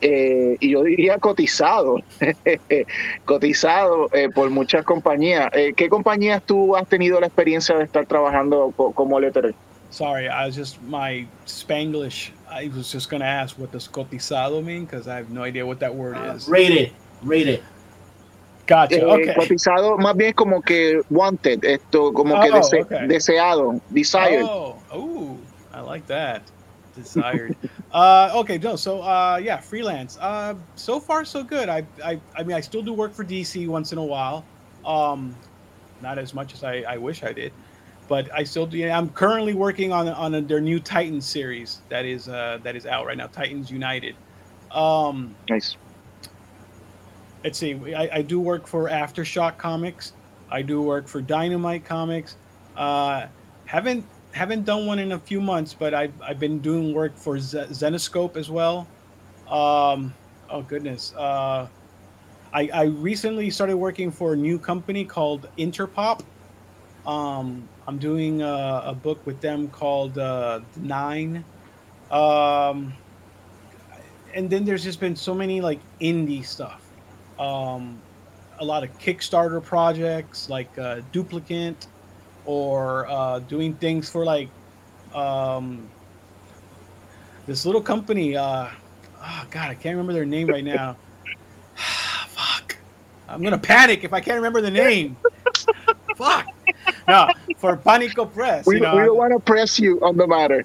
eh, 0.00 0.56
y 0.60 0.70
yo 0.70 0.82
diría 0.82 1.18
cotizado, 1.18 1.96
cotizado 3.24 4.08
eh, 4.12 4.28
por 4.34 4.50
muchas 4.50 4.84
compañías. 4.84 5.48
Eh, 5.52 5.72
¿Qué 5.76 5.88
compañías 5.88 6.42
tú 6.44 6.76
has 6.76 6.86
tenido 6.88 7.20
la 7.20 7.26
experiencia 7.26 7.76
de 7.76 7.84
estar 7.84 8.06
trabajando 8.06 8.72
co- 8.76 8.92
como 8.92 9.18
letterer? 9.18 9.54
Sorry, 9.90 10.26
I 10.26 10.46
was 10.46 10.56
just 10.56 10.80
my 10.82 11.26
Spanglish. 11.46 12.30
I 12.50 12.68
was 12.68 12.92
just 12.92 13.08
gonna 13.10 13.24
ask 13.24 13.56
what 13.58 13.70
does 13.72 13.88
cotizado 13.88 14.60
mean 14.62 14.84
because 14.86 15.06
I 15.08 15.16
have 15.16 15.30
no 15.30 15.44
idea 15.44 15.64
what 15.64 15.78
that 15.80 15.94
word 15.94 16.16
is. 16.34 16.48
Rated, 16.48 16.90
rated. 17.22 17.60
Gotcha. 18.66 18.96
Eh, 18.96 19.04
Okay. 19.04 19.34
Cotizado 19.34 19.96
más 19.98 20.16
bien 20.16 20.32
como 20.32 20.60
que 20.62 21.00
wanted, 21.10 21.64
esto 21.64 22.12
como 22.12 22.40
que 22.40 22.50
Oh, 22.50 22.54
dese- 22.54 22.82
okay. 22.82 23.06
deseado, 23.08 23.80
desired. 23.90 24.44
Oh, 24.44 24.76
ooh, 24.94 25.38
I 25.72 25.80
like 25.80 26.06
that. 26.06 26.42
Desired. 26.96 27.56
uh, 27.92 28.30
okay, 28.36 28.56
no. 28.58 28.76
So, 28.76 29.02
uh, 29.02 29.38
yeah, 29.42 29.58
freelance. 29.58 30.16
Uh, 30.20 30.54
so 30.76 31.00
far 31.00 31.24
so 31.24 31.42
good. 31.42 31.68
I, 31.68 31.84
I, 32.04 32.20
I 32.36 32.42
mean, 32.44 32.56
I 32.56 32.60
still 32.60 32.82
do 32.82 32.92
work 32.92 33.12
for 33.12 33.24
DC 33.24 33.66
once 33.68 33.92
in 33.92 33.98
a 33.98 34.04
while. 34.04 34.44
Um, 34.86 35.34
not 36.00 36.18
as 36.18 36.32
much 36.34 36.54
as 36.54 36.62
I, 36.62 36.84
I 36.88 36.96
wish 36.98 37.22
I 37.24 37.32
did, 37.32 37.52
but 38.08 38.32
I 38.32 38.44
still 38.44 38.66
do. 38.66 38.88
I'm 38.88 39.08
currently 39.10 39.54
working 39.54 39.92
on 39.92 40.08
on 40.08 40.34
a, 40.34 40.40
their 40.40 40.60
new 40.60 40.78
Titans 40.78 41.26
series 41.26 41.80
that 41.88 42.04
is 42.04 42.28
uh, 42.28 42.58
that 42.62 42.76
is 42.76 42.86
out 42.86 43.06
right 43.06 43.16
now. 43.16 43.26
Titans 43.26 43.70
United. 43.70 44.14
Um, 44.70 45.34
Nice. 45.48 45.76
Let's 47.44 47.58
see 47.58 47.94
I, 47.94 48.08
I 48.14 48.22
do 48.22 48.40
work 48.40 48.66
for 48.66 48.88
aftershock 48.88 49.58
comics. 49.58 50.14
I 50.50 50.62
do 50.62 50.82
work 50.82 51.06
for 51.06 51.20
dynamite 51.20 51.84
comics. 51.84 52.36
Uh 52.76 53.26
haven't 53.66 54.06
haven't 54.32 54.64
done 54.64 54.86
one 54.86 54.98
in 54.98 55.12
a 55.12 55.18
few 55.18 55.40
months 55.40 55.74
but 55.74 55.94
i've, 55.94 56.12
I've 56.20 56.40
been 56.40 56.58
doing 56.58 56.92
work 56.92 57.16
for 57.16 57.38
Z- 57.38 57.68
zenoscope 57.70 58.36
as 58.36 58.50
well. 58.50 58.88
Um 59.48 60.14
oh 60.50 60.62
goodness 60.62 61.14
uh 61.14 61.68
I, 62.52 62.70
I 62.72 62.84
recently 62.84 63.50
started 63.50 63.76
working 63.76 64.10
for 64.12 64.32
a 64.32 64.36
new 64.36 64.58
company 64.58 65.04
called 65.04 65.48
interpop. 65.58 66.22
Um 67.06 67.68
i'm 67.86 67.98
doing 67.98 68.42
a, 68.42 68.82
a 68.86 68.94
book 68.94 69.24
with 69.26 69.40
them 69.40 69.68
called 69.68 70.18
uh 70.18 70.60
nine. 70.76 71.44
Um 72.10 72.94
and 74.34 74.50
then 74.50 74.64
there's 74.64 74.82
just 74.82 74.98
been 74.98 75.14
so 75.14 75.34
many 75.34 75.60
like 75.60 75.80
indie 76.00 76.44
stuff 76.44 76.83
um, 77.38 78.00
a 78.58 78.64
lot 78.64 78.84
of 78.84 78.96
Kickstarter 78.98 79.62
projects 79.62 80.48
like 80.48 80.76
uh, 80.78 81.00
Duplicant 81.12 81.86
or 82.44 83.06
uh, 83.08 83.38
doing 83.40 83.74
things 83.74 84.08
for 84.10 84.24
like 84.24 84.48
um, 85.14 85.88
this 87.46 87.66
little 87.66 87.80
company. 87.80 88.36
Uh, 88.36 88.68
oh 89.22 89.46
God, 89.50 89.70
I 89.70 89.74
can't 89.74 89.96
remember 89.96 90.12
their 90.12 90.26
name 90.26 90.48
right 90.48 90.64
now. 90.64 90.96
Fuck. 92.28 92.76
I'm 93.28 93.42
gonna 93.42 93.58
panic 93.58 94.04
if 94.04 94.12
I 94.12 94.20
can't 94.20 94.36
remember 94.36 94.60
the 94.60 94.70
name. 94.70 95.16
Fuck. 96.16 96.46
No, 97.08 97.28
for 97.58 97.76
Panico 97.76 98.32
Press. 98.32 98.66
We, 98.66 98.76
you 98.76 98.80
we 98.80 98.86
don't 98.86 99.16
want 99.16 99.32
to 99.32 99.40
press 99.40 99.78
you 99.78 100.00
on 100.00 100.16
the 100.16 100.26
matter. 100.26 100.64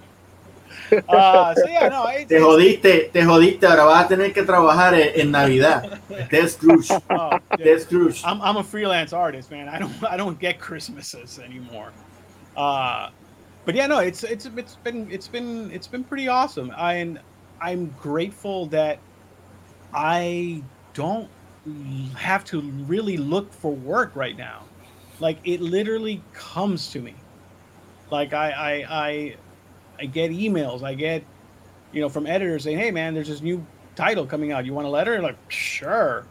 uh, 1.09 1.55
so 1.55 1.67
yeah, 1.67 1.89
no, 1.89 2.05
it's, 2.07 2.29
Te 2.29 2.39
jodiste, 2.39 3.11
te 3.11 3.21
jodiste. 3.21 3.63
Ahora 3.63 3.85
vas 3.85 4.05
a 4.05 4.07
tener 4.07 4.33
que 4.33 4.43
trabajar 4.43 4.93
en, 4.93 5.19
en 5.19 5.31
Navidad. 5.31 5.99
Te 6.29 6.47
Scrooge. 6.47 6.91
oh. 7.09 7.39
Te 7.57 7.79
Scrooge. 7.79 8.23
I'm, 8.25 8.41
I'm 8.41 8.57
a 8.57 8.63
freelance 8.63 9.13
artist, 9.13 9.51
man. 9.51 9.67
I 9.67 9.79
don't 9.79 10.03
I 10.03 10.17
don't 10.17 10.39
get 10.39 10.59
Christmases 10.59 11.39
anymore. 11.39 11.91
Uh, 12.55 13.09
but 13.65 13.75
yeah, 13.75 13.87
no, 13.87 13.99
it's 13.99 14.23
it's 14.23 14.45
it's 14.45 14.75
been 14.77 15.09
it's 15.11 15.27
been 15.27 15.71
it's 15.71 15.87
been 15.87 16.03
pretty 16.03 16.27
awesome. 16.27 16.71
I 16.75 16.95
and 16.95 17.19
I'm 17.61 17.93
grateful 18.01 18.67
that 18.67 18.99
I 19.93 20.63
don't 20.93 21.29
have 22.15 22.45
to 22.45 22.61
really 22.61 23.17
look 23.17 23.51
for 23.53 23.73
work 23.73 24.15
right 24.15 24.37
now. 24.37 24.63
Like 25.19 25.37
it 25.43 25.61
literally 25.61 26.21
comes 26.33 26.89
to 26.91 27.01
me. 27.01 27.15
Like 28.11 28.33
I 28.33 28.51
I 28.51 28.85
I, 28.89 29.35
I 29.99 30.05
get 30.05 30.31
emails. 30.31 30.83
I 30.83 30.93
get 30.95 31.23
you 31.91 32.01
know 32.01 32.09
from 32.09 32.25
editors 32.27 32.63
saying, 32.63 32.77
"Hey, 32.77 32.91
man, 32.91 33.13
there's 33.13 33.27
this 33.27 33.41
new 33.41 33.65
title 33.95 34.25
coming 34.25 34.51
out. 34.51 34.65
You 34.65 34.73
want 34.73 34.87
a 34.87 34.91
letter?" 34.91 35.21
Like, 35.21 35.37
sure 35.49 36.25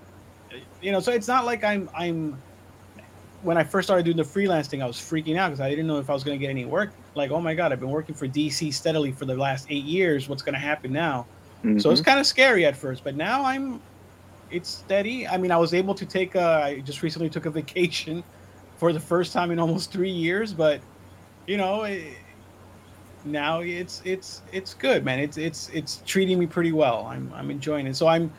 you 0.80 0.92
know 0.92 1.00
so 1.00 1.12
it's 1.12 1.28
not 1.28 1.44
like 1.44 1.62
i'm 1.64 1.90
i'm 1.94 2.42
when 3.42 3.58
i 3.58 3.64
first 3.64 3.86
started 3.86 4.04
doing 4.04 4.16
the 4.16 4.24
freelance 4.24 4.66
thing 4.68 4.82
i 4.82 4.86
was 4.86 4.96
freaking 4.96 5.36
out 5.36 5.48
because 5.48 5.60
i 5.60 5.68
didn't 5.68 5.86
know 5.86 5.98
if 5.98 6.08
i 6.08 6.14
was 6.14 6.24
going 6.24 6.38
to 6.38 6.40
get 6.40 6.50
any 6.50 6.64
work 6.64 6.90
like 7.14 7.30
oh 7.30 7.40
my 7.40 7.54
god 7.54 7.72
i've 7.72 7.80
been 7.80 7.90
working 7.90 8.14
for 8.14 8.26
dc 8.26 8.72
steadily 8.72 9.12
for 9.12 9.26
the 9.26 9.36
last 9.36 9.66
eight 9.70 9.84
years 9.84 10.28
what's 10.28 10.42
going 10.42 10.54
to 10.54 10.58
happen 10.60 10.92
now 10.92 11.26
so 11.76 11.90
it's 11.90 12.00
Mhm. 12.00 12.04
kind 12.06 12.20
of 12.20 12.26
scary 12.26 12.64
at 12.64 12.76
first 12.76 13.04
but 13.04 13.14
now 13.16 13.44
i'm 13.44 13.82
it's 14.50 14.70
steady 14.70 15.28
i 15.28 15.36
mean 15.36 15.50
i 15.50 15.56
was 15.56 15.74
able 15.74 15.94
to 15.94 16.06
take 16.06 16.34
a 16.34 16.62
i 16.64 16.80
just 16.80 17.02
recently 17.02 17.28
took 17.28 17.46
a 17.46 17.50
vacation 17.50 18.24
for 18.76 18.92
the 18.92 19.00
first 19.00 19.32
time 19.32 19.50
in 19.50 19.58
almost 19.58 19.92
three 19.92 20.10
years 20.10 20.54
but 20.54 20.80
you 21.46 21.56
know 21.56 21.82
it, 21.82 22.04
now 23.30 23.60
it's 23.60 24.02
it's 24.04 24.42
it's 24.52 24.74
good 24.74 25.04
man. 25.04 25.18
It's 25.18 25.36
it's 25.36 25.68
it's 25.70 26.02
treating 26.06 26.38
me 26.38 26.46
pretty 26.46 26.72
well. 26.72 27.06
I'm 27.06 27.32
i'm 27.34 27.50
enjoying 27.50 27.86
it. 27.86 27.96
So 27.96 28.06
i'm 28.06 28.32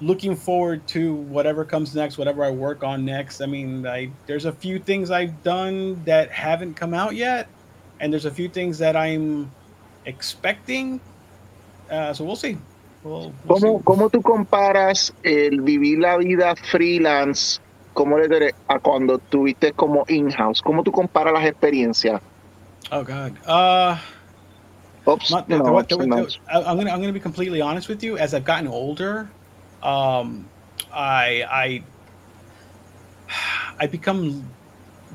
looking 0.00 0.36
forward 0.36 0.86
to 0.86 1.14
whatever 1.14 1.64
comes 1.64 1.94
next 1.94 2.18
whatever 2.18 2.44
i 2.44 2.50
work 2.50 2.84
on 2.84 3.04
next. 3.04 3.40
I 3.40 3.46
mean 3.46 3.86
i 3.86 4.10
there's 4.26 4.44
a 4.44 4.52
few 4.52 4.78
things 4.78 5.10
i've 5.10 5.42
done 5.42 6.02
that 6.04 6.30
haven't 6.30 6.74
come 6.74 6.94
out 6.94 7.14
yet 7.14 7.48
and 8.00 8.12
there's 8.12 8.24
a 8.26 8.30
few 8.30 8.48
things 8.48 8.78
that 8.78 8.96
i'm 8.96 9.50
expecting. 10.06 11.00
Uh, 11.90 12.12
so 12.12 12.24
we'll 12.24 12.36
see. 12.36 12.56
We'll, 13.02 13.32
we'll 13.46 13.58
¿Cómo, 13.58 13.78
see. 13.78 13.84
¿Cómo 13.84 14.10
tú 14.10 14.22
comparas 14.22 15.12
el 15.22 15.60
vivir 15.60 15.98
la 16.00 16.16
vida 16.16 16.54
freelance 16.56 17.60
como 17.94 18.18
letterer 18.18 18.54
a 18.68 18.78
cuando 18.78 19.18
tuviste 19.18 19.72
como 19.72 20.04
in-house? 20.08 20.62
¿Cómo 20.62 20.82
tú 20.82 20.92
comparas 20.92 21.32
las 21.32 21.46
experiencias? 21.46 22.20
oh 22.92 23.02
god. 23.02 23.36
Uh 23.46 23.96
Ups, 25.08 25.30
Not- 25.30 25.48
you 25.48 25.58
know, 25.58 25.64
the- 25.64 25.70
the- 25.70 25.76
ups 25.76 25.92
and 25.94 26.12
the- 26.12 26.16
downs. 26.16 26.38
I- 26.52 26.62
I'm 26.62 26.76
gonna 26.76 26.90
I'm 26.90 27.00
gonna 27.00 27.12
be 27.12 27.20
completely 27.20 27.60
honest 27.60 27.88
with 27.88 28.02
you. 28.02 28.18
As 28.18 28.34
I've 28.34 28.44
gotten 28.44 28.68
older, 28.68 29.28
um, 29.82 30.46
I 30.92 31.44
I 31.50 31.82
I 33.80 33.86
become 33.86 34.44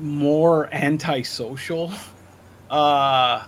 more 0.00 0.68
antisocial. 0.72 1.92
Uh, 2.70 3.42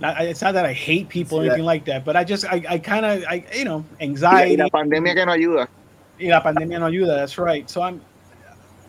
not, 0.00 0.20
it's 0.22 0.42
not 0.42 0.52
that 0.54 0.64
I 0.66 0.72
hate 0.72 1.08
people 1.08 1.38
or 1.40 1.44
anything 1.44 1.64
like 1.64 1.84
that, 1.86 2.04
but 2.04 2.16
I 2.16 2.24
just 2.24 2.44
I, 2.44 2.62
I 2.68 2.78
kind 2.78 3.04
of 3.06 3.24
I 3.28 3.44
you 3.54 3.64
know 3.64 3.78
Y, 3.78 3.82
la- 3.82 3.96
y 3.98 4.04
anxiety. 4.04 4.56
la 4.56 4.68
pandemia 4.68 5.14
que 5.14 5.26
no 5.26 5.32
ayuda. 5.32 5.68
Y 6.20 6.26
la 6.28 6.40
pandemia 6.42 6.78
no 6.80 6.86
ayuda. 6.86 7.16
That's 7.16 7.38
right. 7.38 7.68
So 7.68 7.82
I'm, 7.82 8.00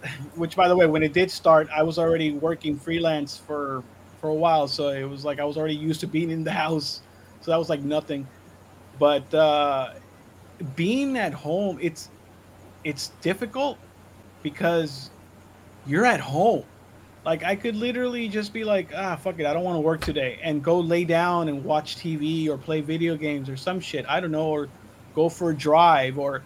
which 0.35 0.55
by 0.55 0.67
the 0.67 0.75
way, 0.75 0.85
when 0.85 1.03
it 1.03 1.13
did 1.13 1.31
start, 1.31 1.67
I 1.75 1.83
was 1.83 1.97
already 1.97 2.31
working 2.33 2.77
freelance 2.77 3.37
for 3.37 3.83
for 4.19 4.29
a 4.29 4.33
while, 4.33 4.67
so 4.67 4.89
it 4.89 5.03
was 5.03 5.23
like 5.25 5.39
I 5.39 5.45
was 5.45 5.57
already 5.57 5.75
used 5.75 5.99
to 6.01 6.07
being 6.07 6.31
in 6.31 6.43
the 6.43 6.51
house, 6.51 7.01
so 7.41 7.51
that 7.51 7.57
was 7.57 7.69
like 7.69 7.81
nothing. 7.81 8.27
But 8.99 9.31
uh, 9.33 9.93
being 10.75 11.17
at 11.17 11.33
home, 11.33 11.77
it's 11.81 12.09
it's 12.83 13.09
difficult 13.21 13.77
because 14.43 15.09
you're 15.85 16.05
at 16.05 16.19
home. 16.19 16.63
Like 17.25 17.43
I 17.43 17.55
could 17.55 17.75
literally 17.75 18.29
just 18.29 18.53
be 18.53 18.63
like, 18.63 18.91
ah, 18.95 19.15
fuck 19.15 19.39
it, 19.39 19.45
I 19.45 19.53
don't 19.53 19.63
want 19.63 19.75
to 19.75 19.81
work 19.81 20.01
today, 20.01 20.39
and 20.41 20.63
go 20.63 20.79
lay 20.79 21.03
down 21.03 21.49
and 21.49 21.63
watch 21.63 21.97
TV 21.97 22.47
or 22.49 22.57
play 22.57 22.81
video 22.81 23.15
games 23.15 23.49
or 23.49 23.57
some 23.57 23.79
shit. 23.79 24.05
I 24.07 24.19
don't 24.19 24.31
know, 24.31 24.47
or 24.47 24.69
go 25.13 25.29
for 25.29 25.51
a 25.51 25.55
drive, 25.55 26.17
or 26.17 26.43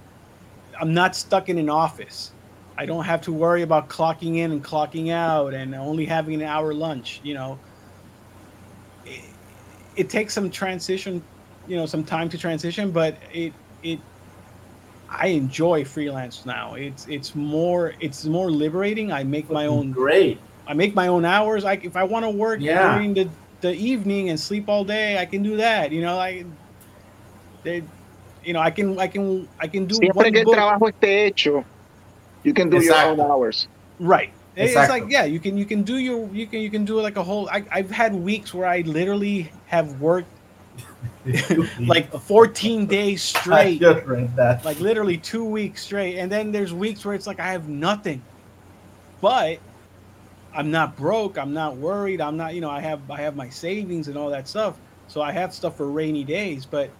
I'm 0.79 0.93
not 0.93 1.15
stuck 1.15 1.49
in 1.49 1.57
an 1.57 1.69
office. 1.69 2.31
I 2.81 2.85
don't 2.87 3.05
have 3.05 3.21
to 3.21 3.31
worry 3.31 3.61
about 3.61 3.89
clocking 3.89 4.37
in 4.37 4.51
and 4.51 4.63
clocking 4.63 5.11
out 5.11 5.53
and 5.53 5.75
only 5.75 6.03
having 6.03 6.33
an 6.33 6.41
hour 6.41 6.73
lunch. 6.73 7.19
You 7.23 7.35
know, 7.35 7.59
it, 9.05 9.21
it 9.95 10.09
takes 10.09 10.33
some 10.33 10.49
transition, 10.49 11.23
you 11.67 11.77
know, 11.77 11.85
some 11.85 12.03
time 12.03 12.27
to 12.29 12.39
transition, 12.39 12.89
but 12.89 13.19
it 13.31 13.53
it 13.83 13.99
I 15.07 15.27
enjoy 15.27 15.85
freelance 15.85 16.43
now. 16.43 16.73
It's 16.73 17.05
it's 17.07 17.35
more 17.35 17.93
it's 17.99 18.25
more 18.25 18.49
liberating. 18.49 19.11
I 19.11 19.23
make 19.25 19.51
my 19.51 19.67
own 19.67 19.91
Great. 19.91 20.39
I 20.65 20.73
make 20.73 20.95
my 20.95 21.05
own 21.05 21.23
hours. 21.23 21.63
Like 21.63 21.85
if 21.85 21.95
I 21.95 22.03
want 22.03 22.25
to 22.25 22.31
work 22.31 22.59
Yeah. 22.61 22.95
during 22.95 23.13
the 23.13 23.29
the 23.61 23.73
evening 23.75 24.29
and 24.31 24.39
sleep 24.39 24.67
all 24.67 24.83
day, 24.83 25.19
I 25.19 25.27
can 25.27 25.43
do 25.43 25.55
that. 25.57 25.91
You 25.91 26.01
know, 26.01 26.17
I 26.17 26.45
they 27.61 27.83
you 28.43 28.53
know, 28.53 28.59
I 28.59 28.71
can, 28.71 28.97
I 28.97 29.07
can, 29.07 29.47
I 29.59 29.67
can 29.67 29.85
do 29.85 29.97
Siempre 29.97 30.15
one 30.15 30.31
que 30.31 30.39
el 30.39 30.45
book. 30.45 30.55
trabajo 30.55 30.87
esté 30.89 31.27
hecho, 31.27 31.63
you 32.43 32.53
can 32.53 32.69
do 32.69 32.77
Exacto. 32.77 32.85
your 32.85 32.95
own 32.97 33.19
hours. 33.21 33.67
Right. 33.99 34.31
It's 34.55 34.75
like 34.75 35.05
yeah, 35.09 35.23
you 35.25 35.39
can 35.39 35.57
you 35.57 35.65
can 35.65 35.83
do 35.83 35.97
your 35.97 36.27
you 36.33 36.45
can 36.47 36.59
you 36.61 36.69
can 36.69 36.83
do 36.85 36.99
like 37.01 37.17
a 37.17 37.23
whole. 37.23 37.49
I, 37.49 37.63
I've 37.71 37.89
had 37.91 38.13
weeks 38.13 38.53
where 38.53 38.67
I 38.67 38.81
literally 38.81 39.51
have 39.67 39.99
worked 40.01 40.27
like 41.79 42.11
14 42.11 42.85
days 42.87 43.33
I 43.49 43.75
straight, 43.75 43.79
just 43.79 44.05
read 44.05 44.35
that. 44.35 44.65
like 44.65 44.79
literally 44.79 45.17
two 45.17 45.45
weeks 45.45 45.83
straight, 45.83 46.17
and 46.17 46.31
then 46.31 46.51
there's 46.51 46.73
weeks 46.73 47.05
where 47.05 47.15
it's 47.15 47.27
like 47.27 47.39
I 47.39 47.51
have 47.51 47.69
nothing, 47.69 48.25
but 49.21 49.59
I'm 50.53 50.71
not 50.71 50.97
broke. 50.97 51.37
I'm 51.37 51.53
not 51.53 51.77
worried. 51.77 52.19
I'm 52.21 52.37
not 52.37 52.53
you 52.55 52.61
know 52.61 52.69
I 52.71 52.81
have 52.81 53.09
I 53.09 53.21
have 53.21 53.35
my 53.35 53.49
savings 53.49 54.09
and 54.09 54.17
all 54.17 54.29
that 54.31 54.47
stuff, 54.49 54.81
so 55.07 55.21
I 55.21 55.31
have 55.31 55.53
stuff 55.53 55.77
for 55.77 55.89
rainy 55.91 56.23
days. 56.25 56.65
But 56.65 56.91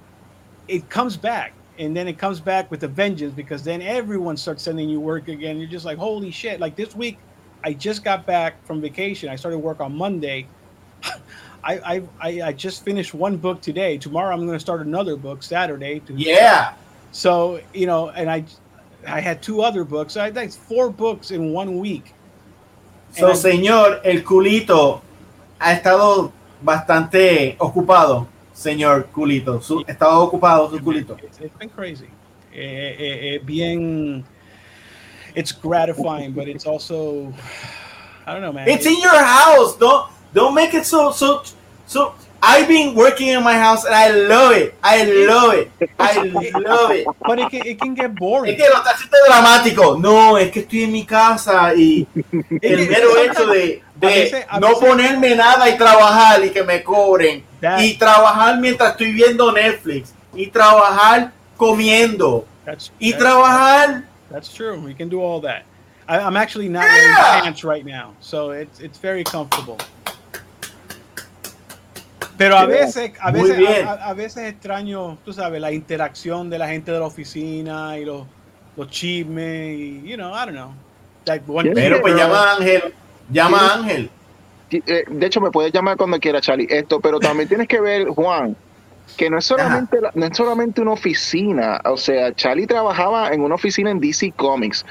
it 0.68 0.90
comes 0.90 1.18
back, 1.18 1.61
and 1.82 1.98
then 1.98 2.08
it 2.08 2.20
comes 2.20 2.40
back 2.40 2.70
with 2.70 2.84
a 2.84 2.88
vengeance 2.88 3.34
because 3.34 3.64
then 3.64 3.82
everyone 3.82 4.38
starts 4.38 4.62
sending 4.62 4.88
you 4.88 5.00
work 5.00 5.28
again. 5.28 5.58
You're 5.58 5.68
just 5.68 5.84
like 5.84 5.98
holy 5.98 6.30
shit! 6.30 6.60
Like 6.60 6.76
this 6.76 6.96
week, 6.96 7.18
I 7.64 7.74
just 7.74 8.04
got 8.04 8.26
back 8.26 8.64
from 8.66 8.82
vacation. 8.82 9.30
I 9.30 9.36
started 9.36 9.58
work 9.58 9.82
on 9.82 9.96
Monday. 9.96 10.48
I, 11.64 11.74
I, 11.78 12.04
I, 12.20 12.42
I 12.50 12.54
just 12.54 12.84
finished 12.84 13.14
one 13.14 13.38
book 13.38 13.62
today. 13.62 13.98
Tomorrow 13.98 14.34
I'm 14.34 14.46
going 14.46 14.54
to 14.54 14.60
start 14.60 14.82
another 14.82 15.16
book 15.16 15.44
Saturday. 15.44 16.00
To, 16.02 16.14
Yeah. 16.14 16.74
So 17.12 17.60
you 17.74 17.88
know, 17.88 18.10
and 18.10 18.30
I, 18.30 18.46
I 19.08 19.20
had 19.20 19.42
two 19.42 19.62
other 19.62 19.84
books. 19.84 20.18
I 20.18 20.30
that's 20.30 20.56
four 20.56 20.92
books 20.92 21.32
in 21.32 21.52
one 21.52 21.80
week. 21.80 22.14
So, 23.14 23.30
And 23.30 23.38
señor, 23.38 24.02
el 24.04 24.22
culito 24.24 25.02
ha 25.60 25.74
estado 25.74 26.32
bastante 26.64 27.58
ocupado, 27.58 28.28
señor 28.54 29.08
culito. 29.08 29.62
Su, 29.62 29.84
estado 29.88 30.22
ocupado 30.22 30.70
su 30.70 30.80
culito. 30.80 31.18
It's, 31.22 31.40
been 31.58 31.70
crazy. 31.70 32.08
Eh, 32.54 32.96
eh, 33.00 33.36
eh, 33.36 33.42
bien, 33.44 34.26
it's 35.36 35.52
gratifying, 35.52 36.34
but 36.34 36.48
it's 36.48 36.66
also, 36.66 37.34
I 38.28 38.34
don't 38.34 38.42
know, 38.42 38.54
man. 38.54 38.68
It's 38.68 38.86
in 38.86 39.00
your 39.00 39.18
house. 39.18 39.78
Don't 39.78 40.10
don't 40.34 40.54
make 40.54 40.74
it 40.74 40.86
so 40.86 41.12
so 41.12 41.44
so. 41.86 42.14
I've 42.44 42.68
been 42.68 42.96
working 42.96 43.28
in 43.28 43.44
my 43.44 43.54
house 43.54 43.86
and 43.86 43.94
I 43.94 44.10
love 44.10 44.54
it. 44.54 44.74
I 44.84 45.04
love 45.04 45.54
it. 45.54 45.72
I 46.00 46.24
love 46.24 46.90
it. 46.90 47.06
but 47.22 47.38
it 47.38 47.52
can, 47.52 47.68
it 47.68 47.80
can 47.80 47.94
get 47.94 48.16
boring. 48.16 48.56
Es 48.56 48.60
que 48.60 48.68
lo 48.68 48.82
dramático. 49.28 50.00
No, 50.00 50.38
es 50.38 50.50
que 50.50 50.62
estoy 50.62 50.84
en 50.84 50.92
mi 50.92 51.06
casa 51.06 51.76
y 51.76 52.08
el 52.62 52.90
mero 52.90 53.16
hecho 53.18 53.46
de, 53.46 53.84
A 54.08 54.10
veces- 54.10 54.32
de 54.32 54.46
a 54.50 54.60
no 54.60 54.68
veces- 54.70 54.84
ponerme 54.88 55.36
nada 55.36 55.70
y 55.70 55.78
trabajar 55.78 56.44
y 56.46 56.50
que 56.52 56.64
me 56.64 56.84
cobren. 56.84 57.44
That- 57.62 57.80
Y 57.82 57.98
trabajar 57.98 58.58
mientras 58.60 58.92
estoy 58.92 59.12
viendo 59.14 59.52
Netflix. 59.52 60.14
Y 60.34 60.48
trabajar 60.48 61.32
comiendo. 61.58 62.46
that's, 62.66 62.92
Y 63.00 63.12
that- 63.12 63.20
trabajar. 63.20 64.04
That's 64.32 64.50
true. 64.50 64.80
We 64.80 64.96
can 64.96 65.10
do 65.10 65.22
all 65.22 65.42
that. 65.42 65.64
I, 66.08 66.18
I'm 66.18 66.36
actually 66.38 66.70
not 66.70 66.84
Yeah. 66.84 66.92
wearing 66.94 67.44
pants 67.44 67.64
right 67.64 67.86
now, 67.86 68.14
so 68.22 68.52
it's 68.54 68.80
it's 68.80 68.98
very 69.00 69.24
comfortable. 69.24 69.78
Pero 72.38 72.58
a 72.58 72.66
veces, 72.66 73.12
a 73.22 73.32
veces, 73.32 73.86
a, 73.86 74.10
a- 74.10 74.14
veces 74.16 74.44
extraño, 74.48 75.18
tú 75.24 75.32
sabes, 75.32 75.62
la 75.62 75.72
interacción 75.72 76.50
de 76.50 76.58
la 76.58 76.68
gente 76.68 76.92
de 76.92 77.00
la 77.00 77.06
oficina 77.06 77.98
y 78.00 78.06
los, 78.06 78.26
los 78.76 78.90
chismes 78.90 79.78
y, 79.78 80.02
you 80.06 80.16
know, 80.16 80.32
I 80.34 80.46
don't 80.46 80.56
know. 80.56 80.74
Like 81.28 81.44
one 81.48 81.66
Yeah. 81.66 81.76
Pero 81.76 82.02
pues 82.02 82.16
llama 82.16 82.54
a 82.54 82.56
Ángel. 82.56 82.94
Llama 83.32 83.58
a 83.60 83.74
Ángel. 83.76 84.10
Eh, 84.72 85.04
De 85.10 85.26
hecho, 85.26 85.42
me 85.42 85.52
puedes 85.52 85.72
llamar 85.74 85.98
cuando 85.98 86.20
quiera, 86.20 86.40
Charlie. 86.42 86.68
Esto, 86.70 87.00
pero 87.00 87.20
también 87.20 87.50
tienes 87.50 87.68
que 87.68 87.82
ver, 87.82 88.08
Juan, 88.08 88.56
que 89.18 89.30
no 89.30 89.38
es 89.38 89.46
solamente 89.46 90.00
la- 90.00 90.12
no 90.14 90.26
es 90.26 90.38
solamente 90.38 90.82
una 90.82 90.92
oficina. 90.92 91.82
O 91.86 91.98
sea, 91.98 92.34
Charlie 92.34 92.68
trabajaba 92.68 93.30
en 93.34 93.42
una 93.42 93.56
oficina 93.56 93.92
en 93.92 94.00
DC 94.00 94.32
Comics. 94.36 94.86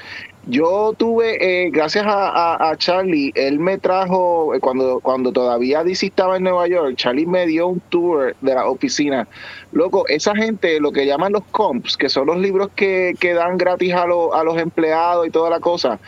Yo 0.47 0.93
tuve, 0.97 1.37
eh, 1.65 1.69
gracias 1.71 2.03
a, 2.05 2.29
a- 2.29 2.69
a 2.71 2.75
Charlie, 2.75 3.31
él 3.35 3.59
me 3.59 3.77
trajo, 3.77 4.55
eh, 4.55 4.59
cuando, 4.59 4.99
cuando 4.99 5.31
todavía 5.31 5.83
DC 5.83 6.07
estaba 6.07 6.37
en 6.37 6.43
Nueva 6.43 6.67
York, 6.67 6.95
Charlie 6.95 7.27
me 7.27 7.45
dio 7.45 7.67
un 7.67 7.79
tour 7.89 8.35
de 8.41 8.55
la 8.55 8.67
oficina. 8.67 9.27
Loco, 9.71 10.07
esa 10.07 10.35
gente, 10.35 10.79
lo 10.79 10.91
que 10.91 11.05
llaman 11.05 11.31
los 11.33 11.43
comps, 11.51 11.95
que 11.95 12.09
son 12.09 12.25
los 12.27 12.37
libros 12.37 12.69
que, 12.75 13.13
que 13.19 13.33
dan 13.35 13.55
gratis 13.57 13.93
a, 13.93 14.07
los 14.07 14.33
a 14.33 14.43
los 14.43 14.57
empleados 14.57 15.27
y 15.27 15.29
toda 15.29 15.49
la 15.51 15.59
cosa, 15.59 15.99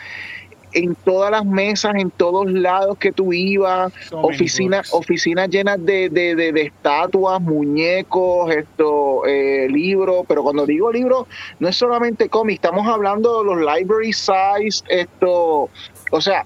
en 0.73 0.95
todas 0.95 1.31
las 1.31 1.45
mesas, 1.45 1.93
en 1.95 2.09
todos 2.11 2.51
lados 2.51 2.97
que 2.97 3.11
tú 3.11 3.31
ibas, 3.33 3.93
So 4.09 4.19
oficinas 4.21 4.93
oficinas 4.93 5.49
llenas 5.49 5.83
de, 5.85 6.09
de, 6.09 6.35
de- 6.35 6.51
de 6.51 6.61
estatuas, 6.63 7.39
muñecos, 7.41 8.51
esto, 8.51 9.25
eh, 9.25 9.67
libros, 9.69 10.25
pero 10.27 10.43
cuando 10.43 10.65
digo 10.65 10.91
libros, 10.91 11.27
no 11.59 11.67
es 11.67 11.75
solamente 11.75 12.29
cómics, 12.29 12.55
estamos 12.63 12.87
hablando 12.87 13.39
de 13.39 13.45
los 13.45 13.57
library 13.75 14.13
size, 14.13 14.83
esto, 14.89 15.69
o 16.11 16.21
sea, 16.21 16.45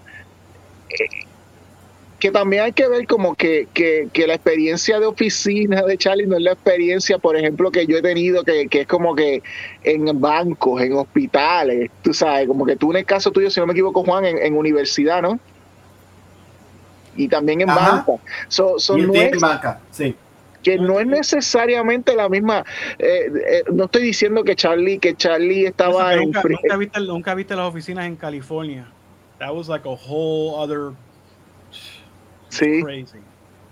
eh, 0.89 1.26
que 2.19 2.31
también 2.31 2.63
hay 2.63 2.71
que 2.71 2.87
ver 2.87 3.05
como 3.05 3.35
que, 3.35 3.67
que, 3.75 4.07
que 4.11 4.25
la 4.25 4.33
experiencia 4.33 4.99
de 4.99 5.05
oficina 5.05 5.83
de 5.83 5.97
Charlie 5.99 6.25
no 6.25 6.35
es 6.35 6.41
la 6.41 6.53
experiencia, 6.53 7.19
por 7.19 7.35
ejemplo, 7.37 7.69
que 7.69 7.85
yo 7.85 7.97
he 7.97 8.01
tenido, 8.01 8.43
que, 8.43 8.67
que 8.67 8.81
es 8.81 8.87
como 8.87 9.15
que 9.15 9.43
en 9.83 10.19
bancos, 10.19 10.81
en 10.81 10.93
hospitales, 10.93 11.91
tú 12.01 12.13
sabes, 12.15 12.47
como 12.47 12.65
que 12.65 12.75
tú 12.75 12.89
en 12.91 12.97
el 12.97 13.05
caso 13.05 13.29
tuyo, 13.31 13.51
si 13.51 13.59
no 13.59 13.67
me 13.67 13.73
equivoco, 13.73 14.03
Juan, 14.03 14.25
en, 14.25 14.39
en 14.39 14.57
universidad, 14.57 15.21
¿no? 15.21 15.39
Y 17.15 17.27
también 17.27 17.61
en 17.61 17.69
Ajá. 17.69 18.03
banca. 18.07 18.23
So, 18.47 18.79
so 18.79 18.97
Y 18.97 19.01
no 19.05 19.13
es- 19.13 19.39
banca. 19.39 19.79
Sí. 19.91 20.15
que 20.63 20.77
no 20.77 20.99
es 20.99 21.07
necesariamente 21.07 22.15
la 22.15 22.27
misma. 22.29 22.65
eh, 22.99 23.29
eh, 23.49 23.63
no 23.71 23.85
estoy 23.85 24.01
diciendo 24.03 24.43
que 24.43 24.55
Charlie, 24.55 24.99
que 24.99 25.15
Charlie 25.15 25.65
estaba 25.67 26.13
en. 26.15 26.21
nunca, 26.23 26.41
nunca 26.43 26.77
viste, 26.77 26.99
nunca 26.99 27.35
viste 27.35 27.55
las 27.55 27.67
oficinas 27.69 28.05
en 28.05 28.15
California. 28.17 28.87
That 29.39 29.53
was 29.55 29.69
like 29.69 29.87
a 29.87 29.93
whole 29.93 30.55
other 30.59 30.93
Sí, 32.49 32.81
crazy. 32.83 33.19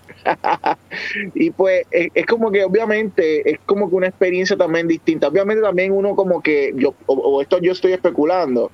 y 1.34 1.50
pues 1.52 1.84
es, 1.92 2.10
es 2.14 2.26
como 2.26 2.52
que 2.52 2.64
obviamente 2.64 3.50
es 3.50 3.60
como 3.66 3.90
que 3.90 3.96
una 3.96 4.08
experiencia 4.08 4.56
también 4.56 4.88
distinta. 4.88 5.28
Obviamente 5.28 5.62
también 5.64 5.92
uno 5.92 6.16
como 6.16 6.42
que 6.42 6.74
yo 6.76 6.94
o, 7.08 7.14
o 7.14 7.42
esto 7.42 7.60
yo 7.60 7.72
estoy 7.72 7.94
especulando. 7.94 8.72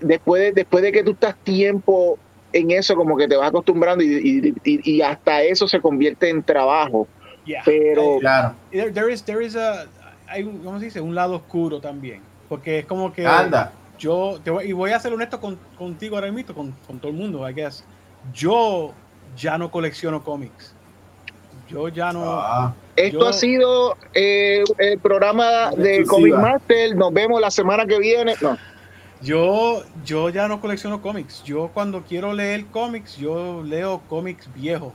Después 0.00 0.42
de, 0.42 0.52
después 0.52 0.82
de 0.82 0.92
que 0.92 1.02
tú 1.02 1.10
estás 1.12 1.36
tiempo 1.44 2.18
en 2.52 2.70
eso 2.70 2.96
como 2.96 3.16
que 3.16 3.28
te 3.28 3.36
vas 3.36 3.48
acostumbrando 3.48 4.02
y, 4.02 4.08
y- 4.08 4.54
y- 4.64 4.90
y 4.96 5.02
hasta 5.02 5.42
eso 5.42 5.68
se 5.68 5.80
convierte 5.80 6.28
en 6.30 6.42
trabajo. 6.42 7.06
Yeah. 7.44 7.62
Pero 7.64 8.18
Claro. 8.20 8.54
there, 8.70 8.90
there 8.90 9.12
is 9.12 9.22
there 9.24 9.44
is 9.44 9.56
a 9.56 9.86
hay 10.26 10.42
un- 10.44 10.62
¿cómo 10.64 10.78
se 10.78 10.86
dice? 10.86 11.00
un 11.00 11.14
lado 11.14 11.36
oscuro 11.36 11.80
también 11.80 12.22
porque 12.48 12.80
es 12.80 12.86
como 12.86 13.12
que 13.12 13.26
Anda. 13.26 13.72
yo 13.98 14.38
te 14.42 14.50
voy, 14.50 14.68
y 14.68 14.72
voy 14.72 14.90
a 14.92 14.98
ser 15.00 15.12
honesto 15.12 15.40
con- 15.40 15.58
contigo 15.76 16.16
ahora 16.16 16.32
mismo 16.32 16.54
con, 16.54 16.72
con 16.86 16.98
todo 16.98 17.12
el 17.12 17.18
mundo 17.18 17.48
I 17.48 17.52
guess 17.54 17.84
yo 18.34 18.92
ya 19.36 19.58
no 19.58 19.70
colecciono 19.70 20.22
cómics 20.22 20.74
yo 21.68 21.88
ya 21.88 22.12
no 22.12 22.24
Ah. 22.26 22.74
esto 22.96 23.20
Yo- 23.20 23.28
ha 23.28 23.32
sido 23.32 23.96
eh, 24.14 24.64
el 24.78 24.98
programa 24.98 25.70
de. 25.70 26.04
Comic 26.04 26.34
Master. 26.34 26.96
Nos 26.96 27.12
vemos 27.12 27.40
la 27.40 27.50
semana 27.50 27.86
que 27.86 27.98
viene. 27.98 28.34
No. 28.40 28.58
yo 29.22 29.82
yo 30.04 30.30
ya 30.30 30.48
no 30.48 30.60
colecciono 30.60 31.00
cómics 31.02 31.42
yo 31.44 31.68
cuando 31.74 32.02
quiero 32.02 32.32
leer 32.32 32.66
cómics 32.66 33.16
yo 33.18 33.62
leo 33.62 34.00
cómics 34.08 34.48
viejos 34.54 34.92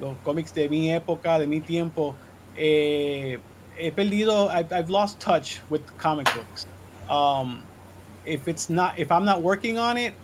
los 0.00 0.16
cómics 0.24 0.54
de 0.54 0.68
mi 0.68 0.90
época 0.92 1.38
de 1.38 1.46
mi 1.46 1.60
tiempo 1.60 2.16
eh, 2.56 3.38
he 3.76 3.92
perdido 3.92 4.48
I've, 4.50 4.72
I've 4.74 4.88
lost 4.90 5.20
touch 5.22 5.60
with 5.68 5.82
comic 6.02 6.26
books 6.34 6.66
um, 7.10 7.62
if 8.24 8.48
it's 8.48 8.70
not 8.70 8.98
if 8.98 9.10
I'm 9.12 9.24
not 9.26 9.42
working 9.42 9.78
on 9.78 9.98
it 9.98 10.14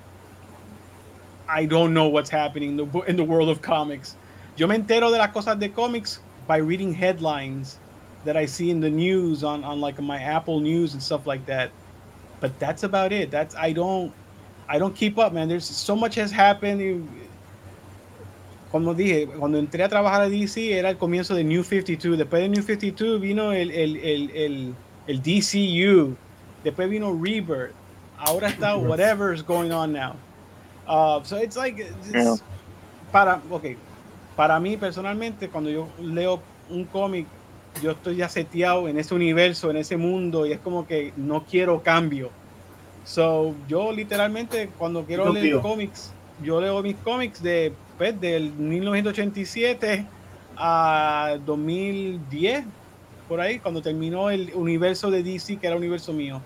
I 1.49 1.67
don't 1.67 1.95
know 1.95 2.09
what's 2.09 2.31
happening 2.31 2.71
in 2.71 2.77
the, 2.77 3.01
in 3.03 3.17
the 3.17 3.25
world 3.25 3.49
of 3.49 3.63
comics 3.63 4.17
yo 4.57 4.67
me 4.67 4.77
entero 4.77 5.11
de 5.11 5.19
las 5.19 5.33
cosas 5.33 5.59
de 5.59 5.69
comics 5.69 6.21
by 6.47 6.59
reading 6.59 6.93
headlines 6.93 7.79
that 8.25 8.37
I 8.37 8.47
see 8.47 8.71
in 8.71 8.81
the 8.81 8.91
news 8.91 9.45
on, 9.45 9.63
on 9.65 9.81
like 9.81 10.01
my 10.01 10.21
Apple 10.21 10.61
News 10.61 10.95
and 10.95 11.03
stuff 11.03 11.27
like 11.27 11.47
that 11.47 11.71
but 12.41 12.59
that's 12.59 12.83
about 12.83 13.13
it. 13.13 13.31
That's 13.31 13.55
I 13.57 13.73
don't 13.73 14.13
I 14.69 14.79
don't 14.79 14.95
keep 14.95 15.19
up, 15.19 15.33
man. 15.33 15.49
There's 15.49 15.65
so 15.65 15.97
much 15.97 16.15
has 16.17 16.31
happened. 16.31 17.09
Como 18.71 18.95
dije, 18.95 19.29
cuando 19.39 19.59
entré 19.59 19.85
a 19.85 19.89
trabajar 19.89 20.23
a 20.23 20.29
DC 20.29 20.73
era 20.73 20.91
el 20.91 20.97
comienzo 20.97 21.35
de 21.35 21.45
New 21.45 21.63
52. 21.63 22.19
Después 22.19 22.43
de 22.43 22.49
New 22.49 22.63
52 22.63 23.21
vino 23.21 23.53
el, 23.53 23.71
el, 23.71 23.97
el, 23.97 24.31
el, 24.31 24.75
el 25.07 25.23
DCU. 25.23 26.17
Después 26.65 26.91
vino 26.91 27.13
Rebirth. 27.13 27.73
Ahora 28.19 28.49
está 28.49 28.77
whatever 28.77 29.33
is 29.33 29.43
going 29.43 29.71
on 29.71 29.93
now. 29.93 30.17
Uh, 30.87 31.21
so 31.25 31.37
it's 31.39 31.57
like 31.57 31.81
it's- 31.81 32.13
Yeah. 32.13 32.35
para 33.13 33.41
okay, 33.51 33.77
para 34.37 34.59
mí 34.61 34.77
personalmente 34.77 35.49
cuando 35.49 35.71
yo 35.71 35.89
leo 36.01 36.41
un 36.69 36.85
cómic 36.85 37.27
yo 37.83 37.93
estoy 37.93 38.17
ya 38.17 38.29
seteado 38.29 38.89
en 38.89 38.99
ese 38.99 39.15
universo, 39.15 39.71
en 39.71 39.77
ese 39.77 39.97
mundo 39.97 40.47
y 40.47 40.53
es 40.53 40.61
como 40.61 40.87
que 40.87 41.13
no 41.17 41.45
quiero 41.45 41.83
cambio. 41.83 42.31
So, 43.05 43.55
yo 43.69 43.93
literalmente 43.93 44.71
cuando 44.79 45.05
quiero 45.05 45.33
leer 45.33 45.61
cómics, 45.61 46.13
yo 46.43 46.61
leo 46.61 46.83
mis 46.83 46.97
cómics 46.97 47.43
de 47.43 47.73
pues, 47.99 48.19
del 48.21 48.53
1987 48.53 50.07
a 50.57 51.37
2010 51.45 52.65
por 53.29 53.41
ahí, 53.41 53.59
cuando 53.59 53.83
terminó 53.83 54.31
el 54.31 54.53
universo 54.55 55.11
de 55.11 55.23
DC, 55.23 55.57
que 55.57 55.67
era 55.67 55.75
el 55.77 55.83
universo 55.83 56.13
mío. 56.13 56.41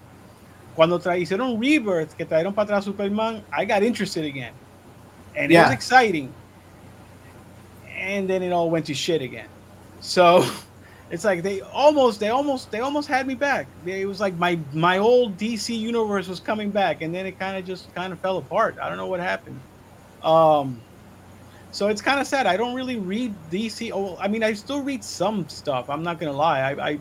Cuando 0.75 0.99
tra 0.99 1.17
hicieron 1.17 1.61
Rebirth, 1.61 2.15
que 2.17 2.25
trajeron 2.25 2.55
para 2.55 2.67
atrás 2.77 2.85
Superman, 2.85 3.45
I 3.53 3.65
got 3.65 3.83
interested 3.83 4.25
again. 4.25 4.55
And 5.37 5.51
Yeah. 5.51 5.61
it 5.61 5.63
was 5.65 5.73
exciting. 5.73 6.33
And 7.99 8.29
then 8.29 8.43
it 8.43 8.53
all 8.53 8.71
went 8.71 8.87
to 8.87 8.95
shit 8.95 9.21
again. 9.23 9.49
So 10.01 10.45
it's 11.11 11.25
like 11.25 11.43
they 11.43 11.61
almost, 11.61 12.21
they 12.21 12.29
almost, 12.31 12.71
they 12.71 12.81
almost 12.81 13.09
had 13.09 13.27
me 13.27 13.35
back. 13.35 13.67
It 13.85 14.07
was 14.07 14.21
like 14.21 14.35
my 14.37 14.59
my 14.73 14.99
old 14.99 15.37
DC 15.37 15.77
universe 15.79 16.29
was 16.29 16.41
coming 16.41 16.71
back, 16.71 17.03
and 17.03 17.15
then 17.15 17.27
it 17.27 17.39
kind 17.39 17.57
of 17.57 17.65
just 17.65 17.93
kind 17.95 18.13
of 18.13 18.21
fell 18.21 18.39
apart. 18.39 18.77
I 18.81 18.89
don't 18.89 18.97
know 18.99 19.07
what 19.09 19.21
happened. 19.21 19.61
Um, 20.23 20.81
so 21.73 21.89
it's 21.89 22.03
kind 22.03 22.21
of 22.21 22.27
sad. 22.27 22.47
I 22.47 22.57
don't 22.57 22.75
really 22.75 22.97
read 22.97 23.35
DC. 23.51 23.91
Oh, 23.93 24.17
I 24.21 24.29
mean, 24.29 24.43
I 24.43 24.53
still 24.55 24.83
read 24.83 25.05
some 25.05 25.49
stuff. 25.49 25.89
I'm 25.91 26.03
not 26.03 26.19
gonna 26.19 26.33
lie. 26.33 26.61
I 26.61 26.91
I, 26.91 26.99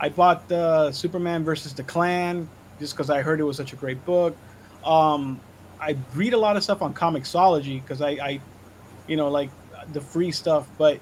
I 0.00 0.08
bought 0.08 0.48
the 0.48 0.90
Superman 0.92 1.44
versus 1.44 1.72
the 1.74 1.84
Clan 1.84 2.48
just 2.80 2.94
because 2.94 3.10
I 3.10 3.22
heard 3.22 3.38
it 3.38 3.44
was 3.44 3.56
such 3.56 3.72
a 3.72 3.76
great 3.76 4.04
book. 4.04 4.36
Um, 4.84 5.40
I 5.80 5.96
read 6.14 6.32
a 6.32 6.38
lot 6.38 6.56
of 6.56 6.64
stuff 6.64 6.82
on 6.82 6.92
Comixology 6.92 7.80
because 7.80 8.02
I, 8.02 8.10
I, 8.10 8.40
you 9.06 9.16
know, 9.16 9.28
like 9.28 9.50
the 9.92 10.00
free 10.00 10.32
stuff. 10.32 10.68
But 10.76 10.98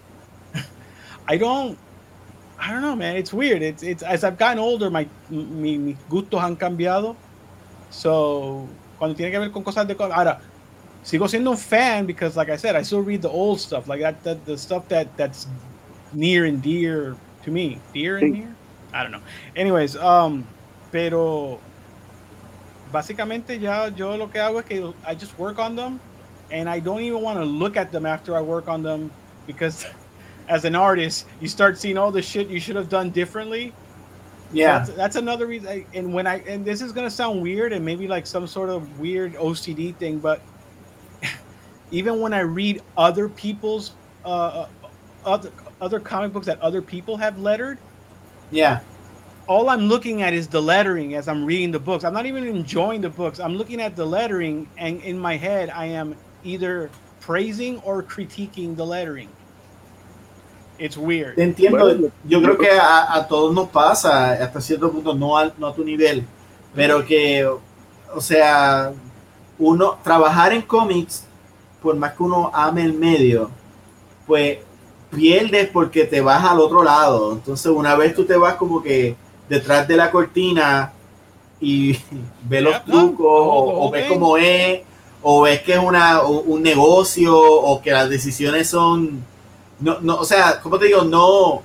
I 1.29 1.37
don't. 1.39 1.79
I 2.61 2.73
don't 2.73 2.83
know, 2.83 2.97
man. 2.97 3.17
It's 3.17 3.33
weird. 3.33 3.63
It's 3.63 3.85
it's 3.85 4.03
as 4.03 4.25
I've 4.25 4.37
gotten 4.37 4.59
older, 4.59 4.91
my 4.91 5.07
mi, 5.31 5.79
mis 5.79 5.97
gustos 6.11 6.41
han 6.41 6.57
cambiado. 6.57 7.15
So 7.91 8.69
cuando 8.99 9.17
tiene 9.17 9.31
que 9.31 9.39
ver 9.39 9.51
con 9.51 9.63
cosas 9.63 9.87
de 9.87 9.95
ahora 9.95 10.41
sigo 11.05 11.29
siendo 11.29 11.51
un 11.51 11.57
fan 11.57 12.05
because 12.05 12.37
like 12.37 12.51
I 12.51 12.57
said, 12.57 12.75
I 12.75 12.83
still 12.83 13.01
read 13.01 13.23
the 13.23 13.31
old 13.31 13.61
stuff, 13.61 13.89
like 13.89 14.01
that, 14.01 14.23
that 14.25 14.45
the 14.45 14.59
stuff 14.59 14.89
that 14.89 15.17
that's 15.17 15.47
near 16.13 16.45
and 16.47 16.61
dear 16.61 17.17
to 17.45 17.51
me. 17.51 17.81
Dear 17.95 18.19
and 18.19 18.33
near? 18.33 18.55
I 18.93 19.03
don't 19.03 19.13
know. 19.13 19.23
Anyways, 19.55 19.97
um, 19.97 20.47
pero 20.91 21.61
básicamente 22.93 23.59
ya 23.61 23.89
yo 23.95 24.17
lo 24.17 24.29
que 24.29 24.39
hago 24.41 24.61
es 24.61 24.67
que 24.67 24.93
I 25.07 25.15
just 25.15 25.39
work 25.39 25.59
on 25.59 25.77
them 25.77 26.01
and 26.51 26.69
I 26.69 26.81
don't 26.81 27.01
even 27.01 27.21
want 27.23 27.39
to 27.39 27.45
look 27.45 27.77
at 27.77 27.91
them 27.93 28.07
after 28.07 28.37
I 28.37 28.41
work 28.41 28.69
on 28.69 28.83
them 28.83 29.11
because 29.47 29.87
as 30.49 30.65
an 30.65 30.75
artist, 30.75 31.27
you 31.41 31.49
start 31.49 31.77
seeing 31.79 31.99
all 31.99 32.11
the 32.11 32.23
shit 32.23 32.49
you 32.49 32.59
should 32.61 32.77
have 32.77 32.89
done 32.89 33.11
differently 33.11 33.73
Yeah. 34.51 34.79
that's, 34.79 34.91
that's 34.97 35.17
another 35.17 35.47
reason. 35.47 35.69
I, 35.69 35.85
and 35.93 36.15
when 36.15 36.27
I 36.27 36.39
and 36.49 36.65
this 36.65 36.81
is 36.81 36.91
gonna 36.93 37.11
sound 37.11 37.43
weird 37.43 37.73
and 37.75 37.85
maybe 37.85 38.09
like 38.09 38.27
some 38.27 38.47
sort 38.47 38.71
of 38.71 38.99
weird 38.99 39.35
OCD 39.35 39.95
thing, 39.97 40.19
but 40.21 40.41
even 41.91 42.21
when 42.21 42.33
I 42.33 42.41
read 42.41 42.81
other 42.97 43.29
people's 43.29 43.93
uh, 44.25 44.67
other 45.27 45.51
other 45.83 46.01
comic 46.01 46.33
books 46.33 46.47
that 46.47 46.59
other 46.63 46.81
people 46.81 47.17
have 47.19 47.39
lettered, 47.39 47.77
Yeah. 48.51 48.81
All 49.49 49.71
I'm 49.71 49.89
looking 49.89 50.23
at 50.23 50.35
is 50.35 50.47
the 50.47 50.61
lettering 50.61 51.15
as 51.15 51.27
I'm 51.27 51.45
reading 51.45 51.73
the 51.73 51.81
books. 51.81 52.05
I'm 52.05 52.13
not 52.13 52.27
even 52.27 52.47
enjoying 52.47 53.01
the 53.01 53.09
books. 53.09 53.41
I'm 53.41 53.57
looking 53.57 53.81
at 53.81 53.97
the 53.97 54.05
lettering, 54.05 54.69
and 54.77 55.01
in 55.03 55.19
my 55.19 55.37
head, 55.37 55.71
I 55.71 55.87
am 55.87 56.15
either 56.45 56.91
praising 57.21 57.81
or 57.81 58.03
critiquing 58.03 58.77
the 58.77 58.85
lettering. 58.85 59.31
It's 60.79 60.97
weird. 60.97 61.37
Te 61.37 61.43
entiendo. 61.43 61.79
Bueno, 61.79 62.13
yo 62.25 62.41
creo 62.41 62.59
que 62.59 62.71
a, 62.71 63.15
a 63.15 63.27
todos 63.27 63.53
nos 63.53 63.69
pasa 63.71 64.33
hasta 64.33 64.61
cierto 64.61 64.93
punto, 64.93 65.15
no 65.15 65.37
a, 65.37 65.51
no 65.59 65.67
a 65.67 65.75
tu 65.75 65.83
nivel, 65.83 66.25
pero 66.75 67.05
que, 67.05 67.45
o 68.15 68.21
sea, 68.21 68.93
uno 69.59 69.99
trabajar 70.05 70.53
en 70.53 70.63
cómics, 70.63 71.25
por 71.83 71.97
más 71.97 72.13
que 72.13 72.23
uno 72.23 72.51
ame 72.55 72.85
el 72.85 72.93
medio, 72.93 73.51
pues 74.27 74.59
pierdes 75.11 75.71
porque 75.71 76.05
te 76.05 76.21
vas 76.21 76.45
al 76.45 76.61
otro 76.61 76.85
lado. 76.85 77.33
Entonces, 77.33 77.73
una 77.73 77.97
vez 77.97 78.15
tú 78.15 78.25
te 78.25 78.37
vas 78.37 78.55
como 78.55 78.83
que 78.83 79.17
detrás 79.49 79.87
de 79.89 79.97
la 79.97 80.11
cortina 80.11 80.93
y 81.61 81.99
ves 82.49 82.63
los 82.63 82.85
trucos, 82.85 83.27
o, 83.27 83.85
o 83.85 83.87
ok. 83.89 83.97
cómo 84.09 84.37
es, 84.37 84.81
o 85.23 85.43
ves 85.43 85.63
que 85.63 85.73
es 85.73 85.79
una, 85.79 86.23
un 86.23 86.63
negocio, 86.63 87.37
o 87.39 87.81
que 87.83 87.91
las 87.91 88.09
decisiones 88.09 88.69
son 88.69 89.25
no, 89.81 90.01
no, 90.01 90.17
o 90.17 90.25
sea, 90.25 90.61
como 90.61 90.79
te 90.79 90.87
digo, 90.87 91.03
no, 91.05 91.63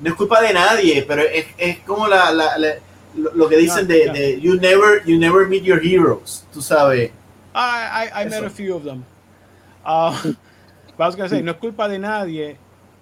no 0.00 0.08
es 0.10 0.14
culpa 0.14 0.40
de 0.40 0.52
nadie, 0.52 1.04
pero 1.06 1.22
es, 1.22 1.46
es 1.56 1.78
como 1.80 2.06
la, 2.06 2.30
la- 2.32 2.56
la- 2.58 2.74
lo, 3.16 3.48
que 3.48 3.56
dicen 3.56 3.88
de, 3.88 4.38
you 4.40 4.54
never 4.54 5.02
you 5.04 5.18
never 5.18 5.48
meet 5.48 5.64
your 5.64 5.80
heroes, 5.84 6.44
tú 6.52 6.62
sabes. 6.62 7.10
I, 7.54 8.10
I, 8.14 8.22
I 8.22 8.28
met 8.28 8.44
a 8.44 8.50
few 8.50 8.74
of 8.76 8.84
them. 8.84 9.04
Uh, 9.90 10.12
no 10.98 11.50
es 11.52 11.56
culpa 11.56 11.88
de 11.88 11.98
nadie, 11.98 12.58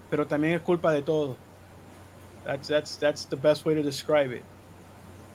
pero 0.08 0.24
también 0.24 0.54
es 0.54 0.60
culpa 0.60 0.92
de 0.92 1.02
todo. 1.02 1.36
That's 2.46 2.68
that's 2.68 2.96
that's 2.96 3.24
the 3.24 3.36
best 3.36 3.64
way 3.64 3.74
to 3.74 3.82
describe 3.82 4.30
it. 4.30 4.44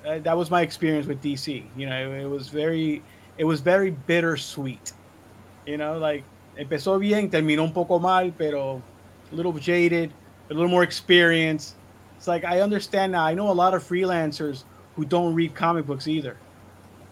Uh, 0.05 0.19
that 0.19 0.35
was 0.35 0.49
my 0.49 0.61
experience 0.61 1.05
with 1.05 1.21
DC. 1.21 1.63
You 1.75 1.87
know, 1.87 2.11
it, 2.13 2.25
was 2.25 2.49
very, 2.49 3.03
it 3.37 3.43
was 3.43 3.61
very 3.61 3.91
bittersweet. 3.91 4.93
You 5.67 5.77
know, 5.77 5.99
like 5.99 6.23
empezó 6.57 6.99
bien, 6.99 7.29
terminó 7.29 7.63
un 7.63 7.73
poco 7.73 7.99
mal, 7.99 8.31
pero 8.31 8.81
a 9.31 9.35
little 9.35 9.53
jaded, 9.53 10.11
a 10.49 10.53
little 10.53 10.69
more 10.69 10.83
experience. 10.83 11.75
It's 12.17 12.27
like 12.27 12.45
I 12.45 12.61
understand 12.61 13.11
now. 13.11 13.25
I 13.25 13.35
know 13.35 13.51
a 13.51 13.53
lot 13.53 13.75
of 13.75 13.83
freelancers 13.83 14.63
who 14.95 15.05
don't 15.05 15.35
read 15.35 15.53
comic 15.53 15.85
books 15.85 16.07
either 16.07 16.37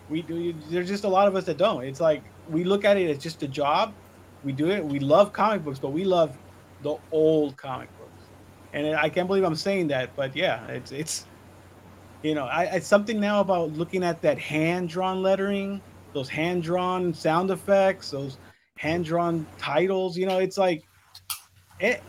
we 0.10 0.22
do 0.22 0.54
there's 0.70 0.88
just 0.88 1.04
a 1.04 1.08
lot 1.08 1.28
of 1.28 1.36
us 1.36 1.46
that 1.46 1.58
don't 1.58 1.84
it's 1.84 2.00
like 2.00 2.24
we 2.50 2.64
look 2.64 2.84
at 2.84 2.98
it 2.98 3.10
as 3.10 3.22
just 3.22 3.42
a 3.44 3.48
job 3.48 3.94
we 4.44 4.52
do 4.52 4.70
it 4.70 4.84
we 4.84 5.00
love 5.00 5.32
comic 5.32 5.64
books 5.64 5.80
but 5.80 5.92
we 5.92 6.04
love 6.04 6.38
the 6.82 6.96
old 7.12 7.56
comic 7.58 7.90
books 7.98 7.99
and 8.74 8.96
i 8.96 9.10
can't 9.10 9.28
believe 9.28 9.44
i'm 9.44 9.56
saying 9.56 9.88
that 9.88 10.16
but 10.16 10.36
yeah 10.36 10.66
it's 10.68 10.92
it's 10.92 11.26
you 12.22 12.36
know 12.36 12.46
I, 12.46 12.64
it's 12.66 12.88
something 12.88 13.20
now 13.20 13.40
about 13.40 13.74
looking 13.74 14.04
at 14.04 14.22
that 14.22 14.38
hand 14.38 14.90
drawn 14.90 15.22
lettering 15.22 15.82
those 16.14 16.30
hand 16.30 16.64
drawn 16.64 17.14
sound 17.14 17.52
effects 17.52 18.12
those 18.12 18.38
hand 18.78 19.06
drawn 19.06 19.46
titles 19.58 20.18
you 20.18 20.26
know 20.26 20.40
it's 20.40 20.58
like 20.58 20.84
it 21.80 22.02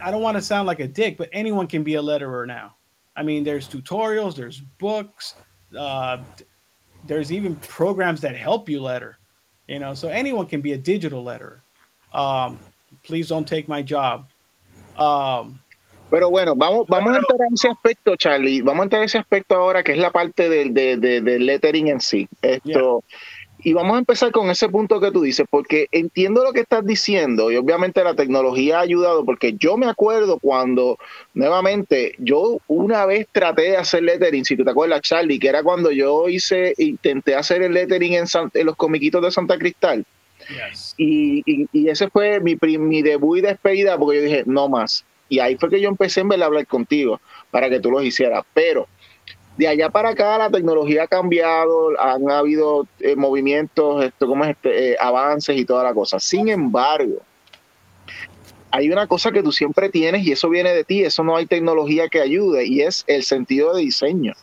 i 0.00 0.10
don't 0.10 0.22
want 0.22 0.36
to 0.36 0.42
sound 0.42 0.66
like 0.66 0.80
a 0.80 0.88
dick 0.88 1.16
but 1.16 1.28
anyone 1.32 1.66
can 1.66 1.82
be 1.82 1.96
a 1.96 2.02
letterer 2.02 2.46
now. 2.46 2.74
I 3.16 3.22
mean 3.22 3.44
there's 3.44 3.68
tutorials 3.68 4.34
there's 4.34 4.60
books 4.78 5.34
uh, 5.78 6.18
there's 7.06 7.32
even 7.32 7.56
programs 7.56 8.20
that 8.20 8.36
help 8.36 8.68
you 8.68 8.80
letter 8.80 9.18
you 9.68 9.78
know 9.78 9.94
so 9.94 10.08
anyone 10.08 10.46
can 10.46 10.60
be 10.60 10.72
a 10.72 10.78
digital 10.78 11.24
letterer. 11.24 11.60
Um 12.12 12.58
please 13.02 13.28
don't 13.28 13.46
take 13.46 13.68
my 13.68 13.82
job. 13.82 14.28
Um 14.96 15.60
Pero 16.14 16.30
bueno, 16.30 16.54
vamos, 16.54 16.86
vamos 16.88 17.12
a 17.12 17.16
entrar 17.18 17.40
en 17.48 17.54
ese 17.54 17.68
aspecto, 17.68 18.14
Charlie. 18.14 18.62
Vamos 18.62 18.82
a 18.82 18.84
entrar 18.84 19.02
en 19.02 19.06
ese 19.06 19.18
aspecto 19.18 19.56
ahora, 19.56 19.82
que 19.82 19.90
es 19.92 19.98
la 19.98 20.12
parte 20.12 20.48
del, 20.48 20.72
de- 20.72 20.96
de- 20.96 21.20
del 21.20 21.44
lettering 21.44 21.88
en 21.88 22.00
sí. 22.00 22.28
Esto, 22.40 23.02
Y 23.66 23.72
vamos 23.72 23.96
a 23.96 23.98
empezar 23.98 24.30
con 24.30 24.48
ese 24.50 24.68
punto 24.68 25.00
que 25.00 25.10
tú 25.10 25.22
dices, 25.22 25.46
porque 25.50 25.86
entiendo 25.90 26.44
lo 26.44 26.52
que 26.52 26.60
estás 26.60 26.84
diciendo 26.86 27.50
y 27.50 27.56
obviamente 27.56 28.04
la 28.04 28.14
tecnología 28.14 28.78
ha 28.78 28.82
ayudado, 28.82 29.24
porque 29.24 29.54
yo 29.54 29.76
me 29.76 29.86
acuerdo 29.86 30.38
cuando, 30.38 30.98
nuevamente, 31.32 32.14
yo 32.18 32.58
una 32.68 33.06
vez 33.06 33.26
traté 33.32 33.62
de 33.70 33.76
hacer 33.78 34.02
lettering, 34.04 34.44
si 34.44 34.56
tú 34.56 34.64
te 34.64 34.70
acuerdas, 34.70 35.00
Charlie, 35.00 35.38
que 35.40 35.48
era 35.48 35.62
cuando 35.64 35.90
yo 35.90 36.28
hice, 36.28 36.74
intenté 36.78 37.34
hacer 37.34 37.62
el 37.62 37.72
lettering 37.72 38.12
en, 38.14 38.26
San- 38.28 38.50
en 38.54 38.66
los 38.66 38.76
comiquitos 38.76 39.20
de 39.22 39.30
Santa 39.32 39.58
Cristal. 39.58 40.04
yes 40.48 40.94
Y, 40.96 41.42
y- 41.46 41.66
y 41.72 41.88
ese 41.88 42.08
fue 42.10 42.38
mi, 42.40 42.56
mi 42.78 43.02
debut 43.02 43.38
y 43.38 43.40
despedida 43.40 43.98
porque 43.98 44.18
yo 44.18 44.24
dije, 44.24 44.42
no 44.46 44.68
más. 44.68 45.04
Y 45.28 45.38
ahí 45.38 45.56
fue 45.56 45.70
que 45.70 45.80
yo 45.80 45.88
empecé 45.88 46.20
en 46.20 46.28
vez 46.28 46.38
de 46.38 46.44
hablar 46.44 46.66
contigo 46.66 47.20
para 47.50 47.68
que 47.68 47.80
tú 47.80 47.90
los 47.90 48.04
hicieras. 48.04 48.44
Pero 48.52 48.86
de 49.56 49.68
allá 49.68 49.88
para 49.88 50.10
acá 50.10 50.36
la 50.38 50.50
tecnología 50.50 51.04
ha 51.04 51.06
cambiado, 51.06 51.98
han 52.00 52.30
habido 52.30 52.86
eh, 53.00 53.16
movimientos, 53.16 54.04
esto, 54.04 54.26
¿cómo 54.26 54.44
es 54.44 54.50
este? 54.50 54.92
Eh, 54.92 54.96
avances 55.00 55.56
y 55.56 55.64
toda 55.64 55.84
la 55.84 55.94
cosa. 55.94 56.18
Sin 56.18 56.48
embargo, 56.48 57.22
hay 58.70 58.90
una 58.90 59.06
cosa 59.06 59.30
que 59.30 59.42
tú 59.42 59.52
siempre 59.52 59.88
tienes 59.88 60.26
y 60.26 60.32
eso 60.32 60.48
viene 60.48 60.74
de 60.74 60.82
ti, 60.82 61.04
eso 61.04 61.22
no 61.22 61.36
hay 61.36 61.46
tecnología 61.46 62.08
que 62.08 62.20
ayude 62.20 62.66
y 62.66 62.82
es 62.82 63.04
el 63.06 63.22
sentido 63.22 63.74
de 63.74 63.82
diseño. 63.82 64.34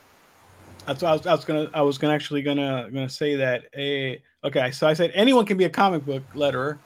That's 0.86 1.04
what 1.04 1.12
I 1.12 1.14
was, 1.14 1.28
I 1.28 1.34
was 1.34 1.46
gonna 1.46 1.70
I 1.74 1.82
was 1.82 1.98
gonna 2.00 2.16
actually 2.16 2.42
gonna 2.42 2.90
gonna 2.92 3.10
say 3.10 3.36
that. 3.36 3.66
Eh, 3.74 4.20
okay, 4.44 4.72
so 4.72 4.88
I 4.88 4.96
said 4.96 5.12
anyone 5.14 5.46
can 5.46 5.58
be 5.58 5.66
a 5.66 5.70
comic 5.70 6.06
book 6.06 6.24
letterer, 6.34 6.80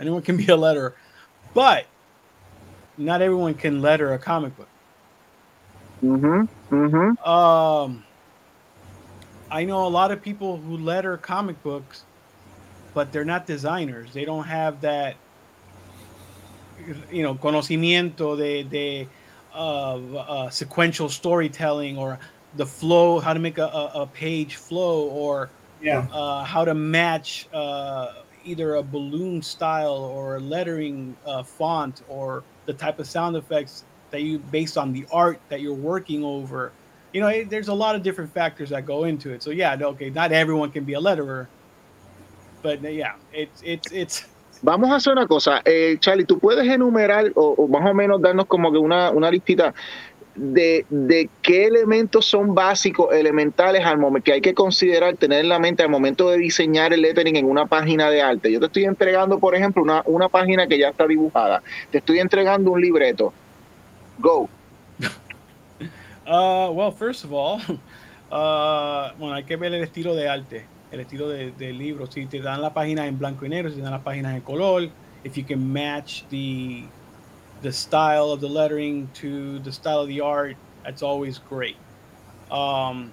anyone 0.00 0.22
can 0.22 0.36
be 0.36 0.44
a 0.44 0.56
letterer, 0.56 0.94
but 1.54 1.84
not 2.98 3.22
everyone 3.22 3.54
can 3.54 3.80
letter 3.82 4.12
a 4.12 4.18
comic 4.18 4.56
book. 4.56 4.68
Ujú, 6.02 6.48
ujú. 6.70 7.26
Um, 7.26 8.04
I 9.50 9.64
know 9.64 9.86
a 9.86 9.88
lot 9.88 10.10
of 10.10 10.22
people 10.22 10.56
who 10.56 10.76
letter 10.76 11.16
comic 11.16 11.62
books, 11.62 12.04
but 12.94 13.12
they're 13.12 13.24
not 13.24 13.46
designers. 13.46 14.12
They 14.12 14.24
don't 14.24 14.44
have 14.44 14.80
that, 14.82 15.16
you 17.10 17.22
know, 17.22 17.34
conocimiento 17.34 18.36
de 18.36 18.62
de 18.64 19.08
uh, 19.54 19.96
uh, 20.16 20.50
sequential 20.50 21.08
storytelling 21.08 21.96
or 21.96 22.18
the 22.56 22.66
flow, 22.66 23.18
how 23.18 23.32
to 23.32 23.40
make 23.40 23.58
a, 23.58 23.64
a, 23.66 24.02
a 24.02 24.06
page 24.06 24.56
flow, 24.56 25.08
or 25.08 25.50
Yeah. 25.80 26.06
uh, 26.12 26.44
how 26.44 26.64
to 26.64 26.74
match 26.74 27.48
uh, 27.52 28.12
either 28.44 28.74
a 28.74 28.82
balloon 28.82 29.42
style 29.42 29.96
or 29.96 30.36
a 30.36 30.40
lettering 30.40 31.16
uh, 31.24 31.42
font 31.42 32.02
or 32.08 32.44
the 32.66 32.74
type 32.74 32.98
of 32.98 33.06
sound 33.06 33.36
effects 33.36 33.84
that 34.10 34.22
you 34.22 34.38
based 34.38 34.76
on 34.76 34.92
the 34.92 35.06
art 35.12 35.40
that 35.48 35.60
you're 35.60 35.74
working 35.74 36.24
over. 36.24 36.72
You 37.12 37.20
know, 37.22 37.28
it, 37.28 37.48
there's 37.48 37.68
a 37.68 37.74
lot 37.74 37.94
of 37.94 38.02
different 38.02 38.32
factors 38.32 38.70
that 38.70 38.84
go 38.84 39.04
into 39.04 39.30
it. 39.30 39.42
So 39.42 39.50
yeah, 39.50 39.76
okay, 39.80 40.10
not 40.10 40.32
everyone 40.32 40.70
can 40.70 40.84
be 40.84 40.94
a 40.94 41.00
letterer, 41.00 41.46
but 42.62 42.82
yeah, 42.82 43.14
it's 43.32 43.62
it's 43.64 43.92
it's. 43.92 44.26
Vamos 44.62 44.90
a 44.90 44.96
hacer 44.96 45.12
una 45.12 45.26
cosa, 45.26 45.60
eh, 45.66 45.98
Charlie, 46.00 46.24
tú 46.24 46.38
puedes 46.38 46.66
enumerar 46.66 47.30
o, 47.34 47.54
o, 47.58 47.68
más 47.68 47.90
o 47.90 47.92
menos 47.92 48.22
darnos 48.22 48.46
como 48.46 48.72
que 48.72 48.78
una, 48.78 49.10
una 49.10 49.30
listita 49.30 49.74
de, 50.36 50.86
de, 50.90 51.28
qué 51.42 51.66
elementos 51.66 52.26
son 52.26 52.54
básicos, 52.54 53.12
elementales 53.14 53.84
al 53.84 53.98
momento 53.98 54.24
que 54.24 54.32
hay 54.32 54.40
que 54.40 54.54
considerar, 54.54 55.16
tener 55.16 55.40
en 55.40 55.48
la 55.48 55.58
mente 55.58 55.82
al 55.82 55.88
momento 55.88 56.30
de 56.30 56.38
diseñar 56.38 56.92
el 56.92 57.02
lettering 57.02 57.36
en 57.36 57.46
una 57.46 57.66
página 57.66 58.10
de 58.10 58.22
arte. 58.22 58.52
Yo 58.52 58.60
te 58.60 58.66
estoy 58.66 58.84
entregando, 58.84 59.38
por 59.38 59.54
ejemplo, 59.54 59.82
una, 59.82 60.02
una 60.06 60.28
página 60.28 60.66
que 60.66 60.78
ya 60.78 60.90
está 60.90 61.06
dibujada. 61.06 61.62
Te 61.90 61.98
estoy 61.98 62.20
entregando 62.20 62.70
un 62.70 62.80
libreto. 62.80 63.32
Go. 64.18 64.48
Uh, 66.28 66.72
well, 66.72 66.90
first 66.90 67.24
of 67.24 67.32
all, 67.32 67.60
uh, 68.32 69.16
bueno, 69.16 69.34
hay 69.34 69.44
que 69.44 69.54
ver 69.54 69.72
el 69.72 69.84
estilo 69.84 70.12
de 70.16 70.28
arte, 70.28 70.66
el 70.90 70.98
estilo 70.98 71.28
de, 71.28 71.72
libro. 71.72 72.10
Si 72.10 72.26
te 72.26 72.40
dan 72.40 72.60
la 72.60 72.74
página 72.74 73.06
en 73.06 73.16
blanco 73.16 73.46
y 73.46 73.48
negro, 73.48 73.70
si 73.70 73.76
te 73.76 73.82
dan 73.82 73.92
las 73.92 74.02
páginas 74.02 74.34
en 74.34 74.40
color, 74.40 74.88
if 75.22 75.36
you 75.36 75.44
can 75.44 75.72
match 75.72 76.24
the 76.28 76.82
the 77.62 77.72
style 77.72 78.30
of 78.30 78.40
the 78.40 78.48
lettering 78.48 79.08
to 79.14 79.58
the 79.60 79.72
style 79.72 80.00
of 80.00 80.08
the 80.08 80.20
art, 80.20 80.56
that's 80.84 81.02
always 81.02 81.38
great. 81.38 81.76
Um, 82.50 83.12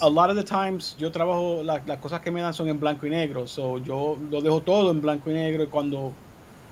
a 0.00 0.08
lot 0.08 0.30
of 0.30 0.36
the 0.36 0.44
times 0.44 0.94
yo 0.98 1.10
trabajo, 1.10 1.64
la, 1.64 1.80
las 1.86 1.98
cosas 1.98 2.22
que 2.22 2.30
me 2.30 2.40
dan 2.40 2.54
son 2.54 2.68
en 2.68 2.78
blanco 2.78 3.06
y 3.06 3.10
negro, 3.10 3.48
so 3.48 3.78
yo 3.78 4.18
lo 4.30 4.40
dejo 4.40 4.64
todo 4.64 4.90
en 4.90 5.00
blanco 5.00 5.30
y 5.30 5.34
negro 5.34 5.64
y 5.64 5.66
cuando 5.66 6.14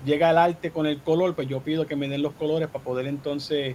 llega 0.04 0.30
el 0.30 0.38
arte 0.38 0.70
con 0.70 0.86
el 0.86 1.00
color, 1.02 1.34
pues 1.34 1.48
yo 1.48 1.60
pido 1.60 1.86
que 1.86 1.96
me 1.96 2.08
den 2.08 2.22
los 2.22 2.34
colores 2.34 2.68
para 2.68 2.84
poder 2.84 3.06
entonces, 3.06 3.74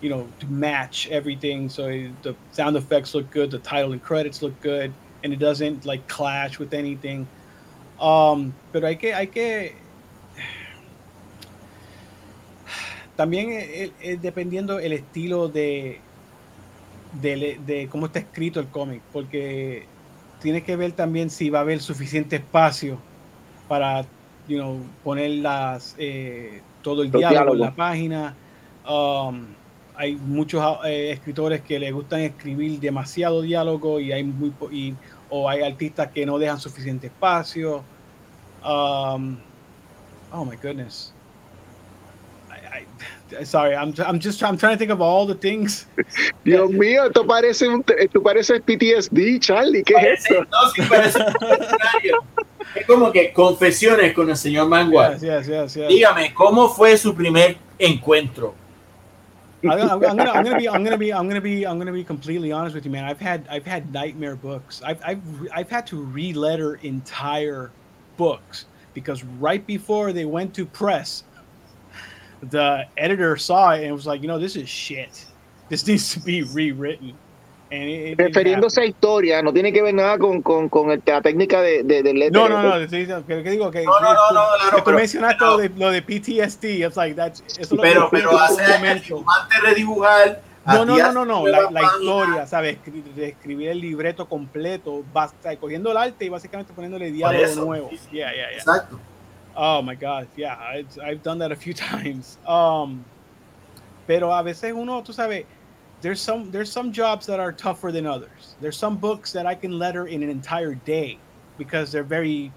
you 0.00 0.08
know, 0.08 0.26
to 0.38 0.46
match 0.46 1.08
everything 1.10 1.68
so 1.68 1.88
the 2.22 2.34
sound 2.52 2.76
effects 2.76 3.14
look 3.14 3.30
good, 3.30 3.50
the 3.50 3.58
title 3.58 3.92
and 3.92 4.02
credits 4.02 4.40
look 4.42 4.58
good, 4.62 4.92
and 5.22 5.32
it 5.32 5.38
doesn't 5.38 5.84
like 5.84 6.06
clash 6.08 6.58
with 6.58 6.72
anything. 6.72 7.26
Um, 8.00 8.54
pero 8.72 8.86
hay 8.86 8.96
que, 8.96 9.12
hay 9.12 9.26
que, 9.26 9.74
también 13.20 13.50
es, 13.50 13.90
es 14.00 14.22
dependiendo 14.22 14.78
el 14.78 14.94
estilo 14.94 15.48
de, 15.48 16.00
de, 17.20 17.60
de, 17.66 17.86
cómo 17.90 18.06
está 18.06 18.20
escrito 18.20 18.60
el 18.60 18.68
cómic, 18.68 19.02
porque 19.12 19.84
tiene 20.40 20.62
que 20.62 20.74
ver 20.74 20.92
también 20.92 21.28
si 21.28 21.50
va 21.50 21.58
a 21.58 21.60
haber 21.60 21.82
suficiente 21.82 22.36
espacio 22.36 22.96
para 23.68 24.06
you 24.48 24.56
know, 24.56 24.80
poner 25.04 25.32
las, 25.32 25.96
eh, 25.98 26.62
todo 26.80 27.02
el 27.02 27.10
diálogo, 27.10 27.30
diálogo, 27.30 27.54
en 27.56 27.60
la 27.60 27.74
página. 27.74 28.34
Um, 28.88 29.48
hay 29.96 30.14
muchos 30.16 30.64
eh, 30.86 31.10
escritores 31.10 31.60
que 31.60 31.78
les 31.78 31.92
gustan 31.92 32.20
escribir 32.20 32.80
demasiado 32.80 33.42
diálogo 33.42 34.00
y 34.00 34.12
hay 34.12 34.24
muy 34.24 34.50
y, 34.72 34.94
o 35.28 35.46
hay 35.46 35.60
artistas 35.60 36.08
que 36.08 36.24
no 36.24 36.38
dejan 36.38 36.58
suficiente 36.58 37.08
espacio. 37.08 37.84
Um, 38.64 39.36
oh 40.32 40.46
my 40.46 40.56
goodness. 40.56 41.12
I, 43.38 43.44
sorry, 43.44 43.74
I'm, 43.74 43.94
I'm 44.04 44.18
just 44.18 44.42
I'm 44.42 44.56
trying 44.56 44.74
to 44.74 44.78
think 44.78 44.90
of 44.90 45.00
all 45.00 45.26
the 45.26 45.34
things. 45.34 45.86
Dios 46.44 46.70
mío, 46.70 47.06
esto 47.06 47.24
parece 47.24 47.68
un, 47.68 47.84
esto 47.98 48.20
parece 48.22 48.60
PTSD, 48.60 49.40
Charlie, 49.40 49.82
¿qué 49.82 49.94
parece, 49.94 50.12
es 50.12 50.30
esto? 50.30 50.46
No, 50.50 50.70
sí, 50.70 50.82
parece 50.88 51.18
es 52.74 52.86
como 52.86 53.10
que 53.10 53.32
confesiones 53.32 54.12
con 54.14 54.30
el 54.30 54.36
señor 54.36 54.68
Mangual. 54.68 55.18
Yes, 55.18 55.46
yes, 55.46 55.74
yes, 55.74 55.88
Dígame, 55.88 56.32
¿cómo 56.34 56.68
fue 56.68 56.96
su 56.96 57.14
primer 57.14 57.56
encuentro? 57.78 58.54
I'm, 59.62 59.70
I'm, 59.72 59.90
I'm, 59.90 60.00
gonna, 60.00 60.30
I'm, 60.30 60.44
gonna, 60.44 60.56
be 60.56 60.68
I'm 60.68 60.84
gonna 60.84 60.96
be 60.96 61.12
I'm 61.12 61.28
gonna 61.28 61.40
be 61.40 61.66
I'm 61.66 61.78
gonna 61.78 61.92
be 61.92 62.04
completely 62.04 62.50
honest 62.50 62.74
with 62.74 62.86
you, 62.86 62.90
man. 62.90 63.04
I've 63.04 63.20
had 63.20 63.46
I've 63.50 63.66
had 63.66 63.92
nightmare 63.92 64.36
books. 64.36 64.80
I've 64.82 65.02
I've 65.04 65.20
I've 65.52 65.68
had 65.68 65.86
to 65.88 65.96
re-letter 65.96 66.76
entire 66.76 67.70
books 68.16 68.64
because 68.94 69.22
right 69.38 69.66
before 69.66 70.12
they 70.14 70.24
went 70.24 70.54
to 70.54 70.64
press, 70.64 71.24
the 72.42 72.86
editor 72.96 73.36
saw 73.36 73.72
it 73.72 73.84
and 73.84 73.92
was 73.92 74.06
like, 74.06 74.22
you 74.22 74.28
know, 74.28 74.38
this 74.38 74.56
is 74.56 74.68
shit. 74.68 75.26
This 75.68 75.86
needs 75.86 76.14
to 76.14 76.20
be 76.20 76.42
rewritten. 76.42 77.14
And 77.72 77.88
it, 77.88 78.18
Refiriéndose 78.18 78.80
a 78.80 78.84
historia, 78.84 79.42
no 79.42 79.52
tiene 79.52 79.72
que 79.72 79.80
ver 79.80 79.94
nada 79.94 80.18
con, 80.18 80.42
con, 80.42 80.68
con 80.68 80.90
el, 80.90 81.00
la 81.06 81.22
técnica 81.22 81.62
de, 81.62 81.84
de, 81.84 82.02
de 82.02 82.14
letra. 82.14 82.40
No, 82.40 82.48
no, 82.48 82.62
no, 82.62 82.86
¿qué 82.88 83.50
digo? 83.50 83.70
Que, 83.70 83.84
no, 83.84 84.00
no, 84.00 84.12
no, 84.12 84.32
no, 84.32 84.76
que 84.76 84.82
tú 84.82 84.90
mencionaste 84.90 85.38
pero, 85.38 85.50
lo, 85.52 85.58
de, 85.58 85.68
lo 85.68 85.90
de 85.90 86.02
PTSD, 86.02 86.84
it's 86.84 86.96
like 86.96 87.14
that's, 87.14 87.44
eso 87.56 87.76
pero, 87.76 88.00
lo 88.00 88.10
pero 88.10 88.36
hace 88.36 88.64
antes 88.64 89.06
de 89.06 89.60
redibujar, 89.62 90.42
no, 90.66 90.84
no, 90.84 90.98
no, 90.98 91.12
no, 91.12 91.24
no, 91.24 91.46
la, 91.46 91.70
la 91.70 91.82
historia, 91.82 92.46
¿sabes? 92.46 92.78
Escribir 93.16 93.68
el 93.68 93.80
libreto 93.80 94.28
completo, 94.28 95.04
basta, 95.12 95.56
cogiendo 95.56 95.90
el 95.90 95.96
arte 95.96 96.24
y 96.24 96.28
básicamente 96.28 96.72
poniéndole 96.72 97.10
diálogo 97.10 97.44
eso, 97.44 97.64
nuevo. 97.64 97.88
Sí, 97.90 97.98
sí. 97.98 98.08
Yeah, 98.16 98.32
yeah, 98.32 98.50
yeah. 98.50 98.58
Exacto. 98.58 99.00
Oh 99.56 99.82
my 99.82 99.94
God, 99.94 100.28
yeah, 100.36 100.82
I've 101.02 101.22
done 101.22 101.38
that 101.38 101.52
a 101.52 101.56
few 101.56 101.74
times. 101.74 102.38
Um, 102.46 103.04
pero 104.06 104.30
a 104.30 104.42
veces 104.42 104.72
uno, 104.72 105.02
tú 105.02 105.12
sabes, 105.12 105.44
there's 106.00 106.20
some 106.20 106.50
there's 106.50 106.72
some 106.72 106.92
jobs 106.92 107.26
that 107.26 107.40
are 107.40 107.52
tougher 107.52 107.92
than 107.92 108.06
others. 108.06 108.56
There's 108.60 108.76
some 108.76 108.96
books 108.96 109.32
that 109.32 109.46
I 109.46 109.54
can 109.54 109.78
letter 109.78 110.06
in 110.06 110.22
an 110.22 110.30
entire 110.30 110.74
day 110.74 111.18
because 111.58 111.92
they're 111.92 112.02
very, 112.02 112.52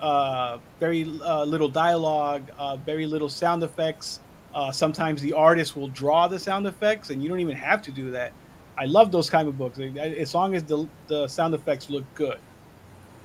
uh, 0.00 0.58
very 0.80 1.04
uh, 1.24 1.44
little 1.44 1.68
dialogue, 1.68 2.50
uh, 2.58 2.76
very 2.76 3.06
little 3.06 3.28
sound 3.28 3.62
effects. 3.62 4.20
Uh, 4.54 4.72
sometimes 4.72 5.22
the 5.22 5.32
artist 5.32 5.76
will 5.76 5.88
draw 5.88 6.26
the 6.26 6.38
sound 6.38 6.66
effects, 6.66 7.10
and 7.10 7.22
you 7.22 7.28
don't 7.28 7.40
even 7.40 7.56
have 7.56 7.80
to 7.82 7.92
do 7.92 8.10
that. 8.10 8.32
I 8.76 8.86
love 8.86 9.12
those 9.12 9.30
kind 9.30 9.48
of 9.48 9.56
books 9.58 9.78
as 9.78 10.34
long 10.34 10.54
as 10.54 10.64
the 10.64 10.88
the 11.06 11.28
sound 11.28 11.54
effects 11.54 11.90
look 11.90 12.04
good. 12.14 12.38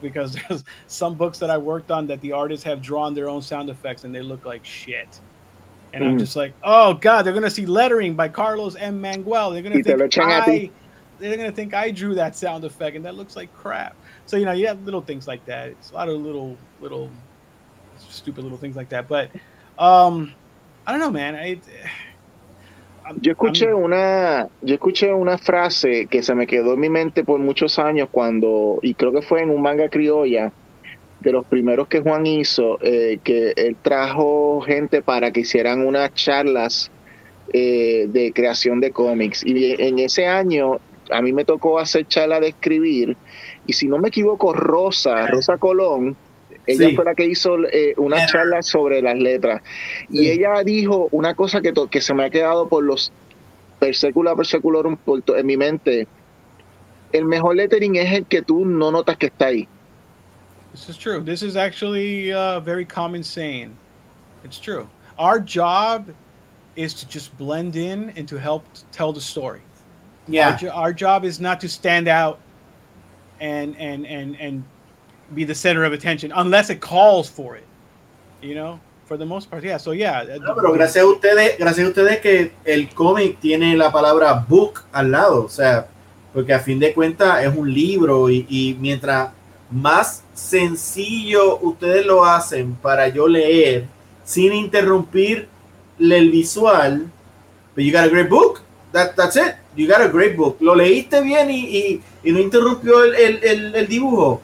Because 0.03 0.33
there's 0.49 0.63
some 0.87 1.15
books 1.15 1.39
that 1.39 1.49
I 1.49 1.57
worked 1.57 1.89
on 1.89 2.05
that 2.07 2.21
the 2.21 2.31
artists 2.31 2.63
have 2.65 2.81
drawn 2.81 3.13
their 3.15 3.29
own 3.29 3.41
sound 3.41 3.69
effects 3.69 4.03
and 4.03 4.13
they 4.13 4.21
look 4.21 4.45
like 4.45 4.63
shit. 4.63 5.19
And 5.93 6.03
mm. 6.03 6.09
I'm 6.09 6.19
just 6.19 6.35
like, 6.35 6.53
oh 6.63 6.95
god, 6.95 7.23
they're 7.23 7.33
gonna 7.33 7.49
see 7.49 7.65
lettering 7.65 8.15
by 8.15 8.27
Carlos 8.27 8.75
M. 8.75 8.99
Manuel. 8.99 9.51
They're 9.51 9.61
gonna 9.61 9.83
think 9.83 10.17
I, 10.17 10.69
they're 11.19 11.37
gonna 11.37 11.51
think 11.51 11.73
I 11.73 11.91
drew 11.91 12.15
that 12.15 12.35
sound 12.35 12.65
effect, 12.65 12.95
and 12.95 13.05
that 13.05 13.15
looks 13.15 13.35
like 13.35 13.53
crap. 13.55 13.95
So 14.25 14.37
you 14.37 14.45
know, 14.45 14.51
you 14.51 14.67
have 14.67 14.83
little 14.83 15.01
things 15.01 15.27
like 15.27 15.45
that. 15.45 15.69
It's 15.69 15.91
a 15.91 15.93
lot 15.93 16.09
of 16.09 16.19
little, 16.19 16.57
little, 16.81 17.09
stupid 17.97 18.43
little 18.43 18.57
things 18.57 18.75
like 18.75 18.89
that. 18.89 19.07
But 19.07 19.29
um, 19.77 20.33
I 20.87 20.91
don't 20.91 20.99
know, 20.99 21.11
man. 21.11 21.35
I, 21.35 21.59
yo 23.19 23.31
escuché 23.31 23.73
una, 23.73 24.47
yo 24.61 24.75
escuché 24.75 25.13
una 25.13 25.37
frase 25.37 26.07
que 26.07 26.23
se 26.23 26.35
me 26.35 26.47
quedó 26.47 26.73
en 26.73 26.79
mi 26.79 26.89
mente 26.89 27.23
por 27.23 27.39
muchos 27.39 27.79
años 27.79 28.09
cuando, 28.11 28.79
y 28.81 28.93
creo 28.93 29.11
que 29.11 29.21
fue 29.21 29.41
en 29.41 29.49
un 29.49 29.61
manga 29.61 29.89
criolla 29.89 30.51
de 31.19 31.31
los 31.31 31.45
primeros 31.45 31.87
que 31.87 32.01
Juan 32.01 32.25
hizo, 32.25 32.79
eh, 32.81 33.19
que 33.23 33.53
él 33.55 33.75
trajo 33.81 34.61
gente 34.61 35.01
para 35.01 35.31
que 35.31 35.41
hicieran 35.41 35.85
unas 35.85 36.13
charlas 36.13 36.91
eh, 37.53 38.07
de 38.09 38.31
creación 38.33 38.79
de 38.79 38.91
cómics. 38.91 39.43
Y 39.45 39.81
en 39.81 39.99
ese 39.99 40.27
año 40.27 40.79
a 41.11 41.21
mí 41.21 41.33
me 41.33 41.45
tocó 41.45 41.79
hacer 41.79 42.07
charla 42.07 42.39
de 42.39 42.49
escribir, 42.49 43.17
y 43.65 43.73
si 43.73 43.87
no 43.87 43.97
me 43.97 44.09
equivoco, 44.09 44.53
Rosa, 44.53 45.27
Rosa 45.27 45.57
Colón, 45.57 46.15
ella 46.65 46.89
sí. 46.89 46.95
fue 46.95 47.05
la 47.05 47.15
que 47.15 47.25
hizo 47.25 47.57
eh, 47.65 47.93
una 47.97 48.25
charla 48.25 48.61
sobre 48.61 49.01
las 49.01 49.17
letras. 49.17 49.61
Sí. 50.09 50.19
Y 50.19 50.29
ella 50.29 50.63
dijo 50.63 51.09
una 51.11 51.35
cosa 51.35 51.61
que, 51.61 51.73
que 51.89 52.01
se 52.01 52.13
me 52.13 52.25
ha 52.25 52.29
quedado 52.29 52.67
por 52.67 52.83
los 52.83 53.11
per 53.79 53.95
secula 53.95 54.35
per 54.35 54.45
seculorum 54.45 54.97
en 55.35 55.45
mi 55.45 55.57
mente. 55.57 56.07
El 57.11 57.25
mejor 57.25 57.55
lettering 57.55 57.95
es 57.95 58.11
el 58.13 58.25
que 58.25 58.41
tú 58.41 58.65
no 58.65 58.91
notas 58.91 59.17
que 59.17 59.27
está 59.27 59.47
ahí. 59.47 59.67
This 60.71 60.89
is 60.89 60.97
true. 60.97 61.21
This 61.21 61.43
is 61.43 61.55
actually 61.55 62.31
a 62.31 62.59
very 62.59 62.85
common 62.85 63.23
saying. 63.23 63.75
It's 64.43 64.57
true. 64.57 64.87
Our 65.19 65.39
job 65.39 66.07
is 66.75 66.93
to 66.95 67.07
just 67.07 67.37
blend 67.37 67.75
in 67.75 68.11
and 68.15 68.27
to 68.27 68.37
help 68.37 68.65
tell 68.91 69.13
the 69.13 69.21
story. 69.21 69.61
Yeah. 70.27 70.57
Our, 70.63 70.69
our, 70.71 70.93
job 70.93 71.25
is 71.25 71.39
not 71.39 71.59
to 71.61 71.69
stand 71.69 72.07
out 72.07 72.39
and 73.39 73.75
and 73.77 74.07
and 74.07 74.35
and 74.39 74.63
be 75.33 75.43
the 75.43 75.55
center 75.55 75.83
of 75.83 75.93
attention 75.93 76.31
unless 76.35 76.69
it 76.69 76.79
calls 76.79 77.29
for 77.29 77.55
it. 77.55 77.65
You 78.41 78.55
know, 78.55 78.79
for 79.05 79.17
the 79.17 79.25
most 79.25 79.49
part, 79.49 79.63
yeah. 79.63 79.77
So 79.77 79.91
yeah. 79.91 80.23
No, 80.39 80.55
pero 80.55 80.73
gracias 80.73 81.03
a 81.03 81.07
ustedes, 81.07 81.57
gracias 81.57 81.85
a 81.85 81.89
ustedes 81.89 82.19
que 82.19 82.51
el 82.65 82.89
cómic 82.93 83.39
tiene 83.39 83.75
la 83.75 83.91
palabra 83.91 84.45
book 84.47 84.83
al 84.91 85.11
lado, 85.11 85.45
o 85.45 85.49
sea, 85.49 85.87
porque 86.33 86.53
a 86.53 86.59
fin 86.59 86.79
de 86.79 86.93
cuentas 86.93 87.43
es 87.43 87.55
un 87.55 87.71
libro 87.73 88.29
y, 88.29 88.45
y 88.49 88.77
mientras 88.79 89.31
más 89.71 90.23
sencillo 90.33 91.57
ustedes 91.59 92.05
lo 92.05 92.25
hacen 92.25 92.75
para 92.75 93.07
yo 93.07 93.27
leer 93.27 93.85
sin 94.23 94.53
interrumpir 94.53 95.47
el 95.99 96.31
visual, 96.31 97.09
but 97.75 97.83
you 97.83 97.91
got 97.91 98.05
a 98.05 98.09
great 98.09 98.29
book. 98.29 98.61
That, 98.91 99.15
that's 99.15 99.35
it. 99.35 99.55
You 99.75 99.87
got 99.87 100.01
a 100.01 100.07
great 100.07 100.37
book. 100.37 100.57
Lo 100.59 100.75
leíste 100.75 101.21
bien 101.21 101.49
y, 101.49 101.65
y, 101.65 102.01
y 102.23 102.31
no 102.31 102.39
interrumpió 102.39 103.03
el, 103.03 103.43
el, 103.43 103.75
el, 103.75 103.87
dibujo. 103.87 104.41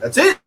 That's 0.00 0.18
it. 0.18 0.40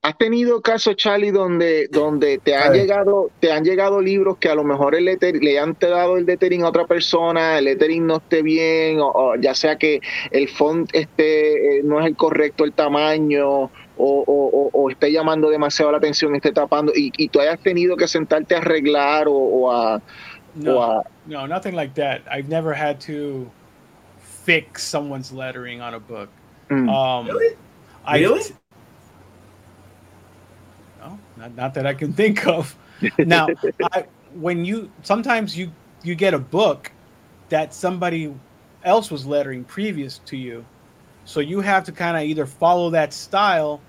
¿Has 0.00 0.16
tenido 0.16 0.62
casos, 0.62 0.94
Charlie, 0.96 1.32
donde, 1.32 1.88
donde 1.88 2.38
te 2.38 2.54
han 2.54 2.72
llegado, 2.72 3.30
te 3.40 3.50
han 3.50 3.64
llegado 3.64 4.00
libros 4.00 4.38
que 4.38 4.48
a 4.48 4.54
lo 4.54 4.62
mejor 4.62 4.94
el 4.94 5.04
le 5.04 5.58
han 5.58 5.74
te 5.74 5.88
dado 5.88 6.16
el 6.16 6.24
lettering 6.24 6.62
a 6.62 6.68
otra 6.68 6.86
persona, 6.86 7.58
el 7.58 7.64
lettering 7.64 8.06
no 8.06 8.18
esté 8.18 8.42
bien, 8.42 9.00
o, 9.02 9.34
ya 9.40 9.54
sea 9.54 9.76
que 9.76 10.00
el 10.30 10.48
font 10.48 10.88
esté, 10.94 11.78
eh, 11.78 11.82
no 11.82 12.00
es 12.00 12.06
el 12.06 12.16
correcto 12.16 12.64
el 12.64 12.72
tamaño, 12.72 13.48
o, 13.50 13.70
o, 13.96 14.70
o, 14.72 14.90
esté 14.90 15.10
llamando 15.10 15.50
demasiado 15.50 15.90
la 15.90 15.98
atención, 15.98 16.34
esté 16.36 16.52
tapando, 16.52 16.92
y, 16.94 17.12
y 17.16 17.28
tú 17.28 17.40
hayas 17.40 17.60
tenido 17.60 17.96
que 17.96 18.06
sentarte 18.06 18.54
a 18.54 18.58
arreglar 18.58 19.26
o, 19.28 19.70
a, 19.70 20.00
no, 20.54 21.02
no, 21.26 21.46
nothing 21.46 21.74
like 21.74 21.94
that. 22.00 22.22
I've 22.30 22.48
never 22.48 22.72
had 22.72 23.00
to 23.02 23.50
fix 24.18 24.84
someone's 24.84 25.32
lettering 25.32 25.80
on 25.80 25.94
a 25.94 26.00
book. 26.00 26.30
Mm. 26.70 26.88
Um, 26.88 27.26
really? 27.26 27.56
I, 28.08 28.20
really? 28.20 28.42
No, 30.98 31.18
not, 31.36 31.54
not 31.54 31.74
that 31.74 31.86
I 31.86 31.92
can 31.92 32.14
think 32.14 32.46
of. 32.46 32.74
now, 33.18 33.48
I, 33.92 34.06
when 34.32 34.64
you 34.64 34.90
sometimes 35.02 35.56
you 35.56 35.70
you 36.02 36.14
get 36.14 36.32
a 36.32 36.38
book 36.38 36.90
that 37.50 37.74
somebody 37.74 38.34
else 38.82 39.10
was 39.10 39.26
lettering 39.26 39.62
previous 39.62 40.18
to 40.26 40.38
you, 40.38 40.64
so 41.26 41.40
you 41.40 41.60
have 41.60 41.84
to 41.84 41.92
kind 41.92 42.16
of 42.16 42.22
either 42.22 42.46
follow 42.46 42.88
that 42.90 43.12
style 43.12 43.80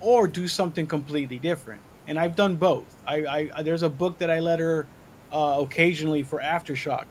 or 0.00 0.26
do 0.26 0.48
something 0.48 0.86
completely 0.86 1.38
different. 1.38 1.80
And 2.08 2.18
I've 2.18 2.34
done 2.34 2.56
both. 2.56 2.96
I, 3.06 3.48
I 3.54 3.62
there's 3.62 3.84
a 3.84 3.88
book 3.88 4.18
that 4.18 4.30
I 4.30 4.40
letter 4.40 4.88
uh, 5.32 5.58
occasionally 5.60 6.24
for 6.24 6.40
Aftershock 6.40 7.04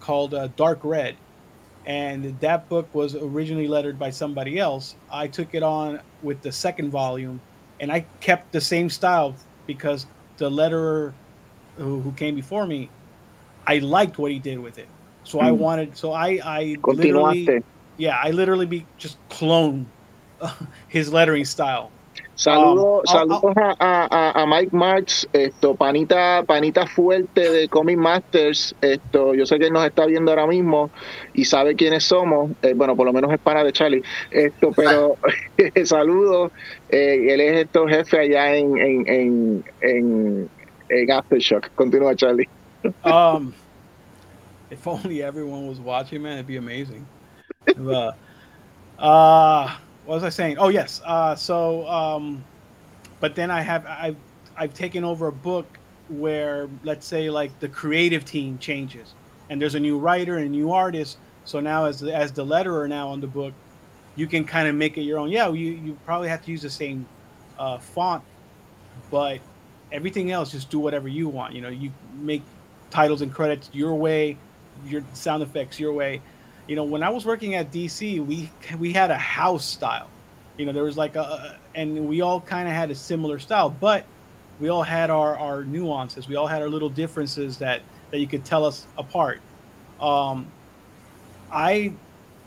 called 0.00 0.34
uh, 0.34 0.48
Dark 0.56 0.80
Red, 0.82 1.16
and 1.88 2.38
that 2.40 2.68
book 2.68 2.94
was 2.94 3.16
originally 3.16 3.66
lettered 3.66 3.98
by 3.98 4.10
somebody 4.10 4.58
else. 4.58 4.94
I 5.10 5.26
took 5.26 5.54
it 5.54 5.62
on 5.62 6.00
with 6.22 6.42
the 6.42 6.52
second 6.52 6.90
volume, 6.90 7.40
and 7.80 7.90
I 7.90 8.04
kept 8.20 8.52
the 8.52 8.60
same 8.60 8.90
style 8.90 9.34
because 9.66 10.06
the 10.36 10.50
letterer 10.50 11.14
who, 11.78 12.00
who 12.00 12.12
came 12.12 12.34
before 12.34 12.66
me, 12.66 12.90
I 13.66 13.78
liked 13.78 14.18
what 14.18 14.30
he 14.30 14.38
did 14.38 14.58
with 14.58 14.78
it. 14.78 14.86
So. 15.24 15.40
I 15.40 15.50
hmm. 15.50 15.58
wanted, 15.58 15.96
so 15.96 16.12
I, 16.12 16.38
I 16.44 16.76
literally, 16.84 17.62
yeah, 17.96 18.20
I 18.22 18.32
literally 18.32 18.66
be 18.66 18.86
just 18.98 19.16
clone 19.30 19.86
his 20.88 21.10
lettering 21.10 21.46
style. 21.46 21.90
Saludos, 22.38 23.00
um, 23.00 23.04
saludos 23.04 23.56
a, 23.56 23.74
a, 23.80 24.42
a, 24.42 24.46
Mike 24.46 24.70
March, 24.70 25.26
esto, 25.32 25.74
panita, 25.74 26.44
panita 26.46 26.86
fuerte 26.86 27.50
de 27.50 27.68
Comic 27.68 27.98
Masters. 27.98 28.76
Esto, 28.80 29.34
yo 29.34 29.44
sé 29.44 29.58
que 29.58 29.66
él 29.66 29.72
nos 29.72 29.84
está 29.84 30.06
viendo 30.06 30.30
ahora 30.30 30.46
mismo 30.46 30.88
y 31.34 31.44
sabe 31.46 31.74
quiénes 31.74 32.04
somos. 32.04 32.52
Eh, 32.62 32.74
bueno, 32.74 32.94
por 32.94 33.06
lo 33.06 33.12
menos 33.12 33.32
es 33.32 33.40
pana 33.40 33.64
de 33.64 33.72
Charlie. 33.72 34.04
Esto, 34.30 34.70
pero 34.70 35.16
saludos. 35.84 36.52
Eh, 36.90 37.26
él 37.34 37.40
es 37.40 37.64
esto 37.64 37.88
jefe 37.88 38.20
allá 38.20 38.54
en, 38.54 38.78
en, 38.78 39.08
en, 39.08 39.64
en, 39.80 40.48
en 40.90 41.10
Aftershock. 41.10 41.74
Continúa, 41.74 42.14
Charlie. 42.14 42.48
Um, 43.04 43.52
if 44.70 44.86
only 44.86 45.24
everyone 45.24 45.66
was 45.66 45.80
watching, 45.80 46.22
man, 46.22 46.34
it'd 46.34 46.46
be 46.46 46.56
amazing. 46.56 47.04
But, 47.76 48.16
uh, 48.96 49.74
what 50.08 50.14
was 50.14 50.24
I 50.24 50.30
saying? 50.30 50.56
Oh 50.56 50.70
yes. 50.70 51.02
Uh, 51.04 51.34
so, 51.34 51.86
um, 51.86 52.42
but 53.20 53.34
then 53.34 53.50
I 53.50 53.60
have 53.60 53.84
I've 53.84 54.16
I've 54.56 54.72
taken 54.72 55.04
over 55.04 55.26
a 55.26 55.32
book 55.32 55.66
where 56.08 56.66
let's 56.82 57.06
say 57.06 57.28
like 57.28 57.60
the 57.60 57.68
creative 57.68 58.24
team 58.24 58.56
changes 58.56 59.12
and 59.50 59.60
there's 59.60 59.74
a 59.74 59.80
new 59.80 59.98
writer 59.98 60.38
and 60.38 60.46
a 60.46 60.48
new 60.48 60.72
artist. 60.72 61.18
So 61.44 61.60
now 61.60 61.84
as 61.84 62.00
the, 62.00 62.14
as 62.14 62.32
the 62.32 62.42
letterer 62.42 62.88
now 62.88 63.08
on 63.08 63.20
the 63.20 63.26
book, 63.26 63.52
you 64.16 64.26
can 64.26 64.46
kind 64.46 64.66
of 64.66 64.74
make 64.74 64.96
it 64.96 65.02
your 65.02 65.18
own. 65.18 65.28
Yeah, 65.28 65.50
you 65.50 65.72
you 65.72 65.98
probably 66.06 66.30
have 66.30 66.42
to 66.46 66.50
use 66.50 66.62
the 66.62 66.70
same 66.70 67.06
uh, 67.58 67.76
font, 67.76 68.24
but 69.10 69.40
everything 69.92 70.30
else 70.30 70.52
just 70.52 70.70
do 70.70 70.78
whatever 70.78 71.08
you 71.08 71.28
want. 71.28 71.54
You 71.54 71.60
know, 71.60 71.68
you 71.68 71.92
make 72.14 72.42
titles 72.88 73.20
and 73.20 73.30
credits 73.30 73.68
your 73.74 73.94
way, 73.94 74.38
your 74.86 75.04
sound 75.12 75.42
effects 75.42 75.78
your 75.78 75.92
way 75.92 76.22
you 76.68 76.76
know, 76.76 76.84
when 76.84 77.02
I 77.02 77.08
was 77.08 77.24
working 77.24 77.54
at 77.54 77.72
DC, 77.72 78.24
we 78.24 78.50
we 78.78 78.92
had 78.92 79.10
a 79.10 79.16
house 79.16 79.64
style. 79.64 80.08
You 80.58 80.66
know, 80.66 80.72
there 80.72 80.84
was 80.84 80.96
like 80.96 81.16
a, 81.16 81.58
and 81.74 82.08
we 82.08 82.20
all 82.20 82.40
kind 82.40 82.68
of 82.68 82.74
had 82.74 82.90
a 82.90 82.94
similar 82.94 83.38
style, 83.38 83.70
but 83.70 84.04
we 84.60 84.68
all 84.68 84.82
had 84.82 85.10
our 85.10 85.36
our 85.38 85.64
nuances. 85.64 86.28
We 86.28 86.36
all 86.36 86.46
had 86.46 86.60
our 86.60 86.68
little 86.68 86.90
differences 86.90 87.58
that 87.58 87.80
that 88.10 88.18
you 88.18 88.26
could 88.26 88.44
tell 88.44 88.64
us 88.64 88.86
apart. 88.98 89.40
Um, 89.98 90.46
I 91.50 91.94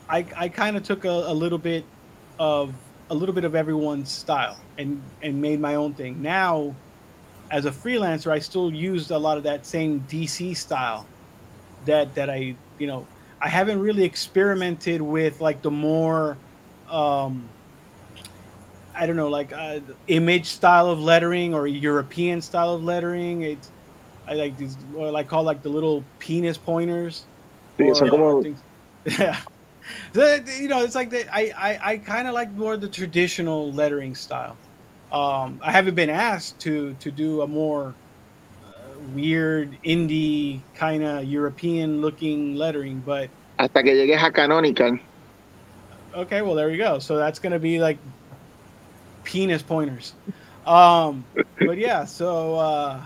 I 0.07 0.25
I 0.37 0.49
kind 0.49 0.77
of 0.77 0.83
took 0.83 1.03
a, 1.05 1.09
a 1.09 1.33
little 1.33 1.57
bit 1.57 1.83
of 2.37 2.73
a 3.09 3.15
little 3.15 3.33
bit 3.33 3.43
of 3.43 3.55
everyone's 3.55 4.11
style 4.11 4.57
and 4.77 5.01
and 5.23 5.41
made 5.41 5.59
my 5.59 5.75
own 5.75 5.95
thing. 5.95 6.21
Now, 6.21 6.75
as 7.49 7.65
a 7.65 7.71
freelancer, 7.71 8.31
I 8.31 8.37
still 8.37 8.71
used 8.71 9.09
a 9.09 9.17
lot 9.17 9.37
of 9.37 9.43
that 9.43 9.65
same 9.65 10.01
DC 10.01 10.55
style 10.55 11.07
that 11.85 12.13
that 12.13 12.29
I 12.29 12.55
you 12.77 12.87
know 12.87 13.07
I 13.41 13.49
haven't 13.49 13.79
really 13.79 14.03
experimented 14.03 15.01
with 15.01 15.41
like 15.41 15.61
the 15.61 15.71
more 15.71 16.37
um 16.89 17.49
I 18.93 19.05
don't 19.07 19.15
know, 19.15 19.29
like 19.29 19.53
uh, 19.53 19.79
image 20.07 20.47
style 20.47 20.87
of 20.89 20.99
lettering 20.99 21.53
or 21.53 21.65
European 21.65 22.41
style 22.41 22.75
of 22.75 22.83
lettering. 22.83 23.41
It's 23.43 23.71
I 24.27 24.33
like 24.35 24.57
these 24.57 24.75
what 24.93 25.15
I 25.15 25.23
call 25.23 25.43
like 25.43 25.63
the 25.63 25.69
little 25.69 26.03
penis 26.19 26.57
pointers. 26.57 27.25
or, 28.01 28.07
yeah. 29.05 29.39
So, 30.13 30.35
you 30.59 30.67
know, 30.67 30.83
it's 30.83 30.95
like 30.95 31.09
that. 31.11 31.33
I 31.33 31.51
I, 31.57 31.91
I 31.93 31.97
kind 31.97 32.27
of 32.27 32.33
like 32.33 32.51
more 32.51 32.77
the 32.77 32.89
traditional 32.89 33.71
lettering 33.73 34.15
style. 34.15 34.57
Um, 35.11 35.59
I 35.63 35.71
haven't 35.71 35.95
been 35.95 36.09
asked 36.09 36.59
to 36.61 36.93
to 36.95 37.11
do 37.11 37.41
a 37.41 37.47
more 37.47 37.95
weird 39.13 39.77
indie 39.83 40.61
kind 40.75 41.03
of 41.03 41.25
European 41.25 42.01
looking 42.01 42.55
lettering, 42.55 43.01
but 43.05 43.29
hasta 43.57 43.83
que 43.83 43.93
llegues 43.93 44.23
a 44.23 44.31
Canonical. 44.31 44.99
Okay, 46.13 46.41
well 46.41 46.55
there 46.55 46.69
you 46.69 46.77
go. 46.77 46.99
So 46.99 47.17
that's 47.17 47.39
gonna 47.39 47.59
be 47.59 47.79
like 47.79 47.97
penis 49.23 49.61
pointers. 49.61 50.13
Um, 50.65 51.25
but 51.59 51.77
yeah, 51.77 52.05
so 52.05 52.55
uh, 52.55 53.03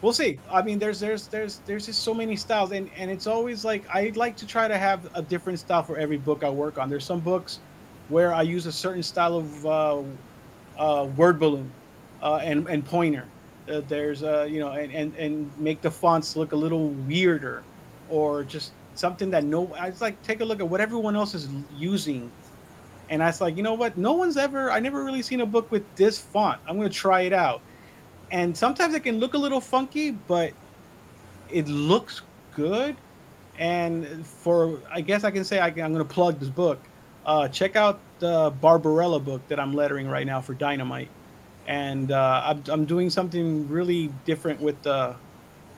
we'll 0.00 0.12
see. 0.12 0.38
I 0.50 0.62
mean, 0.62 0.78
there's 0.78 1.00
there's 1.00 1.26
there's 1.28 1.60
there's 1.66 1.86
just 1.86 2.02
so 2.02 2.12
many 2.12 2.36
styles, 2.36 2.72
and 2.72 2.90
and 2.96 3.10
it's 3.10 3.26
always 3.26 3.64
like 3.64 3.84
I 3.88 4.12
like 4.16 4.36
to 4.38 4.46
try 4.46 4.68
to 4.68 4.76
have 4.76 5.08
a 5.14 5.22
different 5.22 5.58
style 5.58 5.82
for 5.82 5.96
every 5.96 6.18
book 6.18 6.44
I 6.44 6.50
work 6.50 6.78
on. 6.78 6.90
There's 6.90 7.04
some 7.04 7.20
books 7.20 7.60
where 8.08 8.34
I 8.34 8.42
use 8.42 8.66
a 8.66 8.72
certain 8.72 9.02
style 9.02 9.36
of 9.36 9.66
uh, 9.66 10.02
uh, 10.78 11.04
word 11.16 11.38
balloon 11.38 11.70
uh, 12.22 12.36
and 12.36 12.68
and 12.68 12.84
pointer 12.84 13.26
uh, 13.70 13.80
there's 13.88 14.22
a 14.22 14.48
you 14.48 14.60
know 14.60 14.72
and, 14.72 14.92
and 14.92 15.14
and 15.16 15.58
make 15.58 15.80
the 15.80 15.90
fonts 15.90 16.36
look 16.36 16.52
a 16.52 16.56
little 16.56 16.88
weirder 16.88 17.62
or 18.08 18.42
just 18.44 18.72
something 18.94 19.30
that 19.30 19.44
no 19.44 19.72
i 19.74 19.88
was 19.88 20.00
like 20.00 20.20
take 20.22 20.40
a 20.40 20.44
look 20.44 20.60
at 20.60 20.68
what 20.68 20.80
everyone 20.80 21.16
else 21.16 21.34
is 21.34 21.48
using. 21.76 22.30
And 23.10 23.22
i 23.22 23.26
was 23.26 23.40
like 23.40 23.56
you 23.56 23.62
know 23.62 23.74
what? 23.74 23.96
No 23.96 24.12
one's 24.12 24.36
ever 24.36 24.70
i 24.70 24.80
never 24.80 25.04
really 25.04 25.22
seen 25.22 25.40
a 25.40 25.46
book 25.46 25.70
with 25.70 25.84
this 25.96 26.18
font. 26.18 26.60
I'm 26.66 26.76
going 26.76 26.88
to 26.88 26.94
try 26.94 27.22
it 27.22 27.32
out. 27.32 27.60
And 28.30 28.56
sometimes 28.56 28.94
it 28.94 29.00
can 29.00 29.18
look 29.18 29.34
a 29.34 29.38
little 29.38 29.60
funky 29.60 30.10
but 30.10 30.52
it 31.50 31.68
looks 31.68 32.22
good. 32.54 32.96
And 33.58 34.26
for 34.26 34.80
i 34.90 35.00
guess 35.00 35.24
i 35.24 35.30
can 35.30 35.44
say 35.44 35.58
I 35.58 35.68
am 35.68 35.74
going 35.74 35.98
to 35.98 36.04
plug 36.04 36.38
this 36.40 36.48
book. 36.48 36.80
Uh, 37.24 37.46
check 37.46 37.76
out 37.76 38.00
the 38.18 38.52
barbarella 38.60 39.20
book 39.20 39.46
that 39.48 39.60
i'm 39.60 39.72
lettering 39.72 40.08
right 40.08 40.26
now 40.26 40.40
for 40.40 40.54
dynamite 40.54 41.08
and 41.66 42.10
uh, 42.12 42.42
I'm, 42.44 42.62
I'm 42.68 42.84
doing 42.84 43.10
something 43.10 43.68
really 43.68 44.10
different 44.24 44.60
with 44.60 44.80
the 44.82 45.14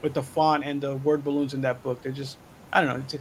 with 0.02 0.14
the 0.14 0.22
font 0.22 0.64
and 0.64 0.80
the 0.80 0.96
word 0.96 1.24
balloons 1.24 1.54
in 1.54 1.60
that 1.62 1.82
book. 1.82 2.02
They're 2.02 2.12
just 2.12 2.38
I 2.72 2.82
don't 2.82 3.12
know. 3.12 3.18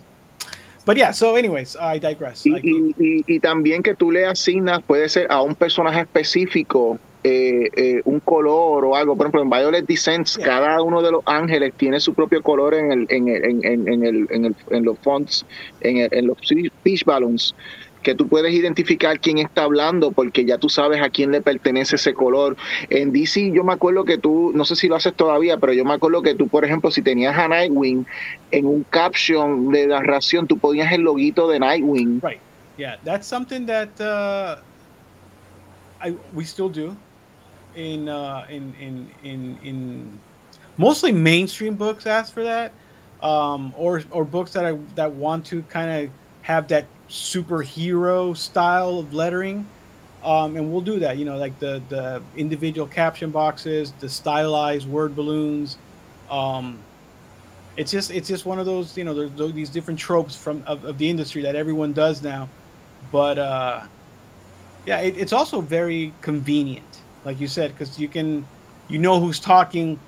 But 0.85 0.98
yeah, 0.98 1.11
so 1.11 1.35
anyways, 1.35 1.77
I 1.77 1.98
digress. 1.98 2.45
Y, 2.45 2.60
y, 2.61 2.95
y, 2.99 3.23
y, 3.26 3.40
también 3.40 3.84
que 3.84 3.95
tú 3.95 4.11
le 4.11 4.26
asignas 4.26 4.81
puede 4.84 5.07
ser 5.07 5.27
a 5.31 5.41
un 5.41 5.56
personaje 5.56 6.02
específico 6.02 6.99
eh, 7.23 7.69
eh, 7.77 8.02
un 8.03 8.19
color 8.19 8.84
o 8.84 8.95
algo. 8.95 9.15
Por 9.15 9.27
ejemplo, 9.27 9.41
en 9.44 9.49
Violet 9.49 9.85
Descents, 9.85 10.35
yeah. 10.35 10.45
cada 10.45 10.81
uno 10.81 11.02
de 11.02 11.11
los 11.11 11.23
ángeles 11.26 11.73
tiene 11.77 12.02
su 12.02 12.14
propio 12.14 12.44
color 12.44 12.73
en 12.73 12.91
el 12.91 13.07
en, 13.10 13.30
el, 13.30 13.45
en, 13.45 13.64
el, 14.03 14.27
en, 14.30 14.45
el, 14.45 14.56
en 14.72 14.84
los 14.84 14.99
fonts, 14.99 15.45
en, 15.80 16.10
en 16.11 16.27
los 16.27 16.38
speech 16.40 17.06
balloons 17.06 17.56
que 18.04 18.14
tú 18.14 18.28
puedes 18.28 18.54
identificar 18.54 19.20
quién 19.20 19.40
está 19.40 19.64
hablando 19.64 20.12
porque 20.12 20.46
ya 20.46 20.58
tú 20.58 20.70
sabes 20.70 21.02
a 21.02 21.10
quién 21.10 21.32
le 21.32 21.42
pertenece 21.42 21.96
ese 21.96 22.14
color. 22.14 22.56
En 22.90 23.12
DC 23.12 23.52
yo 23.52 23.64
me 23.64 23.74
acuerdo 23.74 24.06
que 24.06 24.18
tú, 24.18 24.52
no 24.54 24.66
sé 24.66 24.76
si 24.76 24.88
lo 24.88 24.96
haces 24.96 25.14
todavía, 25.14 25.58
pero 25.58 25.74
yo 25.74 25.86
me 25.86 25.94
acuerdo 25.94 26.22
que 26.22 26.36
tú, 26.36 26.48
por 26.48 26.66
ejemplo, 26.66 26.92
si 26.92 27.02
tenías 27.02 27.38
a 27.38 27.48
Nightwing 27.48 28.06
en 28.52 28.66
un 28.66 28.84
caption 28.90 29.72
de 29.72 29.88
narración, 29.88 30.48
tú 30.48 30.58
ponías 30.58 30.92
el 30.92 31.02
loguito 31.02 31.48
de 31.48 31.60
Nightwing. 31.60 32.22
Right. 32.22 32.40
Yeah, 32.78 32.98
that's 33.04 33.28
something 33.28 33.66
that 33.68 33.90
uh, 34.02 34.58
I, 36.02 36.16
we 36.34 36.44
still 36.44 36.70
do 36.70 36.96
in, 37.76 38.10
uh, 38.10 38.46
in, 38.50 38.74
in, 38.80 39.10
in, 39.24 39.58
in 39.64 40.20
mostly 40.78 41.12
mainstream 41.12 41.76
books 41.76 42.06
ask 42.06 42.34
for 42.34 42.44
that. 42.44 42.74
Um, 43.22 43.74
or 43.78 44.04
or 44.12 44.26
books 44.26 44.52
that 44.52 44.66
I 44.66 44.78
that 44.96 45.14
want 45.14 45.46
to 45.46 45.62
kind 45.70 45.90
of 45.90 46.12
have 46.42 46.68
that 46.68 46.86
superhero 47.10 48.36
style 48.36 49.00
of 49.00 49.14
lettering. 49.14 49.68
Um, 50.24 50.56
and 50.56 50.72
we'll 50.72 50.82
do 50.82 51.00
that, 51.00 51.18
you 51.18 51.26
know, 51.26 51.38
like 51.38 51.58
the 51.60 51.82
the 51.90 52.24
individual 52.38 52.88
caption 52.88 53.30
boxes, 53.30 53.92
the 54.00 54.08
stylized 54.08 54.88
word 54.88 55.16
balloons. 55.16 55.78
Um, 56.30 56.80
it's 57.76 57.92
just 57.92 58.12
it's 58.12 58.28
just 58.28 58.46
one 58.46 58.60
of 58.60 58.66
those, 58.66 58.98
you 58.98 59.04
know, 59.04 59.28
there's 59.28 59.54
these 59.54 59.70
different 59.70 60.00
tropes 60.00 60.36
from 60.36 60.64
of, 60.66 60.86
of 60.86 60.98
the 60.98 61.10
industry 61.10 61.42
that 61.42 61.56
everyone 61.56 61.92
does 61.92 62.22
now. 62.22 62.48
But 63.12 63.38
uh, 63.38 63.82
yeah, 64.86 65.00
it, 65.00 65.18
it's 65.18 65.34
also 65.34 65.60
very 65.60 66.14
convenient, 66.22 67.02
like 67.26 67.40
you 67.42 67.48
said, 67.48 67.72
because 67.72 68.00
you 68.00 68.08
can 68.08 68.46
you 68.88 69.00
know 69.00 69.20
who's 69.20 69.40
talking 69.40 70.00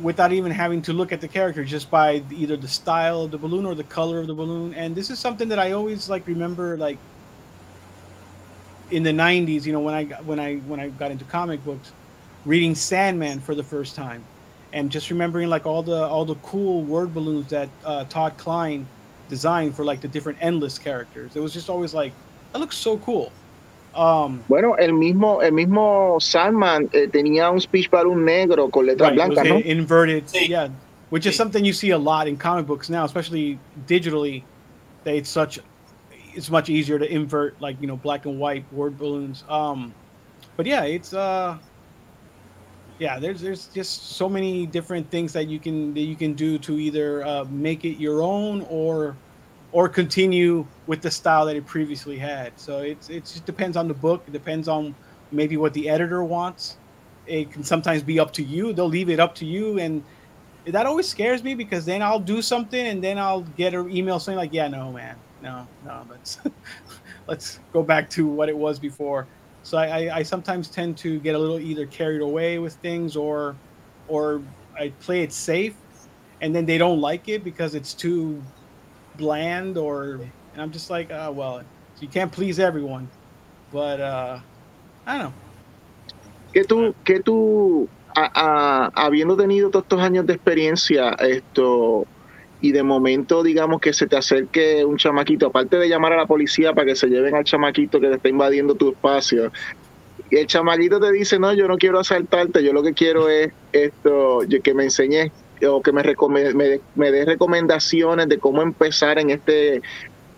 without 0.00 0.32
even 0.32 0.50
having 0.50 0.80
to 0.82 0.92
look 0.92 1.12
at 1.12 1.20
the 1.20 1.28
character 1.28 1.64
just 1.64 1.90
by 1.90 2.22
either 2.30 2.56
the 2.56 2.68
style 2.68 3.22
of 3.22 3.30
the 3.30 3.38
balloon 3.38 3.66
or 3.66 3.74
the 3.74 3.84
color 3.84 4.20
of 4.20 4.26
the 4.26 4.34
balloon. 4.34 4.72
And 4.74 4.94
this 4.94 5.10
is 5.10 5.18
something 5.18 5.48
that 5.48 5.58
i 5.58 5.72
always 5.72 6.08
like 6.08 6.26
remember 6.26 6.78
like 6.78 6.98
in 8.90 9.02
the 9.02 9.10
90s 9.10 9.64
you 9.64 9.72
know 9.72 9.80
when 9.80 9.94
i 9.94 10.04
when 10.22 10.38
i 10.38 10.56
when 10.56 10.78
i 10.78 10.88
got 10.90 11.10
into 11.10 11.24
comic 11.24 11.64
books 11.64 11.92
reading 12.44 12.74
sandman 12.74 13.40
for 13.40 13.54
the 13.54 13.62
first 13.62 13.94
time 13.94 14.22
and 14.72 14.90
just 14.90 15.10
remembering 15.10 15.48
like 15.48 15.66
all 15.66 15.82
the 15.82 16.06
all 16.06 16.24
the 16.24 16.34
cool 16.36 16.82
word 16.84 17.12
balloons 17.14 17.48
that 17.50 17.68
uh, 17.84 18.04
todd 18.04 18.36
klein 18.36 18.86
designed 19.28 19.74
for 19.74 19.84
like 19.84 20.00
the 20.00 20.08
different 20.08 20.38
endless 20.42 20.78
characters. 20.78 21.36
It 21.36 21.40
was 21.40 21.52
just 21.52 21.70
always 21.70 21.94
like 21.94 22.12
that 22.52 22.58
looks 22.58 22.76
so 22.76 22.98
cool 22.98 23.32
Um, 23.94 24.42
bueno, 24.48 24.76
el 24.78 24.92
mismo, 24.94 25.42
el 25.42 25.52
mismo 25.52 26.16
Sandman 26.18 26.88
eh, 26.92 27.08
tenía 27.08 27.50
un 27.50 27.60
speech 27.60 27.90
balloon 27.90 28.24
negro 28.24 28.70
con 28.70 28.86
letras 28.86 29.10
right, 29.10 29.16
blancas, 29.16 29.46
¿no? 29.46 29.58
Inverted, 29.58 30.24
sí. 30.26 30.48
yeah, 30.48 30.68
which 31.10 31.26
is 31.26 31.36
something 31.36 31.64
you 31.64 31.74
see 31.74 31.90
a 31.90 31.98
lot 31.98 32.26
in 32.26 32.36
comic 32.36 32.66
books 32.66 32.88
now, 32.88 33.04
especially 33.04 33.58
digitally. 33.86 34.44
That 35.04 35.16
it's 35.16 35.28
such, 35.28 35.58
it's 36.34 36.48
much 36.48 36.70
easier 36.70 36.98
to 36.98 37.12
invert 37.12 37.60
like 37.60 37.76
you 37.80 37.86
know 37.86 37.96
black 37.96 38.24
and 38.24 38.38
white 38.38 38.64
word 38.72 38.96
balloons. 38.96 39.44
Um, 39.48 39.92
but 40.56 40.64
yeah, 40.64 40.84
it's 40.84 41.12
uh, 41.12 41.58
yeah, 42.98 43.18
there's 43.18 43.40
there's 43.40 43.66
just 43.66 44.16
so 44.16 44.28
many 44.28 44.64
different 44.64 45.10
things 45.10 45.32
that 45.32 45.48
you 45.48 45.58
can 45.58 45.92
that 45.94 46.00
you 46.00 46.16
can 46.16 46.34
do 46.34 46.56
to 46.58 46.78
either 46.78 47.26
uh, 47.26 47.44
make 47.50 47.84
it 47.84 47.98
your 47.98 48.22
own 48.22 48.64
or 48.70 49.16
or 49.72 49.88
continue 49.88 50.66
with 50.86 51.00
the 51.00 51.10
style 51.10 51.46
that 51.46 51.56
it 51.56 51.66
previously 51.66 52.18
had. 52.18 52.52
So 52.58 52.78
it's 52.80 53.08
it 53.08 53.22
just 53.24 53.46
depends 53.46 53.76
on 53.76 53.88
the 53.88 53.94
book. 53.94 54.22
It 54.26 54.32
depends 54.32 54.68
on 54.68 54.94
maybe 55.32 55.56
what 55.56 55.72
the 55.72 55.88
editor 55.88 56.22
wants. 56.22 56.76
It 57.26 57.50
can 57.50 57.64
sometimes 57.64 58.02
be 58.02 58.20
up 58.20 58.32
to 58.34 58.42
you. 58.42 58.72
They'll 58.72 58.86
leave 58.88 59.08
it 59.08 59.18
up 59.18 59.34
to 59.36 59.46
you, 59.46 59.78
and 59.78 60.02
that 60.66 60.86
always 60.86 61.08
scares 61.08 61.42
me 61.42 61.54
because 61.54 61.84
then 61.84 62.02
I'll 62.02 62.20
do 62.20 62.42
something 62.42 62.86
and 62.86 63.02
then 63.02 63.18
I'll 63.18 63.42
get 63.42 63.74
an 63.74 63.90
email 63.90 64.18
saying 64.18 64.36
like, 64.36 64.52
"Yeah, 64.52 64.68
no, 64.68 64.92
man, 64.92 65.16
no, 65.42 65.66
no, 65.84 66.06
let's 66.10 66.38
let's 67.26 67.58
go 67.72 67.82
back 67.82 68.10
to 68.10 68.26
what 68.26 68.48
it 68.48 68.56
was 68.56 68.78
before." 68.78 69.26
So 69.62 69.78
I, 69.78 69.86
I, 69.86 70.16
I 70.18 70.22
sometimes 70.22 70.68
tend 70.68 70.98
to 70.98 71.20
get 71.20 71.34
a 71.34 71.38
little 71.38 71.58
either 71.58 71.86
carried 71.86 72.20
away 72.20 72.58
with 72.58 72.74
things 72.74 73.16
or 73.16 73.56
or 74.08 74.42
I 74.78 74.92
play 75.00 75.22
it 75.22 75.32
safe, 75.32 75.76
and 76.42 76.54
then 76.54 76.66
they 76.66 76.76
don't 76.76 77.00
like 77.00 77.28
it 77.28 77.42
because 77.42 77.74
it's 77.74 77.94
too 77.94 78.42
bland 79.16 79.76
or 79.76 80.20
and 80.52 80.60
I'm 80.60 80.70
just 80.70 80.90
like, 80.90 81.10
uh, 81.10 81.32
well, 81.32 81.62
you 82.00 82.08
can't 82.08 82.30
please 82.30 82.58
everyone, 82.58 83.08
but 83.72 84.00
uh, 84.00 84.38
I 85.06 85.18
don't 85.18 85.22
know. 85.22 85.32
¿Qué 86.52 86.64
tú, 86.64 86.94
qué 87.04 87.20
tú 87.20 87.88
a, 88.14 88.30
a, 88.34 89.06
habiendo 89.06 89.36
tenido 89.36 89.70
todos 89.70 89.84
estos 89.84 90.00
años 90.00 90.26
de 90.26 90.34
experiencia, 90.34 91.10
esto 91.20 92.06
y 92.60 92.72
de 92.72 92.82
momento, 92.82 93.42
digamos 93.42 93.80
que 93.80 93.92
se 93.92 94.06
te 94.06 94.16
acerque 94.16 94.84
un 94.84 94.96
chamaquito, 94.96 95.46
aparte 95.46 95.78
de 95.78 95.88
llamar 95.88 96.12
a 96.12 96.16
la 96.18 96.26
policía 96.26 96.72
para 96.72 96.86
que 96.86 96.94
se 96.94 97.08
lleven 97.08 97.34
al 97.34 97.44
chamaquito 97.44 97.98
que 98.00 98.08
te 98.08 98.16
está 98.16 98.28
invadiendo 98.28 98.74
tu 98.74 98.90
espacio, 98.90 99.50
y 100.30 100.36
el 100.36 100.46
chamaquito 100.46 101.00
te 101.00 101.10
dice, 101.10 101.38
no, 101.38 101.52
yo 101.52 101.66
no 101.66 101.76
quiero 101.76 101.98
asaltarte, 101.98 102.62
yo 102.62 102.72
lo 102.72 102.82
que 102.82 102.92
quiero 102.92 103.28
es 103.28 103.52
esto, 103.72 104.40
que 104.62 104.74
me 104.74 104.84
enseñes 104.84 105.32
o 105.66 105.82
que 105.82 105.92
me, 105.92 106.02
me, 106.54 106.80
me 106.94 107.10
dé 107.10 107.24
recomendaciones 107.24 108.28
de 108.28 108.38
cómo 108.38 108.62
empezar 108.62 109.18
en 109.18 109.30
este 109.30 109.82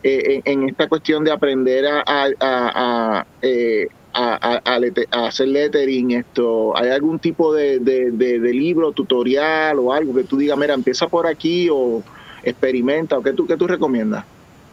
eh, 0.06 0.42
en, 0.44 0.68
esta 0.68 0.86
cuestión 0.86 1.24
de 1.24 1.32
aprender 1.32 1.86
a, 1.86 2.05
a, 2.06 2.28
a, 2.40 3.26
eh, 3.40 3.88
a, 4.12 5.26
hacer 5.26 5.48
lettering, 5.48 6.10
esto, 6.10 6.76
¿hay 6.76 6.90
algún 6.90 7.18
tipo 7.18 7.55
de, 7.55 7.78
de, 7.78 8.10
de, 8.10 8.52
libro, 8.52 8.92
tutorial 8.92 9.78
o 9.78 9.94
algo 9.94 10.14
que 10.14 10.24
tú 10.24 10.36
digas, 10.36 10.59
mira, 10.59 10.74
empieza 10.74 11.09
por 11.09 11.26
aquí 11.26 11.70
o 11.72 12.02
experimenta, 12.42 13.16
o 13.16 13.22
qué 13.22 13.32
tú, 13.32 13.46
qué 13.46 13.56
tú 13.56 13.66
recomiendas? 13.66 14.26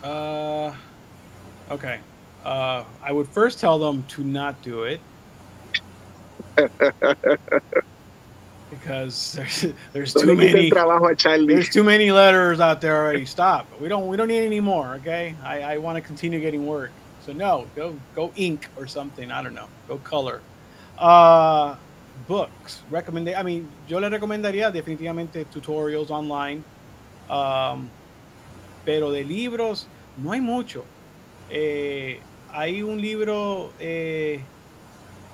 Uh, 0.04 0.72
okay. 1.70 2.00
Uh, 2.44 2.84
I 3.02 3.14
would 3.14 3.30
first 3.30 3.62
tell 3.62 3.80
them 3.80 4.04
to 4.10 4.24
not 4.24 4.56
do 4.62 4.84
it. 4.84 5.00
because 8.72 9.34
there's 9.34 9.66
there's 9.94 10.14
too 10.14 10.34
many 10.34 10.72
there's 10.72 11.70
too 11.70 11.84
many 11.84 12.12
letters 12.12 12.60
out 12.60 12.82
there 12.82 12.98
already. 12.98 13.26
Stop. 13.26 13.68
We 13.80 13.88
don't 13.88 14.08
we 14.08 14.18
don't 14.18 14.28
need 14.28 14.46
any 14.46 14.60
more. 14.60 14.96
Okay. 14.96 15.36
I, 15.44 15.62
I 15.62 15.78
want 15.78 15.98
to 15.98 16.02
continue 16.02 16.40
getting 16.40 16.66
work. 16.66 16.92
So 17.24 17.34
no, 17.34 17.68
go 17.76 17.96
go 18.16 18.32
ink 18.36 18.68
or 18.78 18.88
something. 18.88 19.32
I 19.32 19.44
don't 19.44 19.54
know. 19.54 19.68
Go 19.88 19.98
color. 19.98 20.42
Uh, 20.98 21.76
books. 22.28 22.82
Recommend. 22.90 23.30
I 23.30 23.44
mean, 23.44 23.70
yo 23.88 24.00
le 24.00 24.10
recomendaría 24.10 24.72
definitivamente 24.72 25.46
tutorials 25.46 26.10
online. 26.10 26.64
Um, 27.30 27.90
pero 28.84 29.12
de 29.12 29.24
libros 29.24 29.86
no 30.18 30.32
hay 30.32 30.42
mucho. 30.42 30.84
Eh, 31.50 32.20
hay 32.52 32.82
un 32.82 33.00
libro 33.00 33.72
eh, 33.80 34.42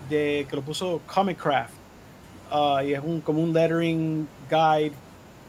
de 0.09 0.45
que 0.49 0.55
lo 0.55 0.61
puso 0.61 1.01
Comic 1.07 1.37
Craft 1.37 1.76
uh, 2.51 2.81
y 2.83 2.93
es 2.93 3.01
un, 3.03 3.21
como 3.21 3.41
un 3.41 3.53
lettering 3.53 4.27
guide. 4.49 4.93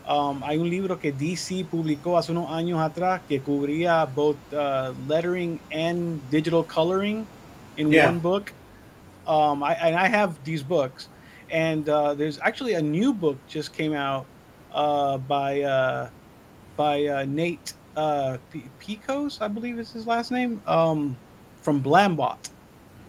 Um, 0.08 0.42
hay 0.42 0.56
un 0.56 0.70
libro 0.70 0.98
que 0.98 1.12
DC 1.12 1.66
publicó 1.70 2.16
hace 2.16 2.32
unos 2.32 2.50
años 2.50 2.80
atrás 2.80 3.20
que 3.28 3.40
cubría 3.40 4.06
both 4.06 4.36
uh, 4.52 4.94
lettering 5.06 5.60
and 5.70 6.20
digital 6.30 6.64
coloring 6.64 7.26
in 7.76 7.92
yeah. 7.92 8.06
one 8.06 8.18
book. 8.18 8.52
Um, 9.26 9.62
I, 9.62 9.74
and 9.74 9.94
I 9.94 10.08
have 10.08 10.42
these 10.44 10.62
books, 10.62 11.08
and 11.50 11.86
uh, 11.88 12.14
there's 12.14 12.38
actually 12.40 12.74
a 12.74 12.82
new 12.82 13.12
book 13.12 13.36
just 13.46 13.74
came 13.74 13.92
out 13.92 14.24
uh, 14.72 15.18
by 15.18 15.60
uh, 15.60 16.08
by 16.76 17.04
uh, 17.04 17.24
Nate 17.28 17.74
uh, 17.94 18.38
Picos, 18.80 19.42
I 19.42 19.48
believe 19.48 19.78
is 19.78 19.92
his 19.92 20.06
last 20.06 20.30
name, 20.30 20.62
um, 20.66 21.16
from 21.60 21.82
Blambot, 21.82 22.38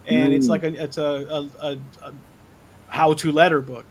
and 0.06 0.34
it's 0.34 0.48
like 0.48 0.64
a 0.64 0.82
it's 0.82 0.98
a, 0.98 1.48
a, 1.62 1.66
a, 1.66 1.78
a 2.02 2.12
how 2.90 3.14
to 3.14 3.32
letter 3.32 3.60
book, 3.60 3.86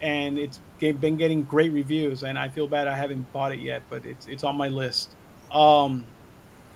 and 0.00 0.38
it's 0.38 0.60
been 0.78 1.16
getting 1.16 1.44
great 1.44 1.72
reviews. 1.72 2.24
And 2.24 2.38
I 2.38 2.48
feel 2.48 2.66
bad 2.66 2.88
I 2.88 2.96
haven't 2.96 3.30
bought 3.32 3.52
it 3.52 3.60
yet, 3.60 3.82
but 3.88 4.04
it's 4.04 4.26
it's 4.26 4.42
on 4.42 4.56
my 4.56 4.68
list. 4.68 5.14
Um, 5.52 6.04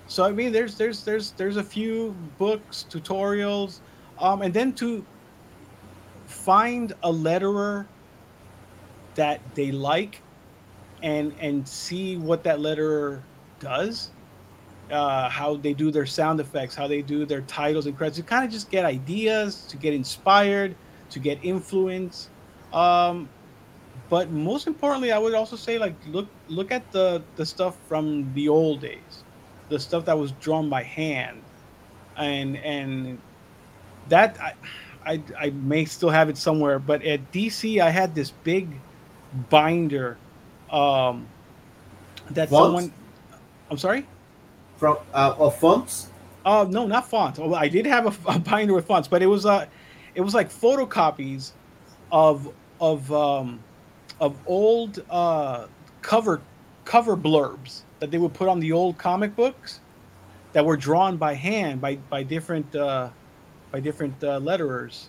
so 0.07 0.25
I 0.25 0.33
mean, 0.33 0.53
there's 0.53 0.77
there's 0.77 1.05
there's 1.05 1.33
there's 1.33 1.57
a 1.57 1.65
few 1.65 2.15
books, 2.39 2.87
tutorials, 2.89 3.81
um, 4.19 4.43
and 4.43 4.53
then 4.53 4.73
to 4.75 5.05
find 6.27 6.93
a 7.03 7.13
letterer 7.13 7.87
that 9.15 9.41
they 9.55 9.73
like, 9.73 10.21
and 11.03 11.33
and 11.41 11.67
see 11.67 12.17
what 12.17 12.45
that 12.45 12.59
letterer 12.59 13.23
does. 13.59 14.11
Uh, 14.91 15.27
how 15.31 15.57
they 15.57 15.73
do 15.73 15.91
their 15.91 16.05
sound 16.05 16.39
effects, 16.39 16.75
how 16.75 16.87
they 16.87 17.01
do 17.01 17.25
their 17.25 17.41
titles 17.43 17.87
and 17.87 17.97
credits, 17.97 18.19
to 18.19 18.23
kind 18.23 18.45
of 18.45 18.51
just 18.51 18.71
get 18.71 18.85
ideas, 18.85 19.65
to 19.67 19.79
get 19.79 19.95
inspired, 19.95 20.75
to 21.13 21.19
get 21.19 21.39
influence. 21.43 22.29
Um, 22.73 23.29
but 24.09 24.31
most 24.31 24.67
importantly, 24.67 25.13
I 25.13 25.19
would 25.19 25.35
also 25.35 25.57
say 25.57 25.79
like 25.79 25.95
look 26.07 26.29
look 26.49 26.73
at 26.73 26.91
the 26.93 27.23
the 27.37 27.47
stuff 27.47 27.77
from 27.89 28.33
the 28.35 28.49
old 28.49 28.81
days, 28.81 29.25
the 29.69 29.79
stuff 29.79 30.05
that 30.07 30.19
was 30.19 30.33
drawn 30.33 30.69
by 30.69 30.83
hand, 30.83 31.43
and 32.17 32.57
and 32.59 33.19
that 34.09 34.39
I 34.41 34.53
I, 35.05 35.23
I 35.39 35.51
may 35.51 35.85
still 35.85 36.11
have 36.11 36.29
it 36.29 36.37
somewhere. 36.37 36.79
But 36.79 37.03
at 37.05 37.33
DC, 37.33 37.81
I 37.81 37.91
had 37.91 38.15
this 38.15 38.31
big 38.31 38.69
binder 39.51 40.17
um, 40.71 41.27
that 42.31 42.49
fonts? 42.49 42.65
someone. 42.67 42.93
I'm 43.71 43.79
sorry. 43.79 44.07
From 44.77 44.99
uh, 45.15 45.35
of 45.39 45.59
fonts. 45.59 46.09
Oh 46.45 46.63
uh, 46.63 46.65
no, 46.65 46.87
not 46.87 47.09
fonts. 47.09 47.39
I 47.39 47.69
did 47.69 47.87
have 47.87 48.07
a, 48.07 48.31
a 48.33 48.39
binder 48.39 48.75
with 48.75 48.87
fonts, 48.87 49.09
but 49.09 49.23
it 49.23 49.27
was 49.27 49.47
uh 49.47 49.67
it 50.15 50.21
was 50.21 50.35
like 50.35 50.51
photocopies 50.51 51.53
of 52.11 52.53
of 52.81 53.13
um, 53.13 53.61
of 54.21 54.37
old 54.47 55.03
uh, 55.11 55.67
cover 56.03 56.41
cover 56.85 57.17
blurbs 57.17 57.83
that 58.01 58.11
they 58.11 58.19
would 58.19 58.35
put 58.35 58.49
on 58.49 58.61
the 58.61 58.73
old 58.73 58.99
comic 58.99 59.35
books 59.37 59.81
that 60.53 60.65
were 60.65 60.77
drawn 60.77 61.17
by 61.17 61.35
hand 61.35 61.81
by 61.81 61.97
by 61.97 62.23
different 62.23 62.75
uh, 62.75 63.09
by 63.71 63.81
different 63.81 64.23
uh, 64.23 64.39
letterers. 64.41 65.09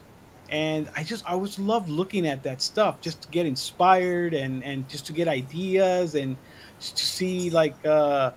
And 0.50 0.90
i 0.96 1.04
just 1.04 1.26
i 1.26 1.32
always 1.32 1.58
love 1.58 1.90
looking 1.90 2.28
at 2.28 2.44
that 2.44 2.62
stuff 2.62 3.02
just 3.02 3.22
to 3.24 3.28
get 3.30 3.46
inspired 3.46 4.34
and 4.34 4.64
and 4.64 4.88
just 4.88 5.06
to 5.08 5.14
get 5.14 5.28
ideas 5.28 6.16
and 6.16 6.38
to 6.80 7.06
see 7.06 7.50
like 7.50 7.74
uh 7.86 8.32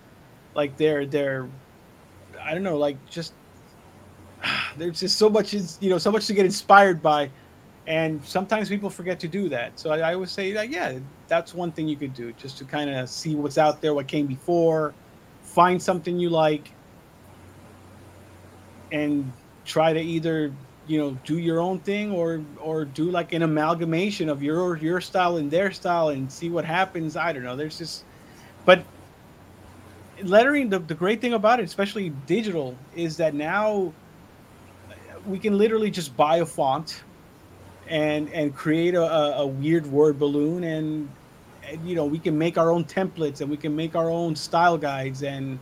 like 0.55 0.77
their 0.77 1.05
their 1.05 1.49
i 2.41 2.55
don't 2.55 2.63
know 2.63 2.79
like 2.79 2.97
just 3.11 3.35
there's 4.77 5.01
just 5.01 5.17
so 5.17 5.29
much, 5.29 5.55
is- 5.55 5.79
you 5.81 5.91
know, 5.91 5.99
so 5.99 6.11
much 6.11 6.27
to 6.27 6.35
get 6.35 6.45
inspired 6.45 7.03
by, 7.03 7.31
and 7.87 8.25
sometimes 8.25 8.69
people 8.69 8.91
forget 8.91 9.21
to 9.21 9.29
do 9.29 9.49
that. 9.49 9.79
So 9.79 9.91
I, 9.91 9.99
I 10.11 10.15
always 10.15 10.31
say, 10.31 10.53
that 10.53 10.71
yeah, 10.71 10.99
that's 11.29 11.55
one 11.55 11.73
thing 11.73 11.89
you 11.89 11.97
could 11.97 12.15
do, 12.15 12.33
just 12.33 12.59
to 12.59 12.65
kind 12.65 12.91
of 12.91 13.09
see 13.09 13.35
what's 13.35 13.59
out 13.59 13.81
there, 13.81 13.95
what 13.95 14.07
came 14.09 14.27
before, 14.27 14.95
find 15.43 15.81
something 15.81 16.19
you 16.19 16.31
like, 16.31 16.71
and 18.93 19.31
try 19.65 19.93
to 19.93 20.01
either 20.01 20.53
you 20.87 20.99
know 20.99 21.19
do 21.25 21.39
your 21.39 21.59
own 21.59 21.81
thing 21.81 22.13
or 22.13 22.41
or 22.61 22.85
do 22.85 23.11
like 23.11 23.33
an 23.33 23.43
amalgamation 23.43 24.29
of 24.29 24.43
your 24.43 24.77
your 24.77 25.01
style 25.01 25.37
and 25.39 25.51
their 25.51 25.73
style 25.73 26.11
and 26.11 26.31
see 26.31 26.49
what 26.49 26.65
happens 26.65 27.17
i 27.17 27.33
don't 27.33 27.43
know 27.43 27.57
there's 27.57 27.79
just 27.79 28.05
but 28.65 28.85
lettering 30.23 30.71
the, 30.71 30.79
the 30.79 30.95
great 30.95 31.21
thing 31.21 31.35
about 31.35 31.59
it 31.59 31.65
especially 31.65 32.11
digital 32.27 32.77
is 32.95 33.17
that 33.17 33.35
now 33.35 33.93
we 35.27 35.39
can 35.39 35.59
literally 35.59 35.91
just 35.91 36.17
buy 36.17 36.39
a 36.39 36.47
font 36.47 37.03
and 37.89 38.29
and 38.31 38.55
create 38.55 38.95
a, 38.95 39.37
a, 39.39 39.47
weird 39.47 39.87
word 39.87 40.19
balloon 40.19 40.65
and, 40.65 41.09
and 41.69 41.89
you 41.89 41.95
know 41.95 42.05
we 42.05 42.19
can 42.19 42.37
make 42.37 42.59
our 42.59 42.71
own 42.71 42.85
templates 42.85 43.41
and 43.41 43.51
we 43.51 43.57
can 43.57 43.75
make 43.75 43.95
our 43.95 44.11
own 44.11 44.35
style 44.35 44.77
guides 44.77 45.23
and 45.23 45.59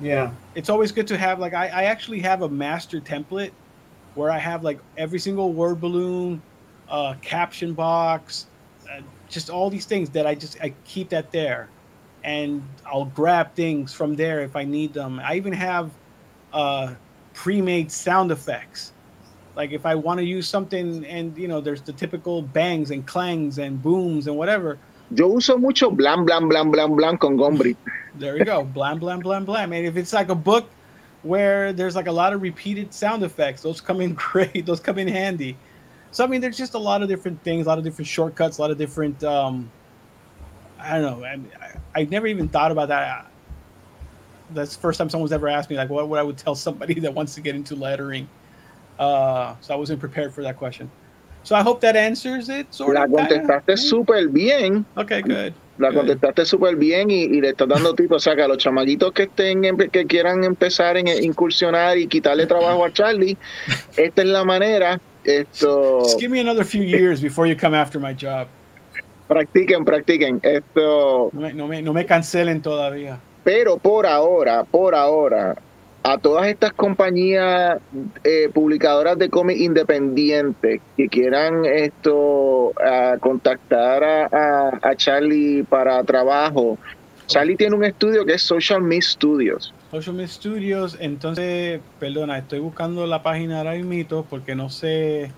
Yeah. 0.00 0.30
it's 0.54 0.68
always 0.68 0.92
good 0.92 1.08
to 1.08 1.18
have 1.18 1.38
like 1.40 1.54
I, 1.54 1.66
I 1.66 1.82
actually 1.84 2.20
have 2.20 2.42
a 2.42 2.48
master 2.48 3.00
template 3.00 3.52
where 4.14 4.30
I 4.30 4.38
have 4.38 4.64
like 4.64 4.78
every 4.96 5.18
single 5.18 5.52
word 5.52 5.80
balloon, 5.80 6.42
uh, 6.88 7.14
caption 7.22 7.74
box, 7.74 8.46
uh, 8.90 9.00
just 9.28 9.50
all 9.50 9.70
these 9.70 9.86
things 9.86 10.10
that 10.10 10.26
I 10.26 10.34
just 10.34 10.60
I 10.60 10.74
keep 10.84 11.10
that 11.10 11.30
there, 11.30 11.68
and 12.24 12.62
I'll 12.86 13.04
grab 13.06 13.54
things 13.54 13.92
from 13.92 14.16
there 14.16 14.40
if 14.40 14.56
I 14.56 14.64
need 14.64 14.92
them. 14.92 15.20
I 15.20 15.36
even 15.36 15.52
have 15.52 15.90
uh, 16.52 16.94
pre-made 17.40 17.90
sound 17.90 18.30
effects. 18.30 18.92
Like 19.56 19.72
if 19.72 19.86
I 19.86 19.94
want 19.94 20.18
to 20.18 20.24
use 20.24 20.46
something 20.46 21.06
and 21.06 21.36
you 21.38 21.48
know 21.48 21.60
there's 21.62 21.80
the 21.80 21.92
typical 21.92 22.42
bangs 22.42 22.90
and 22.90 23.06
clangs 23.06 23.58
and 23.58 23.82
booms 23.82 24.26
and 24.26 24.36
whatever, 24.36 24.78
Yo 25.10 25.26
uso 25.32 25.56
mucho 25.56 25.90
blan, 25.90 26.26
blan, 26.26 26.48
blan, 26.48 26.70
blan, 26.70 26.94
blan 26.94 27.16
con 27.18 27.36
Gombrich. 27.36 27.76
There 28.16 28.36
you 28.36 28.44
go. 28.44 28.62
blam, 28.62 28.98
blam, 28.98 29.20
blam, 29.20 29.44
blam. 29.46 29.72
And 29.72 29.86
if 29.86 29.96
it's 29.96 30.12
like 30.12 30.28
a 30.28 30.34
book 30.34 30.68
where 31.22 31.72
there's 31.72 31.96
like 31.96 32.08
a 32.08 32.12
lot 32.12 32.34
of 32.34 32.42
repeated 32.42 32.92
sound 32.92 33.22
effects, 33.22 33.62
those 33.62 33.80
come 33.80 34.02
in 34.02 34.14
great. 34.30 34.66
Those 34.66 34.80
come 34.80 34.98
in 34.98 35.08
handy. 35.08 35.56
So 36.10 36.24
I 36.24 36.26
mean, 36.26 36.42
there's 36.42 36.58
just 36.58 36.74
a 36.74 36.78
lot 36.78 37.02
of 37.02 37.08
different 37.08 37.42
things, 37.42 37.66
a 37.66 37.70
lot 37.70 37.78
of 37.78 37.84
different 37.84 38.08
shortcuts, 38.08 38.58
a 38.58 38.60
lot 38.60 38.70
of 38.70 38.76
different. 38.76 39.24
Um, 39.24 39.70
I 40.78 40.98
don't 40.98 41.02
know. 41.02 41.24
I, 41.24 41.38
I, 41.64 42.00
I 42.02 42.04
never 42.04 42.26
even 42.26 42.48
thought 42.48 42.70
about 42.70 42.88
that. 42.88 43.29
That's 44.54 44.74
the 44.74 44.80
first 44.80 44.98
time 44.98 45.08
someone's 45.08 45.32
ever 45.32 45.48
asked 45.48 45.70
me 45.70 45.76
like 45.76 45.90
what, 45.90 46.08
what 46.08 46.18
I 46.18 46.22
would 46.22 46.36
tell 46.36 46.54
somebody 46.54 46.94
that 47.00 47.12
wants 47.14 47.34
to 47.36 47.40
get 47.40 47.54
into 47.54 47.74
lettering. 47.74 48.28
Uh, 48.98 49.54
so 49.60 49.72
I 49.74 49.76
wasn't 49.76 50.00
prepared 50.00 50.32
for 50.34 50.42
that 50.42 50.56
question. 50.56 50.90
So 51.42 51.56
I 51.56 51.62
hope 51.62 51.80
that 51.80 51.96
answers 51.96 52.50
it. 52.50 52.66
Sort 52.74 52.94
La 52.94 53.06
contestaste 53.06 53.76
súper 53.78 54.28
bien. 54.30 54.84
Okay, 54.96 55.22
good. 55.22 55.54
La 55.78 55.88
Good. 55.88 55.96
contestaste 55.96 56.44
súper 56.44 56.76
bien 56.76 57.10
y, 57.10 57.22
y 57.24 57.40
le 57.40 57.48
estás 57.50 57.66
dando 57.66 57.94
tipo, 57.94 58.16
o 58.16 58.18
sea, 58.20 58.36
que 58.36 58.42
a 58.42 58.48
los 58.48 58.58
chamaguitos 58.58 59.12
que 59.14 59.22
estén 59.22 59.62
que 59.90 60.04
quieran 60.04 60.44
empezar 60.44 60.98
en 60.98 61.08
incursionar 61.08 61.96
y 61.96 62.06
quitarle 62.06 62.46
trabajo 62.46 62.84
a 62.84 62.92
Charlie, 62.92 63.38
esta 63.96 64.20
es 64.20 64.28
la 64.28 64.44
manera. 64.44 65.00
Esto 65.24 66.00
Just 66.00 66.20
give 66.20 66.30
me 66.30 66.40
another 66.40 66.64
few 66.64 66.82
years 66.82 67.22
before 67.22 67.46
you 67.48 67.56
come 67.56 67.74
after 67.74 67.98
my 67.98 68.12
job. 68.14 68.46
practiquen, 69.28 69.84
practiquen. 69.86 70.40
Esto, 70.42 71.30
No 71.32 71.40
me, 71.40 71.52
no 71.54 71.66
me, 71.66 71.80
no 71.80 71.92
me 71.94 72.04
cancelen 72.04 72.60
todavía. 72.60 73.18
Pero 73.52 73.78
por 73.78 74.06
ahora, 74.06 74.62
por 74.62 74.94
ahora, 74.94 75.56
a 76.04 76.18
todas 76.18 76.46
estas 76.46 76.72
compañías 76.72 77.80
eh, 78.22 78.48
publicadoras 78.54 79.18
de 79.18 79.28
cómic 79.28 79.58
independientes 79.58 80.80
que 80.96 81.08
quieran 81.08 81.64
esto 81.64 82.72
a 82.80 83.18
contactar 83.18 84.04
a, 84.04 84.94
Charlie 84.94 85.64
para 85.64 86.04
trabajo. 86.04 86.78
Charlie 87.26 87.56
tiene 87.56 87.74
un 87.74 87.84
estudio 87.84 88.24
que 88.24 88.34
es 88.34 88.42
Social 88.42 88.82
Me 88.82 89.02
Studios. 89.02 89.74
Social 89.90 90.14
Media 90.14 90.28
Studios, 90.28 90.96
entonces, 91.00 91.80
perdona, 91.98 92.38
estoy 92.38 92.60
buscando 92.60 93.04
la 93.08 93.24
página 93.24 93.58
ahora 93.58 93.72
mismo 93.74 94.24
porque 94.30 94.54
no 94.54 94.70
sé. 94.70 95.32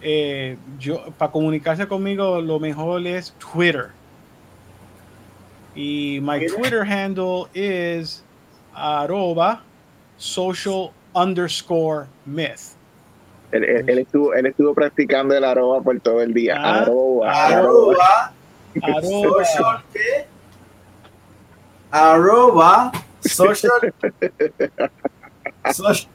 eh, 0.00 0.56
yo, 0.80 1.04
para 1.18 1.30
comunicarse 1.30 1.86
conmigo, 1.86 2.40
lo 2.40 2.58
mejor 2.58 3.06
es 3.06 3.32
Twitter. 3.38 3.90
Y 5.74 6.20
my 6.22 6.46
Twitter. 6.46 6.84
Handle 6.84 7.48
is 7.54 8.22
arroba 8.76 9.60
social 10.18 10.92
underscore 11.14 12.06
myth. 12.26 12.74
Él, 13.52 13.64
él- 13.64 13.88
él 13.88 13.98
estuvo, 13.98 14.32
él 14.34 14.46
estuvo 14.46 14.74
practicando 14.74 15.34
el 15.34 15.44
arroba 15.44 15.80
por 15.82 15.98
todo 16.00 16.20
el 16.22 16.32
día. 16.32 16.56
Ah, 16.58 16.80
arroba, 16.82 17.32
arroba. 17.46 18.32
Arroba. 18.82 18.96
Arroba 18.96 19.44
Social 19.44 19.82
qué? 19.92 20.26
Arroba. 21.90 22.92
Social. 23.20 23.92
social. 25.72 26.10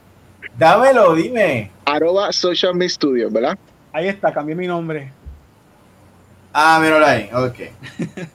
Dámelo, 0.58 1.14
dime. 1.14 1.70
Arroba 1.84 2.32
Social 2.32 2.74
Me 2.74 2.88
Studios, 2.88 3.32
¿verdad? 3.32 3.56
Ahí 3.92 4.08
está, 4.08 4.32
cambié 4.32 4.54
mi 4.56 4.66
nombre. 4.66 5.12
Ah, 6.52 6.78
míralo 6.82 7.06
ahí. 7.06 7.30
Ok. 7.32 7.60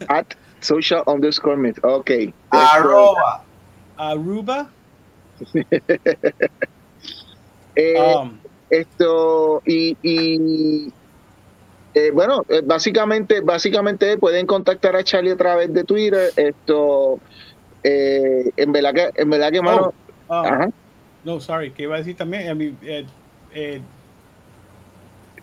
At 0.07 0.27
social 0.63 1.03
underscore 1.07 1.57
me. 1.57 1.73
Ok. 1.83 2.11
Arroba. 2.51 3.43
Aruba. 3.97 4.69
eh, 7.75 8.15
Um, 8.15 8.39
esto 8.69 9.61
y, 9.65 9.97
y, 10.01 10.93
eh, 11.93 12.11
bueno 12.11 12.45
eh, 12.47 12.61
básicamente 12.63 13.41
básicamente 13.41 14.17
pueden 14.17 14.45
contactar 14.45 14.95
a 14.95 15.03
Charlie 15.03 15.31
a 15.31 15.37
través 15.37 15.73
de 15.73 15.83
Twitter 15.83 16.31
esto 16.35 17.19
eh, 17.83 18.51
en 18.55 18.71
verdad 18.71 18.93
que 18.93 19.09
en 19.15 19.29
verdad 19.29 19.51
que 19.51 19.61
mano 19.61 19.93
um, 20.29 20.45
ajá, 20.45 20.69
no, 21.23 21.39
sorry, 21.39 21.71
que 21.71 21.83
iba 21.83 21.95
a 21.95 21.99
decir 21.99 22.17
también. 22.17 22.49
I 22.49 22.53
mean, 22.53 22.77
eh, 22.81 23.05
eh, 23.53 23.81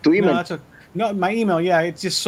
tu 0.02 0.10
No, 0.10 0.16
email 0.16 0.34
that's 0.34 0.50
a, 0.50 0.60
no, 0.94 1.12
my 1.14 1.30
email, 1.32 1.60
yeah, 1.60 1.80
it's 1.82 2.02
just 2.02 2.20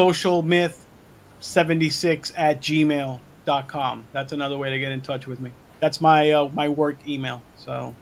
socialmyth76 1.43 2.33
at 2.37 2.61
gmail.com. 2.61 4.05
That's 4.13 4.33
another 4.33 4.57
way 4.57 4.71
to 4.71 4.79
get 4.79 4.93
in 4.93 5.01
touch 5.01 5.27
with 5.27 5.41
me. 5.41 5.51
That's 5.81 6.01
my 6.01 6.31
uh, 6.31 6.49
my 6.55 6.69
work 6.69 6.97
email. 7.07 7.43
So, 7.57 7.95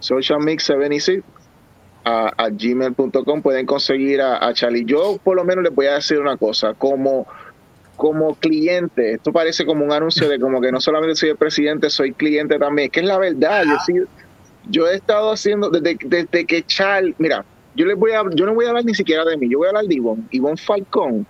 socialmix76 0.00 1.22
a, 2.04 2.32
a 2.36 2.50
gmail.com 2.50 3.42
pueden 3.42 3.66
conseguir 3.66 4.20
a, 4.20 4.48
a 4.48 4.54
Charlie 4.54 4.84
yo 4.84 5.18
por 5.22 5.36
lo 5.36 5.44
menos 5.44 5.64
les 5.64 5.74
voy 5.74 5.86
a 5.86 5.94
decir 5.94 6.18
una 6.18 6.36
cosa 6.36 6.74
como 6.74 7.26
como 7.96 8.34
cliente, 8.34 9.12
esto 9.12 9.32
parece 9.32 9.64
como 9.64 9.84
un 9.84 9.92
anuncio 9.92 10.28
de 10.28 10.40
como 10.40 10.60
que 10.60 10.72
no 10.72 10.80
solamente 10.80 11.14
soy 11.14 11.28
el 11.28 11.36
presidente, 11.36 11.88
soy 11.90 12.12
cliente 12.12 12.58
también, 12.58 12.90
que 12.90 13.00
es 13.00 13.06
la 13.06 13.18
verdad, 13.18 13.64
yo 13.64 13.76
sí, 13.86 13.92
yo 14.70 14.88
he 14.88 14.96
estado 14.96 15.30
haciendo 15.30 15.70
desde, 15.70 15.96
desde 16.04 16.44
que 16.44 16.64
Charlie, 16.64 17.14
mira, 17.18 17.44
yo 17.76 17.86
les 17.86 17.96
voy 17.96 18.12
a, 18.12 18.24
yo 18.34 18.46
no 18.46 18.54
voy 18.54 18.64
a 18.64 18.70
hablar 18.70 18.84
ni 18.86 18.94
siquiera 18.94 19.24
de 19.24 19.36
mí, 19.36 19.48
yo 19.48 19.58
voy 19.58 19.66
a 19.66 19.70
hablar 19.70 19.84
de 19.84 19.94
Ivonne, 19.94 20.24
Ivonne 20.30 20.56
Falcón 20.56 21.26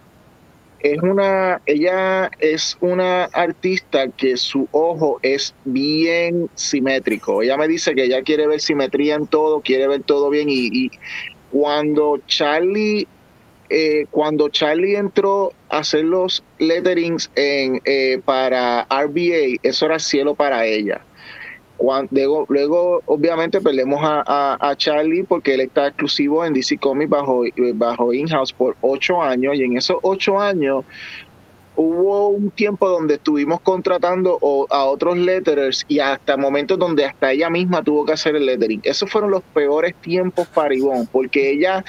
es 0.82 1.00
una, 1.00 1.62
ella 1.66 2.30
es 2.40 2.76
una 2.80 3.24
artista 3.24 4.09
que 4.09 4.36
su 4.36 4.68
ojo 4.72 5.20
es 5.22 5.54
bien 5.64 6.50
simétrico, 6.54 7.42
ella 7.42 7.56
me 7.56 7.68
dice 7.68 7.94
que 7.94 8.04
ella 8.04 8.22
quiere 8.22 8.46
ver 8.48 8.60
simetría 8.60 9.14
en 9.14 9.26
todo, 9.26 9.60
quiere 9.60 9.86
ver 9.86 10.02
todo 10.02 10.28
bien 10.28 10.48
y, 10.50 10.90
cuando 11.50 12.18
Charlie 12.26 13.06
eh, 13.68 14.06
cuando 14.10 14.48
Charlie 14.48 14.96
entró 14.96 15.52
a 15.70 15.78
hacer 15.78 16.04
los 16.04 16.42
letterings 16.59 17.30
en, 17.36 17.80
eh, 17.84 18.20
para 18.24 18.86
RBA, 18.90 19.59
eso 19.62 19.86
era 19.86 19.98
cielo 19.98 20.34
para 20.34 20.66
ella. 20.66 21.02
Luego, 21.78 23.02
obviamente, 23.06 23.60
perdemos 23.60 24.00
a, 24.02 24.74
Charlie 24.76 25.24
porque 25.24 25.54
él 25.54 25.60
está 25.60 25.88
exclusivo 25.88 26.44
en 26.44 26.54
DC 26.54 26.78
Comics 26.78 27.10
bajo, 27.10 27.44
eh, 27.44 27.52
bajo 27.74 28.12
in-house 28.12 28.52
por 28.52 28.76
ocho 28.80 29.20
años 29.20 29.56
y 29.56 29.64
en 29.64 29.76
esos 29.76 29.96
ocho 30.02 30.40
años 30.40 30.84
hubo 31.74 32.28
un 32.28 32.50
tiempo 32.50 32.88
donde 32.88 33.14
estuvimos 33.14 33.60
contratando 33.60 34.38
a 34.70 34.84
otros 34.84 35.16
letterers 35.16 35.84
y 35.88 36.00
hasta 36.00 36.36
momentos 36.36 36.78
donde 36.78 37.04
hasta 37.04 37.32
ella 37.32 37.48
misma 37.48 37.82
tuvo 37.82 38.04
que 38.04 38.12
hacer 38.12 38.36
el 38.36 38.46
lettering. 38.46 38.80
Esos 38.84 39.10
fueron 39.10 39.30
los 39.30 39.42
peores 39.42 39.94
tiempos 39.96 40.46
para 40.48 40.74
Ivonne 40.74 41.08
porque 41.10 41.50
ella 41.50 41.84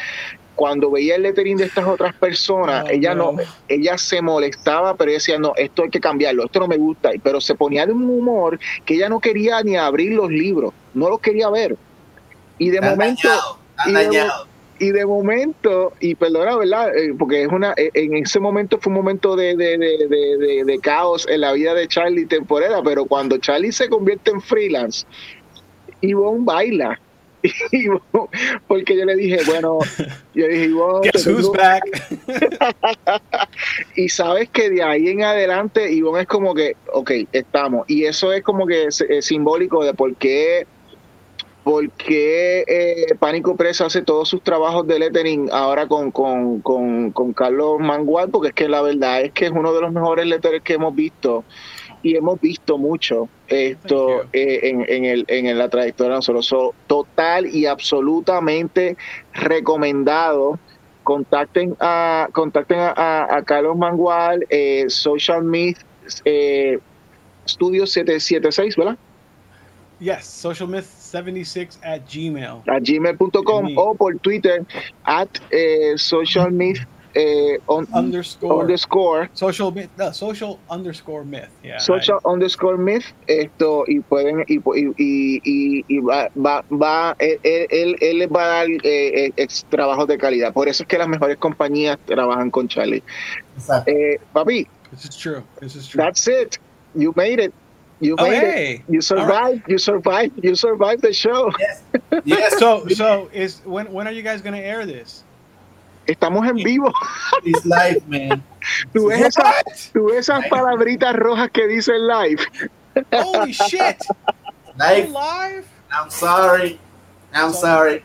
cuando 0.55 0.91
veía 0.91 1.15
el 1.15 1.23
lettering 1.23 1.57
de 1.57 1.65
estas 1.65 1.85
otras 1.87 2.13
personas, 2.15 2.83
Oh, 2.85 2.89
ella 2.89 3.15
no, 3.15 3.31
no. 3.33 3.39
ella 3.67 3.97
se 3.97 4.21
molestaba, 4.21 4.95
pero 4.95 5.09
ella 5.09 5.17
decía, 5.17 5.39
no, 5.39 5.53
esto 5.55 5.83
hay 5.83 5.89
que 5.89 5.99
cambiarlo, 5.99 6.45
esto 6.45 6.59
no 6.59 6.67
me 6.67 6.77
gusta, 6.77 7.11
pero 7.23 7.41
se 7.41 7.55
ponía 7.55 7.85
de 7.85 7.93
un 7.93 8.03
humor 8.09 8.59
que 8.85 8.95
ella 8.95 9.09
no 9.09 9.19
quería 9.19 9.61
ni 9.63 9.75
abrir 9.75 10.13
los 10.13 10.29
libros, 10.29 10.73
no 10.93 11.09
los 11.09 11.19
quería 11.19 11.49
ver. 11.49 11.75
Y 12.57 12.69
de 12.69 12.81
momento, 12.81 13.27
dañados, 13.27 13.59
están 13.87 13.89
y 13.89 14.15
de- 14.15 14.31
y 14.79 14.91
de 14.91 15.05
momento, 15.05 15.93
y 15.99 16.15
perdona, 16.15 16.57
¿verdad? 16.57 16.95
Eh, 16.97 17.13
porque 17.17 17.43
es 17.43 17.47
una, 17.47 17.73
eh, 17.77 17.89
en 17.93 18.15
ese 18.15 18.39
momento 18.39 18.77
fue 18.79 18.89
un 18.91 18.95
momento 18.97 19.35
de, 19.35 19.55
de, 19.55 19.77
de, 19.77 20.07
de- 20.09 20.37
de- 20.37 20.63
de 20.65 20.79
caos 20.79 21.27
en 21.29 21.41
la 21.41 21.53
vida 21.53 21.73
de 21.73 21.87
Charlie, 21.87 22.25
temporada, 22.25 22.81
pero 22.83 23.05
cuando 23.05 23.37
Charlie 23.37 23.71
se 23.71 23.87
convierte 23.87 24.31
en 24.31 24.41
freelance, 24.41 25.05
Ivonne 26.01 26.43
baila. 26.43 26.99
Ivonne, 27.71 28.01
porque 28.67 28.97
yo 28.97 29.05
le 29.05 29.15
dije, 29.15 29.39
bueno, 29.45 29.79
yo 30.33 30.47
dije, 30.47 30.69
tengo- 31.23 31.51
back? 31.53 31.83
y 33.95 34.09
sabes 34.09 34.49
que 34.49 34.69
de 34.69 34.83
ahí 34.83 35.09
en 35.09 35.23
adelante 35.23 35.91
Ivonne 35.91 36.21
es 36.21 36.27
como 36.27 36.53
que, 36.53 36.75
ok, 36.91 37.11
estamos. 37.31 37.85
Y 37.89 38.05
eso 38.05 38.31
es 38.33 38.43
como 38.43 38.65
que 38.65 38.85
es, 38.85 39.01
es 39.01 39.25
simbólico 39.25 39.83
de 39.83 39.93
por 39.93 40.15
qué, 40.15 40.65
por 41.63 41.89
qué 41.91 42.63
eh, 42.67 43.15
Pánico 43.19 43.55
Presa 43.55 43.85
hace 43.85 44.01
todos 44.01 44.27
sus 44.29 44.41
trabajos 44.41 44.85
de 44.87 44.99
lettering 44.99 45.49
ahora 45.51 45.87
con, 45.87 46.11
con, 46.11 46.61
con, 46.61 47.11
con 47.11 47.33
Carlos 47.33 47.79
Mangual, 47.79 48.29
porque 48.29 48.49
es 48.49 48.53
que 48.53 48.67
la 48.67 48.81
verdad 48.81 49.21
es 49.21 49.31
que 49.31 49.45
es 49.45 49.51
uno 49.51 49.73
de 49.73 49.81
los 49.81 49.91
mejores 49.91 50.25
letterers 50.25 50.63
que 50.63 50.73
hemos 50.73 50.93
visto 50.93 51.43
y 52.03 52.15
hemos 52.17 52.39
visto 52.39 52.77
mucho 52.77 53.29
esto 53.47 54.23
eh, 54.33 54.59
en, 54.63 54.85
en, 54.87 55.05
el, 55.05 55.25
en 55.29 55.57
la 55.57 55.69
trayectoria 55.69 56.11
de 56.11 56.15
nosotros. 56.17 56.45
So, 56.45 56.75
total 56.87 57.47
y 57.47 57.65
absolutamente 57.65 58.95
recomendado. 59.33 60.59
Contacten 61.03 61.75
a, 61.81 62.29
contacten 62.31 62.79
a, 62.79 62.91
a- 62.91 63.37
a 63.37 63.43
Carlos 63.43 63.75
Mangual, 63.77 64.45
eh, 64.49 64.85
Social 64.87 65.43
Myth 65.43 65.79
eh, 66.23 66.79
Studio 67.47 67.85
776, 67.85 68.75
¿verdad? 68.77 68.97
Yes, 69.99 70.25
Social 70.25 70.67
Myth 70.69 70.85
76 70.85 71.79
at 71.83 72.01
Gmail. 72.09 72.61
A 72.67 72.79
gmail.com 72.79 73.73
o 73.77 73.95
por 73.95 74.17
Twitter 74.19 74.65
at 75.03 75.29
eh, 75.51 75.93
Social 75.97 76.51
Myth 76.51 76.79
eh, 77.15 77.59
on- 77.67 77.87
Underscore. 77.93 78.61
underscore 78.61 79.29
social 79.33 79.71
myth. 79.71 79.89
No, 79.97 80.11
social 80.11 80.59
underscore 80.69 81.23
myth. 81.23 81.49
Yeah. 81.63 81.77
social 81.79 82.19
underscore 82.25 82.77
myth 82.77 83.05
esto 83.27 83.83
y 83.87 83.99
pueden 84.01 84.43
y, 84.47 84.55
y, 84.57 85.41
y, 85.43 85.85
y- 85.87 85.99
va, 86.01 86.29
va, 86.35 86.63
va 86.71 87.15
él, 87.19 87.39
él, 87.43 87.95
él 88.01 88.17
les 88.19 88.29
va 88.29 88.43
a 88.43 88.47
dar 88.47 88.67
eh, 88.69 88.79
eh, 88.83 89.31
ex- 89.37 89.65
trabajos 89.69 90.07
de 90.07 90.17
calidad 90.17 90.53
por 90.53 90.67
eso 90.67 90.83
es 90.83 90.87
que 90.89 90.97
las 90.97 91.07
mejores 91.07 91.37
compañías 91.37 91.97
trabajan 92.05 92.49
con 92.51 92.67
Charlie 92.67 93.03
Exacto. 93.55 93.91
eh, 93.91 94.19
papi 94.33 94.67
This 94.91 95.05
is 95.05 95.17
true. 95.17 95.43
This 95.59 95.75
is 95.75 95.87
true. 95.87 96.03
that's 96.03 96.27
it 96.27 96.57
you 96.95 97.13
made 97.15 97.39
it 97.39 97.53
you 97.99 98.15
oh, 98.19 98.23
made 98.27 98.43
it 98.43 98.81
you 98.89 99.01
survived 99.01 99.61
you 99.67 99.77
survived 99.77 100.33
you 100.43 100.55
survived 100.55 101.01
the 101.01 101.13
show 101.13 101.49
Yes, 102.25 102.57
So, 102.59 102.87
so 102.89 103.29
is 103.33 103.61
when 103.65 103.91
when 103.91 104.07
are 104.07 104.13
you 104.13 104.21
guys 104.23 104.41
gonna 104.41 104.57
air 104.57 104.85
this? 104.85 105.23
Estamos 106.07 106.47
en 106.47 106.55
vivo 106.55 106.91
it's 107.43 107.65
live, 107.65 108.01
man. 108.07 108.43
tú 108.93 109.07
ves, 109.07 109.21
esas, 109.21 109.91
tú 109.93 110.05
ves 110.07 110.19
esas 110.19 110.45
palabritas 110.47 111.15
rojas 111.15 111.49
que 111.51 111.67
dice 111.67 111.93
live 111.99 112.41
Holy 113.11 113.53
shit! 113.53 113.97
Live. 114.77 115.09
live? 115.09 115.65
I'm 115.91 116.09
sorry. 116.09 116.79
I'm 117.33 117.51
sorry. 117.53 118.03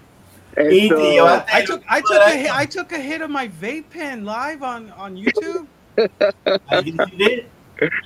Esto- 0.57 1.43
I 1.53 1.63
took 1.65 1.83
I 1.89 2.01
último 2.01 2.09
took 2.09 2.27
a 2.27 2.31
hit, 2.31 2.51
año. 2.51 2.55
I 2.55 2.67
took 2.67 2.93
a 2.93 2.99
hit 2.99 3.21
of 3.23 3.31
my 3.31 3.49
vape 3.49 3.91
pen 3.91 4.25
live 4.25 4.63
on 4.63 4.91
on 4.97 5.15
YouTube. 5.15 5.67
I 6.69 6.81
did. 6.81 7.47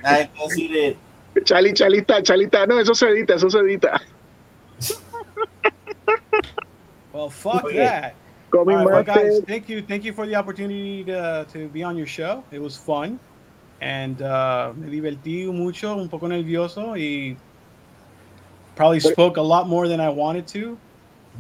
I 0.05 0.29
did. 0.57 0.97
Charlie, 1.45 1.73
Charlita, 1.73 2.21
Charlita, 2.23 2.67
no, 2.67 2.79
eso 2.79 2.95
se 2.95 3.07
edita, 3.07 3.35
eso 3.35 3.49
se 3.49 3.59
edita. 3.59 4.01
Well, 7.13 7.31
fuck 7.31 7.71
that. 7.75 8.15
Coming 8.53 8.77
right, 8.77 8.85
well, 8.85 9.03
guys, 9.03 9.41
thank 9.49 9.69
you, 9.69 9.81
thank 9.83 10.05
you 10.05 10.13
for 10.13 10.27
the 10.27 10.35
opportunity 10.37 11.03
to, 11.05 11.47
to 11.53 11.69
be 11.69 11.83
on 11.83 11.97
your 11.97 12.07
show. 12.07 12.45
It 12.53 12.61
was 12.61 12.77
fun, 12.77 13.19
and 13.81 14.21
uh, 14.21 14.73
me 14.77 14.91
divertí 14.91 15.47
mucho, 15.47 15.97
un 15.97 16.09
poco 16.09 16.29
nervioso, 16.29 16.95
y 16.97 17.37
probably 18.77 19.01
spoke 19.01 19.39
a 19.39 19.43
lot 19.43 19.69
more 19.69 19.89
than 19.89 20.01
I 20.01 20.11
wanted 20.11 20.47
to. 20.49 20.77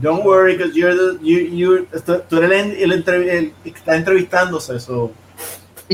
Don't 0.00 0.24
worry, 0.24 0.56
because 0.56 0.74
you're 0.74 0.94
the 0.94 1.18
you 1.22 1.38
you 1.40 1.86
tú 2.28 2.36
eres 2.38 2.50
el, 2.80 2.92
el, 2.92 3.04
el 3.28 3.52
está 3.64 3.94
entrevistándose, 3.94 4.76
eso 4.76 5.12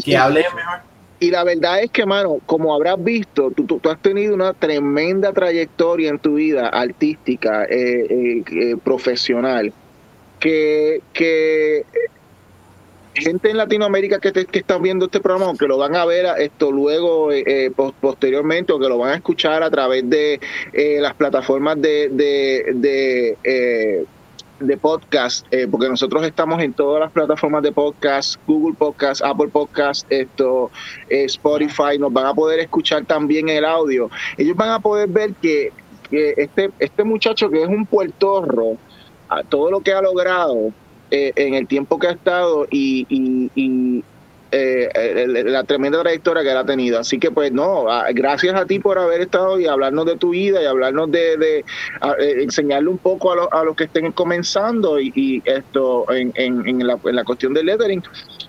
que 0.05 0.17
hable 0.17 0.45
mejor. 0.55 0.81
Y 1.21 1.33
la 1.33 1.43
verdad 1.43 1.83
es 1.83 1.91
que, 1.91 2.07
mano, 2.07 2.39
como 2.47 2.73
habrás 2.73 3.03
visto, 3.03 3.51
tú, 3.51 3.65
tú- 3.65 3.81
tú 3.81 3.91
has 3.91 4.01
tenido 4.01 4.37
una 4.37 4.53
tremenda 4.53 5.33
trayectoria 5.33 6.11
en 6.11 6.21
tu 6.21 6.35
vida 6.35 6.69
artística, 6.69 7.65
eh, 7.65 8.07
eh, 8.09 8.45
eh, 8.47 8.77
profesional, 8.77 9.73
que, 10.39 11.01
que 11.13 11.85
gente 13.15 13.51
en 13.51 13.57
Latinoamérica 13.57 14.21
que, 14.21 14.31
te, 14.31 14.47
que 14.47 14.61
están 14.61 14.81
viendo 14.83 15.07
este 15.07 15.21
programa, 15.21 15.53
que 15.59 15.67
lo 15.67 15.77
van 15.77 15.97
a 15.97 16.05
ver 16.05 16.27
esto 16.39 16.71
luego, 16.71 17.33
eh, 17.33 17.43
eh, 17.47 17.71
pos- 17.75 17.95
posteriormente, 18.01 18.73
o 18.73 18.79
que 18.79 18.89
lo 18.89 18.99
van 18.99 19.11
a 19.13 19.17
escuchar 19.17 19.63
a 19.63 19.71
través 19.71 20.09
de 20.09 20.41
eh, 20.73 20.99
las 21.01 21.15
plataformas 21.15 21.81
de, 21.83 22.09
de, 22.11 22.65
de, 22.75 23.37
eh, 23.43 24.05
de 24.61 24.77
podcast, 24.77 25.47
eh, 25.53 25.67
porque 25.69 25.89
nosotros 25.89 26.25
estamos 26.25 26.63
en 26.63 26.73
todas 26.75 27.01
las 27.01 27.11
plataformas 27.13 27.63
de 27.63 27.73
podcast, 27.73 28.37
Google 28.47 28.77
Podcast, 28.79 29.23
Apple 29.25 29.49
Podcast, 29.49 30.07
esto, 30.11 30.71
eh, 31.09 31.25
Spotify, 31.25 31.99
nos 31.99 32.13
van 32.13 32.27
a 32.27 32.35
poder 32.35 32.61
escuchar 32.61 33.05
también 33.05 33.49
el 33.49 33.65
audio. 33.65 34.11
Ellos 34.37 34.57
van 34.57 34.71
a 34.71 34.79
poder 34.79 35.09
ver 35.09 35.33
que, 35.43 35.73
que 36.09 36.35
este, 36.37 36.71
este 36.79 37.03
muchacho 37.05 37.51
que 37.51 37.63
es 37.63 37.69
un 37.69 37.85
puertorro, 37.87 38.77
todo 39.49 39.71
lo 39.71 39.81
que 39.81 39.93
ha 39.93 40.03
logrado 40.03 40.73
eh, 41.11 41.33
en 41.37 41.55
el 41.55 41.67
tiempo 41.67 41.99
que 41.99 42.09
ha 42.09 42.13
estado 42.13 42.67
y, 42.71 43.07
y- 43.09 44.05
eh, 44.51 45.27
la 45.45 45.63
tremenda 45.65 46.01
trayectoria 46.01 46.43
que 46.43 46.51
ha 46.53 46.65
tenido. 46.65 46.99
Así 46.99 47.19
que 47.19 47.31
pues 47.31 47.53
no, 47.53 47.85
gracias 48.15 48.55
a 48.55 48.65
ti 48.65 48.79
por 48.79 48.99
haber 48.99 49.21
estado 49.21 49.61
y 49.61 49.67
hablarnos 49.67 50.07
de 50.07 50.17
tu 50.17 50.31
vida 50.31 50.63
y 50.63 50.65
hablarnos 50.65 51.11
de, 51.11 51.35
eh, 51.59 51.65
enseñarle 52.43 52.89
un 52.89 52.97
poco 52.97 53.33
a, 53.33 53.37
lo- 53.37 53.53
a 53.53 53.63
los 53.65 53.77
que 53.77 53.85
estén 53.85 54.11
comenzando 54.13 54.99
y, 55.01 55.43
esto 55.45 56.11
en, 56.11 56.33
en- 56.35 56.67
en 56.67 56.87
la, 56.87 56.99
en 57.05 57.17
la 57.17 57.25
cuestión 57.25 57.53
del 57.53 57.67
lettering. 57.67 58.03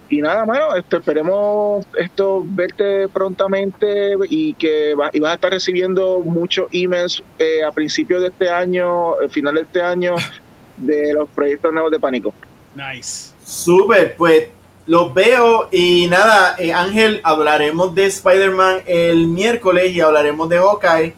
Y 0.07 0.21
nada, 0.21 0.45
mano, 0.45 0.73
esto, 0.75 0.97
esperemos 0.97 1.85
esto 1.97 2.43
verte 2.45 3.09
prontamente 3.09 4.13
y 4.29 4.53
que 4.53 4.95
va- 4.95 5.09
y 5.11 5.19
vas 5.19 5.31
a 5.31 5.35
estar 5.35 5.51
recibiendo 5.51 6.19
muchos 6.21 6.67
emails 6.71 7.21
eh, 7.37 7.61
a 7.63 7.71
principios 7.73 8.21
de 8.21 8.29
este 8.29 8.49
año, 8.49 9.15
al 9.19 9.29
final 9.29 9.55
de 9.55 9.61
este 9.61 9.81
año, 9.81 10.15
de 10.79 11.13
los 11.13 11.29
proyectos 11.29 11.71
nuevos 11.73 11.91
de 11.91 11.99
Pánico. 11.99 12.33
Nice. 12.75 13.31
Súper, 13.43 14.15
pues 14.15 14.47
los 14.85 15.13
veo 15.13 15.69
y 15.71 16.07
nada, 16.07 16.55
eh, 16.57 16.73
Ángel, 16.73 17.21
hablaremos 17.23 17.93
de 17.95 18.05
Spider-Man 18.07 18.81
el 18.85 19.27
miércoles 19.27 19.91
y 19.91 20.01
hablaremos 20.01 20.49
de 20.49 20.57
Hawkeye 20.57 21.13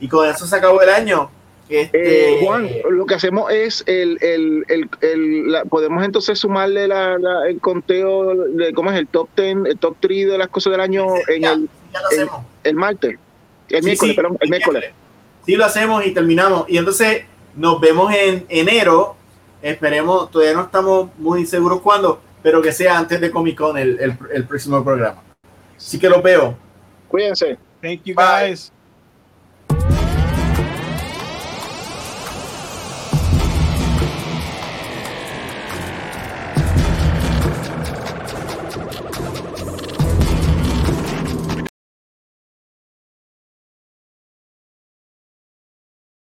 y 0.00 0.08
con 0.08 0.28
eso 0.28 0.46
se 0.46 0.56
acabó 0.56 0.80
el 0.82 0.90
año. 0.90 1.30
Este, 1.68 2.34
Eh, 2.34 2.44
Juan, 2.44 2.68
lo 2.90 3.06
que 3.06 3.14
hacemos 3.16 3.50
es 3.50 3.82
el, 3.88 4.18
el, 4.22 4.64
el, 4.68 4.88
el- 5.00 5.50
la- 5.50 5.64
podemos 5.64 6.04
entonces 6.04 6.38
sumarle 6.38 6.86
la, 6.86 7.18
la- 7.18 7.48
el 7.48 7.58
conteo 7.60 8.34
de 8.50 8.72
cómo 8.72 8.92
es 8.92 8.98
el 8.98 9.08
top 9.08 9.28
10, 9.36 9.56
el 9.66 9.76
top 9.78 9.96
3 9.98 10.28
de 10.28 10.38
las 10.38 10.46
cosas 10.48 10.70
del 10.72 10.80
año 10.80 11.06
en 11.26 11.42
ya, 11.42 11.52
el, 11.54 11.68
ya 11.92 12.00
lo 12.02 12.06
hacemos. 12.06 12.34
el 12.62 12.74
martes, 12.76 13.18
el 13.70 13.80
Sí, 13.80 13.84
miércoles, 13.84 14.12
sí, 14.12 14.16
perdón, 14.16 14.38
el 14.40 14.50
miércoles. 14.50 14.84
Sí, 15.44 15.56
lo 15.56 15.64
hacemos 15.64 16.06
y 16.06 16.12
terminamos. 16.12 16.66
Y 16.68 16.78
entonces 16.78 17.24
nos 17.56 17.80
vemos 17.80 18.12
en 18.14 18.46
enero. 18.48 19.16
Esperemos, 19.62 20.30
todavía 20.30 20.54
no 20.54 20.62
estamos 20.62 21.10
muy 21.18 21.46
seguros 21.46 21.80
cuándo, 21.80 22.20
pero 22.42 22.62
que 22.62 22.72
sea 22.72 22.98
antes 22.98 23.20
de 23.20 23.30
Comic 23.30 23.56
Con 23.56 23.76
el, 23.76 23.98
el, 23.98 24.18
el 24.32 24.44
próximo 24.44 24.84
programa. 24.84 25.22
Así 25.76 25.98
que 25.98 26.08
los 26.08 26.22
veo. 26.22 26.56
Cuídense. 27.08 27.58
Thank 27.82 28.02
you 28.04 28.14
Bye. 28.14 28.50
guys. 28.50 28.72